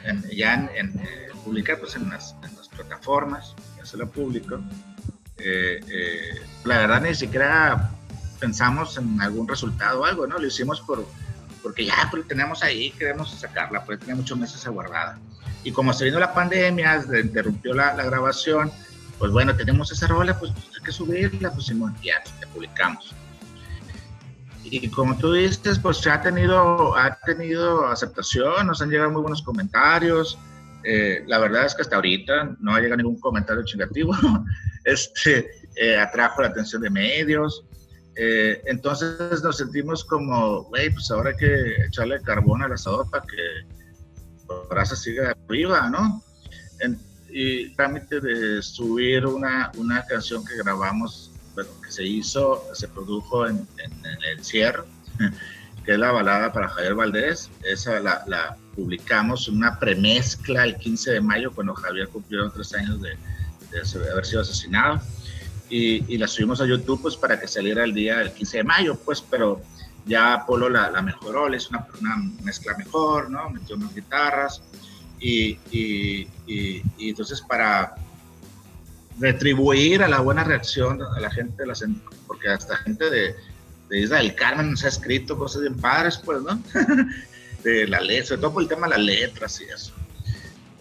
en- 0.03 0.23
ya 0.29 0.53
en, 0.75 0.99
eh, 0.99 1.29
publicar 1.43 1.79
pues 1.79 1.95
en 1.95 2.09
las, 2.09 2.35
en 2.43 2.55
las 2.55 2.67
plataformas, 2.69 3.55
hacerlo 3.81 4.09
público, 4.09 4.59
eh, 5.37 5.79
eh, 5.89 6.41
la 6.65 6.77
verdad 6.77 7.01
ni 7.01 7.15
siquiera 7.15 7.89
pensamos 8.39 8.97
en 8.97 9.19
algún 9.21 9.47
resultado 9.47 10.01
o 10.01 10.05
algo, 10.05 10.27
¿no? 10.27 10.37
Lo 10.37 10.45
hicimos 10.45 10.81
por, 10.81 11.07
porque 11.63 11.85
ya 11.85 11.95
pues, 12.11 12.21
lo 12.23 12.27
tenemos 12.27 12.61
ahí, 12.61 12.91
queremos 12.91 13.31
sacarla, 13.31 13.83
pues 13.83 13.99
tenía 13.99 14.15
muchos 14.15 14.37
meses 14.37 14.65
aguardada. 14.67 15.17
Y 15.63 15.71
como 15.71 15.93
se 15.93 16.05
vino 16.05 16.19
la 16.19 16.33
pandemia, 16.33 17.01
se 17.03 17.21
interrumpió 17.21 17.73
la, 17.73 17.93
grabación, 17.93 18.71
pues 19.19 19.31
bueno, 19.31 19.55
tenemos 19.55 19.91
esa 19.91 20.07
rola, 20.07 20.37
pues 20.39 20.51
hay 20.51 20.83
que 20.83 20.91
subirla, 20.91 21.51
pues 21.51 21.67
Simón, 21.67 21.95
ya, 22.01 22.15
la 22.39 22.47
publicamos. 22.47 23.13
Y 24.63 24.87
como 24.89 25.17
tú 25.17 25.33
dices, 25.33 25.79
pues 25.79 26.05
ha 26.07 26.21
tenido, 26.21 26.95
ha 26.95 27.19
tenido 27.25 27.87
aceptación, 27.87 28.67
nos 28.67 28.81
han 28.81 28.89
llegado 28.89 29.11
muy 29.11 29.21
buenos 29.21 29.41
comentarios. 29.41 30.37
Eh, 30.83 31.23
la 31.27 31.39
verdad 31.39 31.65
es 31.65 31.75
que 31.75 31.81
hasta 31.83 31.97
ahorita 31.97 32.55
no 32.59 32.73
ha 32.73 32.79
llegado 32.79 32.97
ningún 32.97 33.19
comentario 33.19 33.63
chingativo. 33.63 34.15
este, 34.85 35.51
eh, 35.75 35.97
atrajo 35.97 36.41
la 36.41 36.49
atención 36.49 36.81
de 36.81 36.89
medios. 36.89 37.65
Eh, 38.15 38.61
entonces 38.65 39.41
nos 39.41 39.57
sentimos 39.57 40.03
como, 40.03 40.63
güey, 40.63 40.89
pues 40.89 41.09
ahora 41.11 41.29
hay 41.31 41.37
que 41.37 41.85
echarle 41.87 42.21
carbón 42.21 42.61
al 42.61 42.73
asador 42.73 43.09
para 43.09 43.25
que 43.25 43.80
brasa 44.69 44.95
siga 44.95 45.35
arriba, 45.47 45.89
¿no? 45.89 46.23
En- 46.79 46.99
y 47.33 47.69
trámite 47.75 48.19
de 48.19 48.61
subir 48.61 49.25
una, 49.25 49.71
una 49.77 50.05
canción 50.05 50.43
que 50.43 50.57
grabamos, 50.57 51.31
bueno, 51.55 51.69
que 51.83 51.89
se 51.91 52.03
hizo, 52.05 52.63
se 52.73 52.87
produjo 52.89 53.47
en, 53.47 53.65
en- 53.77 54.05
en 54.05 54.23
el 54.37 54.43
cierre, 54.43 54.83
que 55.85 55.93
es 55.93 55.97
la 55.99 56.11
balada 56.11 56.51
para 56.51 56.67
Javier 56.69 56.95
Valdés. 56.95 57.49
Esa 57.63 57.99
la, 58.01 58.23
la 58.27 58.57
publicamos, 58.75 59.47
una 59.47 59.79
premezcla 59.79 60.63
el 60.65 60.75
15 60.75 61.11
de 61.11 61.21
mayo, 61.21 61.51
cuando 61.53 61.73
Javier 61.73 62.09
cumplió 62.09 62.49
tres 62.51 62.73
años 62.73 63.01
de, 63.01 63.11
de 63.71 64.11
haber 64.11 64.25
sido 64.25 64.41
asesinado. 64.41 64.99
Y, 65.69 66.13
y 66.13 66.17
la 66.17 66.27
subimos 66.27 66.59
a 66.59 66.65
YouTube 66.65 67.01
pues 67.01 67.15
para 67.15 67.39
que 67.39 67.47
saliera 67.47 67.85
el 67.85 67.93
día 67.93 68.17
del 68.17 68.33
15 68.33 68.57
de 68.57 68.63
mayo, 68.65 68.99
pues, 69.05 69.21
pero 69.21 69.61
ya 70.05 70.43
Polo 70.45 70.69
la, 70.69 70.89
la 70.91 71.01
mejoró, 71.01 71.47
le 71.49 71.57
hizo 71.57 71.69
una, 71.69 71.85
una 71.99 72.15
mezcla 72.43 72.75
mejor, 72.77 73.29
¿no? 73.29 73.49
Metió 73.49 73.75
unas 73.75 73.93
guitarras 73.93 74.61
y, 75.19 75.59
y, 75.71 76.27
y- 76.47 76.81
y 76.97 77.09
entonces 77.09 77.41
para 77.41 77.93
retribuir 79.19 80.01
a 80.03 80.07
la 80.07 80.19
buena 80.19 80.43
reacción 80.43 81.01
a 81.01 81.19
la 81.19 81.29
gente, 81.29 81.65
las, 81.65 81.83
porque 82.27 82.49
hasta 82.49 82.77
gente 82.77 83.09
de, 83.09 83.35
de 83.89 83.99
Isla 83.99 84.17
del 84.17 84.33
Carmen 84.35 84.71
nos 84.71 84.83
ha 84.83 84.87
escrito 84.87 85.37
cosas 85.37 85.61
bien 85.61 85.75
padres, 85.77 86.17
pues, 86.23 86.41
¿no? 86.41 86.61
de 87.63 87.87
la 87.87 87.99
letra, 88.01 88.25
sobre 88.29 88.41
todo 88.41 88.53
por 88.53 88.63
el 88.63 88.69
tema 88.69 88.87
de 88.87 88.91
las 88.97 88.99
letras 89.05 89.61
y 89.61 89.65
eso. 89.65 89.93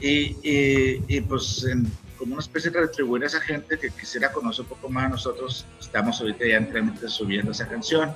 Y, 0.01 0.37
y, 0.43 1.05
y, 1.09 1.21
pues 1.21 1.65
en- 1.65 1.91
como 2.17 2.35
una 2.35 2.43
especie 2.43 2.71
de 2.71 2.81
retribuir 2.81 3.25
a 3.25 3.27
esa 3.27 3.41
gente 3.41 3.79
que 3.79 3.91
quisiera 3.91 4.31
conocer 4.33 4.63
un 4.65 4.69
poco 4.69 4.89
más, 4.91 5.11
nosotros 5.11 5.65
estamos 5.81 6.21
ahorita 6.21 6.47
ya 6.47 6.57
en 6.59 6.71
trámite 6.71 7.09
subiendo 7.09 7.53
esa 7.53 7.67
canción. 7.67 8.15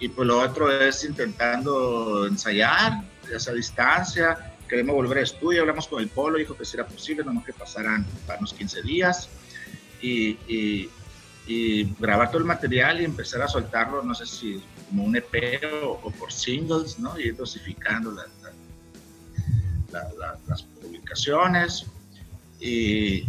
Y 0.00 0.08
pues 0.08 0.26
lo 0.28 0.40
otro 0.40 0.70
es 0.70 1.04
intentando 1.04 2.26
ensayar 2.26 2.92
a 2.92 3.36
esa 3.36 3.52
distancia. 3.52 4.54
Queremos 4.68 4.94
volver 4.94 5.18
a 5.18 5.22
estudio, 5.22 5.60
hablamos 5.62 5.86
con 5.88 6.02
el 6.02 6.08
Polo, 6.08 6.38
dijo 6.38 6.56
que 6.56 6.64
si 6.64 6.76
era 6.76 6.86
posible, 6.86 7.24
nomás 7.24 7.44
que 7.46 7.52
pasaran 7.52 8.04
unos 8.38 8.52
15 8.52 8.82
días. 8.82 9.28
Y, 10.02 10.88
grabar 12.00 12.28
todo 12.30 12.38
el 12.38 12.44
material 12.44 13.00
y 13.00 13.04
empezar 13.04 13.40
a 13.40 13.46
soltarlo, 13.48 14.02
no 14.02 14.14
sé 14.16 14.26
si 14.26 14.60
como 14.88 15.04
un 15.04 15.14
EP 15.16 15.62
o, 15.84 16.10
por 16.10 16.32
singles, 16.32 16.98
¿no? 16.98 17.18
Y 17.18 17.28
ir 17.28 17.36
dosificando 17.36 18.10
la- 18.10 18.26
la- 18.42 18.52
la- 19.92 20.12
la- 20.18 20.38
las 20.48 20.62
publicaciones. 20.64 21.86
Y, 22.60 23.26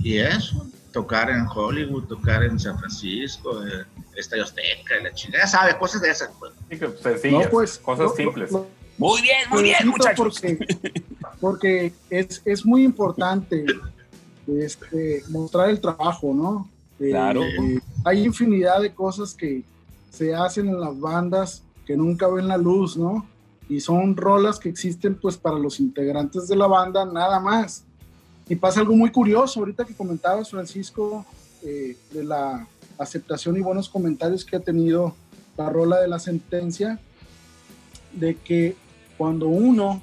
y 0.00 0.18
eso, 0.18 0.66
tocar 0.92 1.30
en 1.30 1.46
Hollywood, 1.46 2.04
tocar 2.04 2.42
en 2.42 2.58
San 2.58 2.78
Francisco, 2.78 3.62
eh, 3.66 3.84
Estadio 4.16 4.44
Azteca, 4.44 4.96
la 5.02 5.12
chingada, 5.12 5.46
sabe, 5.46 5.76
cosas 5.78 6.02
de 6.02 6.10
esas, 6.10 6.30
pues. 6.38 6.52
Sí, 6.68 6.78
que 6.78 6.88
Sencillas, 7.02 7.44
No, 7.44 7.50
pues, 7.50 7.78
cosas 7.78 8.14
simples. 8.14 8.50
Muy 8.98 9.22
bien, 9.22 9.48
muy 9.50 9.62
bien, 9.62 9.88
muchachos. 9.88 10.16
Porque, 10.16 10.58
porque 11.40 11.92
es, 12.10 12.42
es 12.44 12.66
muy 12.66 12.84
importante 12.84 13.64
este, 14.46 15.22
mostrar 15.28 15.70
el 15.70 15.80
trabajo, 15.80 16.32
¿no? 16.34 16.68
Eh, 16.98 17.10
Claro. 17.10 17.42
eh, 17.42 17.80
hay 18.04 18.24
infinidad 18.24 18.80
de 18.80 18.92
cosas 18.92 19.34
que 19.34 19.62
se 20.10 20.34
hacen 20.34 20.68
en 20.68 20.80
las 20.80 20.98
bandas 20.98 21.62
que 21.86 21.96
nunca 21.96 22.28
ven 22.28 22.48
la 22.48 22.56
luz, 22.58 22.96
¿no? 22.96 23.26
Y 23.68 23.80
son 23.80 24.16
rolas 24.16 24.58
que 24.58 24.68
existen 24.68 25.14
pues 25.14 25.36
para 25.36 25.58
los 25.58 25.80
integrantes 25.80 26.48
de 26.48 26.56
la 26.56 26.66
banda 26.66 27.04
nada 27.04 27.38
más. 27.40 27.84
Y 28.50 28.56
pasa 28.56 28.80
algo 28.80 28.96
muy 28.96 29.12
curioso, 29.12 29.60
ahorita 29.60 29.84
que 29.84 29.94
comentabas, 29.94 30.50
Francisco, 30.50 31.24
eh, 31.62 31.96
de 32.10 32.24
la 32.24 32.66
aceptación 32.98 33.56
y 33.56 33.60
buenos 33.60 33.88
comentarios 33.88 34.44
que 34.44 34.56
ha 34.56 34.60
tenido 34.60 35.14
la 35.56 35.70
rola 35.70 36.00
de 36.00 36.08
la 36.08 36.18
sentencia, 36.18 36.98
de 38.12 38.34
que 38.34 38.74
cuando 39.16 39.46
uno, 39.46 40.02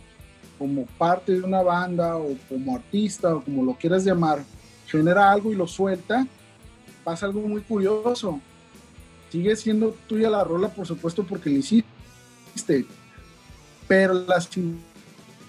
como 0.57 0.85
parte 0.97 1.33
de 1.33 1.41
una 1.41 1.61
banda 1.61 2.15
o 2.15 2.37
como 2.47 2.77
artista 2.77 3.35
o 3.35 3.43
como 3.43 3.65
lo 3.65 3.73
quieras 3.73 4.05
llamar, 4.05 4.45
genera 4.85 5.29
algo 5.29 5.51
y 5.51 5.55
lo 5.55 5.67
suelta, 5.67 6.25
pasa 7.03 7.25
algo 7.25 7.41
muy 7.41 7.59
curioso. 7.59 8.39
Sigue 9.29 9.57
siendo 9.57 9.93
tuya 10.07 10.29
la 10.29 10.45
rola, 10.45 10.69
por 10.69 10.87
supuesto, 10.87 11.25
porque 11.25 11.49
la 11.49 11.57
hiciste, 11.57 12.85
pero 13.89 14.13
las 14.13 14.47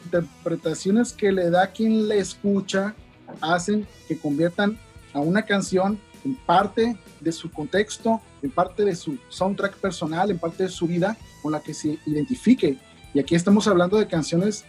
interpretaciones 0.09 1.12
que 1.12 1.30
le 1.30 1.51
da 1.51 1.70
quien 1.70 2.09
le 2.09 2.18
escucha 2.18 2.94
hacen 3.43 3.86
que 4.06 4.18
conviertan 4.18 4.78
a 5.12 5.20
una 5.20 5.43
canción 5.43 6.01
en 6.24 6.35
parte 6.35 6.97
de 7.20 7.32
su 7.32 7.51
contexto, 7.51 8.20
en 8.43 8.51
parte 8.51 8.85
de 8.85 8.97
su 8.97 9.18
soundtrack 9.28 9.76
personal, 9.76 10.30
en 10.30 10.39
parte 10.39 10.62
de 10.64 10.68
su 10.70 10.86
vida 10.86 11.16
con 11.43 11.52
la 11.52 11.60
que 11.60 11.74
se 11.74 11.98
identifique. 12.06 12.78
Y 13.12 13.20
aquí 13.20 13.35
estamos 13.35 13.68
hablando 13.68 13.98
de 13.98 14.06
canciones 14.06 14.64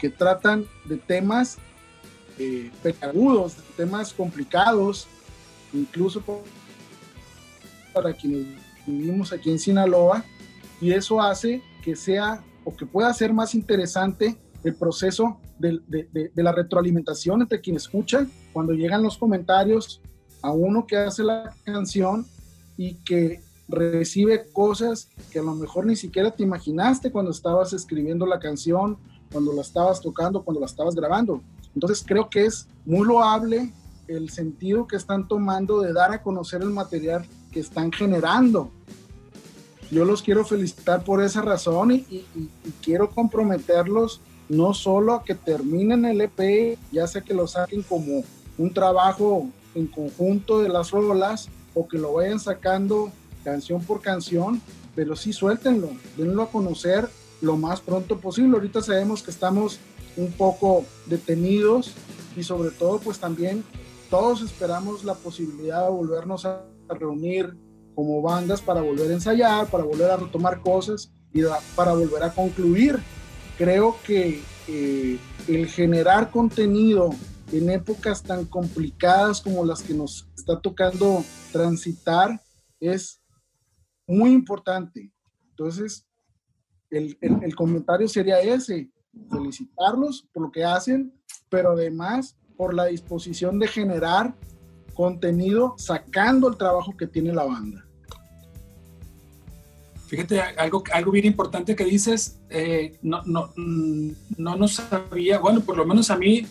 que 0.00 0.10
tratan 0.10 0.64
de 0.84 0.96
temas 0.96 1.58
eh, 2.38 2.70
peliagudos, 2.82 3.56
de 3.56 3.62
temas 3.76 4.12
complicados, 4.12 5.08
incluso 5.72 6.22
para 7.92 8.12
quienes 8.12 8.46
vivimos 8.86 9.32
aquí 9.32 9.50
en 9.50 9.58
Sinaloa, 9.58 10.24
y 10.80 10.92
eso 10.92 11.20
hace 11.20 11.62
que 11.82 11.96
sea 11.96 12.42
o 12.64 12.74
que 12.74 12.86
pueda 12.86 13.12
ser 13.12 13.32
más 13.32 13.54
interesante 13.54 14.36
el 14.64 14.74
proceso 14.74 15.38
de, 15.58 15.80
de- 15.86 16.08
de- 16.12 16.30
de 16.34 16.42
la 16.42 16.52
retroalimentación 16.52 17.42
entre 17.42 17.60
quien 17.60 17.76
escucha, 17.76 18.26
cuando 18.52 18.72
llegan 18.72 19.02
los 19.02 19.16
comentarios 19.18 20.00
a 20.42 20.50
uno 20.52 20.86
que 20.86 20.96
hace 20.96 21.22
la 21.22 21.54
canción 21.64 22.26
y 22.76 22.94
que 22.96 23.40
recibe 23.68 24.46
cosas 24.52 25.08
que 25.30 25.38
a 25.38 25.42
lo 25.42 25.54
mejor 25.54 25.86
ni 25.86 25.96
siquiera 25.96 26.30
te 26.30 26.42
imaginaste 26.42 27.10
cuando 27.10 27.30
estabas 27.30 27.72
escribiendo 27.72 28.26
la 28.26 28.38
canción, 28.38 28.98
cuando 29.32 29.52
la 29.52 29.62
estabas 29.62 30.00
tocando, 30.00 30.42
cuando 30.42 30.60
la 30.60 30.66
estabas 30.66 30.94
grabando. 30.94 31.40
Entonces 31.74 32.04
creo 32.06 32.28
que 32.28 32.44
es 32.44 32.68
muy 32.84 33.06
loable 33.06 33.72
el 34.06 34.28
sentido 34.30 34.86
que 34.86 34.96
están 34.96 35.26
tomando 35.28 35.80
de 35.80 35.92
dar 35.94 36.12
a 36.12 36.22
conocer 36.22 36.60
el 36.62 36.70
material 36.70 37.24
que 37.50 37.60
están 37.60 37.90
generando. 37.90 38.70
Yo 39.90 40.04
los 40.04 40.22
quiero 40.22 40.44
felicitar 40.44 41.04
por 41.04 41.22
esa 41.22 41.40
razón 41.42 41.90
y, 41.92 41.94
y- 42.10 42.26
y- 42.34 42.50
quiero 42.82 43.10
comprometerlos 43.10 44.20
no 44.48 44.74
solo 44.74 45.22
que 45.24 45.34
terminen 45.34 46.04
el 46.04 46.20
EP, 46.20 46.78
ya 46.92 47.06
sea 47.06 47.22
que 47.22 47.34
lo 47.34 47.46
saquen 47.46 47.82
como 47.82 48.24
un 48.58 48.72
trabajo 48.72 49.48
en 49.74 49.86
conjunto 49.86 50.60
de 50.60 50.68
las 50.68 50.90
rolas 50.90 51.48
o 51.74 51.88
que 51.88 51.98
lo 51.98 52.14
vayan 52.14 52.38
sacando 52.38 53.10
canción 53.42 53.82
por 53.82 54.00
canción, 54.00 54.60
pero 54.94 55.16
sí 55.16 55.32
suéltenlo, 55.32 55.90
denlo 56.16 56.42
a 56.42 56.50
conocer 56.50 57.08
lo 57.40 57.56
más 57.56 57.80
pronto 57.80 58.18
posible. 58.18 58.56
Ahorita 58.56 58.80
sabemos 58.80 59.22
que 59.22 59.30
estamos 59.30 59.78
un 60.16 60.30
poco 60.32 60.84
detenidos 61.06 61.92
y 62.36 62.42
sobre 62.42 62.70
todo 62.70 62.98
pues 62.98 63.18
también 63.18 63.64
todos 64.10 64.42
esperamos 64.42 65.04
la 65.04 65.14
posibilidad 65.14 65.84
de 65.84 65.90
volvernos 65.90 66.44
a 66.44 66.62
reunir 66.88 67.56
como 67.94 68.22
bandas 68.22 68.60
para 68.60 68.80
volver 68.80 69.10
a 69.10 69.14
ensayar, 69.14 69.66
para 69.68 69.84
volver 69.84 70.10
a 70.10 70.16
retomar 70.16 70.60
cosas 70.60 71.10
y 71.32 71.42
para 71.74 71.94
volver 71.94 72.22
a 72.22 72.32
concluir. 72.32 73.00
Creo 73.56 73.96
que 74.04 74.42
eh, 74.68 75.18
el 75.46 75.66
generar 75.68 76.30
contenido 76.30 77.10
en 77.52 77.70
épocas 77.70 78.22
tan 78.22 78.46
complicadas 78.46 79.40
como 79.40 79.64
las 79.64 79.82
que 79.82 79.94
nos 79.94 80.26
está 80.36 80.60
tocando 80.60 81.22
transitar 81.52 82.40
es 82.80 83.20
muy 84.06 84.32
importante. 84.32 85.12
Entonces, 85.50 86.04
el, 86.90 87.16
el- 87.20 87.44
el 87.44 87.54
comentario 87.54 88.08
sería 88.08 88.40
ese, 88.40 88.90
felicitarlos 89.30 90.26
por 90.32 90.44
lo 90.44 90.50
que 90.50 90.64
hacen, 90.64 91.12
pero 91.48 91.72
además 91.72 92.36
por 92.56 92.74
la 92.74 92.86
disposición 92.86 93.58
de 93.60 93.68
generar 93.68 94.34
contenido 94.94 95.74
sacando 95.78 96.48
el 96.48 96.56
trabajo 96.56 96.96
que 96.96 97.06
tiene 97.06 97.32
la 97.32 97.44
banda. 97.44 97.86
Fíjate, 100.14 100.40
algo, 100.40 100.84
algo 100.92 101.10
bien 101.10 101.24
importante 101.26 101.74
que 101.74 101.84
dices, 101.84 102.38
eh, 102.48 102.96
no, 103.02 103.22
no, 103.24 103.50
mm, 103.56 104.10
no 104.36 104.54
nos 104.54 104.74
sabía, 104.74 105.40
bueno, 105.40 105.60
por 105.60 105.76
lo 105.76 105.84
menos 105.84 106.08
a 106.08 106.16
mí, 106.16 106.46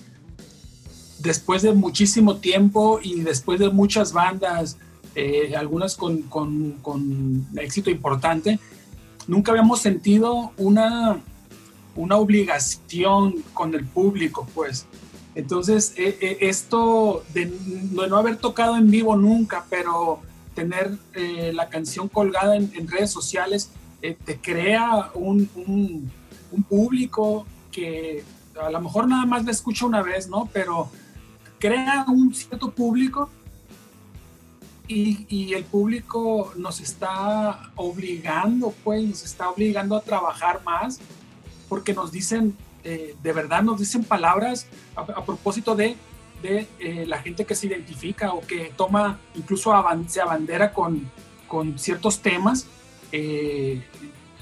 después 1.19 1.61
de 1.61 1.71
muchísimo 1.71 2.35
tiempo 2.37 2.99
y 3.01 3.21
después 3.21 3.61
de 3.61 3.69
muchas 3.69 4.11
bandas, 4.11 4.77
eh, 5.15 5.53
algunas 5.55 5.95
con, 5.95 6.23
con- 6.23 6.73
con 6.81 7.47
éxito 7.55 7.89
importante, 7.89 8.59
nunca 9.27 9.51
habíamos 9.53 9.79
sentido 9.79 10.51
una, 10.57 11.21
una 11.95 12.17
obligación 12.17 13.43
con 13.53 13.73
el 13.75 13.85
público, 13.85 14.45
pues. 14.53 14.87
Entonces, 15.35 15.93
eh, 15.95 16.17
eh, 16.19 16.37
esto 16.41 17.23
de, 17.33 17.45
de 17.45 18.07
no 18.09 18.17
haber 18.17 18.35
tocado 18.35 18.75
en 18.75 18.91
vivo 18.91 19.15
nunca, 19.15 19.65
pero 19.69 20.19
tener 20.55 20.97
eh, 21.13 21.51
la 21.53 21.69
canción 21.69 22.07
colgada 22.09 22.55
en, 22.55 22.71
en 22.75 22.87
redes 22.87 23.11
sociales, 23.11 23.69
eh, 24.01 24.17
te 24.25 24.39
crea 24.39 25.11
un, 25.15 25.49
un- 25.55 26.11
un 26.51 26.63
público 26.63 27.45
que 27.71 28.23
a 28.61 28.69
lo 28.69 28.79
mejor 28.81 29.07
nada 29.07 29.25
más 29.25 29.43
la 29.45 29.51
escucha 29.51 29.85
una 29.85 30.01
vez, 30.03 30.27
¿no? 30.29 30.47
Pero 30.53 30.91
crea 31.59 32.05
un 32.07 32.33
cierto 32.35 32.69
público 32.71 33.29
y, 34.87 35.25
y 35.29 35.53
el 35.53 35.63
público 35.63 36.53
nos 36.57 36.81
está 36.81 37.71
obligando, 37.75 38.73
pues, 38.83 39.03
nos 39.03 39.23
está 39.23 39.49
obligando 39.49 39.95
a 39.95 40.01
trabajar 40.01 40.61
más 40.65 40.99
porque 41.69 41.93
nos 41.93 42.11
dicen, 42.11 42.55
eh, 42.83 43.15
de 43.23 43.33
verdad 43.33 43.63
nos 43.63 43.79
dicen 43.79 44.03
palabras 44.03 44.67
a, 44.95 45.01
a 45.01 45.25
propósito 45.25 45.73
de, 45.75 45.95
de 46.43 46.67
eh, 46.79 47.05
la 47.07 47.17
gente 47.23 47.45
que 47.45 47.55
se 47.55 47.65
identifica 47.67 48.33
o 48.33 48.41
que 48.41 48.71
toma, 48.77 49.19
incluso 49.33 49.73
se 50.07 50.21
abandera 50.21 50.71
con, 50.73 51.09
con 51.47 51.79
ciertos 51.79 52.19
temas. 52.21 52.67
Eh, 53.11 53.81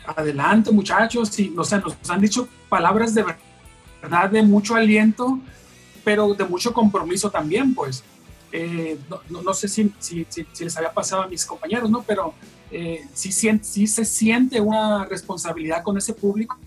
adelante 0.05 0.71
muchachos, 0.71 1.37
y, 1.39 1.53
o 1.55 1.63
sea, 1.63 1.77
nos 1.79 1.95
han 2.09 2.19
dicho 2.21 2.47
palabras 2.69 3.13
de 3.13 3.23
verdad 4.01 4.29
de 4.31 4.41
mucho 4.41 4.75
aliento, 4.75 5.39
pero 6.03 6.33
de 6.33 6.43
mucho 6.45 6.73
compromiso 6.73 7.29
también, 7.29 7.73
pues. 7.75 8.03
Eh, 8.53 8.97
no, 9.09 9.21
no- 9.29 9.41
no 9.43 9.53
sé 9.53 9.67
si, 9.69 9.93
si- 9.99 10.25
si- 10.27 10.45
si 10.51 10.63
les 10.65 10.75
había 10.75 10.91
pasado 10.93 11.21
a 11.21 11.27
mis 11.27 11.45
compañeros, 11.45 11.89
¿no? 11.89 12.01
Pero 12.03 12.33
eh, 12.71 13.05
sí, 13.13 13.31
sí 13.31 13.85
se 13.87 14.03
siente 14.05 14.59
una 14.59 15.05
responsabilidad 15.05 15.83
con 15.83 15.97
ese 15.97 16.13
público 16.13 16.57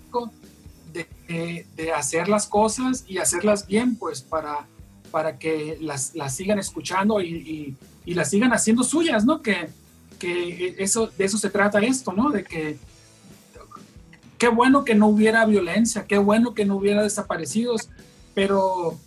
de, 0.93 1.07
de- 1.29 1.67
de 1.77 1.93
hacer 1.93 2.29
las 2.29 2.47
cosas 2.47 3.05
y 3.09 3.19
hacerlas 3.19 3.67
bien, 3.67 3.97
pues, 3.97 4.23
para, 4.23 4.67
para 5.15 5.39
que 5.39 5.79
las, 5.81 6.13
las 6.17 6.35
sigan 6.35 6.59
escuchando 6.59 7.21
y, 7.21 7.29
y- 7.55 7.77
y 8.05 8.15
las 8.15 8.31
sigan 8.31 8.53
haciendo 8.53 8.83
suyas, 8.83 9.25
¿no? 9.25 9.43
Que, 9.43 9.69
que 10.19 10.75
eso, 10.79 11.07
de 11.17 11.25
eso 11.25 11.39
se 11.39 11.51
trata 11.51 11.79
esto, 11.79 12.13
¿no? 12.13 12.31
De 12.31 12.43
que 12.43 12.77
qué 14.39 14.49
bueno 14.49 14.85
que 14.85 14.97
no 14.97 15.07
hubiera 15.07 15.47
violencia, 15.47 16.05
qué 16.09 16.19
bueno 16.19 16.53
que 16.53 16.65
no 16.65 16.75
hubiera 16.77 17.01
desaparecidos, 17.05 17.89
pero 18.35 18.99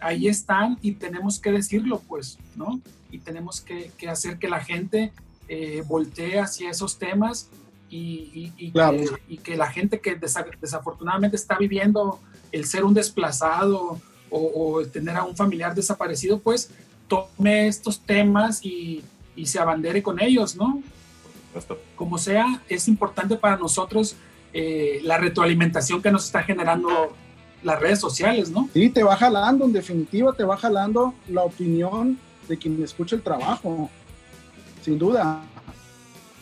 ahí 0.00 0.28
están 0.28 0.78
y 0.80 0.92
tenemos 0.92 1.40
que 1.40 1.50
decirlo, 1.50 2.00
pues, 2.06 2.38
¿no? 2.54 2.80
Y 3.10 3.18
tenemos 3.18 3.60
que, 3.60 3.90
que 3.98 4.08
hacer 4.08 4.38
que 4.38 4.48
la 4.48 4.60
gente 4.60 5.12
eh, 5.48 5.82
voltee 5.88 6.38
hacia 6.38 6.70
esos 6.70 6.98
temas 6.98 7.48
y, 7.90 8.30
y- 8.32 8.52
y 8.66 8.70
Claro. 8.70 8.96
que, 8.96 9.34
y 9.34 9.38
que 9.38 9.56
la 9.56 9.68
gente 9.70 10.00
que 10.00 10.18
desa- 10.20 10.46
desafortunadamente 10.60 11.34
está 11.36 11.58
viviendo 11.58 12.20
el 12.52 12.64
ser 12.64 12.84
un 12.84 12.94
desplazado 12.94 14.00
o, 14.32 14.82
tener 14.86 15.16
a 15.16 15.24
un 15.24 15.36
familiar 15.36 15.74
desaparecido, 15.74 16.38
pues 16.38 16.70
tome 17.06 17.68
estos 17.68 18.00
temas 18.00 18.64
y, 18.64 19.02
y 19.36 19.46
se 19.46 19.58
abandere 19.58 20.02
con 20.02 20.20
ellos, 20.20 20.56
¿no? 20.56 20.82
Como 21.96 22.16
sea, 22.18 22.62
es 22.68 22.88
importante 22.88 23.36
para 23.36 23.56
nosotros 23.56 24.16
eh, 24.54 25.00
la 25.02 25.18
retroalimentación 25.18 26.02
que 26.02 26.10
nos 26.10 26.24
está 26.24 26.42
generando 26.42 27.14
las 27.62 27.80
redes 27.80 28.00
sociales, 28.00 28.50
¿no? 28.50 28.68
Sí, 28.72 28.88
te 28.88 29.02
va 29.02 29.16
jalando, 29.16 29.64
en 29.64 29.72
definitiva 29.72 30.32
te 30.32 30.44
va 30.44 30.56
jalando 30.56 31.14
la 31.28 31.42
opinión 31.42 32.18
de 32.48 32.58
quien 32.58 32.82
escucha 32.82 33.16
el 33.16 33.22
trabajo, 33.22 33.90
sin 34.82 34.98
duda. 34.98 35.42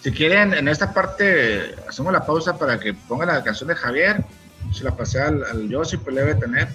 Si 0.00 0.10
quieren, 0.12 0.54
en 0.54 0.66
esta 0.66 0.94
parte 0.94 1.74
hacemos 1.88 2.12
la 2.12 2.24
pausa 2.24 2.56
para 2.56 2.80
que 2.80 2.94
pongan 2.94 3.28
la 3.28 3.44
canción 3.44 3.68
de 3.68 3.74
Javier. 3.74 4.24
Se 4.72 4.82
la 4.84 4.96
pasé 4.96 5.20
al, 5.20 5.44
al 5.44 5.68
Yossi, 5.68 5.98
pues 5.98 6.14
le 6.14 6.22
debe 6.22 6.34
tener. 6.36 6.68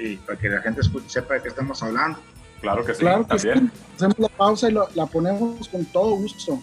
Y 0.00 0.16
para 0.16 0.38
que 0.38 0.48
la 0.48 0.60
gente 0.60 0.80
escuche, 0.80 1.08
sepa 1.08 1.34
de 1.34 1.42
qué 1.42 1.48
estamos 1.48 1.82
hablando. 1.82 2.18
Claro 2.60 2.84
que 2.84 2.94
sí, 2.94 3.00
Claro 3.00 3.22
que 3.26 3.36
también. 3.36 3.70
sí. 3.74 3.82
Hacemos 3.96 4.18
la 4.18 4.28
pausa 4.28 4.68
y 4.68 4.72
lo- 4.72 4.88
la 4.94 5.06
ponemos 5.06 5.68
con 5.68 5.84
todo 5.86 6.16
gusto. 6.16 6.60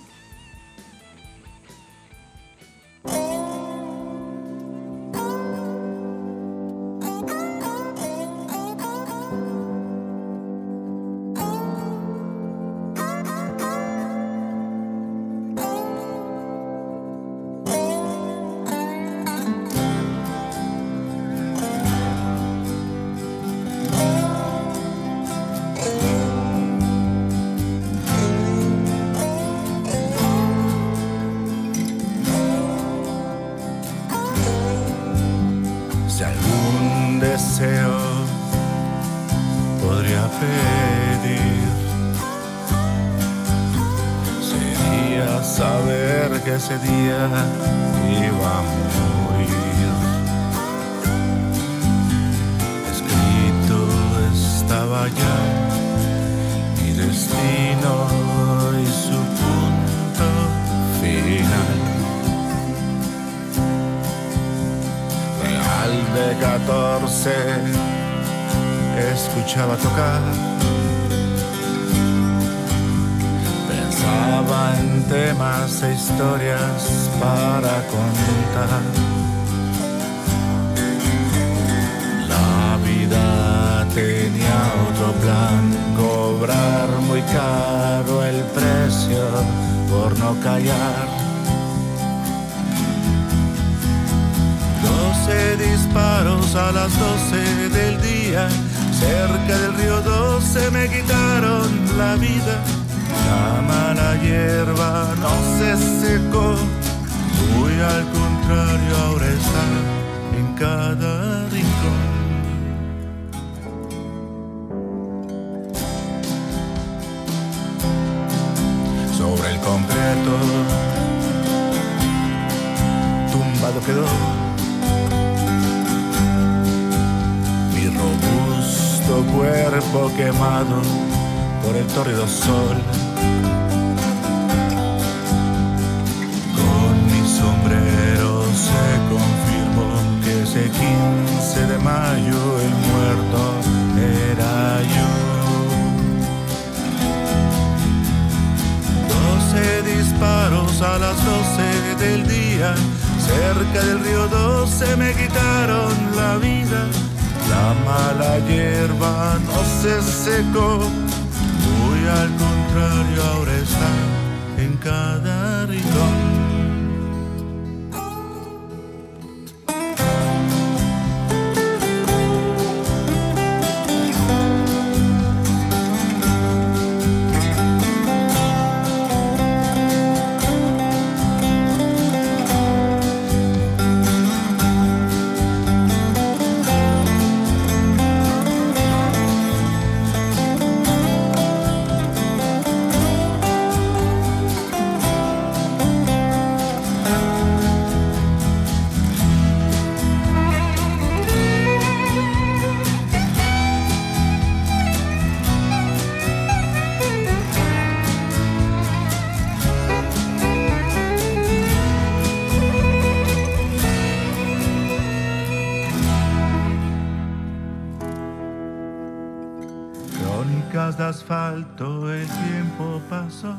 De 220.98 221.04
asfalto, 221.04 222.14
el 222.14 222.26
tiempo 222.26 223.02
pasó 223.10 223.54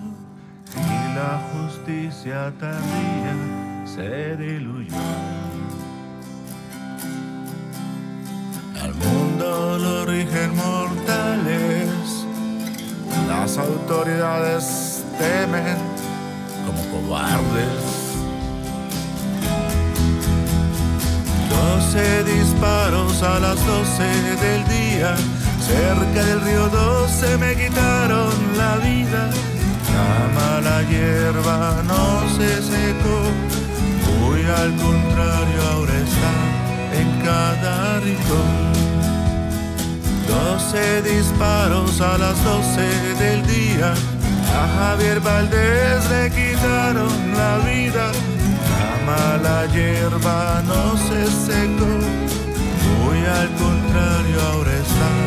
y 0.75 1.15
la 1.15 1.39
justicia 1.53 2.51
tardía 2.59 3.35
se 3.85 4.37
diluyó. 4.37 4.97
Al 8.83 8.95
mundo 8.95 9.79
lo 9.79 10.07
rigen 10.07 10.57
mortales, 10.57 12.25
las 13.29 13.59
autoridades 13.59 15.05
temen 15.19 15.77
como 16.65 16.83
cobardes. 16.91 17.97
12 21.51 22.25
disparos 22.25 23.23
a 23.23 23.39
las 23.41 23.67
12 23.67 24.03
del 24.41 24.69
día, 24.69 25.17
cerca 25.67 26.25
del 26.25 26.41
río 26.43 26.69
12 26.69 27.39
me 27.39 27.55
quitaron 27.57 28.33
la 28.57 28.77
vida. 28.77 29.23
La 29.97 30.13
mala 30.39 30.83
hierba 30.91 31.83
no 31.91 32.05
se 32.37 32.51
secó, 32.73 33.19
muy 34.21 34.43
al 34.63 34.73
contrario 34.77 35.59
ahora 35.73 35.95
está 36.09 36.35
en 37.01 37.09
cada 37.25 38.01
rincón. 38.01 38.55
12 40.29 41.03
disparos 41.03 42.01
a 42.01 42.19
las 42.19 42.37
12 42.45 42.81
del 43.25 43.47
día, 43.47 43.95
a 44.61 44.63
Javier 44.79 45.21
Valdés 45.21 46.01
le 46.11 46.31
quitaron 46.31 47.15
la 47.41 47.53
vida. 47.71 48.07
La 48.71 48.93
mala 49.11 49.67
hierba 49.73 50.63
no 50.71 50.97
se 51.09 51.21
secó, 51.49 51.93
muy 53.03 53.21
al 53.41 53.49
contrario 53.65 54.37
ahora 54.53 54.73
está 54.73 55.26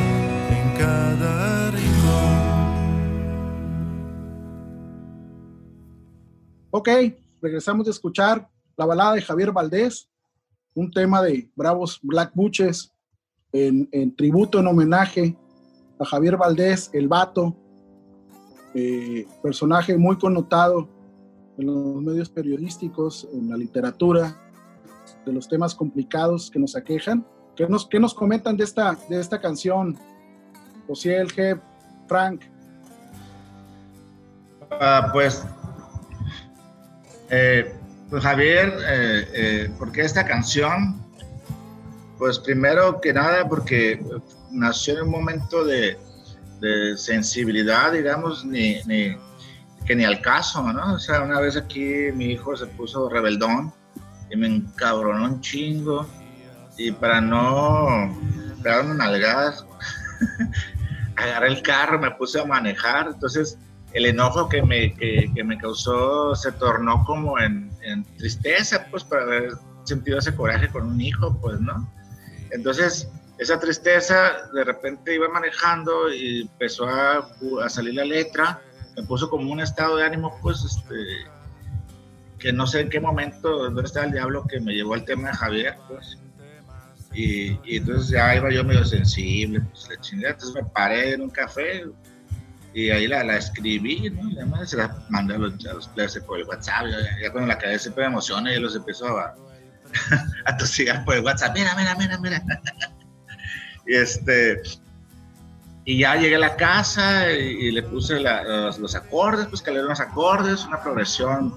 Ok, 6.71 6.87
regresamos 7.41 7.87
a 7.87 7.89
escuchar 7.89 8.47
la 8.77 8.85
balada 8.85 9.15
de 9.15 9.23
Javier 9.23 9.51
Valdés, 9.51 10.07
un 10.75 10.91
tema 10.91 11.19
de 11.23 11.49
Bravos 11.55 11.99
Black 12.03 12.31
Buches 12.35 12.93
en, 13.51 14.15
tributo, 14.15 14.59
en 14.59 14.67
homenaje 14.67 15.35
a 15.99 16.05
Javier 16.05 16.37
Valdés, 16.37 16.91
el 16.93 17.07
vato, 17.07 17.55
eh, 18.75 19.25
personaje 19.41 19.97
muy 19.97 20.19
connotado 20.19 20.87
en 21.57 21.65
los 21.65 22.03
medios 22.03 22.29
periodísticos, 22.29 23.27
en 23.33 23.49
la 23.49 23.57
literatura, 23.57 24.37
de 25.25 25.33
los 25.33 25.47
temas 25.47 25.73
complicados 25.73 26.51
que 26.51 26.59
nos 26.59 26.75
aquejan. 26.75 27.25
¿Qué 27.55 27.67
nos, 27.67 27.87
qué 27.87 27.99
nos 27.99 28.13
comentan 28.13 28.55
de 28.55 28.63
esta, 28.63 28.95
de 29.09 29.19
esta 29.19 29.41
canción? 29.41 29.97
José 30.87 31.19
G. 31.25 31.59
Frank. 32.07 32.43
Ah, 34.69 35.09
pues, 35.11 35.43
eh, 37.29 37.73
pues 38.09 38.23
Javier, 38.23 38.73
eh, 38.87 39.27
eh, 39.33 39.71
¿por 39.77 39.91
qué 39.91 40.01
esta 40.01 40.25
canción? 40.25 40.99
Pues 42.17 42.39
primero 42.39 42.99
que 42.99 43.13
nada 43.13 43.47
porque 43.47 44.03
nació 44.51 44.95
en 44.95 45.03
un 45.03 45.11
momento 45.11 45.63
de, 45.63 45.97
sensibilidad, 46.97 47.93
digamos, 47.93 48.43
ni, 48.43 48.81
ni, 48.83 49.15
que 49.85 49.95
ni 49.95 50.03
al 50.03 50.21
caso, 50.21 50.61
¿no? 50.73 50.95
O 50.95 50.99
sea, 50.99 51.21
una 51.21 51.39
vez 51.39 51.55
aquí 51.55 52.11
mi 52.13 52.25
hijo 52.33 52.55
se 52.57 52.65
puso 52.65 53.07
rebeldón 53.09 53.71
y 54.29 54.35
me 54.35 54.47
encabronó 54.47 55.23
un 55.23 55.39
chingo 55.39 56.05
y 56.77 56.91
para 56.91 57.21
no 57.21 58.13
pegarme 58.61 58.95
nalgadas, 58.95 59.65
agarré 61.15 61.47
el 61.47 61.61
carro, 61.61 61.99
me 61.99 62.11
puse 62.11 62.39
a 62.39 62.45
manejar, 62.45 63.07
entonces 63.07 63.57
el 63.93 64.05
enojo 64.05 64.49
que 64.49 64.61
me, 64.61 64.93
que, 64.93 65.43
me 65.43 65.57
causó 65.57 66.35
se 66.35 66.51
tornó 66.53 67.03
como 67.05 67.39
en, 67.39 67.69
tristeza, 68.17 68.85
pues, 68.91 69.03
por 69.03 69.19
haber 69.19 69.53
sentido 69.83 70.19
ese 70.19 70.35
coraje 70.35 70.69
con 70.69 70.85
un 70.85 71.01
hijo, 71.01 71.35
pues, 71.41 71.59
¿no? 71.59 71.91
Entonces, 72.51 73.09
esa 73.37 73.59
tristeza, 73.59 74.49
de 74.53 74.63
repente 74.63 75.15
iba 75.15 75.29
manejando 75.29 76.13
y 76.13 76.41
empezó 76.41 76.87
a, 76.87 77.29
a 77.63 77.69
salir 77.69 77.95
la 77.95 78.05
letra, 78.05 78.61
me 78.95 79.03
puso 79.03 79.29
como 79.29 79.51
un 79.51 79.59
estado 79.59 79.97
de 79.97 80.05
ánimo, 80.05 80.37
pues, 80.41 80.63
este, 80.63 80.95
que 82.37 82.53
no 82.53 82.67
sé 82.67 82.81
en 82.81 82.89
qué 82.89 82.99
momento, 82.99 83.49
dónde 83.49 83.83
estaba 83.83 84.05
el 84.05 84.11
diablo 84.11 84.45
que 84.47 84.59
me 84.59 84.73
llevó 84.73 84.93
al 84.93 85.05
tema 85.05 85.29
de 85.29 85.35
Javier, 85.35 85.77
pues. 85.87 86.17
Y, 87.11 87.59
y 87.63 87.77
entonces 87.77 88.09
ya 88.09 88.35
iba 88.35 88.51
yo 88.51 88.63
medio 88.63 88.85
sensible, 88.85 89.61
pues 89.61 89.87
la 89.89 89.99
chingada. 89.99 90.33
Entonces 90.33 90.63
me 90.63 90.69
paré 90.69 91.13
en 91.13 91.21
un 91.21 91.29
café 91.31 91.85
y 92.73 92.89
ahí 92.91 93.07
la, 93.07 93.35
escribí, 93.35 94.09
¿no? 94.09 94.29
Y 94.29 94.37
además 94.37 94.69
se 94.69 94.77
la 94.77 94.95
mandé 95.09 95.35
a 95.35 95.37
los, 95.39 95.65
a 95.65 95.73
los 95.73 95.87
players 95.87 96.19
por 96.19 96.39
el 96.39 96.45
WhatsApp. 96.45 96.85
Ya, 96.89 97.21
ya 97.21 97.31
cuando 97.31 97.47
la 97.47 97.57
cabeza 97.57 97.83
siempre 97.83 98.03
me 98.03 98.09
emociona 98.11 98.53
y 98.53 98.59
los 98.59 98.75
empezó 98.75 99.17
a, 99.17 99.35
a 100.45 100.57
tosigar 100.57 101.03
por 101.03 101.15
el 101.15 101.23
WhatsApp. 101.23 101.55
Mira, 101.55 101.75
mira, 101.75 101.95
mira, 101.95 102.17
mira. 102.19 102.43
y 103.87 103.95
este. 103.95 104.61
Y 105.85 105.99
ya 105.99 106.15
llegué 106.17 106.35
a 106.35 106.39
la 106.39 106.55
casa 106.55 107.31
y, 107.31 107.71
le 107.71 107.81
puse 107.81 108.19
los, 108.19 108.95
acordes, 108.95 109.47
pues 109.47 109.61
que 109.61 109.71
le 109.71 109.83
unos 109.83 109.99
acordes, 109.99 110.63
una 110.65 110.79
progresión 110.83 111.55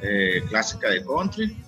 eh, 0.00 0.42
clásica 0.48 0.88
de 0.88 1.04
country. 1.04 1.62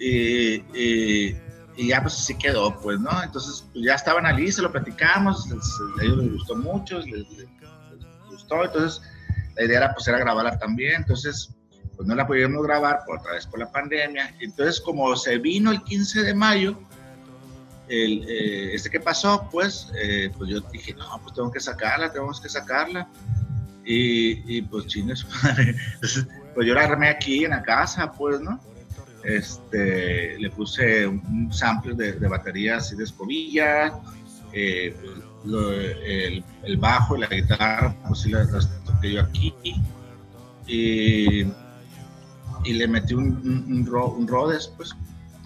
Y, 0.00 0.64
y, 0.74 1.36
ya 1.76 2.00
pues 2.02 2.14
así 2.14 2.36
quedó, 2.36 2.76
pues, 2.80 2.98
¿no? 2.98 3.22
Entonces 3.22 3.64
pues, 3.72 3.84
ya 3.84 3.94
estaban 3.94 4.24
se 4.50 4.60
lo 4.62 4.72
platicamos, 4.72 5.46
a 5.52 6.02
ellos 6.02 6.16
les 6.18 6.32
gustó 6.32 6.56
mucho, 6.56 6.98
les 6.98 7.28
entonces 8.64 9.02
la 9.56 9.64
idea 9.64 9.78
era 9.78 9.94
pues 9.94 10.06
era 10.08 10.18
grabarla 10.18 10.58
también, 10.58 10.96
entonces 10.96 11.54
pues 11.96 12.08
no 12.08 12.14
la 12.14 12.26
pudimos 12.26 12.62
grabar 12.62 13.00
por 13.06 13.18
otra 13.18 13.32
vez 13.34 13.46
por 13.46 13.60
la 13.60 13.70
pandemia, 13.70 14.34
entonces 14.40 14.80
como 14.80 15.14
se 15.16 15.38
vino 15.38 15.70
el 15.70 15.82
15 15.82 16.22
de 16.22 16.34
mayo, 16.34 16.78
el, 17.88 18.24
eh, 18.28 18.74
este 18.74 18.90
que 18.90 19.00
pasó, 19.00 19.48
pues, 19.50 19.92
eh, 20.00 20.30
pues 20.36 20.50
yo 20.50 20.60
dije, 20.72 20.94
no, 20.94 21.20
pues 21.22 21.34
tengo 21.34 21.50
que 21.52 21.60
sacarla, 21.60 22.10
tenemos 22.10 22.40
que 22.40 22.48
sacarla, 22.48 23.08
y, 23.84 24.56
y 24.56 24.62
pues 24.62 24.86
chingue 24.86 25.14
madre, 25.42 25.76
pues 26.54 26.66
yo 26.66 26.74
la 26.74 26.84
armé 26.84 27.08
aquí 27.08 27.44
en 27.44 27.50
la 27.50 27.62
casa, 27.62 28.10
pues, 28.12 28.40
¿no? 28.40 28.60
Este, 29.24 30.38
le 30.38 30.50
puse 30.50 31.06
un, 31.06 31.24
un 31.26 31.52
sample 31.52 31.94
de, 31.94 32.12
de 32.14 32.28
batería 32.28 32.76
así 32.76 32.96
de 32.96 33.04
escobilla, 33.04 33.92
eh, 34.52 34.96
lo- 35.44 35.72
el, 35.72 36.44
bajo 36.78 37.16
y 37.16 37.20
la 37.20 37.26
guitarra, 37.28 37.94
pues 38.06 38.20
sí 38.20 38.30
las, 38.30 38.50
las 38.50 38.84
toqué 38.84 39.12
yo 39.12 39.22
aquí, 39.22 39.54
y, 40.66 41.42
y 42.64 42.72
le 42.72 42.88
metí 42.88 43.14
un, 43.14 43.66
un, 43.68 44.26
Rhodes, 44.26 44.72
pues, 44.76 44.94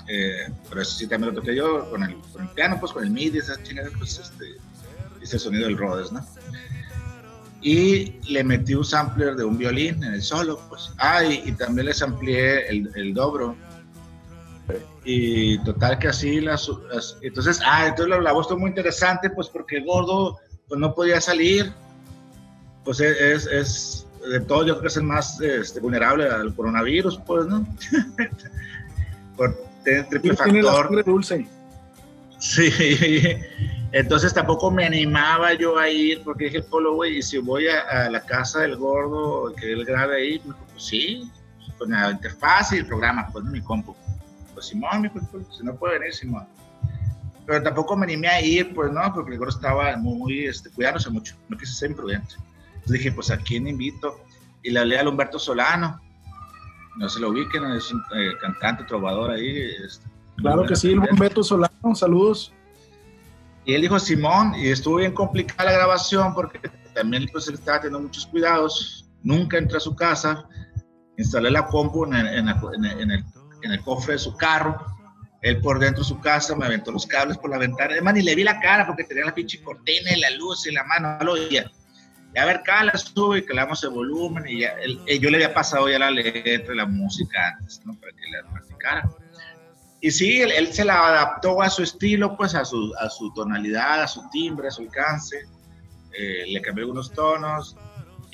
eh, 0.09 0.48
pero 0.68 0.82
eso 0.82 0.98
sí 0.98 1.06
también 1.06 1.35
lo 1.35 1.40
toqué 1.40 1.56
yo 1.56 1.89
con 1.90 2.02
el, 2.02 2.16
piano, 2.55 2.78
pues 2.78 2.93
con 2.93 3.05
el 3.05 3.10
MIDI, 3.10 3.39
esas 3.39 3.62
chingadas, 3.62 3.93
pues 3.98 4.18
este, 4.18 5.39
sonido 5.39 5.64
del 5.66 5.77
Rhodes, 5.77 6.12
¿no? 6.12 6.24
Y 7.62 8.12
le 8.28 8.44
metí 8.44 8.74
un 8.74 8.85
sampler 8.85 9.35
de 9.35 9.44
un 9.44 9.59
violín 9.59 10.02
en 10.05 10.14
el 10.14 10.23
solo, 10.23 10.60
pues. 10.68 10.90
Ah, 10.98 11.24
y, 11.24 11.51
también 11.52 11.86
les 11.86 12.01
amplié 12.01 12.68
el, 12.68 12.90
el 12.94 13.12
dobro. 13.12 13.56
Y 15.08 15.58
total 15.58 16.00
que 16.00 16.08
así 16.08 16.40
las, 16.40 16.68
las- 16.92 17.16
entonces, 17.22 17.60
ah, 17.64 17.86
entonces 17.86 18.08
la, 18.08 18.20
la 18.20 18.32
voz 18.32 18.46
estuvo 18.46 18.58
muy 18.58 18.70
interesante, 18.70 19.30
pues 19.30 19.48
porque 19.48 19.78
gordo, 19.80 20.36
pues 20.68 20.80
no 20.80 20.92
podía 20.94 21.20
salir, 21.20 21.72
pues 22.84 22.98
es, 23.00 23.16
es, 23.20 23.46
es- 23.46 24.06
de 24.28 24.40
todo 24.40 24.66
yo 24.66 24.72
creo 24.74 24.82
que 24.82 24.88
es 24.88 24.96
el 24.96 25.04
más 25.04 25.40
este, 25.40 25.78
vulnerable 25.78 26.28
al 26.28 26.52
coronavirus, 26.56 27.20
pues, 27.24 27.46
¿no? 27.46 27.64
Por 29.36 29.54
tener 29.84 30.08
triple 30.08 30.34
tiene 30.34 30.62
la 30.62 30.72
factor. 30.72 30.86
sangre 30.88 31.02
dulce. 31.04 31.48
Sí, 32.40 32.68
entonces 33.92 34.34
tampoco 34.34 34.72
me 34.72 34.84
animaba 34.84 35.54
yo 35.54 35.78
a 35.78 35.88
ir 35.88 36.22
porque 36.24 36.46
dije, 36.46 36.62
Polo, 36.62 36.94
güey, 36.94 37.18
y 37.18 37.22
si 37.22 37.38
voy 37.38 37.68
a, 37.68 38.06
a 38.06 38.10
la 38.10 38.20
casa 38.22 38.60
del 38.62 38.76
gordo, 38.76 39.54
que 39.54 39.72
él 39.72 39.84
grabe 39.84 40.16
ahí, 40.16 40.38
pues, 40.40 40.56
pues 40.72 40.82
sí, 40.84 41.30
con 41.78 41.90
la 41.92 42.10
interfaz 42.10 42.72
y 42.72 42.78
el 42.78 42.86
programa, 42.86 43.28
pues 43.32 43.44
mi 43.44 43.60
compu. 43.60 43.94
Pues 44.56 44.68
Simón, 44.68 45.02
mi 45.02 45.10
compu, 45.10 45.44
si 45.52 45.62
no 45.62 45.74
puede 45.76 45.98
venir, 45.98 46.14
Simón. 46.14 46.46
Pero 47.46 47.62
tampoco 47.62 47.94
me 47.94 48.04
animé 48.04 48.26
a 48.28 48.40
ir, 48.40 48.74
pues 48.74 48.90
no, 48.90 49.12
porque 49.12 49.32
el 49.32 49.38
gordo 49.38 49.54
estaba 49.54 49.94
muy, 49.98 50.46
este, 50.46 50.70
cuidándose 50.70 51.10
mucho, 51.10 51.36
no 51.50 51.58
quise 51.58 51.74
ser 51.74 51.90
imprudente. 51.90 52.36
Entonces 52.72 52.92
dije, 52.92 53.12
pues 53.12 53.30
a 53.30 53.36
quién 53.36 53.68
invito, 53.68 54.18
y 54.62 54.70
le 54.70 54.80
hablé 54.80 54.98
a 54.98 55.06
Humberto 55.06 55.38
Solano, 55.38 56.00
no 56.96 57.08
se 57.10 57.20
lo 57.20 57.28
ubiquen, 57.28 57.64
es 57.72 57.92
un 57.92 58.00
eh, 58.16 58.32
cantante, 58.40 58.84
trovador 58.84 59.32
ahí. 59.32 59.74
este, 59.86 60.08
Claro 60.36 60.64
que 60.64 60.74
sí, 60.74 60.94
calidad. 60.96 61.16
Beto 61.18 61.44
Solano, 61.44 61.94
saludos. 61.94 62.54
Y 63.66 63.74
él 63.74 63.82
dijo 63.82 63.98
Simón, 63.98 64.54
y 64.54 64.68
estuvo 64.68 64.96
bien 64.96 65.12
complicada 65.12 65.64
la 65.70 65.72
grabación 65.76 66.32
porque 66.32 66.58
también 66.94 67.26
pues, 67.30 67.46
él 67.48 67.54
estaba 67.54 67.80
teniendo 67.80 68.00
muchos 68.06 68.26
cuidados. 68.26 69.06
Nunca 69.22 69.58
entré 69.58 69.76
a 69.76 69.80
su 69.80 69.94
casa, 69.94 70.46
instalé 71.18 71.50
la 71.50 71.66
compu 71.66 72.04
en 72.06 72.14
el, 72.14 72.26
en 72.28 72.46
la- 72.46 72.60
en 72.74 72.84
el- 72.84 73.00
en 73.02 73.10
el- 73.10 73.24
en 73.62 73.72
el 73.72 73.80
cofre 73.82 74.14
de 74.14 74.18
su 74.18 74.36
carro. 74.36 74.84
Él 75.42 75.60
por 75.60 75.78
dentro 75.78 76.02
de 76.02 76.08
su 76.08 76.18
casa 76.20 76.56
me 76.56 76.66
aventó 76.66 76.90
los 76.90 77.06
cables 77.06 77.38
por 77.38 77.50
la 77.50 77.58
ventana. 77.58 77.92
Además, 77.92 78.14
ni 78.14 78.22
le 78.22 78.34
vi 78.34 78.42
la 78.42 78.58
cara 78.60 78.86
porque 78.86 79.04
tenía 79.04 79.24
la 79.26 79.34
pinche 79.34 79.62
cortina 79.62 80.12
y 80.12 80.20
la 80.20 80.30
luz 80.30 80.66
y 80.66 80.72
la 80.72 80.82
mano. 80.84 81.16
No 81.18 81.24
lo 81.24 81.32
oía. 81.34 81.70
Y 82.34 82.38
a 82.38 82.44
ver, 82.44 82.62
cala, 82.64 82.96
sube 82.96 83.44
que 83.44 83.54
le 83.54 83.60
damos 83.60 83.82
el 83.84 83.90
volumen. 83.90 84.44
Y 84.48 84.60
ya, 84.60 84.70
él- 84.82 85.00
eh, 85.06 85.18
yo 85.18 85.30
le 85.30 85.36
había 85.36 85.54
pasado 85.54 85.88
ya 85.88 85.98
la 85.98 86.10
letra 86.10 86.74
y 86.74 86.76
la 86.76 86.86
música 86.86 87.54
antes, 87.58 87.80
¿no? 87.84 87.94
Para 88.00 88.12
que 88.12 88.22
la 88.30 88.50
practicara. 88.50 89.10
Y 90.00 90.10
sí, 90.10 90.40
él, 90.42 90.50
él 90.52 90.72
se 90.72 90.84
la 90.84 91.06
adaptó 91.06 91.62
a 91.62 91.70
su 91.70 91.82
estilo, 91.82 92.36
pues 92.36 92.54
a 92.54 92.64
su, 92.64 92.92
a 92.98 93.08
su 93.08 93.32
tonalidad, 93.32 94.02
a 94.02 94.08
su 94.08 94.28
timbre, 94.30 94.68
a 94.68 94.70
su 94.70 94.82
alcance. 94.82 95.46
Eh, 96.12 96.44
le 96.48 96.60
cambió 96.62 96.82
algunos 96.84 97.12
tonos. 97.12 97.76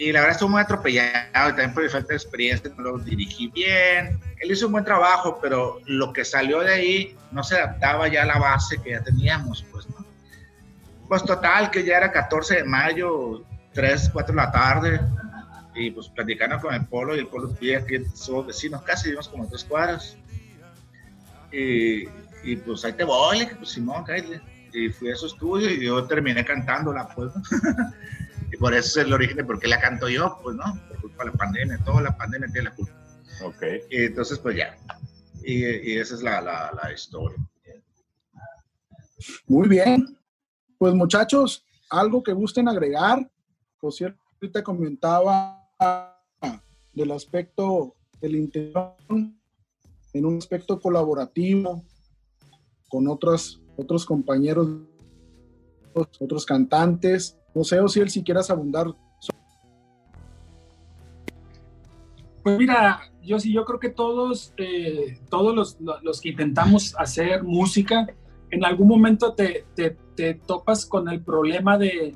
Y 0.02 0.10
la 0.10 0.18
verdad 0.18 0.32
estuvo 0.32 0.50
muy 0.50 0.60
atropellado 0.60 1.50
y 1.50 1.52
también 1.52 1.74
por 1.74 1.84
mi 1.84 1.88
falta 1.88 2.08
de 2.08 2.16
experiencia 2.16 2.72
no 2.76 2.82
lo 2.82 2.98
dirigí 2.98 3.46
bien. 3.46 4.18
Él 4.40 4.50
hizo 4.50 4.66
un 4.66 4.72
buen 4.72 4.84
trabajo, 4.84 5.38
pero 5.40 5.78
lo 5.86 6.12
que 6.12 6.24
salió 6.24 6.58
de 6.58 6.74
ahí 6.74 7.16
no 7.30 7.44
se 7.44 7.54
adaptaba 7.56 8.08
ya 8.08 8.24
a 8.24 8.26
la 8.26 8.36
base 8.36 8.82
que 8.82 8.90
ya 8.90 9.00
teníamos, 9.00 9.64
pues, 9.70 9.88
¿no? 9.90 10.04
Pues 11.06 11.22
total, 11.22 11.70
que 11.70 11.84
ya 11.84 11.98
era 11.98 12.10
14 12.10 12.56
de 12.56 12.64
mayo, 12.64 13.44
3, 13.74 14.10
4 14.12 14.34
de 14.34 14.36
la 14.42 14.50
tarde, 14.50 15.00
y 15.76 15.92
pues 15.92 16.08
platicando 16.08 16.58
con 16.60 16.74
el 16.74 16.84
Polo, 16.86 17.14
y 17.14 17.20
el 17.20 17.28
Polo 17.28 17.50
vivía 17.60 17.86
que 17.86 18.04
somos 18.12 18.48
vecinos, 18.48 18.82
casi 18.82 19.04
vivimos 19.04 19.28
como 19.28 19.48
tres 19.48 19.62
cuadras. 19.62 20.16
Y, 21.52 22.08
y 22.42 22.56
pues 22.56 22.84
ahí 22.84 22.94
te 22.94 23.04
voy, 23.04 23.46
pues 23.56 23.70
Simón, 23.70 24.02
cállate. 24.02 24.40
Y 24.72 24.88
fui 24.88 25.12
a 25.12 25.14
su 25.14 25.26
estudio 25.26 25.70
y 25.70 25.84
yo 25.86 26.02
terminé 26.06 26.44
cantándola, 26.44 27.06
pues, 27.14 27.30
¿no? 27.36 27.42
por 28.62 28.74
eso 28.74 29.00
es 29.00 29.06
el 29.06 29.12
origen 29.12 29.38
de 29.38 29.44
por 29.44 29.58
qué 29.58 29.66
la 29.66 29.80
canto 29.80 30.08
yo, 30.08 30.38
pues, 30.40 30.54
¿no? 30.54 30.62
Por 30.88 31.00
culpa 31.00 31.24
de 31.24 31.30
la 31.32 31.36
pandemia, 31.36 31.78
toda 31.84 32.00
la 32.00 32.16
pandemia 32.16 32.48
tiene 32.52 32.70
la 32.70 32.76
culpa. 32.76 32.94
Ok. 33.44 33.62
Y 33.90 34.04
entonces, 34.04 34.38
pues 34.38 34.56
ya. 34.56 34.78
Y, 35.42 35.64
y 35.64 35.98
esa 35.98 36.14
es 36.14 36.22
la, 36.22 36.40
la, 36.40 36.70
la 36.80 36.92
historia. 36.92 37.36
Muy 39.48 39.68
bien. 39.68 40.16
Pues 40.78 40.94
muchachos, 40.94 41.64
algo 41.90 42.22
que 42.22 42.32
gusten 42.32 42.68
agregar. 42.68 43.28
José 43.80 44.14
ahorita 44.40 44.62
comentaba 44.62 45.68
del 46.92 47.10
aspecto 47.10 47.96
del 48.20 48.36
interior 48.36 48.94
en 49.08 50.24
un 50.24 50.38
aspecto 50.38 50.78
colaborativo 50.80 51.82
con 52.88 53.08
otros, 53.08 53.60
otros 53.76 54.06
compañeros, 54.06 54.68
otros 55.92 56.46
cantantes. 56.46 57.36
No 57.54 57.64
sé, 57.64 57.80
Ociel, 57.80 58.08
si 58.10 58.22
quieras 58.22 58.50
abundar. 58.50 58.86
Pues 62.42 62.58
mira, 62.58 63.00
yo 63.22 63.38
sí, 63.38 63.52
yo 63.52 63.64
creo 63.64 63.78
que 63.78 63.90
todos, 63.90 64.52
eh, 64.56 65.18
todos 65.30 65.54
los, 65.54 65.78
los 66.02 66.20
que 66.20 66.30
intentamos 66.30 66.94
hacer 66.98 67.44
música, 67.44 68.06
en 68.50 68.64
algún 68.64 68.88
momento 68.88 69.34
te, 69.34 69.64
te- 69.74 69.96
topas 70.46 70.84
con 70.84 71.08
el 71.08 71.22
problema 71.22 71.78
de, 71.78 72.14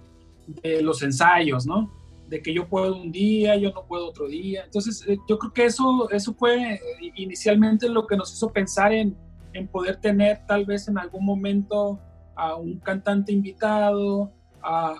de 0.62 0.82
los 0.82 1.02
ensayos, 1.02 1.66
¿no? 1.66 1.90
De 2.28 2.42
que 2.42 2.52
yo 2.52 2.68
puedo 2.68 2.94
un 2.94 3.10
día, 3.10 3.56
yo 3.56 3.72
no 3.72 3.84
puedo 3.86 4.08
otro 4.08 4.28
día. 4.28 4.64
Entonces, 4.64 5.02
eh, 5.08 5.16
yo 5.28 5.38
creo 5.38 5.52
que 5.52 5.64
eso, 5.64 6.10
eso 6.10 6.34
fue 6.34 6.74
eh, 6.74 6.80
inicialmente 7.16 7.88
lo 7.88 8.06
que 8.06 8.16
nos 8.16 8.32
hizo 8.32 8.52
pensar 8.52 8.92
en, 8.92 9.16
en 9.54 9.66
poder 9.66 9.96
tener 9.96 10.44
tal 10.46 10.66
vez 10.66 10.88
en 10.88 10.98
algún 10.98 11.24
momento 11.24 11.98
a 12.34 12.54
un 12.56 12.78
cantante 12.80 13.32
invitado, 13.32 14.30
a, 14.66 14.94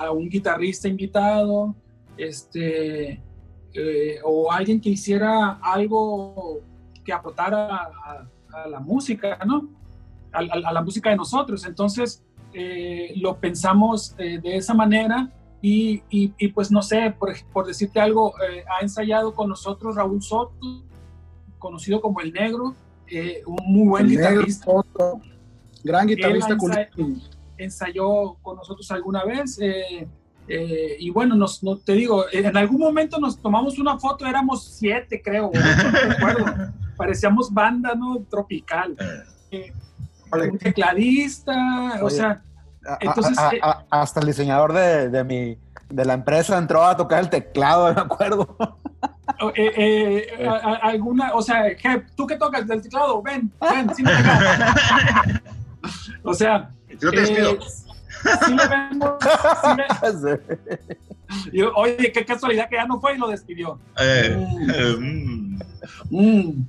a- 0.00 0.06
a 0.06 0.10
un 0.12 0.28
guitarrista 0.28 0.86
invitado, 0.88 1.74
este, 2.16 3.20
eh, 3.74 4.18
o 4.24 4.50
alguien 4.52 4.80
que 4.80 4.90
hiciera 4.90 5.58
algo 5.62 6.60
que 7.04 7.12
aportara 7.12 7.76
a, 7.76 8.26
a 8.52 8.68
la 8.68 8.80
música, 8.80 9.38
¿no? 9.46 9.68
A, 10.32 10.42
la 10.72 10.82
música 10.82 11.10
de 11.10 11.16
nosotros. 11.16 11.64
Entonces, 11.64 12.22
eh, 12.52 13.12
lo 13.16 13.36
pensamos 13.38 14.14
eh, 14.18 14.38
de 14.42 14.56
esa 14.56 14.74
manera 14.74 15.30
y, 15.60 16.02
y- 16.10 16.32
y, 16.38 16.48
pues 16.48 16.70
no 16.70 16.82
sé, 16.82 17.14
por, 17.18 17.34
por 17.52 17.66
decirte 17.66 17.98
algo, 18.00 18.34
ha 18.70 18.80
ensayado 18.82 19.34
con 19.34 19.48
nosotros 19.48 19.96
Raúl 19.96 20.22
Soto, 20.22 20.54
conocido 21.58 22.00
como 22.00 22.20
El 22.20 22.32
Negro, 22.32 22.74
un 23.46 23.56
muy 23.66 23.88
buen 23.88 24.04
El 24.06 24.10
negro, 24.16 24.30
guitarrista. 24.30 24.66
gran 25.82 26.06
guitarrista 26.06 26.56
Él. 26.96 27.22
Ensayó 27.58 28.34
con 28.42 28.56
nosotros 28.56 28.90
alguna 28.90 29.24
vez. 29.24 29.58
eh, 29.60 30.06
eh, 30.50 30.96
y 30.98 31.10
bueno, 31.10 31.34
nos, 31.34 31.62
no, 31.62 31.76
te 31.76 31.92
digo, 31.92 32.24
en 32.32 32.56
algún 32.56 32.78
momento 32.80 33.18
nos 33.18 33.36
tomamos 33.38 33.78
una 33.78 33.98
foto, 33.98 34.24
éramos 34.26 34.64
siete, 34.64 35.20
creo, 35.22 35.48
o 35.48 35.52
no 35.54 35.90
recuerdo. 36.14 36.46
Parecíamos 36.96 37.52
banda, 37.52 37.94
¿no? 37.94 38.18
Tropical. 38.30 38.96
Eh, 39.50 39.72
un 40.32 40.58
tecladista, 40.58 41.98
o 42.00 42.06
Oye, 42.06 42.16
sea, 42.16 42.42
A- 42.86 42.96
entonces... 43.00 43.38
a- 43.38 43.50
eh, 43.54 43.60
a- 43.62 43.84
a- 43.90 44.00
hasta 44.02 44.20
el 44.20 44.26
diseñador 44.26 44.72
de, 44.72 45.08
de 45.10 45.24
mi 45.24 45.58
de 45.90 46.04
la 46.04 46.12
empresa 46.14 46.58
entró 46.58 46.84
a 46.84 46.96
tocar 46.96 47.20
el 47.20 47.30
teclado, 47.30 47.92
me 47.94 48.00
acuerdo. 48.00 48.56
O- 49.40 49.50
eh, 49.54 50.26
eh, 50.38 50.46
a- 50.48 50.52
a- 50.52 50.74
alguna, 50.76 51.34
o 51.34 51.42
sea, 51.42 51.64
Jep, 51.78 52.08
tú 52.16 52.26
que 52.26 52.36
tocas 52.36 52.66
del 52.66 52.80
teclado, 52.82 53.20
ven, 53.22 53.52
ven, 53.60 53.94
sí 53.94 54.02
me 54.02 54.12
teclado. 54.16 54.72
O 56.22 56.34
sea, 56.34 56.70
Yo 57.00 57.10
te 57.10 57.20
despido. 57.20 57.52
eh, 57.52 57.58
sí 58.46 58.54
le 58.54 58.68
vemos, 58.68 59.14
sí 59.62 61.60
oye, 61.74 62.12
qué 62.12 62.24
casualidad 62.24 62.68
que 62.68 62.76
ya 62.76 62.86
no 62.86 63.00
fue 63.00 63.14
y 63.14 63.18
lo 63.18 63.28
despidió. 63.28 63.78
Eh, 63.98 64.36
Mm. 64.36 64.70
eh, 64.70 64.96
mm. 64.98 65.58
Mm. 66.10 66.68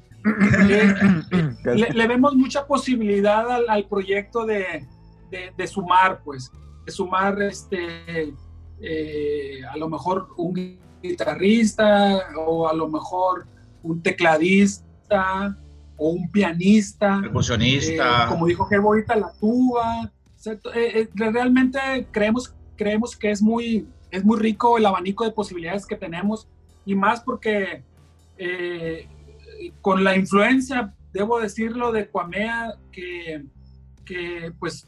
Le, 0.67 1.75
le- 1.75 1.89
le 1.91 2.07
vemos 2.07 2.35
mucha 2.35 2.67
posibilidad 2.67 3.49
al, 3.49 3.69
al 3.69 3.85
proyecto 3.87 4.45
de, 4.45 4.85
de- 5.31 5.53
de 5.57 5.67
sumar, 5.67 6.21
pues, 6.23 6.51
de 6.85 6.91
sumar 6.91 7.41
este, 7.41 8.33
eh, 8.81 9.61
a 9.71 9.77
lo 9.77 9.87
mejor 9.89 10.27
un 10.37 10.77
guitarrista 11.01 12.25
o 12.35 12.67
a 12.67 12.73
lo 12.73 12.89
mejor 12.89 13.47
un 13.81 14.01
tecladista 14.03 15.57
o 15.97 16.09
un 16.09 16.29
pianista. 16.31 17.19
Percusionista. 17.21 18.23
Eh, 18.25 18.27
como 18.27 18.45
dijo 18.45 18.65
Gerbo 18.65 18.89
ahorita, 18.89 19.15
la 19.15 19.31
tuba. 19.39 20.11
O 20.39 20.41
sea, 20.41 20.57
to- 20.57 20.73
eh, 20.73 21.01
eh, 21.01 21.09
realmente 21.15 21.79
creemos, 22.11 22.55
creemos 22.77 23.13
que 23.17 23.29
es 23.29 23.41
muy, 23.41 23.85
es 24.09 24.23
muy 24.23 24.39
rico 24.39 24.77
el 24.77 24.85
abanico 24.85 25.25
de 25.25 25.31
posibilidades 25.31 25.85
que 25.85 25.97
tenemos 25.97 26.47
y 26.85 26.95
más 26.95 27.19
porque 27.21 27.83
eh, 28.37 29.05
con 29.81 30.01
la 30.05 30.15
influencia, 30.15 30.95
debo 31.11 31.41
decirlo, 31.41 31.91
de 31.91 32.07
Cuamea, 32.07 32.75
que, 32.91 33.43
que 34.05 34.53
pues 34.59 34.87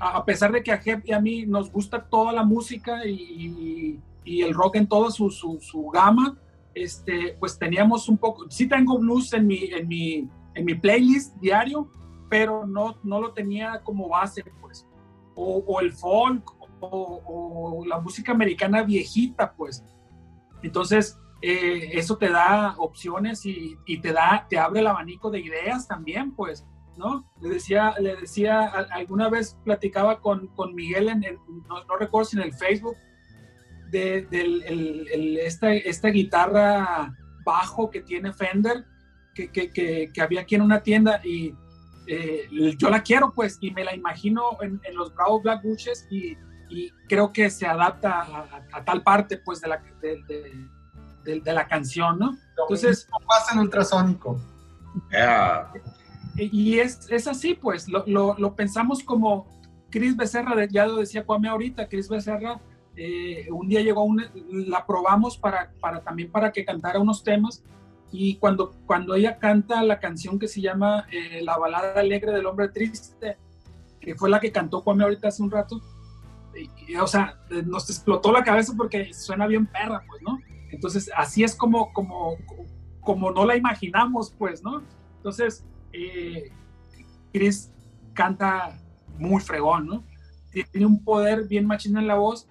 a 0.00 0.16
a 0.16 0.24
pesar 0.24 0.50
de 0.50 0.62
que 0.62 0.72
a 0.72 0.78
Jep 0.78 1.04
y 1.06 1.12
a 1.12 1.20
mí 1.20 1.44
nos 1.44 1.70
gusta 1.70 2.02
toda 2.02 2.32
la 2.32 2.42
música 2.42 3.06
y, 3.06 4.00
y 4.24 4.40
el 4.40 4.54
rock 4.54 4.76
en 4.76 4.86
toda 4.88 5.10
su, 5.10 5.28
su, 5.30 5.58
su 5.60 5.88
gama, 5.90 6.38
este, 6.74 7.36
pues 7.38 7.58
teníamos 7.58 8.08
un 8.08 8.16
poco, 8.16 8.50
sí 8.50 8.66
tengo 8.66 8.98
blues 8.98 9.32
en 9.34 9.46
mi, 9.46 9.58
en 9.64 9.86
mi, 9.86 10.28
en 10.54 10.64
mi 10.64 10.74
playlist 10.74 11.36
diario, 11.36 11.90
pero 12.28 12.66
no, 12.66 12.98
no 13.02 13.20
lo 13.20 13.32
tenía 13.32 13.82
como 13.82 14.08
base, 14.08 14.42
pues. 14.60 14.86
O, 15.34 15.58
o 15.66 15.80
el 15.80 15.92
folk, 15.92 16.44
o, 16.80 17.22
o 17.80 17.86
la 17.86 18.00
música 18.00 18.32
americana 18.32 18.82
viejita, 18.82 19.52
pues. 19.54 19.84
Entonces, 20.62 21.18
eh, 21.42 21.90
eso 21.92 22.16
te 22.16 22.30
da 22.30 22.74
opciones 22.78 23.44
y, 23.44 23.76
y 23.86 23.98
te 24.00 24.12
da, 24.12 24.46
te 24.48 24.58
abre 24.58 24.80
el 24.80 24.86
abanico 24.86 25.30
de 25.30 25.40
ideas 25.40 25.86
también, 25.86 26.34
pues, 26.34 26.66
¿no? 26.96 27.28
Le 27.40 27.48
decía, 27.50 27.94
le 27.98 28.16
decía, 28.16 28.66
alguna 28.66 29.28
vez 29.28 29.58
platicaba 29.64 30.20
con, 30.20 30.46
con 30.48 30.74
Miguel 30.74 31.08
en, 31.08 31.24
en- 31.24 31.38
no, 31.68 31.84
no 31.84 31.96
recuerdo 31.98 32.24
si 32.30 32.36
en 32.36 32.44
el 32.44 32.54
Facebook, 32.54 32.96
de, 33.90 34.22
del 34.22 34.62
el- 34.62 35.08
el- 35.12 35.38
esta, 35.38 35.72
esta 35.74 36.08
guitarra 36.08 37.14
bajo 37.44 37.90
que 37.90 38.00
tiene 38.00 38.32
Fender, 38.32 38.84
que, 39.34 39.50
que, 39.50 39.70
que, 39.70 40.10
que 40.14 40.22
había 40.22 40.42
aquí 40.42 40.54
en 40.54 40.62
una 40.62 40.82
tienda 40.82 41.20
y 41.24 41.52
eh, 42.06 42.48
yo 42.78 42.90
la 42.90 43.02
quiero 43.02 43.32
pues 43.32 43.58
y 43.60 43.70
me 43.70 43.84
la 43.84 43.94
imagino 43.94 44.58
en, 44.62 44.80
en 44.84 44.94
los 44.96 45.14
Bravo 45.14 45.40
Black 45.40 45.62
Bushes 45.62 46.06
y, 46.10 46.36
y 46.68 46.90
creo 47.08 47.32
que 47.32 47.50
se 47.50 47.66
adapta 47.66 48.20
a, 48.22 48.66
a- 48.72 48.84
tal 48.84 49.02
parte 49.02 49.38
pues 49.38 49.60
de 49.60 49.68
la, 49.68 49.82
de, 50.00 50.22
de- 51.24 51.40
de- 51.40 51.52
la 51.52 51.66
canción, 51.66 52.18
¿no? 52.18 52.36
Entonces... 52.50 53.08
pasa 53.26 53.54
en 53.54 53.60
ultrasónico. 53.60 54.38
Y 56.36 56.78
es, 56.78 57.08
es 57.10 57.26
así, 57.28 57.54
pues, 57.54 57.88
lo, 57.88 58.04
lo, 58.06 58.34
lo 58.38 58.54
pensamos 58.56 59.02
como 59.02 59.46
Chris 59.90 60.16
Becerra, 60.16 60.66
ya 60.66 60.86
lo 60.86 60.96
decía 60.96 61.24
Kwame 61.24 61.48
ahorita, 61.48 61.88
Chris 61.88 62.08
Becerra, 62.08 62.60
eh, 62.96 63.46
un 63.50 63.68
día 63.68 63.80
llegó, 63.82 64.02
un, 64.02 64.22
la 64.68 64.84
probamos 64.84 65.38
para, 65.38 65.72
para 65.80 66.00
también 66.02 66.30
para 66.30 66.50
que 66.52 66.64
cantara 66.64 66.98
unos 66.98 67.22
temas, 67.22 67.62
y 68.16 68.36
cuando, 68.36 68.72
cuando 68.86 69.14
ella 69.16 69.38
canta 69.38 69.82
la 69.82 69.98
canción 69.98 70.38
que 70.38 70.46
se 70.46 70.60
llama 70.60 71.06
eh, 71.10 71.40
La 71.42 71.58
balada 71.58 71.98
alegre 71.98 72.30
del 72.32 72.46
hombre 72.46 72.68
triste, 72.68 73.36
que 74.00 74.14
fue 74.14 74.30
la 74.30 74.38
que 74.38 74.52
cantó 74.52 74.84
Kwame 74.84 75.02
ahorita 75.02 75.28
hace 75.28 75.42
un 75.42 75.50
rato, 75.50 75.80
y- 76.56 76.92
y, 76.92 76.96
o 76.96 77.06
sea, 77.08 77.40
nos 77.66 77.90
explotó 77.90 78.30
la 78.30 78.44
cabeza 78.44 78.72
porque 78.76 79.12
suena 79.12 79.48
bien 79.48 79.66
perra, 79.66 80.02
pues, 80.06 80.22
¿no? 80.22 80.38
Entonces, 80.70 81.10
así 81.16 81.42
es 81.42 81.56
como, 81.56 81.92
como, 81.92 82.36
como 83.00 83.32
no 83.32 83.44
la 83.44 83.56
imaginamos, 83.56 84.32
pues, 84.38 84.62
¿no? 84.62 84.82
Entonces, 85.16 85.64
eh, 85.92 86.52
Chris 87.32 87.72
canta 88.12 88.78
muy 89.18 89.40
fregón, 89.42 89.86
¿no? 89.86 90.04
Tiene 90.52 90.86
un 90.86 91.02
poder 91.02 91.48
bien 91.48 91.66
machino 91.66 91.98
en 91.98 92.06
la 92.06 92.14
voz 92.14 92.46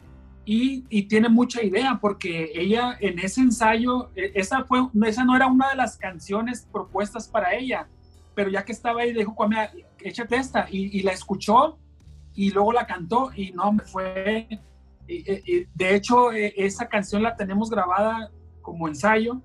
y, 0.46 1.04
tiene 1.04 1.30
mucha 1.30 1.64
idea 1.64 1.98
porque 2.02 2.52
ella 2.54 2.98
en 3.00 3.20
ese 3.20 3.42
ensayo, 3.42 4.10
eh, 4.16 4.32
esa, 4.36 4.64
fue, 4.66 4.88
esa 5.06 5.24
no 5.24 5.36
era 5.36 5.48
una 5.48 5.70
de 5.70 5.76
las 5.76 5.98
canciones 5.98 6.68
propuestas 6.72 7.28
para 7.28 7.54
ella, 7.54 7.88
pero 8.36 8.50
ya 8.50 8.66
que 8.66 8.72
estaba 8.74 9.02
ahí, 9.02 9.14
dijo, 9.14 9.34
"Kwame, 9.36 9.70
échate 10.00 10.36
esta, 10.36 10.68
y, 10.70 10.98
y 10.98 11.04
la 11.04 11.12
escuchó 11.12 11.78
y 12.36 12.52
luego 12.52 12.74
la 12.74 12.86
cantó 12.86 13.32
y 13.36 13.52
no, 13.52 13.72
me 13.72 13.84
fue... 13.84 14.48
y 15.08 15.66
de 15.76 15.96
hecho, 15.96 16.32
eh, 16.34 16.54
esa 16.58 16.88
canción 16.88 17.24
la 17.24 17.36
tenemos 17.36 17.70
grabada 17.70 18.32
como 18.62 18.88
ensayo 18.88 19.42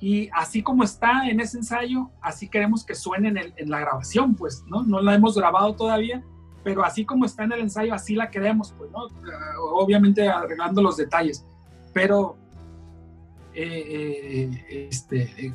y 0.00 0.28
así 0.32 0.62
como 0.62 0.84
está 0.84 1.28
en 1.28 1.40
ese 1.40 1.58
ensayo, 1.58 2.10
así 2.20 2.48
queremos 2.48 2.84
que 2.84 2.94
suene 2.94 3.28
en, 3.28 3.54
en 3.56 3.70
la 3.70 3.80
grabación, 3.80 4.36
pues, 4.36 4.62
¿no? 4.66 4.84
No 4.84 5.00
la 5.00 5.14
hemos 5.14 5.36
grabado 5.36 5.74
todavía, 5.74 6.22
pero 6.68 6.84
así 6.84 7.02
como 7.06 7.24
está 7.24 7.44
en 7.44 7.52
el 7.52 7.60
ensayo, 7.60 7.94
así 7.94 8.14
la 8.14 8.30
queremos, 8.30 8.74
pues, 8.76 8.90
¿no? 8.90 9.06
Obviamente 9.72 10.28
arreglando 10.28 10.82
los 10.82 10.98
detalles, 10.98 11.42
pero 11.94 12.36
eh, 13.54 14.50
eh, 14.68 14.86
este, 14.90 15.22
eh, 15.46 15.52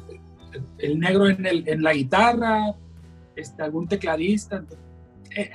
el 0.79 0.99
negro 0.99 1.29
en, 1.29 1.45
el- 1.45 1.69
en 1.69 1.83
la 1.83 1.93
guitarra, 1.93 2.73
este, 3.35 3.61
algún 3.61 3.87
tecladista, 3.87 4.63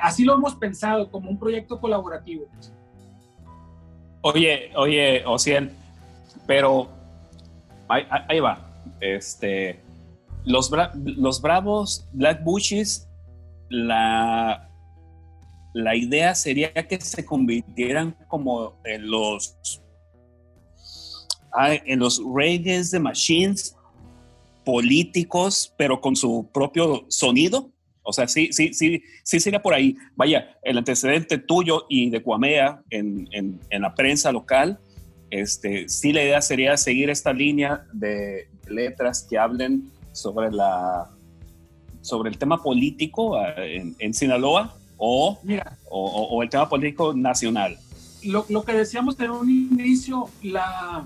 así 0.01 0.23
lo 0.25 0.35
hemos 0.35 0.55
pensado 0.55 1.11
como 1.11 1.29
un 1.29 1.41
proyecto 1.41 1.81
colaborativo. 1.81 2.47
Oye, 4.23 4.71
oye, 4.77 5.25
Ociel, 5.27 5.73
pero 6.47 6.89
ahí, 7.89 8.39
va. 8.39 8.61
Este, 9.01 9.81
los, 10.45 10.71
los 11.05 11.43
bravos 11.43 12.07
Black 12.13 12.45
Bushes, 12.45 13.09
la, 13.71 14.68
la 15.79 15.95
idea 15.95 16.35
sería 16.35 16.73
que 16.73 17.01
se 17.01 17.25
convirtieran 17.25 18.17
como 18.27 18.75
en 18.85 19.09
los 19.09 19.57
en 21.87 21.99
los 22.01 22.21
Reyes 22.35 22.91
de 22.91 22.99
Machines 22.99 23.77
políticos, 24.65 25.73
pero 25.79 26.01
con 26.01 26.15
su 26.15 26.49
propio 26.53 27.05
sonido. 27.09 27.71
O 28.03 28.13
sea, 28.13 28.29
sí, 28.29 28.51
sí, 28.53 28.75
sí, 28.75 29.03
sí 29.23 29.41
sería 29.41 29.63
por 29.63 29.73
ahí. 29.73 29.97
Vaya, 30.15 30.59
el 30.63 30.79
antecedente 30.79 31.39
tuyo 31.39 31.87
y 31.89 32.11
de 32.11 32.23
Cuamea 32.23 32.83
en, 32.91 33.29
en, 33.33 33.83
la 33.83 33.95
prensa 33.95 34.31
local, 34.33 34.79
este, 35.31 35.89
sí 35.89 36.13
la 36.13 36.23
idea 36.23 36.43
sería 36.43 36.77
seguir 36.77 37.09
esta 37.09 37.33
línea 37.33 37.87
de 37.93 38.49
letras 38.69 39.27
que 39.29 39.39
hablen 39.39 39.91
sobre 40.13 40.51
la 40.51 41.09
sobre 42.01 42.31
el 42.31 42.39
tema 42.39 42.63
político 42.63 43.37
ah, 43.37 43.55
en 43.59 44.15
Sinaloa 44.15 44.79
o, 44.99 45.39
Mira, 45.43 45.77
o, 45.89 46.43
el 46.43 46.51
tema 46.51 46.69
político 46.69 47.15
nacional. 47.15 47.79
lo, 48.23 48.45
lo 48.49 48.65
que 48.65 48.73
decíamos 48.73 49.19
en 49.21 49.31
un 49.31 49.49
inicio, 49.49 50.29
la, 50.43 51.05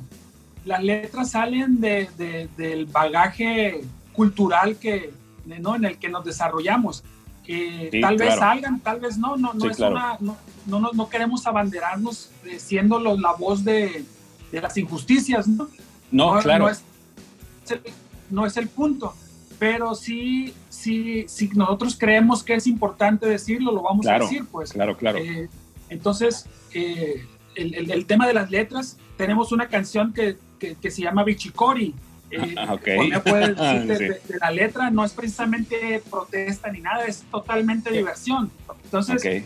las 0.64 0.82
letras 0.82 1.30
salen 1.30 1.80
de, 1.80 2.08
de- 2.16 2.48
del 2.56 2.86
bagaje 2.86 3.82
cultural 4.14 4.76
que, 4.76 5.12
¿no? 5.60 5.76
en 5.76 5.84
el 5.84 5.98
que 5.98 6.08
nos 6.08 6.24
desarrollamos. 6.24 7.04
Que 7.44 7.88
Sí, 7.90 8.00
tal 8.00 8.16
vez 8.16 8.36
salgan, 8.36 8.78
tal 8.80 9.00
vez 9.00 9.18
no, 9.18 9.36
no, 9.36 9.52
no, 9.52 9.60
Sí, 9.60 9.66
es 9.68 9.76
claro. 9.76 9.94
una- 9.96 10.16
no, 10.20 10.36
no, 10.66 10.90
no- 10.92 11.08
queremos 11.08 11.46
abanderarnos 11.46 12.30
eh, 12.44 12.58
siendo 12.60 12.98
lo- 13.00 13.16
la 13.18 13.32
voz 13.32 13.62
de, 13.64 14.04
de 14.52 14.60
las 14.60 14.76
injusticias, 14.78 15.46
¿no? 15.48 15.68
No, 16.10 16.38
claro. 16.40 16.64
No 16.64 16.70
es, 16.70 16.82
no 18.30 18.46
es 18.46 18.56
el 18.56 18.68
punto, 18.68 19.14
pero 19.62 19.94
sí, 19.94 20.52
sí, 20.70 21.24
sí, 21.28 21.48
nosotros 21.54 21.94
creemos 21.96 22.42
que 22.42 22.54
es 22.54 22.66
importante 22.66 23.26
decirlo, 23.26 23.70
lo 23.70 23.80
vamos 23.82 24.04
Claro, 24.04 24.24
a 24.24 24.28
decir, 24.28 24.44
pues. 24.50 24.72
claro, 24.72 24.96
claro. 24.96 25.18
Eh, 25.18 25.48
entonces, 25.88 26.46
eh, 26.74 27.24
el, 27.54 27.72
el- 27.76 27.92
el 27.92 28.06
tema 28.06 28.26
de 28.26 28.34
las 28.34 28.50
letras, 28.50 28.96
tenemos 29.16 29.52
una 29.52 29.68
canción 29.68 30.12
que, 30.12 30.36
que- 30.58 30.74
que 30.74 30.90
se 30.90 31.02
llama 31.02 31.22
Bichicori. 31.22 31.94
Eh, 32.32 32.54
Ah, 32.56 32.72
ok. 32.74 32.88
Juanma 32.96 33.20
puede 33.22 33.48
decir 33.54 33.86
de, 33.86 33.96
Sí. 33.98 34.04
de- 34.04 34.20
de 34.32 34.38
la 34.40 34.50
letra 34.50 34.90
no 34.90 35.04
es 35.04 35.12
precisamente 35.12 36.02
protesta 36.10 36.72
ni 36.72 36.80
nada, 36.80 37.04
es 37.04 37.22
totalmente 37.30 37.92
diversión. 37.92 38.50
Entonces, 38.82 39.22
Ok. 39.24 39.44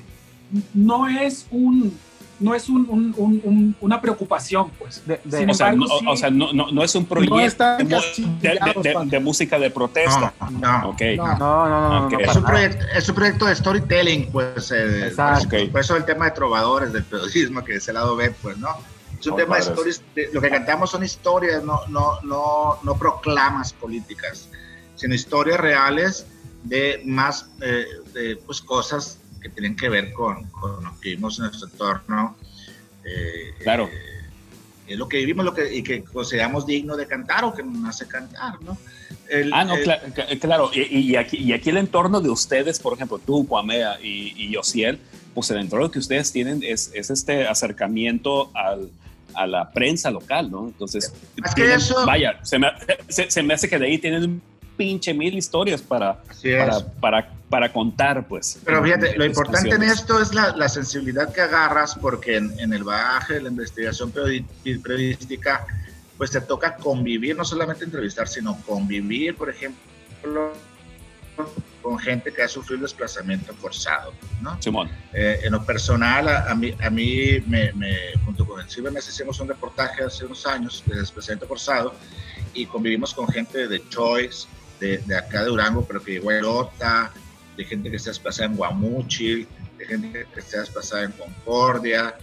no 0.73 1.09
es 1.09 1.47
un 1.51 1.93
no 2.39 2.55
es 2.55 2.69
un, 2.69 2.87
un- 2.89 3.15
un- 3.17 3.41
un- 3.45 3.77
una 3.81 4.01
preocupación, 4.01 4.71
pues. 4.79 5.03
Sin 5.31 5.49
o 5.51 5.55
sea, 5.55 5.69
embargo, 5.71 5.87
no, 5.95 5.99
sí- 5.99 6.07
o 6.09 6.17
sea, 6.17 6.31
no, 6.31 6.53
no- 6.53 6.71
no 6.71 6.83
es 6.85 6.95
un 6.95 7.07
proyecto 7.07 7.65
de, 7.79 7.85
de- 7.85 8.59
de- 8.83 9.05
de 9.07 9.21
música 9.21 9.59
de 9.59 9.71
protesta. 9.71 10.35
No, 10.51 10.91
Ok. 10.91 11.03
no. 11.17 11.27
No, 11.27 11.39
no, 11.39 11.69
no, 11.69 11.89
no, 12.01 12.07
Ok. 12.07 12.13
no, 12.13 12.19
Es 12.21 12.37
un, 12.37 12.45
proyecto, 12.45 12.85
es 12.95 13.09
un 13.09 13.15
proyecto 13.15 13.47
de 13.47 13.57
storytelling, 13.57 14.31
pues. 14.31 14.71
eh, 14.71 15.07
Exacto. 15.07 15.49
por, 15.49 15.59
eso, 15.59 15.71
por 15.73 15.81
eso 15.81 15.97
el 15.97 16.05
tema 16.05 16.27
de 16.27 16.31
trovadores, 16.33 16.93
del 16.93 17.05
periodismo, 17.05 17.65
que 17.65 17.77
es 17.77 17.89
el 17.89 17.95
lado 17.95 18.17
B, 18.17 18.31
pues, 18.43 18.59
¿no? 18.59 18.69
Es 19.19 19.27
un 19.27 19.33
Oh, 19.33 19.37
tema 19.37 19.57
de 19.57 19.63
stories. 19.63 20.03
de- 20.15 20.29
lo 20.33 20.41
que 20.43 20.51
cantamos 20.51 20.91
son 20.91 21.03
historias, 21.03 21.65
no, 21.65 21.81
no, 21.89 22.21
no, 22.23 22.79
no 22.83 22.97
proclamas 22.99 23.73
políticas, 23.73 24.51
sino 24.95 25.15
historias 25.15 25.59
reales 25.59 26.27
de 26.65 27.01
más 27.07 27.49
eh, 27.63 27.87
de, 28.13 28.37
pues, 28.45 28.61
cosas 28.61 29.19
que 29.41 29.49
tienen 29.49 29.77
que 29.77 29.89
ver 29.89 30.13
con, 30.13 30.45
con 30.51 30.85
lo 30.85 30.91
que 31.01 31.11
vivimos 31.11 31.39
en 31.39 31.47
nuestro 31.47 31.69
entorno. 31.69 32.37
eh, 33.05 33.55
Claro. 33.63 33.85
eh, 33.87 34.23
es 34.89 34.99
lo 34.99 35.09
que 35.09 35.17
vivimos 35.19 35.45
lo 35.45 35.53
que, 35.55 35.75
y 35.75 35.83
que 35.83 36.03
consideramos 36.05 36.65
digno 36.67 36.97
de 36.97 37.07
cantar 37.07 37.45
o 37.45 37.53
que 37.55 37.63
nos 37.63 37.89
hace 37.89 38.07
cantar, 38.07 38.61
¿no? 38.63 38.77
El- 39.29 39.53
Ah, 39.53 39.65
no, 39.65 39.75
el- 39.77 40.39
claro. 40.41 40.71
Y, 40.73 40.99
y 41.13 41.17
aquí, 41.17 41.37
y 41.39 41.53
aquí 41.53 41.71
el 41.71 41.77
entorno 41.79 42.21
de 42.21 42.31
ustedes, 42.31 42.79
por 42.79 42.93
ejemplo, 42.95 43.19
tú, 43.19 43.47
Kwamea 43.47 43.99
y, 44.01 44.33
y 44.37 44.53
Yosiel, 44.53 45.01
pues 45.35 45.51
el 45.51 45.59
entorno 45.59 45.91
que 45.91 45.99
ustedes 45.99 46.31
tienen 46.33 46.63
es, 46.63 46.91
es 46.95 47.11
este 47.11 47.47
acercamiento 47.49 48.51
al, 48.55 48.91
a 49.35 49.47
la 49.49 49.71
prensa 49.73 50.11
local, 50.13 50.51
¿no? 50.51 50.67
Entonces, 50.69 51.13
que 51.57 51.75
eso- 51.75 52.07
vaya, 52.07 52.39
se 52.45 52.59
me, 52.61 52.69
se, 53.09 53.29
se 53.31 53.43
me 53.43 53.55
hace 53.55 53.69
que 53.69 53.79
de 53.81 53.87
ahí 53.87 53.99
tienen 53.99 54.41
pinche 54.77 55.15
mil 55.15 55.35
historias 55.37 55.81
para, 55.83 56.23
para, 56.61 56.87
para, 57.01 57.31
para 57.49 57.73
contar, 57.73 58.27
pues. 58.29 58.59
Pero 58.65 58.83
fíjate, 58.83 59.13
en 59.13 59.19
lo 59.19 59.25
importante 59.25 59.75
en 59.75 59.83
esto 59.83 60.21
es 60.21 60.35
la, 60.35 60.55
la 60.57 60.69
sensibilidad 60.69 61.33
que 61.33 61.41
agarras, 61.41 61.95
porque 61.95 62.37
en, 62.37 62.59
en 62.61 62.73
el 62.73 62.85
bagaje 62.85 63.35
de 63.35 63.43
la 63.43 63.49
investigación 63.49 64.13
periodística, 64.83 65.67
pues 66.17 66.31
te 66.31 66.41
toca 66.41 66.77
convivir, 66.77 67.37
no 67.37 67.45
solamente 67.45 67.85
entrevistar, 67.85 68.29
sino 68.29 68.57
convivir, 68.67 69.37
por 69.37 69.51
ejemplo, 69.51 70.53
con 71.83 71.99
gente 71.99 72.33
que 72.33 72.43
ha 72.43 72.49
sufrido 72.49 72.83
desplazamiento 72.83 73.55
forzado, 73.55 74.13
¿no? 74.41 74.61
Simón. 74.61 74.89
Eh, 75.13 75.41
en 75.45 75.53
lo 75.53 75.65
personal, 75.65 76.27
a, 76.29 76.51
a 76.51 76.55
mí, 76.55 76.75
a 76.83 76.91
mí 76.91 77.41
me, 77.47 77.73
me- 77.75 78.13
junto 78.25 78.45
con 78.47 78.61
el 78.61 78.69
CIBEMES 78.69 79.09
hicimos 79.09 79.39
un 79.41 79.49
reportaje 79.49 80.03
hace 80.03 80.25
unos 80.25 80.45
años 80.47 80.83
de 80.87 80.97
desplazamiento 80.99 81.47
forzado 81.47 81.95
y 82.55 82.67
convivimos 82.67 83.15
con 83.15 83.29
gente 83.29 83.69
de 83.69 83.87
Choice, 83.89 84.49
de, 84.81 84.99
de 84.99 85.17
acá 85.17 85.43
de 85.43 85.49
Durango, 85.49 85.85
pero 85.87 86.03
que 86.03 86.13
llegó 86.13 86.31
a 86.31 86.35
Lota, 86.35 87.13
de 87.57 87.65
gente 87.65 87.91
que 87.91 87.97
está 87.97 88.11
desplazada 88.11 88.47
en 88.51 88.57
Guamúchil, 88.57 89.49
de 89.79 89.87
gente 89.87 90.27
que 90.33 90.41
está 90.41 90.61
desplazada 90.61 91.05
en 91.05 91.13
Concordia, 91.13 92.17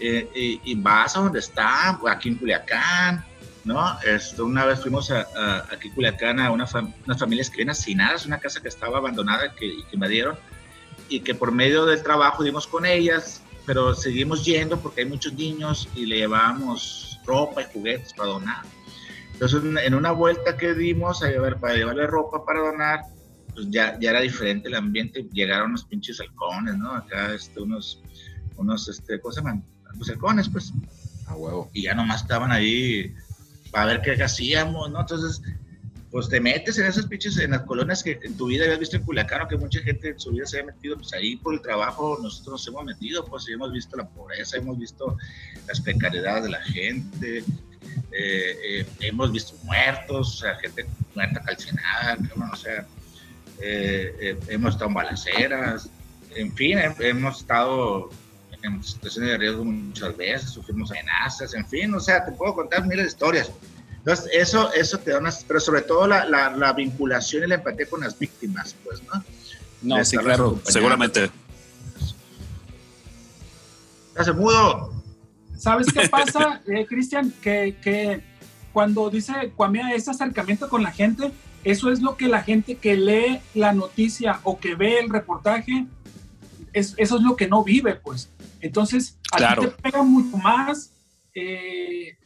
eh, 0.00 0.28
y, 0.34 0.60
y 0.64 0.74
vas 0.74 1.16
a 1.16 1.20
donde 1.20 1.38
están, 1.38 1.98
aquí 2.08 2.28
en 2.30 2.34
Culiacán, 2.36 3.24
¿no? 3.64 3.98
Esto, 4.02 4.44
una 4.44 4.64
vez 4.66 4.80
fuimos 4.80 5.10
a, 5.10 5.26
a- 5.36 5.66
aquí 5.72 5.88
en 5.88 5.94
Culiacán 5.94 6.40
a 6.40 6.50
una 6.50 6.66
fam- 6.66 6.92
unas 7.06 7.18
familias 7.18 7.48
que 7.48 7.56
vienen 7.58 7.70
hacinadas, 7.72 8.26
una 8.26 8.38
casa 8.38 8.60
que 8.60 8.68
estaba 8.68 8.98
abandonada 8.98 9.54
que, 9.54 9.68
que 9.88 9.94
invadieron, 9.94 10.36
y 11.08 11.20
que 11.20 11.34
por 11.34 11.52
medio 11.52 11.84
del 11.86 12.02
trabajo 12.02 12.42
dimos 12.42 12.66
con 12.66 12.84
ellas, 12.86 13.42
pero 13.66 13.94
seguimos 13.94 14.44
yendo 14.44 14.78
porque 14.80 15.02
hay 15.02 15.06
muchos 15.06 15.32
niños 15.34 15.88
y 15.94 16.04
le 16.06 16.16
llevábamos 16.16 17.18
ropa 17.24 17.62
y 17.62 17.66
juguetes 17.72 18.12
para 18.12 18.30
donar. 18.30 18.62
Entonces, 19.34 19.62
en- 19.84 19.94
una 19.94 20.12
vuelta 20.12 20.56
que 20.56 20.74
dimos 20.74 21.22
a 21.22 21.28
llevar, 21.28 21.60
para 21.60 21.74
llevarle 21.74 22.06
ropa 22.06 22.44
para 22.44 22.60
donar, 22.60 23.00
pues 23.54 23.66
ya, 23.70 23.98
ya 24.00 24.10
era 24.10 24.20
diferente 24.20 24.68
el 24.68 24.74
ambiente. 24.74 25.26
Llegaron 25.32 25.70
unos 25.70 25.84
pinches 25.84 26.20
halcones, 26.20 26.76
¿no? 26.78 26.92
Acá, 26.92 27.34
este, 27.34 27.60
unos, 27.60 28.00
unos, 28.56 28.88
este, 28.88 29.20
¿cómo 29.20 29.32
se 29.32 29.40
llaman? 29.40 29.64
Pues 29.98 30.10
halcones, 30.10 30.48
pues. 30.48 30.72
A 31.26 31.34
huevo. 31.36 31.70
Y 31.72 31.82
ya 31.82 31.94
nomás 31.94 32.22
estaban 32.22 32.52
ahí 32.52 33.12
para 33.70 33.86
ver 33.86 34.02
qué 34.02 34.22
hacíamos, 34.22 34.90
¿no? 34.90 35.00
Entonces, 35.00 35.40
pues 36.10 36.28
te 36.28 36.38
metes 36.40 36.78
en 36.78 36.86
esas 36.86 37.06
pinches, 37.06 37.38
en 37.38 37.50
las 37.52 37.62
colonias 37.62 38.04
que 38.04 38.20
en 38.22 38.36
tu 38.36 38.46
vida 38.46 38.64
habías 38.64 38.78
visto 38.78 38.96
en 38.96 39.02
Culiacán, 39.02 39.42
o 39.42 39.48
que 39.48 39.56
mucha 39.56 39.80
gente 39.80 40.10
en 40.10 40.20
su 40.20 40.30
vida 40.30 40.46
se 40.46 40.60
había 40.60 40.72
metido, 40.72 40.96
pues 40.96 41.12
ahí 41.12 41.34
por 41.34 41.54
el 41.54 41.60
trabajo 41.60 42.18
nosotros 42.22 42.52
nos 42.52 42.68
hemos 42.68 42.84
metido, 42.84 43.24
pues 43.24 43.48
y 43.48 43.52
hemos 43.52 43.72
visto 43.72 43.96
la 43.96 44.08
pobreza, 44.08 44.58
hemos 44.58 44.78
visto 44.78 45.16
las 45.66 45.80
precariedades 45.80 46.44
de 46.44 46.50
la 46.50 46.62
gente, 46.62 47.42
eh, 48.12 48.56
eh, 48.80 48.86
hemos 49.00 49.32
visto 49.32 49.54
muertos, 49.64 50.34
o 50.34 50.36
sea, 50.38 50.54
gente 50.56 50.86
muerta 51.14 51.40
calcinada, 51.42 52.16
cabrón, 52.16 52.50
o 52.52 52.56
sea, 52.56 52.86
eh, 53.60 54.14
eh, 54.20 54.38
hemos 54.48 54.74
estado 54.74 54.88
en 54.88 54.94
balaceras, 54.94 55.88
en 56.34 56.52
fin, 56.54 56.78
he- 56.78 57.08
hemos 57.08 57.40
estado 57.40 58.10
en 58.62 58.82
situaciones 58.82 59.30
de 59.32 59.38
riesgo 59.38 59.64
muchas 59.64 60.16
veces, 60.16 60.50
sufrimos 60.50 60.90
amenazas, 60.90 61.54
en 61.54 61.66
fin, 61.68 61.94
o 61.94 62.00
sea, 62.00 62.24
te 62.24 62.32
puedo 62.32 62.54
contar 62.54 62.82
miles 62.86 63.04
de 63.04 63.08
historias. 63.10 63.50
Entonces, 63.98 64.28
eso, 64.32 64.72
eso 64.74 64.98
te 64.98 65.12
da 65.12 65.18
unas, 65.18 65.44
pero 65.44 65.60
sobre 65.60 65.82
todo 65.82 66.06
la, 66.06 66.24
la, 66.26 66.50
la 66.50 66.72
vinculación 66.74 67.44
y 67.44 67.46
la 67.46 67.54
empatía 67.56 67.86
con 67.86 68.00
las 68.00 68.18
víctimas, 68.18 68.74
pues, 68.84 69.02
¿no? 69.04 69.24
No, 69.82 70.04
sí, 70.04 70.16
claro, 70.18 70.60
seguramente. 70.64 71.30
Hace 74.16 74.32
mudo. 74.32 74.92
¿Sabes 75.64 75.86
qué 75.92 76.08
pasa, 76.10 76.60
eh, 76.66 76.84
Cristian? 76.86 77.32
Que, 77.42 77.76
que 77.82 78.22
cuando 78.72 79.08
dice 79.08 79.32
Kwamea 79.56 79.94
ese 79.94 80.10
acercamiento 80.10 80.68
con 80.68 80.82
la 80.82 80.90
gente, 80.92 81.32
eso 81.64 81.90
es 81.90 82.02
lo 82.02 82.16
que 82.18 82.28
la 82.28 82.42
gente 82.42 82.76
que 82.76 82.96
lee 82.96 83.40
la 83.54 83.72
noticia 83.72 84.40
o 84.42 84.58
que 84.58 84.74
ve 84.74 84.98
el 84.98 85.08
reportaje, 85.08 85.86
es, 86.74 86.94
eso 86.98 87.16
es 87.16 87.22
lo 87.22 87.34
que 87.36 87.48
no 87.48 87.64
vive, 87.64 87.94
pues. 87.94 88.30
Entonces, 88.60 89.18
a 89.32 89.36
Claro. 89.38 89.62
ti 89.62 89.68
te 89.68 89.82
pega 89.82 90.02
mucho 90.02 90.36
más, 90.36 90.92
eh, 91.34 92.16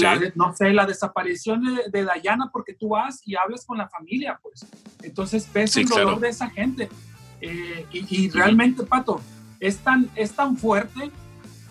la, 0.00 0.18
Sí. 0.18 0.24
no 0.36 0.54
sé, 0.54 0.72
la 0.72 0.86
desaparición 0.86 1.62
de, 1.64 1.90
de 1.90 2.04
Dayana 2.04 2.50
porque 2.52 2.74
tú 2.74 2.90
vas 2.90 3.20
y 3.26 3.34
hablas 3.34 3.64
con 3.66 3.76
la 3.78 3.88
familia, 3.88 4.38
pues. 4.42 4.64
Entonces, 5.02 5.48
ves 5.52 5.72
Sí, 5.72 5.80
el 5.80 5.88
dolor 5.88 6.04
claro. 6.04 6.20
de 6.20 6.28
esa 6.28 6.48
gente. 6.50 6.88
Eh, 7.40 7.86
y, 7.92 8.06
y 8.24 8.30
realmente, 8.30 8.84
Pato, 8.84 9.20
es 9.58 9.78
tan, 9.78 10.08
es 10.14 10.32
tan 10.32 10.56
fuerte 10.56 11.10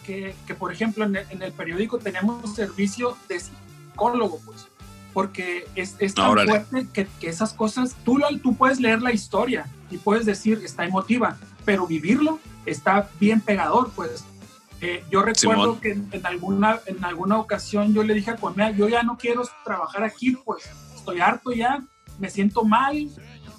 que, 0.08 0.34
que, 0.48 0.56
por 0.56 0.72
ejemplo, 0.72 1.04
en 1.06 1.18
el, 1.18 1.28
en 1.30 1.44
el 1.44 1.52
periódico 1.52 2.00
tenemos 2.00 2.56
servicio 2.56 3.16
de 3.28 3.42
psicólogo, 3.42 4.40
pues, 4.46 4.68
porque 5.14 5.68
es, 5.76 5.96
es 6.00 6.16
tan 6.16 6.32
Órale. 6.32 6.50
fuerte 6.50 6.88
que, 6.94 7.08
que 7.20 7.28
esas 7.30 7.54
cosas, 7.54 7.96
tú, 8.06 8.20
tú 8.42 8.56
puedes 8.56 8.80
leer 8.80 9.02
la 9.02 9.12
historia 9.12 9.68
y 9.92 9.98
puedes 9.98 10.26
decir, 10.26 10.62
está 10.64 10.86
emotiva, 10.86 11.38
pero 11.66 11.86
vivirlo 11.86 12.40
está 12.66 13.10
bien 13.20 13.42
pegador, 13.42 13.92
pues. 13.96 14.24
Eh, 14.80 15.04
yo 15.10 15.24
recuerdo 15.24 15.64
Simón. 15.64 15.80
que 15.80 15.92
en, 15.92 16.08
en 16.12 16.26
alguna, 16.26 16.80
en 16.86 17.04
alguna 17.04 17.40
ocasión 17.40 17.94
yo 17.94 18.04
le 18.04 18.14
dije 18.14 18.32
a 18.32 18.36
Cuamea, 18.36 18.72
yo 18.72 18.88
ya 18.88 19.02
no 19.04 19.18
quiero 19.18 19.42
trabajar 19.66 20.04
aquí, 20.04 20.38
pues, 20.46 20.70
estoy 20.96 21.20
harto 21.20 21.52
ya, 21.52 21.84
me 22.20 22.30
siento 22.30 22.64
mal, 22.64 23.10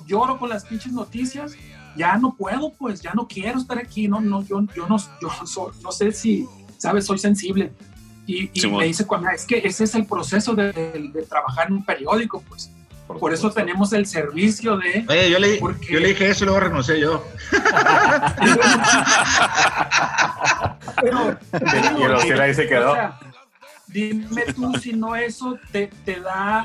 lloro 0.06 0.38
con 0.38 0.48
las 0.48 0.64
pinches 0.64 0.92
noticias, 0.92 1.56
ya 1.98 2.16
no 2.16 2.34
puedo, 2.34 2.72
pues, 2.72 3.02
ya 3.02 3.12
no 3.12 3.26
quiero 3.28 3.58
estar 3.58 3.76
aquí, 3.78 4.08
no, 4.08 4.20
no, 4.20 4.42
yo, 4.46 4.62
yo 4.74 4.86
no, 4.88 4.96
yo 5.20 5.30
so- 5.46 5.72
no 5.82 5.92
sé 5.92 6.12
si, 6.12 6.46
sabes, 6.78 7.04
soy 7.04 7.18
sensible. 7.18 7.72
Y, 8.26 8.50
y 8.54 8.66
me 8.70 8.84
dice 8.84 9.06
Cuamea, 9.06 9.32
es 9.32 9.44
que 9.44 9.58
ese 9.58 9.84
es 9.84 9.94
el 9.94 10.06
proceso 10.06 10.54
de, 10.54 10.72
de- 10.72 11.10
de 11.12 11.22
trabajar 11.24 11.66
en 11.68 11.74
un 11.74 11.84
periódico, 11.84 12.40
pues. 12.48 12.70
Por, 13.06 13.32
eso 13.32 13.50
tenemos 13.50 13.90
el 13.94 14.04
servicio 14.04 14.76
de... 14.76 15.06
Oye, 15.08 15.30
yo 15.30 15.38
le, 15.38 15.56
Porque- 15.56 15.92
yo 15.94 15.98
le 15.98 16.08
dije 16.08 16.28
eso 16.28 16.44
y 16.44 16.46
luego 16.46 16.60
renuncié 16.60 17.00
yo. 17.00 17.24
Pero, 21.00 21.38
Y 21.98 22.02
el 22.02 22.14
Ociel 22.14 22.40
ahí 22.40 22.54
se 22.54 22.66
quedó. 22.68 22.92
O 22.92 22.94
sea, 22.94 23.18
dime 23.86 24.44
tú 24.54 24.74
si 24.74 24.92
no 24.92 25.16
eso 25.16 25.58
te, 25.72 25.86
te 26.04 26.20
da, 26.20 26.62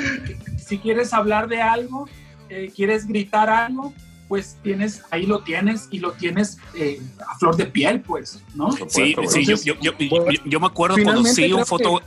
si 0.57 0.77
quieres 0.79 1.13
hablar 1.13 1.47
de 1.47 1.61
algo, 1.61 2.07
eh, 2.49 2.71
quieres 2.75 3.07
gritar 3.07 3.49
algo, 3.49 3.93
pues 4.27 4.57
tienes, 4.63 5.03
ahí 5.11 5.25
lo 5.25 5.39
tienes 5.43 5.87
y 5.91 5.99
lo 5.99 6.13
tienes 6.13 6.57
eh, 6.75 7.01
a 7.27 7.37
flor 7.37 7.55
de 7.55 7.65
piel, 7.65 8.01
pues, 8.01 8.41
¿no? 8.55 8.71
Sí, 8.71 9.15
sí, 9.27 9.45
yo, 9.45 9.55
yo, 9.63 9.75
yo, 9.81 9.91
yo- 9.99 10.41
yo 10.45 10.59
me 10.59 10.67
acuerdo 10.67 10.95
sí 11.25 11.51
un 11.51 11.65
foto. 11.65 12.01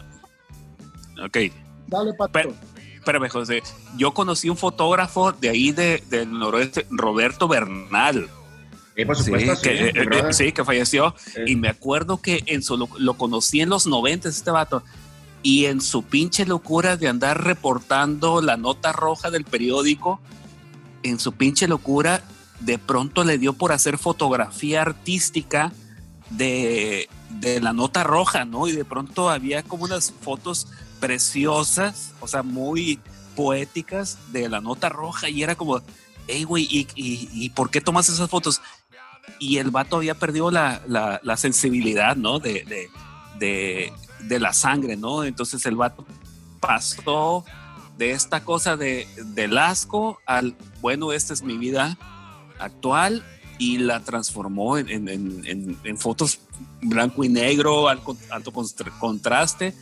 Ok, 1.24 1.36
Dale, 1.86 2.12
Pato. 2.14 2.32
Pero- 2.32 2.54
espérame, 2.96 3.28
José. 3.28 3.62
Yo 3.96 4.12
conocí 4.12 4.48
un 4.50 4.56
fotógrafo 4.56 5.32
de 5.32 5.48
ahí 5.50 5.70
de, 5.72 6.02
del 6.10 6.30
noroeste, 6.32 6.86
Roberto 6.90 7.46
Bernal. 7.48 8.28
Y 8.96 9.04
por 9.04 9.16
Sí, 9.16 9.24
supuesto, 9.24 9.56
sí, 9.56 9.62
que, 9.62 9.84
eh, 9.88 9.92
eh, 9.94 10.32
sí, 10.32 10.52
que 10.52 10.64
falleció. 10.64 11.14
Y 11.46 11.54
me 11.56 11.68
acuerdo 11.68 12.20
que 12.20 12.42
en 12.46 12.62
su, 12.62 12.76
lo, 12.76 12.88
lo 12.98 13.14
conocí 13.14 13.60
en 13.60 13.68
los 13.68 13.86
90 13.86 14.28
este 14.28 14.50
vato. 14.50 14.82
Y 15.42 15.66
en 15.66 15.80
su 15.80 16.02
pinche 16.02 16.44
locura 16.46 16.96
de 16.96 17.06
andar 17.06 17.44
reportando 17.44 18.40
la 18.42 18.56
nota 18.56 18.92
roja 18.92 19.30
del 19.30 19.44
periódico, 19.44 20.20
en 21.02 21.18
su 21.18 21.32
pinche 21.32 21.68
locura, 21.68 22.22
de 22.60 22.78
pronto 22.78 23.24
le 23.24 23.38
dio 23.38 23.52
por 23.52 23.72
hacer 23.72 23.98
fotografía 23.98 24.82
artística 24.82 25.72
de, 26.30 27.08
de 27.30 27.60
la 27.60 27.72
nota 27.72 28.02
roja, 28.04 28.44
¿no? 28.44 28.66
Y 28.66 28.72
de 28.72 28.84
pronto 28.84 29.30
había 29.30 29.62
como 29.62 29.84
unas 29.84 30.12
fotos 30.20 30.68
preciosas, 31.00 32.14
o 32.20 32.28
sea, 32.28 32.42
muy 32.42 33.00
poéticas 33.34 34.18
de 34.32 34.48
la 34.48 34.60
nota 34.60 34.88
roja 34.88 35.28
y 35.28 35.42
era 35.42 35.54
como, 35.54 35.82
hey, 36.26 36.44
güey, 36.44 36.64
¿y, 36.64 36.88
y, 36.94 37.50
por 37.50 37.70
qué 37.70 37.80
tomas 37.80 38.08
esas 38.08 38.30
fotos? 38.30 38.60
y 39.38 39.58
el 39.58 39.70
vato 39.70 39.96
había 39.96 40.14
perdido 40.14 40.50
la, 40.50 40.80
la, 40.86 41.20
la 41.22 41.36
sensibilidad, 41.36 42.16
¿no? 42.16 42.38
De, 42.38 42.64
de, 42.64 42.88
de, 43.38 43.92
de, 44.20 44.40
la 44.40 44.52
sangre, 44.52 44.96
¿no? 44.96 45.24
Entonces 45.24 45.66
el 45.66 45.76
vato 45.76 46.06
pasó 46.60 47.44
de 47.98 48.10
esta 48.12 48.44
cosa 48.44 48.76
de, 48.76 49.06
del 49.34 49.56
asco 49.58 50.18
al, 50.26 50.54
bueno, 50.80 51.12
esta 51.12 51.32
es 51.32 51.42
mi 51.42 51.56
vida 51.56 51.96
actual 52.58 53.24
y 53.58 53.78
la 53.78 54.00
transformó 54.00 54.76
en, 54.78 54.88
en, 54.90 55.08
en, 55.08 55.78
en 55.82 55.98
fotos 55.98 56.40
blanco 56.82 57.24
y 57.24 57.28
negro, 57.28 57.88
alto, 57.88 58.16
alto 58.30 58.52
contraste. 58.98 59.74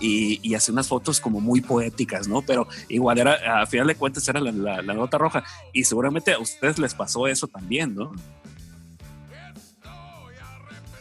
Y, 0.00 0.38
y 0.48 0.54
hace 0.54 0.70
unas 0.70 0.86
fotos 0.86 1.18
como 1.20 1.40
muy 1.40 1.60
poéticas, 1.60 2.28
¿no? 2.28 2.40
Pero 2.42 2.68
igual 2.88 3.18
era, 3.18 3.60
a 3.62 3.66
final 3.66 3.88
de 3.88 3.96
cuentas 3.96 4.28
era 4.28 4.40
la, 4.40 4.52
la, 4.52 4.80
la 4.80 4.94
nota 4.94 5.18
roja. 5.18 5.42
Y 5.72 5.82
seguramente 5.82 6.32
a 6.32 6.38
ustedes 6.38 6.78
les 6.78 6.94
pasó 6.94 7.26
eso 7.26 7.48
también, 7.48 7.96
¿no? 7.96 8.12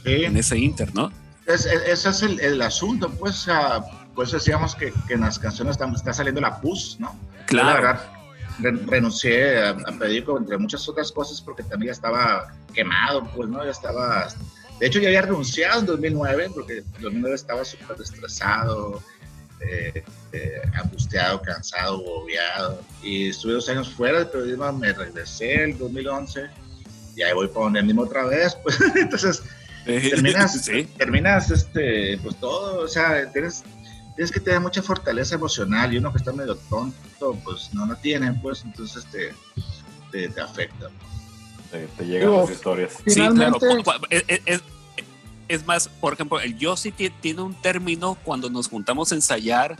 Sí. 0.03 0.23
En 0.25 0.35
ese 0.35 0.57
inter, 0.57 0.93
¿no? 0.95 1.11
Es, 1.45 1.65
es- 1.67 1.83
ese 1.87 2.09
es 2.09 2.21
el, 2.23 2.39
el 2.39 2.61
asunto, 2.61 3.09
pues, 3.11 3.47
ah, 4.17 4.23
pues 4.23 4.31
decíamos 4.31 4.75
que, 4.75 4.91
que 5.07 5.13
en 5.13 5.21
las 5.21 5.37
canciones 5.39 5.73
está, 5.73 5.85
está 5.93 6.11
saliendo 6.13 6.41
la 6.41 6.59
pus, 6.59 6.97
¿no? 6.99 7.13
Yo, 7.13 7.45
Claro. 7.45 7.67
la 7.67 7.73
verdad, 7.75 8.11
re- 8.59 8.85
renuncié 8.87 9.59
a, 9.59 9.69
a 9.69 9.91
periódico, 9.97 10.37
entre 10.37 10.57
muchas 10.57 10.87
otras 10.89 11.11
cosas, 11.11 11.39
porque 11.41 11.63
también 11.63 11.87
ya 11.87 11.93
estaba 11.93 12.51
quemado, 12.73 13.23
pues, 13.35 13.47
¿no? 13.49 13.63
Ya 13.63 13.71
estaba... 13.71 14.27
De 14.79 14.85
hecho, 14.87 14.99
ya 14.99 15.07
había 15.07 15.21
renunciado 15.23 15.79
en 15.79 15.85
2009, 15.87 16.49
porque 16.53 16.77
en 16.79 17.01
2009 17.01 17.35
estaba 17.35 17.63
súper 17.65 17.99
estresado, 18.01 19.01
eh, 19.61 20.03
eh, 20.33 20.61
angustiado, 20.75 21.41
cansado, 21.41 21.95
agobiado. 21.95 22.81
Y 23.01 23.29
estuve 23.29 23.53
dos 23.53 23.67
años 23.69 23.89
fuera 23.89 24.19
del 24.19 24.27
periodismo, 24.29 24.71
me 24.73 24.93
regresé 24.93 25.63
en 25.63 25.77
2011 25.79 26.47
y 27.15 27.23
ahí 27.23 27.33
voy 27.33 27.47
para 27.47 27.61
donde 27.61 27.81
mismo 27.81 28.03
otra 28.03 28.25
vez, 28.25 28.55
pues, 28.61 28.77
entonces 28.95 29.41
terminas, 29.85 30.61
Sí. 30.63 30.83
terminas 30.97 31.49
este, 31.49 32.19
pues 32.21 32.35
todo, 32.39 32.81
o 32.83 32.87
sea, 32.87 33.31
tienes, 33.31 33.63
tienes 34.17 34.31
que 34.31 34.39
tener 34.41 34.59
mucha 34.59 34.81
fortaleza 34.83 35.35
emocional 35.35 35.93
y 35.93 35.97
uno 35.99 36.11
que 36.11 36.17
está 36.17 36.33
medio 36.33 36.55
tonto, 36.69 37.37
pues 37.45 37.69
no 37.73 37.85
la 37.85 37.95
tiene, 37.95 38.33
pues 38.41 38.63
entonces 38.65 39.05
te, 39.05 39.33
te, 40.11 40.27
te 40.27 40.41
afecta. 40.41 40.89
Te, 41.71 41.85
te 41.87 42.05
llegan 42.05 42.31
las 42.33 42.49
historias. 42.51 42.93
Sí, 43.05 43.21
claro. 43.29 43.57
Es, 44.09 44.23
es- 44.45 44.61
es 45.49 45.65
más, 45.65 45.87
por 45.87 46.11
ejemplo, 46.13 46.41
el 46.41 46.57
Yossi 46.57 46.91
ti- 46.91 47.09
tiene 47.21 47.41
un 47.41 47.53
término 47.61 48.17
cuando 48.25 48.49
nos 48.49 48.67
juntamos 48.67 49.13
a 49.13 49.15
ensayar 49.15 49.77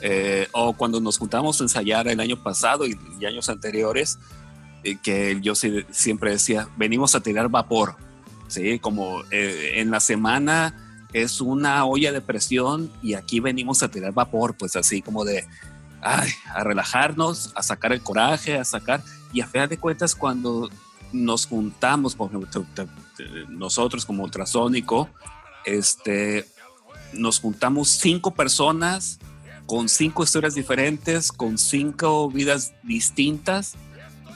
eh, 0.00 0.46
o 0.52 0.74
cuando 0.74 1.00
nos 1.00 1.18
juntamos 1.18 1.60
a 1.60 1.64
ensayar 1.64 2.06
el 2.06 2.20
año 2.20 2.40
pasado 2.40 2.86
y, 2.86 2.96
y 3.18 3.26
años 3.26 3.48
anteriores, 3.48 4.16
eh, 4.84 4.96
que 5.02 5.32
el 5.32 5.40
Yossi 5.40 5.84
siempre 5.90 6.30
decía, 6.30 6.68
venimos 6.76 7.16
a 7.16 7.20
tirar 7.20 7.48
vapor, 7.48 7.96
¿sí? 8.46 8.78
Como 8.78 9.22
eh, 9.32 9.72
en 9.80 9.90
la 9.90 9.98
semana 9.98 10.87
es 11.12 11.40
una 11.40 11.84
olla 11.84 12.12
de 12.12 12.20
presión 12.20 12.90
y 13.02 13.14
aquí 13.14 13.40
venimos 13.40 13.82
a 13.82 13.88
tirar 13.88 14.12
vapor, 14.12 14.54
pues 14.56 14.76
así 14.76 15.02
como 15.02 15.24
de, 15.24 15.46
ay, 16.02 16.30
a 16.54 16.62
relajarnos, 16.64 17.52
a 17.54 17.62
sacar 17.62 17.92
el 17.92 18.02
coraje, 18.02 18.56
a 18.56 18.64
sacar, 18.64 19.02
y 19.32 19.40
a 19.40 19.46
final 19.46 19.68
de 19.68 19.78
cuentas 19.78 20.14
cuando 20.14 20.68
nos 21.12 21.46
juntamos, 21.46 22.14
por 22.14 22.28
ejemplo, 22.28 22.66
nosotros 23.48 24.04
como 24.04 24.24
ultrasónico, 24.24 25.08
este, 25.64 26.46
nos 27.12 27.40
juntamos 27.40 27.88
cinco 27.88 28.32
personas 28.32 29.18
con 29.66 29.88
cinco 29.88 30.24
historias 30.24 30.54
diferentes, 30.54 31.30
con 31.30 31.58
cinco 31.58 32.30
vidas 32.30 32.72
distintas 32.82 33.74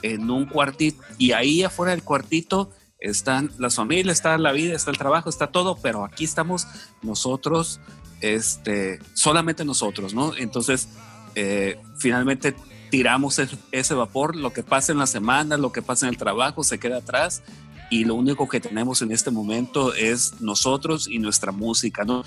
en 0.03 0.29
un 0.29 0.45
cuartito, 0.45 1.01
y 1.17 1.31
ahí 1.31 1.63
afuera 1.63 1.91
del 1.91 2.03
cuartito 2.03 2.69
están 3.03 3.51
las 3.59 3.75
familias, 3.75 4.17
está 4.17 4.37
la 4.37 4.51
vida, 4.51 4.75
está 4.75 4.89
el 4.89 4.97
trabajo, 4.97 5.29
está 5.29 5.47
todo, 5.47 5.77
pero 5.81 6.05
aquí 6.05 6.23
estamos 6.23 6.65
nosotros, 7.01 7.79
este, 8.21 8.99
solamente 9.13 9.65
nosotros, 9.65 10.13
¿no? 10.13 10.35
Entonces, 10.35 10.87
eh, 11.35 11.77
finalmente 11.97 12.55
tiramos 12.89 13.39
ese 13.71 13.93
vapor, 13.93 14.35
lo 14.35 14.53
que 14.53 14.63
pasa 14.63 14.91
en 14.91 14.99
la 14.99 15.07
semana, 15.07 15.57
lo 15.57 15.71
que 15.71 15.81
pasa 15.81 16.05
en 16.05 16.11
el 16.11 16.17
trabajo 16.17 16.63
se 16.63 16.79
queda 16.79 16.97
atrás 16.97 17.43
y 17.89 18.05
lo 18.05 18.15
único 18.15 18.47
que 18.47 18.59
tenemos 18.59 19.01
en 19.01 19.11
este 19.11 19.31
momento 19.31 19.93
es 19.93 20.41
nosotros 20.41 21.07
y 21.07 21.19
nuestra 21.19 21.51
música, 21.51 22.03
¿no? 22.05 22.23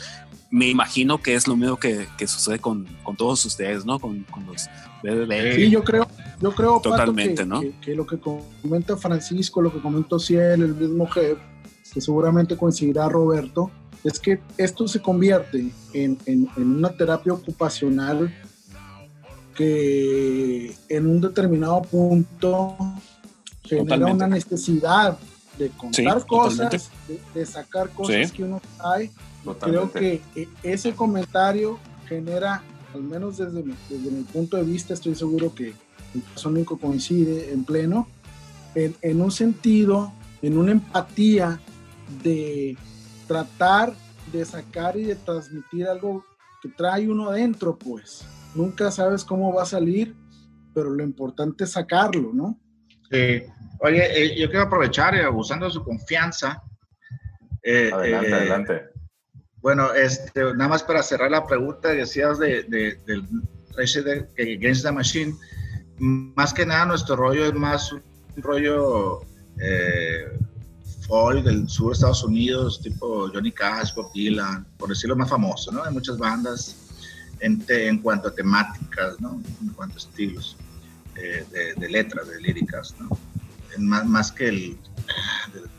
Me 0.51 0.69
imagino 0.69 1.23
que 1.23 1.35
es 1.35 1.49
lo 1.49 1.57
mismo 1.57 1.77
que, 1.77 2.07
que 2.19 2.29
sucede 2.29 2.59
con, 2.59 2.87
con 3.03 3.17
todos 3.17 3.45
ustedes, 3.45 3.85
¿no? 3.85 3.99
Con, 3.99 4.23
con 4.25 4.47
los 4.47 4.69
BBB. 5.03 5.55
Sí, 5.55 5.71
yo 5.71 5.83
creo, 5.83 6.07
yo 6.41 6.53
creo 6.55 6.77
Pato, 6.77 6.91
Totalmente, 6.91 7.43
que, 7.43 7.47
¿no? 7.47 7.61
que, 7.61 7.73
que 7.81 7.95
lo 7.95 8.07
que 8.07 8.19
comenta 8.19 8.97
Francisco, 8.97 9.61
lo 9.63 9.73
que 9.73 9.81
comentó 9.81 10.19
Ciel, 10.19 10.63
el 10.63 10.75
mismo 10.75 11.07
Jeff, 11.09 11.39
que 11.93 12.01
seguramente 12.01 12.57
coincidirá 12.57 13.09
Roberto, 13.09 13.71
es 14.05 14.21
que 14.21 14.41
esto 14.59 14.87
se 14.87 15.01
convierte 15.01 15.71
en, 15.95 16.19
en- 16.27 16.49
en 16.57 16.71
una 16.77 16.91
terapia 16.91 17.33
ocupacional 17.33 18.33
que 19.55 20.75
en 20.89 21.07
un 21.07 21.21
determinado 21.21 21.83
punto 21.83 22.77
genera 23.63 23.85
Totalmente. 23.97 24.13
una 24.15 24.27
necesidad 24.29 25.19
de 25.59 25.71
contar 25.71 26.21
Sí, 26.21 26.27
cosas, 26.27 26.91
de, 27.09 27.19
de 27.35 27.47
sacar 27.47 27.89
cosas 27.91 28.29
Sí. 28.31 28.37
que 28.37 28.45
uno 28.45 28.61
trae. 28.77 29.11
Creo 29.61 29.91
que 29.91 30.21
eh, 30.35 30.49
ese 30.63 30.93
comentario 30.95 31.79
genera, 32.09 32.63
al 32.95 33.03
menos 33.03 33.39
desde 33.39 33.63
mi, 33.63 33.75
desde 33.89 34.11
mi 34.11 34.23
punto 34.25 34.57
de 34.57 34.65
vista, 34.65 34.93
estoy 34.93 35.15
seguro 35.15 35.55
que 35.55 35.73
el 36.17 36.23
Sónico 36.39 36.79
coincide 36.79 37.53
en 37.53 37.65
pleno, 37.65 38.09
en, 38.75 38.95
en 39.03 39.21
un 39.21 39.31
sentido, 39.31 40.13
en 40.43 40.59
una 40.59 40.73
empatía 40.73 41.61
de 42.23 42.77
tratar 43.27 43.95
de 44.33 44.45
sacar 44.45 44.97
y 44.97 45.05
de 45.05 45.17
transmitir 45.17 45.87
algo 45.87 46.25
que 46.63 46.69
trae 46.71 47.09
uno 47.09 47.31
adentro, 47.31 47.77
pues. 47.79 48.27
Nunca 48.55 48.91
sabes 48.91 49.25
cómo 49.25 49.53
va 49.55 49.63
a 49.63 49.67
salir, 49.67 50.15
pero 50.75 50.91
lo 50.91 51.03
importante 51.03 51.65
es 51.65 51.71
sacarlo, 51.73 52.33
¿no? 52.33 52.59
Sí. 53.11 53.43
Oye, 53.81 54.23
eh, 54.23 54.39
yo 54.39 54.49
quiero 54.49 54.65
aprovechar, 54.67 55.15
eh, 55.15 55.23
abusando 55.25 55.67
de 55.67 55.73
su 55.73 55.83
confianza. 55.85 56.63
eh, 57.63 57.91
Adelante, 57.93 58.31
eh, 58.31 58.35
adelante. 58.35 58.83
Bueno, 59.61 59.93
este, 59.93 60.41
nada 60.55 60.69
más 60.69 60.83
para 60.83 61.03
cerrar 61.03 61.31
la 61.31 61.45
pregunta, 61.47 61.89
decías 61.89 62.39
de, 62.39 62.63
de- 62.65 63.01
del 63.07 63.25
Rage 63.77 64.03
de- 64.03 64.29
que 64.37 64.55
Against 64.55 64.85
the 64.85 64.93
Machine. 64.93 65.35
Más 65.99 66.53
que 66.53 66.67
nada, 66.67 66.87
nuestro 66.87 67.17
rollo 67.17 67.47
es 67.47 67.55
más 67.55 67.93
un 67.93 68.03
rollo 68.37 69.23
eh, 69.61 70.39
folk 71.07 71.43
del 71.45 71.69
sur 71.69 71.89
de 71.89 71.93
Estados 71.95 72.23
Unidos, 72.25 72.81
tipo 72.83 73.31
Johnny 73.33 73.53
Cash, 73.53 73.95
Bob 73.95 74.13
Dylan, 74.13 74.67
por 74.77 74.89
decirlo 74.91 75.17
más 75.17 75.31
famoso, 75.31 75.73
¿no? 75.73 75.83
Hay 75.85 75.93
muchas 75.93 76.19
bandas 76.19 76.77
en, 77.41 77.61
te- 77.61 77.89
en 77.89 77.99
cuanto 78.01 78.29
a 78.29 78.35
temáticas, 78.35 79.19
¿no? 79.21 79.41
En 79.63 79.69
cuanto 79.71 79.95
a 79.95 79.99
estilos 79.99 80.57
eh, 81.17 81.45
de, 81.51 81.75
de 81.75 81.89
letras, 81.89 82.29
de 82.29 82.41
líricas, 82.41 82.95
¿no? 82.99 83.09
En 83.77 83.87
Más, 83.87 84.05
más 84.07 84.33
que 84.33 84.49
el 84.49 84.79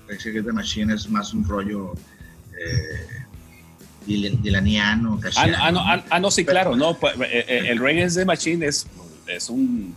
the 0.07 0.52
Machine 0.53 0.94
es 0.94 1.10
más 1.10 1.34
un 1.34 1.44
rollo 1.48 1.94
eh, 2.60 3.07
dil- 4.07 4.41
dilaniano, 4.41 5.19
Ah, 5.35 5.45
ah, 5.60 5.72
no, 5.72 5.80
ah, 5.80 6.03
ah, 6.10 6.19
no, 6.19 6.31
sí, 6.31 6.45
claro, 6.45 6.76
no, 6.76 6.94
pues, 6.95 7.15
eh, 7.19 7.45
eh, 7.48 7.64
el 7.69 7.77
reggae 7.80 8.10
de 8.10 8.26
Machine 8.26 8.65
es, 8.65 8.88
es 9.27 9.49
un 9.49 9.94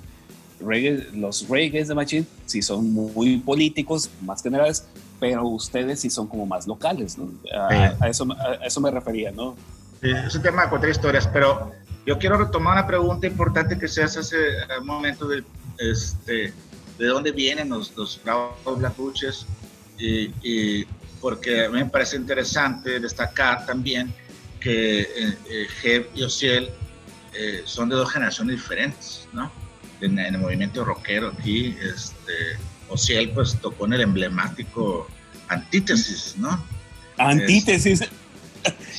reggae, 0.61 1.09
los 1.15 1.49
reggae 1.49 1.85
de 1.85 1.95
Machine 1.95 2.27
sí 2.47 2.63
son 2.63 2.93
muy 2.93 3.39
políticos, 3.39 4.11
más 4.23 4.43
generales, 4.43 4.85
pero 5.19 5.47
ustedes 5.47 6.01
sí 6.01 6.11
son 6.11 6.27
como 6.27 6.47
más 6.47 6.67
locales, 6.67 7.19
¿no? 7.19 7.31
A, 7.57 7.69
Sí. 7.69 7.97
a 8.01 8.09
eso, 8.09 8.27
a 8.39 8.67
eso 8.67 8.81
me 8.81 8.91
refería, 8.91 9.31
¿no? 9.33 9.57
Sí, 10.01 10.11
es 10.11 10.35
un 10.35 10.43
tema 10.43 10.65
de 10.65 10.71
contar 10.71 10.89
historias, 10.91 11.27
pero 11.27 11.73
yo 12.07 12.19
quiero 12.19 12.39
retomar 12.39 12.75
una 12.79 12.87
pregunta 12.87 13.27
importante 13.27 13.79
que 13.79 13.87
se 13.87 14.03
hace 14.03 14.21
hace 14.21 14.37
un 14.81 14.87
momento 14.87 15.29
de, 15.29 15.45
este, 15.79 16.53
de 16.99 17.07
dónde 17.07 17.33
vienen 17.33 17.69
los, 17.69 17.95
los 17.97 18.21
Bravos 18.25 18.79
Blacuches 18.79 19.47
y, 19.99 20.33
y 20.43 20.87
porque 21.21 21.67
a 21.67 21.69
mí 21.69 21.79
me 21.79 21.87
parece 21.91 22.17
interesante 22.17 22.99
destacar 23.01 23.67
también 23.67 24.13
que 24.59 25.01
eh, 25.01 25.07
eh, 25.51 25.67
Jeb 25.83 26.09
y 26.15 26.23
Ociel 26.23 26.71
eh, 27.35 27.63
son 27.65 27.89
de 27.91 27.97
dos 27.97 28.11
generaciones 28.11 28.57
diferentes, 28.57 29.29
¿no? 29.33 29.51
En, 30.01 30.19
en 30.19 30.35
el 30.35 30.41
movimiento 30.41 30.85
rockero 30.85 31.33
aquí, 31.39 31.77
este, 31.83 32.33
Ociel 32.89 33.31
pues 33.31 33.59
tocó 33.61 33.87
en 33.87 33.95
el 33.95 34.01
emblemático 34.03 35.07
Antítesis, 35.49 36.35
¿no? 36.39 36.65
Antítesis, 37.19 38.01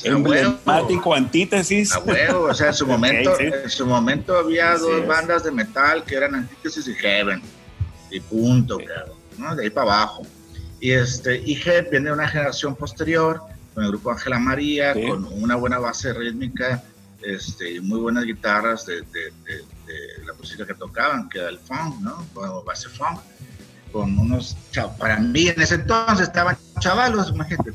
huevo. 0.04 0.16
emblemático, 0.16 1.14
antítesis. 1.14 1.92
A 1.92 1.98
huevo, 2.00 2.42
o 2.44 2.54
sea, 2.54 2.68
en 2.68 2.74
su 2.74 2.86
momento, 2.94 3.34
sí. 3.36 3.44
en 3.44 3.70
su 3.70 3.86
momento 3.86 4.36
había 4.36 4.72
Así 4.72 4.82
dos 4.82 5.00
es. 5.02 5.08
bandas 5.08 5.44
de 5.44 5.50
metal 5.50 6.04
que 6.04 6.14
eran 6.16 6.34
Antítesis 6.34 6.86
y 6.88 6.94
Heaven, 6.94 7.42
y 8.10 8.20
punto, 8.20 8.78
cabrón, 8.78 9.16
¿no? 9.38 9.56
De 9.56 9.64
ahí 9.64 9.70
para 9.70 9.92
abajo. 9.94 10.22
Y 10.80 10.90
este, 10.92 11.38
y 11.44 11.54
Heaven 11.54 11.88
viene 11.90 12.06
de 12.06 12.12
una 12.12 12.28
generación 12.28 12.76
posterior, 12.76 13.40
con 13.74 13.84
el 13.84 13.90
grupo 13.90 14.10
Ángela 14.10 14.38
María, 14.38 14.92
con 14.92 15.24
una 15.42 15.56
buena 15.56 15.78
base 15.78 16.12
rítmica, 16.12 16.82
este, 17.22 17.72
y 17.74 17.80
muy 17.80 17.98
buenas 18.00 18.24
guitarras 18.24 18.84
de, 18.84 18.96
de- 19.00 19.32
de- 19.46 19.64
de 19.92 20.26
la 20.26 20.32
música 20.34 20.66
que 20.66 20.74
tocaban, 20.74 21.28
que 21.28 21.38
era 21.38 21.48
el 21.48 21.58
funk, 21.58 22.00
¿no? 22.00 22.24
Como 22.34 22.62
base 22.64 22.88
funk. 22.88 23.20
con 23.92 24.18
unos, 24.18 24.56
para 24.98 25.18
mí 25.18 25.48
en 25.48 25.60
ese 25.60 25.74
entonces 25.74 26.28
estaban 26.28 26.56
chavalos, 26.80 27.30
imagínate. 27.30 27.72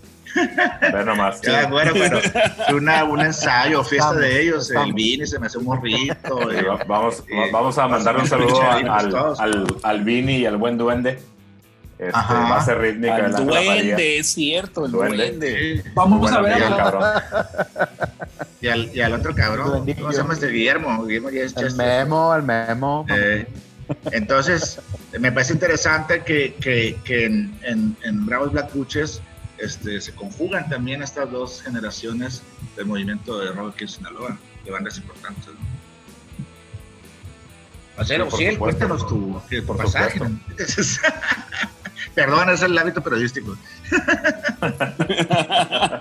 Ve 0.94 1.06
nomás. 1.06 1.40
Ya, 1.44 1.68
bueno, 1.68 1.94
bueno, 1.94 2.20
una, 2.76 3.04
un 3.04 3.22
ensayo, 3.22 3.84
fiesta 3.84 4.08
Estamos, 4.10 4.22
de 4.22 4.42
ellos, 4.42 4.68
estamos. 4.68 4.88
el 4.90 4.94
Vini 4.94 5.28
se 5.28 5.40
me 5.40 5.46
hace 5.48 5.58
un 5.60 5.66
morrito. 5.66 6.40
Sí, 6.50 6.58
y- 6.60 6.64
va- 6.64 6.84
vamos, 6.88 7.24
Sí. 7.28 7.34
va- 7.36 7.52
vamos 7.52 7.78
a 7.78 7.88
mandar 7.88 8.18
un 8.18 8.28
saludo 8.28 8.62
al, 8.62 8.90
al, 8.90 9.68
al 9.84 10.04
Vini 10.04 10.38
y 10.38 10.46
al 10.46 10.58
buen 10.58 10.78
duende. 10.78 11.20
Este, 12.00 12.76
rítmica 12.76 13.18
María. 13.30 13.40
duende, 13.40 14.20
es 14.20 14.28
cierto, 14.28 14.86
el 14.86 14.92
Duende. 14.92 15.18
duende. 15.18 15.82
Sí. 15.84 15.90
Vamos 15.96 16.20
Muy 16.20 16.30
a 16.38 16.42
ver. 16.42 16.64
amigo. 16.64 17.00
Y 18.62 18.68
al, 18.68 18.96
y 18.96 19.02
al 19.02 19.14
otro 19.14 19.36
cabrón. 19.36 19.86
¿cómo 20.00 20.12
se 20.12 20.18
llama 20.18 20.34
este 20.34 20.48
Guillermo? 20.48 21.04
Guillermo 21.06 21.30
ya 21.30 21.44
es 21.44 21.56
El 21.58 21.64
Chester. 21.66 21.86
memo, 21.88 22.34
el 22.36 22.42
memo. 22.44 23.06
Eh, 23.10 23.48
entonces, 24.12 24.80
me 25.20 25.32
parece 25.32 25.54
interesante 25.54 26.24
que, 26.24 26.56
que, 26.56 26.98
que 27.04 27.26
en, 27.26 27.58
en, 27.64 27.96
en 28.04 28.26
Bravos 28.26 28.52
Black 28.52 28.74
Buches 28.74 29.22
este, 29.60 30.02
se 30.02 30.14
conjugan 30.14 30.68
también 30.70 31.02
estas 31.04 31.32
dos 31.32 31.62
generaciones 31.62 32.42
del 32.76 32.86
movimiento 32.88 33.40
de 33.40 33.52
rock 33.52 33.82
en 33.82 33.88
Sinaloa, 33.88 34.38
de 34.66 34.72
bandas 34.72 34.98
importantes. 34.98 35.46
¿no? 35.48 35.68
O 38.02 38.06
sea, 38.06 38.18
Sí, 38.18 38.24
supuesto. 38.30 38.60
cuéntanos 38.60 39.08
tu, 39.08 39.42
tu 39.50 39.66
Por 39.66 39.78
pasaje. 39.78 40.20
Perdón, 42.14 42.50
es 42.50 42.62
el 42.64 42.78
hábito 42.78 43.02
periodístico. 43.02 43.56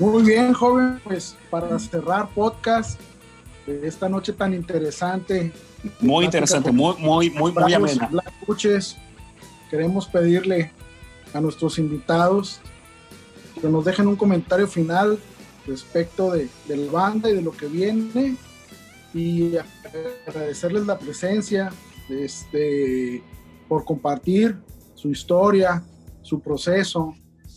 Muy 0.00 0.22
bien, 0.22 0.52
joven, 0.52 1.00
pues 1.02 1.36
para 1.50 1.78
cerrar 1.78 2.28
podcast 2.34 3.00
de 3.66 3.86
esta 3.86 4.08
noche 4.08 4.32
tan 4.32 4.54
interesante. 4.54 5.52
Muy 6.00 6.24
interesante, 6.24 6.70
muy, 6.70 6.94
muy, 6.98 7.30
muy, 7.30 7.52
muy 7.52 7.74
amena. 7.74 8.08
Buches, 8.46 8.96
queremos 9.70 10.06
pedirle 10.06 10.72
a 11.34 11.40
nuestros 11.40 11.78
invitados 11.78 12.60
que 13.60 13.68
nos 13.68 13.84
dejen 13.84 14.06
un 14.06 14.16
comentario 14.16 14.68
final 14.68 15.18
respecto 15.66 16.30
de, 16.30 16.48
de 16.68 16.76
la 16.76 16.92
banda 16.92 17.28
y 17.28 17.34
de 17.34 17.42
lo 17.42 17.50
que 17.50 17.66
viene 17.66 18.36
y 19.12 19.52
agradecerles 20.26 20.86
la 20.86 20.98
presencia 20.98 21.72
este, 22.08 23.22
por 23.68 23.84
compartir 23.84 24.56
su 24.94 25.10
historia, 25.10 25.82
su 26.22 26.40
proceso, 26.40 27.14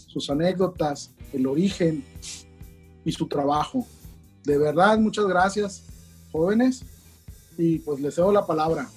sus 0.07 0.29
anécdotas, 0.29 1.13
el 1.33 1.47
origen 1.47 2.03
y 3.03 3.11
su 3.11 3.27
trabajo. 3.27 3.85
De 4.43 4.57
verdad, 4.57 4.97
muchas 4.97 5.25
gracias, 5.25 5.83
jóvenes, 6.31 6.83
y 7.57 7.79
pues 7.79 7.99
les 7.99 8.15
cedo 8.15 8.31
la 8.31 8.45
palabra. 8.45 8.89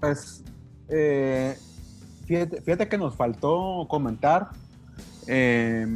Pues, 0.00 0.42
eh, 0.88 1.56
fíjate, 2.26 2.88
que 2.88 2.98
nos 2.98 3.14
faltó 3.14 3.86
comentar. 3.88 4.50
eh, 5.26 5.86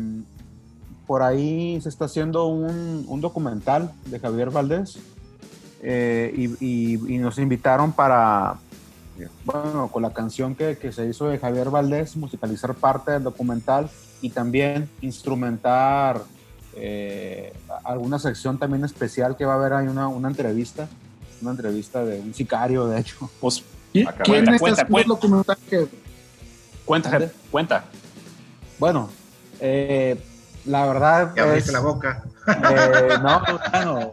por 1.07 1.23
ahí 1.23 1.81
se 1.81 1.89
está 1.89 2.05
haciendo 2.05 2.47
un, 2.49 3.07
un 3.09 3.21
documental 3.23 3.93
de 4.05 4.21
Javier 4.21 4.51
Valdés 4.51 4.99
eh, 5.83 6.51
y 6.61 7.19
nos 7.19 7.39
invitaron 7.39 7.93
para, 7.93 8.59
bueno, 9.45 9.89
con 9.93 10.03
la 10.03 10.11
canción 10.13 10.55
que, 10.55 10.79
que 10.79 10.93
se 10.93 11.07
hizo 11.07 11.27
de 11.29 11.39
Javier 11.39 11.71
Valdés, 11.71 12.17
musicalizar 12.17 12.75
parte 12.75 13.13
del 13.13 13.23
documental 13.25 13.91
y 14.21 14.31
también 14.31 14.89
instrumentar 15.01 16.23
eh, 16.75 17.53
alguna 17.85 18.19
sección 18.19 18.59
también 18.59 18.85
especial 18.85 19.37
que 19.37 19.45
va 19.45 19.55
a 19.55 19.57
haber 19.57 19.73
ahí 19.73 19.87
una, 19.89 20.09
una 20.09 20.29
entrevista, 20.29 20.89
una 21.43 21.51
entrevista 21.53 22.05
de 22.05 22.21
un 22.21 22.35
sicario, 22.35 22.87
de 22.87 23.01
hecho. 23.01 23.31
Pues 23.41 23.63
¿Qui- 23.93 24.07
Acá, 24.09 24.23
¿Quién 24.25 24.45
cuenta, 24.45 24.53
está 24.53 24.59
cuenta, 24.61 24.87
cuenta. 24.87 25.09
documental 25.09 25.57
que 25.69 25.87
cuenta, 26.85 27.21
cuenta. 27.51 27.85
Bueno, 28.79 29.11
eh, 29.61 30.21
la 30.67 30.87
verdad 30.87 31.33
Ya 31.35 31.43
abriste 31.45 31.71
es, 31.71 31.73
la 31.75 31.81
boca. 31.81 32.23
eh, 32.47 33.19
no, 33.23 33.43
bueno, 33.73 34.13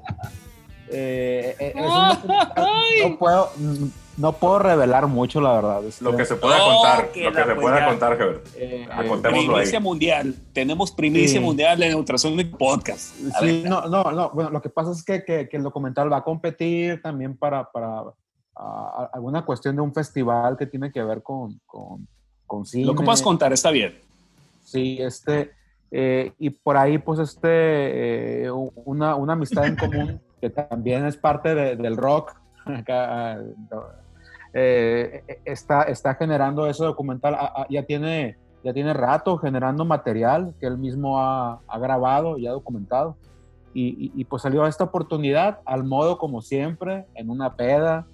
eh, 0.89 1.55
eh, 1.59 1.73
es 1.75 1.85
un 1.91 2.09
documental, 2.09 2.67
no 3.09 3.17
puedo, 3.19 3.51
no 4.17 4.33
puedo 4.33 4.59
revelar 4.59 5.07
mucho, 5.07 5.41
la 5.41 5.53
verdad. 5.53 5.83
este, 5.85 6.03
Lo 6.03 6.15
que 6.15 6.25
se 6.25 6.35
pueda 6.35 6.57
contar, 6.59 7.05
lo 7.05 7.11
que 7.31 7.43
se 7.43 7.55
pueda 7.55 7.85
contar, 7.87 8.17
Javier. 8.17 8.41
eh, 8.55 8.87
eh, 8.89 9.19
Primicia 9.21 9.77
ahí. 9.79 9.83
mundial. 9.83 10.35
Tenemos 10.53 10.91
primicia 10.91 11.39
Sí. 11.39 11.45
mundial 11.45 11.81
en 11.83 11.95
Ultrasonic 11.95 12.55
Podcast. 12.57 13.15
Sí, 13.41 13.63
no, 13.67 13.81
no, 13.87 14.11
no. 14.11 14.29
Bueno, 14.31 14.49
lo 14.51 14.61
que 14.61 14.69
pasa 14.69 14.91
es 14.91 15.03
que, 15.03 15.23
que- 15.25 15.49
que 15.49 15.57
el 15.57 15.63
documental 15.63 16.11
va 16.11 16.17
a 16.17 16.23
competir 16.23 17.01
también 17.01 17.35
para, 17.37 17.69
alguna 19.13 19.43
cuestión 19.45 19.75
de 19.75 19.81
un 19.81 19.93
festival 19.93 20.55
que 20.57 20.65
tiene 20.65 20.91
que 20.91 21.03
ver 21.03 21.21
con, 21.21 21.59
con, 21.65 22.07
con 22.47 22.65
cine. 22.65 22.85
Lo 22.85 22.95
que 22.95 23.03
puedas 23.03 23.21
contar 23.21 23.51
está 23.51 23.69
bien. 23.71 23.99
Sí, 24.63 24.97
este, 25.01 25.51
eh, 25.91 26.31
y 26.39 26.49
por 26.51 26.77
ahí, 26.77 26.97
pues, 26.97 27.19
este, 27.19 28.45
eh, 28.45 28.51
una, 28.51 29.15
una 29.15 29.33
amistad 29.33 29.65
en 29.65 29.75
común 29.75 30.21
que 30.39 30.49
también 30.49 31.05
es 31.05 31.17
parte 31.17 31.53
de- 31.53 31.75
del 31.75 31.97
rock, 31.97 32.33
acá, 32.65 33.37
no, 33.69 33.83
eh, 34.57 35.23
está, 35.43 35.83
está 35.83 36.15
generando 36.15 36.65
ese 36.67 36.83
documental, 36.85 37.35
ah, 37.35 37.51
ah, 37.57 37.65
ya 37.69 37.83
tiene, 37.83 38.37
ya 38.63 38.71
tiene 38.73 38.93
rato 38.93 39.37
generando 39.37 39.83
material 39.83 40.53
que 40.61 40.65
él 40.65 40.77
mismo 40.77 41.19
ha, 41.19 41.59
ha 41.67 41.77
grabado 41.79 42.37
y 42.37 42.47
ha 42.47 42.51
documentado. 42.51 43.17
Y, 43.73 43.89
y- 44.05 44.11
y, 44.15 44.23
pues 44.23 44.41
salió 44.43 44.65
esta 44.65 44.85
oportunidad 44.85 45.59
al 45.65 45.83
modo 45.83 46.17
como 46.17 46.41
siempre, 46.41 47.05
en 47.15 47.29
una 47.29 47.53
peda, 47.57 48.07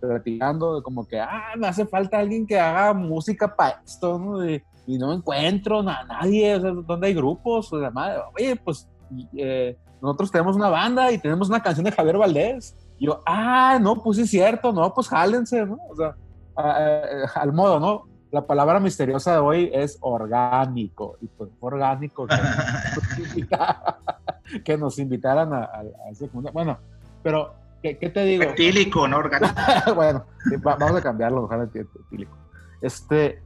platicando 0.00 0.76
de 0.76 0.82
como 0.82 1.06
que, 1.06 1.20
ah, 1.20 1.52
me 1.58 1.66
hace 1.66 1.84
falta 1.86 2.18
alguien 2.18 2.46
que 2.46 2.58
haga 2.58 2.94
música 2.94 3.54
para 3.54 3.82
esto, 3.84 4.18
¿no? 4.18 4.48
Y, 4.48 4.62
y 4.86 4.96
no 4.98 5.12
encuentro 5.12 5.80
a 5.80 6.04
nadie, 6.04 6.54
o 6.56 6.60
sea, 6.62 6.70
¿dónde 6.70 7.08
hay 7.08 7.14
grupos? 7.14 7.70
O 7.72 7.78
sea, 7.80 7.90
madre, 7.90 8.20
oye, 8.34 8.56
pues 8.56 8.88
eh, 9.36 9.76
nosotros 10.00 10.30
tenemos 10.30 10.56
una 10.56 10.70
banda 10.70 11.12
y 11.12 11.18
tenemos 11.18 11.48
una 11.50 11.62
canción 11.62 11.84
de 11.84 11.92
Javier 11.92 12.16
Valdés. 12.16 12.74
Y 12.98 13.06
yo, 13.06 13.22
ah, 13.26 13.78
no, 13.80 14.02
pues 14.02 14.16
sí 14.16 14.22
es 14.24 14.30
cierto, 14.30 14.72
no, 14.72 14.92
pues 14.94 15.08
jálense, 15.08 15.64
¿no? 15.66 15.78
O 15.90 15.96
sea, 15.96 16.14
a- 16.56 16.70
a- 16.70 17.40
al 17.40 17.52
modo, 17.52 17.78
¿no? 17.80 18.04
La 18.30 18.46
palabra 18.46 18.80
misteriosa 18.80 19.32
de 19.32 19.38
hoy 19.38 19.70
es 19.72 19.98
orgánico. 20.00 21.16
Y 21.20 21.26
pues 21.26 21.50
orgánico 21.60 22.26
que, 22.26 22.36
que 24.64 24.76
nos 24.78 24.98
invitaran 24.98 25.52
a, 25.52 25.68
ese- 26.10 26.30
Bueno, 26.52 26.78
pero, 27.22 27.54
¿qué, 27.82 27.98
qué 27.98 28.10
te 28.10 28.24
digo? 28.24 28.44
Etílico, 28.44 29.06
¿no? 29.08 29.18
Orgánico. 29.18 29.52
bueno, 29.94 30.24
vamos 30.62 30.92
a 30.96 31.02
cambiarlo, 31.02 31.44
ojalá 31.44 31.64
etílico. 31.64 32.36
Este, 32.80 33.42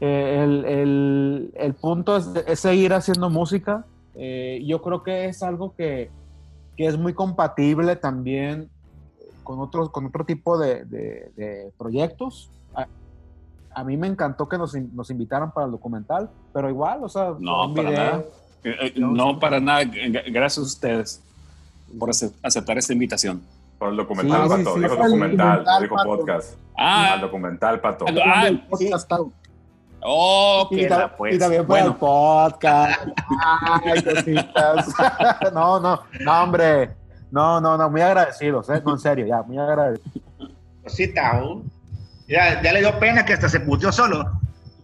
eh, 0.00 0.40
el, 0.44 0.64
el- 0.64 1.50
el 1.54 1.74
punto 1.74 2.16
es, 2.16 2.30
es 2.46 2.60
seguir 2.60 2.92
haciendo 2.94 3.30
música. 3.30 3.84
Eh, 4.14 4.62
yo 4.66 4.80
creo 4.82 5.02
que 5.02 5.26
es 5.26 5.42
algo 5.42 5.74
que, 5.74 6.10
que 6.76 6.86
es 6.86 6.96
muy 6.98 7.14
compatible 7.14 7.96
también 7.96 8.70
con, 9.46 9.60
otros, 9.60 9.88
con 9.90 10.04
otro 10.06 10.24
tipo 10.26 10.58
de, 10.58 10.84
de- 10.84 11.30
de 11.36 11.72
proyectos. 11.78 12.50
A, 12.74 12.86
a 13.74 13.84
mí 13.84 13.96
me 13.96 14.06
encantó 14.08 14.48
que 14.48 14.58
nos, 14.58 14.74
nos 14.74 15.08
invitaran 15.10 15.52
para 15.52 15.66
el 15.66 15.72
documental, 15.72 16.28
pero 16.52 16.68
igual, 16.68 16.98
o 17.04 17.08
sea, 17.08 17.32
No, 17.38 17.66
un 17.68 17.74
para 17.74 17.88
video. 17.90 18.02
nada. 18.04 18.24
Eh, 18.64 18.76
eh, 18.80 18.92
No, 18.96 19.38
para 19.38 19.60
nada. 19.60 19.82
Gracias 19.84 20.58
a 20.58 20.62
ustedes 20.66 21.22
por 21.98 22.10
ace- 22.10 22.32
aceptar 22.42 22.76
esta 22.76 22.92
invitación. 22.92 23.40
Por 23.78 23.90
el 23.90 23.96
documental, 23.96 24.42
Sí, 24.42 24.56
sí, 24.56 24.64
Pato. 24.64 24.74
sí, 24.74 24.80
dijo 24.80 24.94
fue 24.96 25.04
el 25.04 25.10
documental, 25.12 25.64
no 25.64 25.80
dijo 25.80 25.94
Pato. 25.96 26.08
podcast. 26.16 26.54
Ah, 26.76 27.12
Al 27.12 27.20
documental, 27.20 27.80
Pato. 27.80 28.06
Ah, 28.24 28.48
el 28.48 28.60
podcastado. 28.66 29.30
oh, 30.02 30.68
Y, 30.70 30.88
la, 30.88 31.14
pues. 31.16 31.34
y 31.36 31.38
también 31.38 31.66
para 31.66 31.84
el 31.84 31.90
Bueno, 31.90 31.98
podcast. 31.98 33.02
Ay, 33.84 34.02
cositas. 34.02 34.88
no, 35.54 35.78
no, 35.80 36.00
no, 36.20 36.42
hombre. 36.42 36.90
No, 37.30 37.60
no, 37.60 37.76
no, 37.76 37.90
muy 37.90 38.00
agradecidos, 38.00 38.68
¿eh? 38.70 38.82
No, 38.84 38.92
en 38.92 38.98
serio, 38.98 39.26
ya, 39.26 39.42
muy 39.42 39.58
agradecidos. 39.58 40.22
Cosita. 40.82 41.42
Ya, 42.28 42.60
ya 42.62 42.72
le 42.72 42.80
dio 42.80 42.98
pena 42.98 43.24
que 43.24 43.32
hasta 43.34 43.48
se 43.48 43.60
puteó 43.60 43.90
solo. 43.92 44.24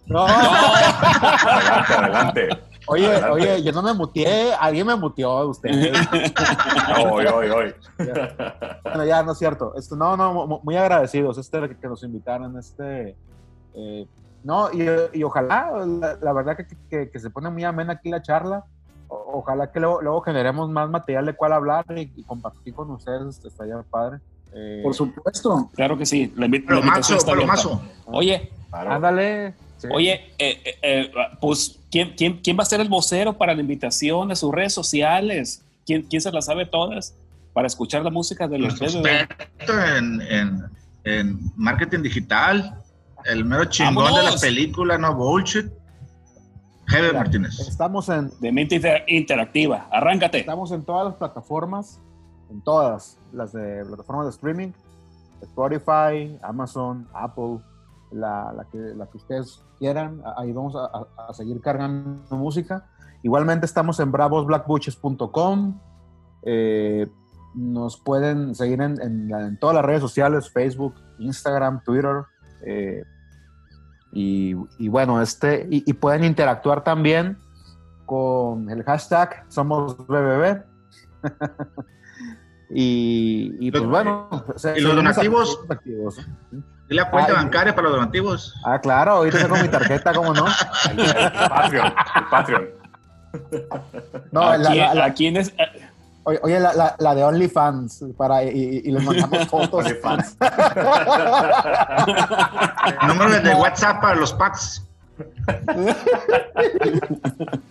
No, 0.06 0.26
Adelante, 0.26 1.94
adelante. 1.94 2.48
oye, 2.86 3.06
Adelante. 3.06 3.30
oye, 3.30 3.62
yo 3.62 3.72
no 3.72 3.82
me 3.82 3.94
muteé, 3.94 4.52
alguien 4.54 4.86
me 4.86 4.96
muteó, 4.96 5.48
ustedes. 5.48 5.92
No, 6.88 7.12
hoy, 7.14 7.26
hoy, 7.26 7.48
hoy. 7.50 7.74
Bueno, 8.84 9.04
ya, 9.04 9.22
no 9.22 9.32
es 9.32 9.38
cierto. 9.38 9.74
Esto, 9.76 9.96
no, 9.96 10.16
no, 10.16 10.46
mu- 10.46 10.60
muy 10.62 10.76
agradecidos 10.76 11.38
este, 11.38 11.60
que, 11.68 11.76
que 11.78 11.88
nos 11.88 12.02
invitaran. 12.02 12.56
Este, 12.58 13.16
eh, 13.74 14.06
no, 14.44 14.70
y, 14.72 14.84
y 15.18 15.22
ojalá, 15.22 15.70
la, 15.86 16.18
la 16.20 16.32
verdad 16.32 16.56
que, 16.56 16.66
que- 16.90 17.10
que 17.10 17.18
se 17.18 17.30
pone 17.30 17.48
muy 17.50 17.64
amena 17.64 17.94
aquí 17.94 18.10
la 18.10 18.20
charla. 18.20 18.64
Ojalá 19.32 19.70
que 19.72 19.80
luego, 19.80 20.00
luego 20.02 20.20
generemos 20.20 20.68
más 20.70 20.88
material 20.90 21.26
de 21.26 21.32
cuál 21.34 21.52
hablar 21.52 21.84
y, 21.96 22.12
y 22.16 22.22
compartir 22.24 22.74
con 22.74 22.90
ustedes. 22.90 23.36
este, 23.36 23.48
Estaría 23.48 23.80
padre. 23.82 24.18
Eh, 24.54 24.80
Por 24.82 24.94
supuesto. 24.94 25.70
claro 25.74 25.96
que 25.96 26.04
sí. 26.06 26.32
La, 26.36 26.46
la 26.46 26.50
Pero 26.50 26.78
invitación 26.78 26.84
mazo, 26.92 27.14
está 27.16 27.32
pero 27.32 27.46
mazo. 27.46 27.82
Oye, 28.06 28.50
Claro. 28.70 28.92
ándale. 28.92 29.54
sí. 29.78 29.88
oye, 29.92 30.32
eh, 30.38 30.62
eh, 30.82 31.12
pues, 31.40 31.78
¿quién, 31.90 32.14
quién, 32.16 32.40
quién 32.42 32.56
va 32.58 32.62
a 32.62 32.66
ser 32.66 32.80
el 32.80 32.88
vocero 32.88 33.32
para 33.36 33.54
la 33.54 33.60
invitación 33.60 34.30
a 34.30 34.36
sus 34.36 34.52
redes 34.52 34.72
sociales? 34.72 35.62
¿Quién, 35.84 36.02
quién 36.02 36.22
se 36.22 36.30
las 36.32 36.46
sabe 36.46 36.64
todas 36.66 37.14
para 37.52 37.66
escuchar 37.66 38.02
la 38.02 38.10
música 38.10 38.48
de 38.48 38.58
los 38.58 38.80
experto 38.80 39.72
en, 39.96 40.20
en, 40.22 40.64
en 41.04 41.38
marketing 41.56 42.00
digital, 42.02 42.76
el 43.26 43.44
mero 43.44 43.64
chingón 43.66 44.14
de 44.14 44.22
la 44.22 44.36
película, 44.40 44.96
no 44.96 45.14
bullshit. 45.14 45.66
Javier 46.92 47.14
Martínez. 47.14 47.58
Estamos 47.60 48.08
en, 48.08 48.30
De 48.40 48.52
mente 48.52 48.76
inter- 48.76 49.04
interactiva. 49.08 49.86
Arráncate. 49.90 50.40
estamos 50.40 50.70
en 50.72 50.84
todas 50.84 51.06
las 51.06 51.14
plataformas, 51.14 52.00
en 52.50 52.60
todas 52.62 53.18
las 53.32 53.52
de 53.52 53.84
plataformas 53.84 54.26
de 54.26 54.30
streaming, 54.30 54.72
Spotify, 55.42 56.38
Amazon, 56.42 57.08
Apple, 57.14 57.58
la, 58.10 58.52
la 58.52 58.64
que, 58.70 58.78
la 58.78 59.06
que 59.06 59.16
ustedes 59.16 59.62
quieran. 59.78 60.22
Ahí 60.36 60.52
vamos 60.52 60.74
a, 60.76 60.84
a- 60.84 61.28
a 61.30 61.34
seguir 61.34 61.60
cargando 61.60 62.36
música. 62.36 62.86
Igualmente 63.22 63.66
estamos 63.66 63.98
en 64.00 64.12
bravosblackbutches.com. 64.12 65.78
Eh, 66.44 67.06
nos 67.54 67.96
pueden 67.98 68.54
seguir 68.54 68.80
en, 68.80 69.00
en 69.00 69.58
todas 69.58 69.76
las 69.76 69.84
redes 69.84 70.00
sociales, 70.00 70.50
Facebook, 70.50 70.94
Instagram, 71.18 71.82
Twitter. 71.84 72.24
eh, 72.66 73.04
y, 74.12 74.54
y 74.78 74.88
bueno, 74.88 75.20
este, 75.22 75.66
y, 75.70 75.88
y 75.88 75.92
pueden 75.94 76.24
interactuar 76.24 76.84
también 76.84 77.38
con 78.06 78.68
el 78.70 78.82
hashtag 78.84 79.44
Somos 79.48 79.96
BBB. 80.06 80.62
y, 82.70 83.54
y 83.60 83.70
pues 83.70 83.82
Los- 83.82 83.90
bueno. 83.90 84.28
¿y 84.76 84.80
los 84.80 84.96
donativos? 84.96 85.60
activos. 85.68 86.18
¿Y 86.88 86.94
la 86.94 87.10
cuenta 87.10 87.32
bancaria 87.34 87.74
para 87.74 87.88
los 87.88 87.96
donativos? 87.98 88.54
Ah, 88.66 88.78
claro, 88.80 89.12
ahorita 89.12 89.38
tengo 89.38 89.56
mi 89.56 89.68
tarjeta, 89.68 90.12
¿cómo 90.12 90.34
no? 90.34 90.44
El, 90.90 91.00
el 91.00 91.32
Patreon. 91.48 91.86
El 91.86 92.24
Patreon. 92.30 92.68
No, 94.30 94.42
¿A, 94.42 94.58
la, 94.58 94.70
quién, 94.70 94.78
la- 94.86 94.94
la- 94.94 95.04
a 95.06 95.12
quién 95.14 95.36
es? 95.38 95.54
Oye, 96.24 96.40
oye, 96.42 96.60
la, 96.60 96.72
la- 96.74 96.96
la 96.98 97.14
de 97.14 97.24
OnlyFans, 97.24 98.04
para, 98.16 98.42
y, 98.44 98.82
les 98.82 99.02
mandamos 99.04 99.46
fotos. 99.48 99.84
OnlyFans. 99.84 100.36
Número 103.08 103.40
de 103.40 103.54
WhatsApp 103.54 104.00
para 104.00 104.14
los 104.16 104.32
packs. 104.34 104.86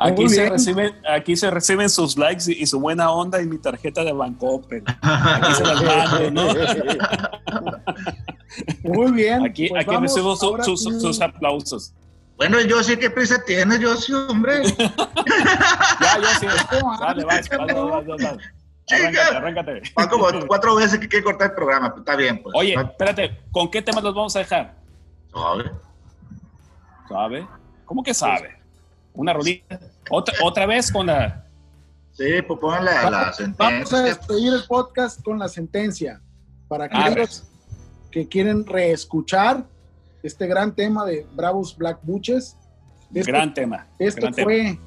Aquí 0.00 0.28
se, 0.28 0.48
reciben, 0.48 0.92
aquí 1.10 1.34
se 1.34 1.50
reciben 1.50 1.90
sus 1.90 2.16
likes 2.16 2.44
y, 2.52 2.62
y 2.62 2.66
su 2.66 2.78
buena 2.78 3.10
onda 3.10 3.42
y 3.42 3.46
mi 3.46 3.58
tarjeta 3.58 4.04
de 4.04 4.12
Bancoppel. 4.12 4.84
Aquí 5.02 5.54
se 5.54 5.64
las 5.64 5.82
mando, 5.82 6.30
¿no? 6.30 6.42
Muy 8.84 9.10
bien. 9.10 9.44
Aquí, 9.44 9.66
pues 9.68 9.84
aquí 9.84 9.96
recibo 9.96 10.36
su- 10.36 10.76
sus 10.76 11.20
aplausos. 11.20 11.92
Bueno, 12.38 12.60
yo 12.60 12.82
sí, 12.82 12.96
¿qué 12.96 13.10
prisa 13.10 13.44
tienes? 13.44 13.80
Yo 13.80 13.94
sí, 13.96 14.12
hombre. 14.14 14.62
Ya, 16.00 16.18
yo 16.18 16.28
sí. 16.40 16.46
Dale, 17.00 17.24
vas, 17.24 17.48
vas, 17.48 17.74
vas, 17.74 18.06
vas. 18.06 18.36
Arráncate, 18.90 19.36
arráncate. 19.36 19.82
Van 19.94 20.08
como 20.08 20.26
cuatro 20.46 20.76
veces 20.76 20.98
que 20.98 21.08
quiere 21.08 21.24
cortar 21.24 21.50
el 21.50 21.54
programa, 21.56 21.90
pero 21.90 22.00
está 22.00 22.16
bien. 22.16 22.42
Pues. 22.42 22.54
Oye, 22.56 22.74
espérate, 22.74 23.38
¿con 23.50 23.70
qué 23.70 23.82
temas 23.82 24.02
los 24.02 24.14
vamos 24.14 24.34
a 24.36 24.38
dejar? 24.38 24.74
Suave. 25.30 25.70
¿Sabe? 27.08 27.46
¿Cómo 27.84 28.02
que 28.02 28.14
sabe? 28.14 28.56
Una 29.12 29.32
rolita. 29.32 29.80
Otra, 30.10 30.34
otra 30.42 30.66
vez 30.66 30.90
con 30.92 31.06
la. 31.06 31.44
Sí, 32.12 32.40
pues 32.46 32.58
pongan 32.60 32.84
la, 32.84 33.10
la 33.10 33.10
Vamos 33.10 33.28
a 33.28 33.32
sentencia. 33.32 33.98
despedir 34.02 34.52
el 34.54 34.64
podcast 34.64 35.22
con 35.22 35.38
la 35.38 35.48
sentencia. 35.48 36.20
Para 36.68 36.84
A 36.86 36.88
ver. 37.04 37.12
aquellos 37.12 37.44
que 38.10 38.26
quieren 38.28 38.64
reescuchar 38.66 39.64
este 40.22 40.46
gran 40.46 40.74
tema 40.74 41.04
de 41.04 41.26
Bravos 41.34 41.76
Black 41.76 41.98
Butches. 42.02 42.56
Este- 43.14 43.30
Gran 43.30 43.54
tema. 43.54 43.86
Esto 43.98 44.22
gran 44.22 44.34
tema. 44.34 44.44
fue 44.44 44.78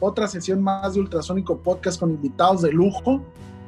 otra 0.00 0.26
sesión 0.26 0.62
más 0.62 0.94
de 0.94 1.00
Ultrasónico 1.00 1.58
Podcast 1.62 1.98
con 1.98 2.10
invitados 2.10 2.62
de 2.62 2.72
lujo, 2.72 3.22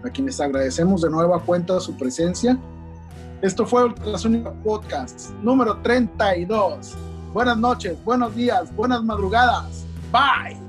a 0.05 0.11
quienes 0.11 0.41
agradecemos 0.41 1.03
de 1.03 1.11
nueva 1.11 1.41
cuenta 1.43 1.81
su 1.81 1.97
presencia. 1.97 2.59
Esto 3.41 3.65
fue 3.67 3.85
Ultrasónico 3.85 4.53
Podcast 4.65 5.31
número 5.43 5.79
32. 5.79 6.97
Buenas 7.33 7.57
noches, 7.57 8.03
buenos 8.05 8.35
días, 8.35 8.75
buenas 8.75 9.03
madrugadas. 9.03 9.87
Bye. 10.13 10.68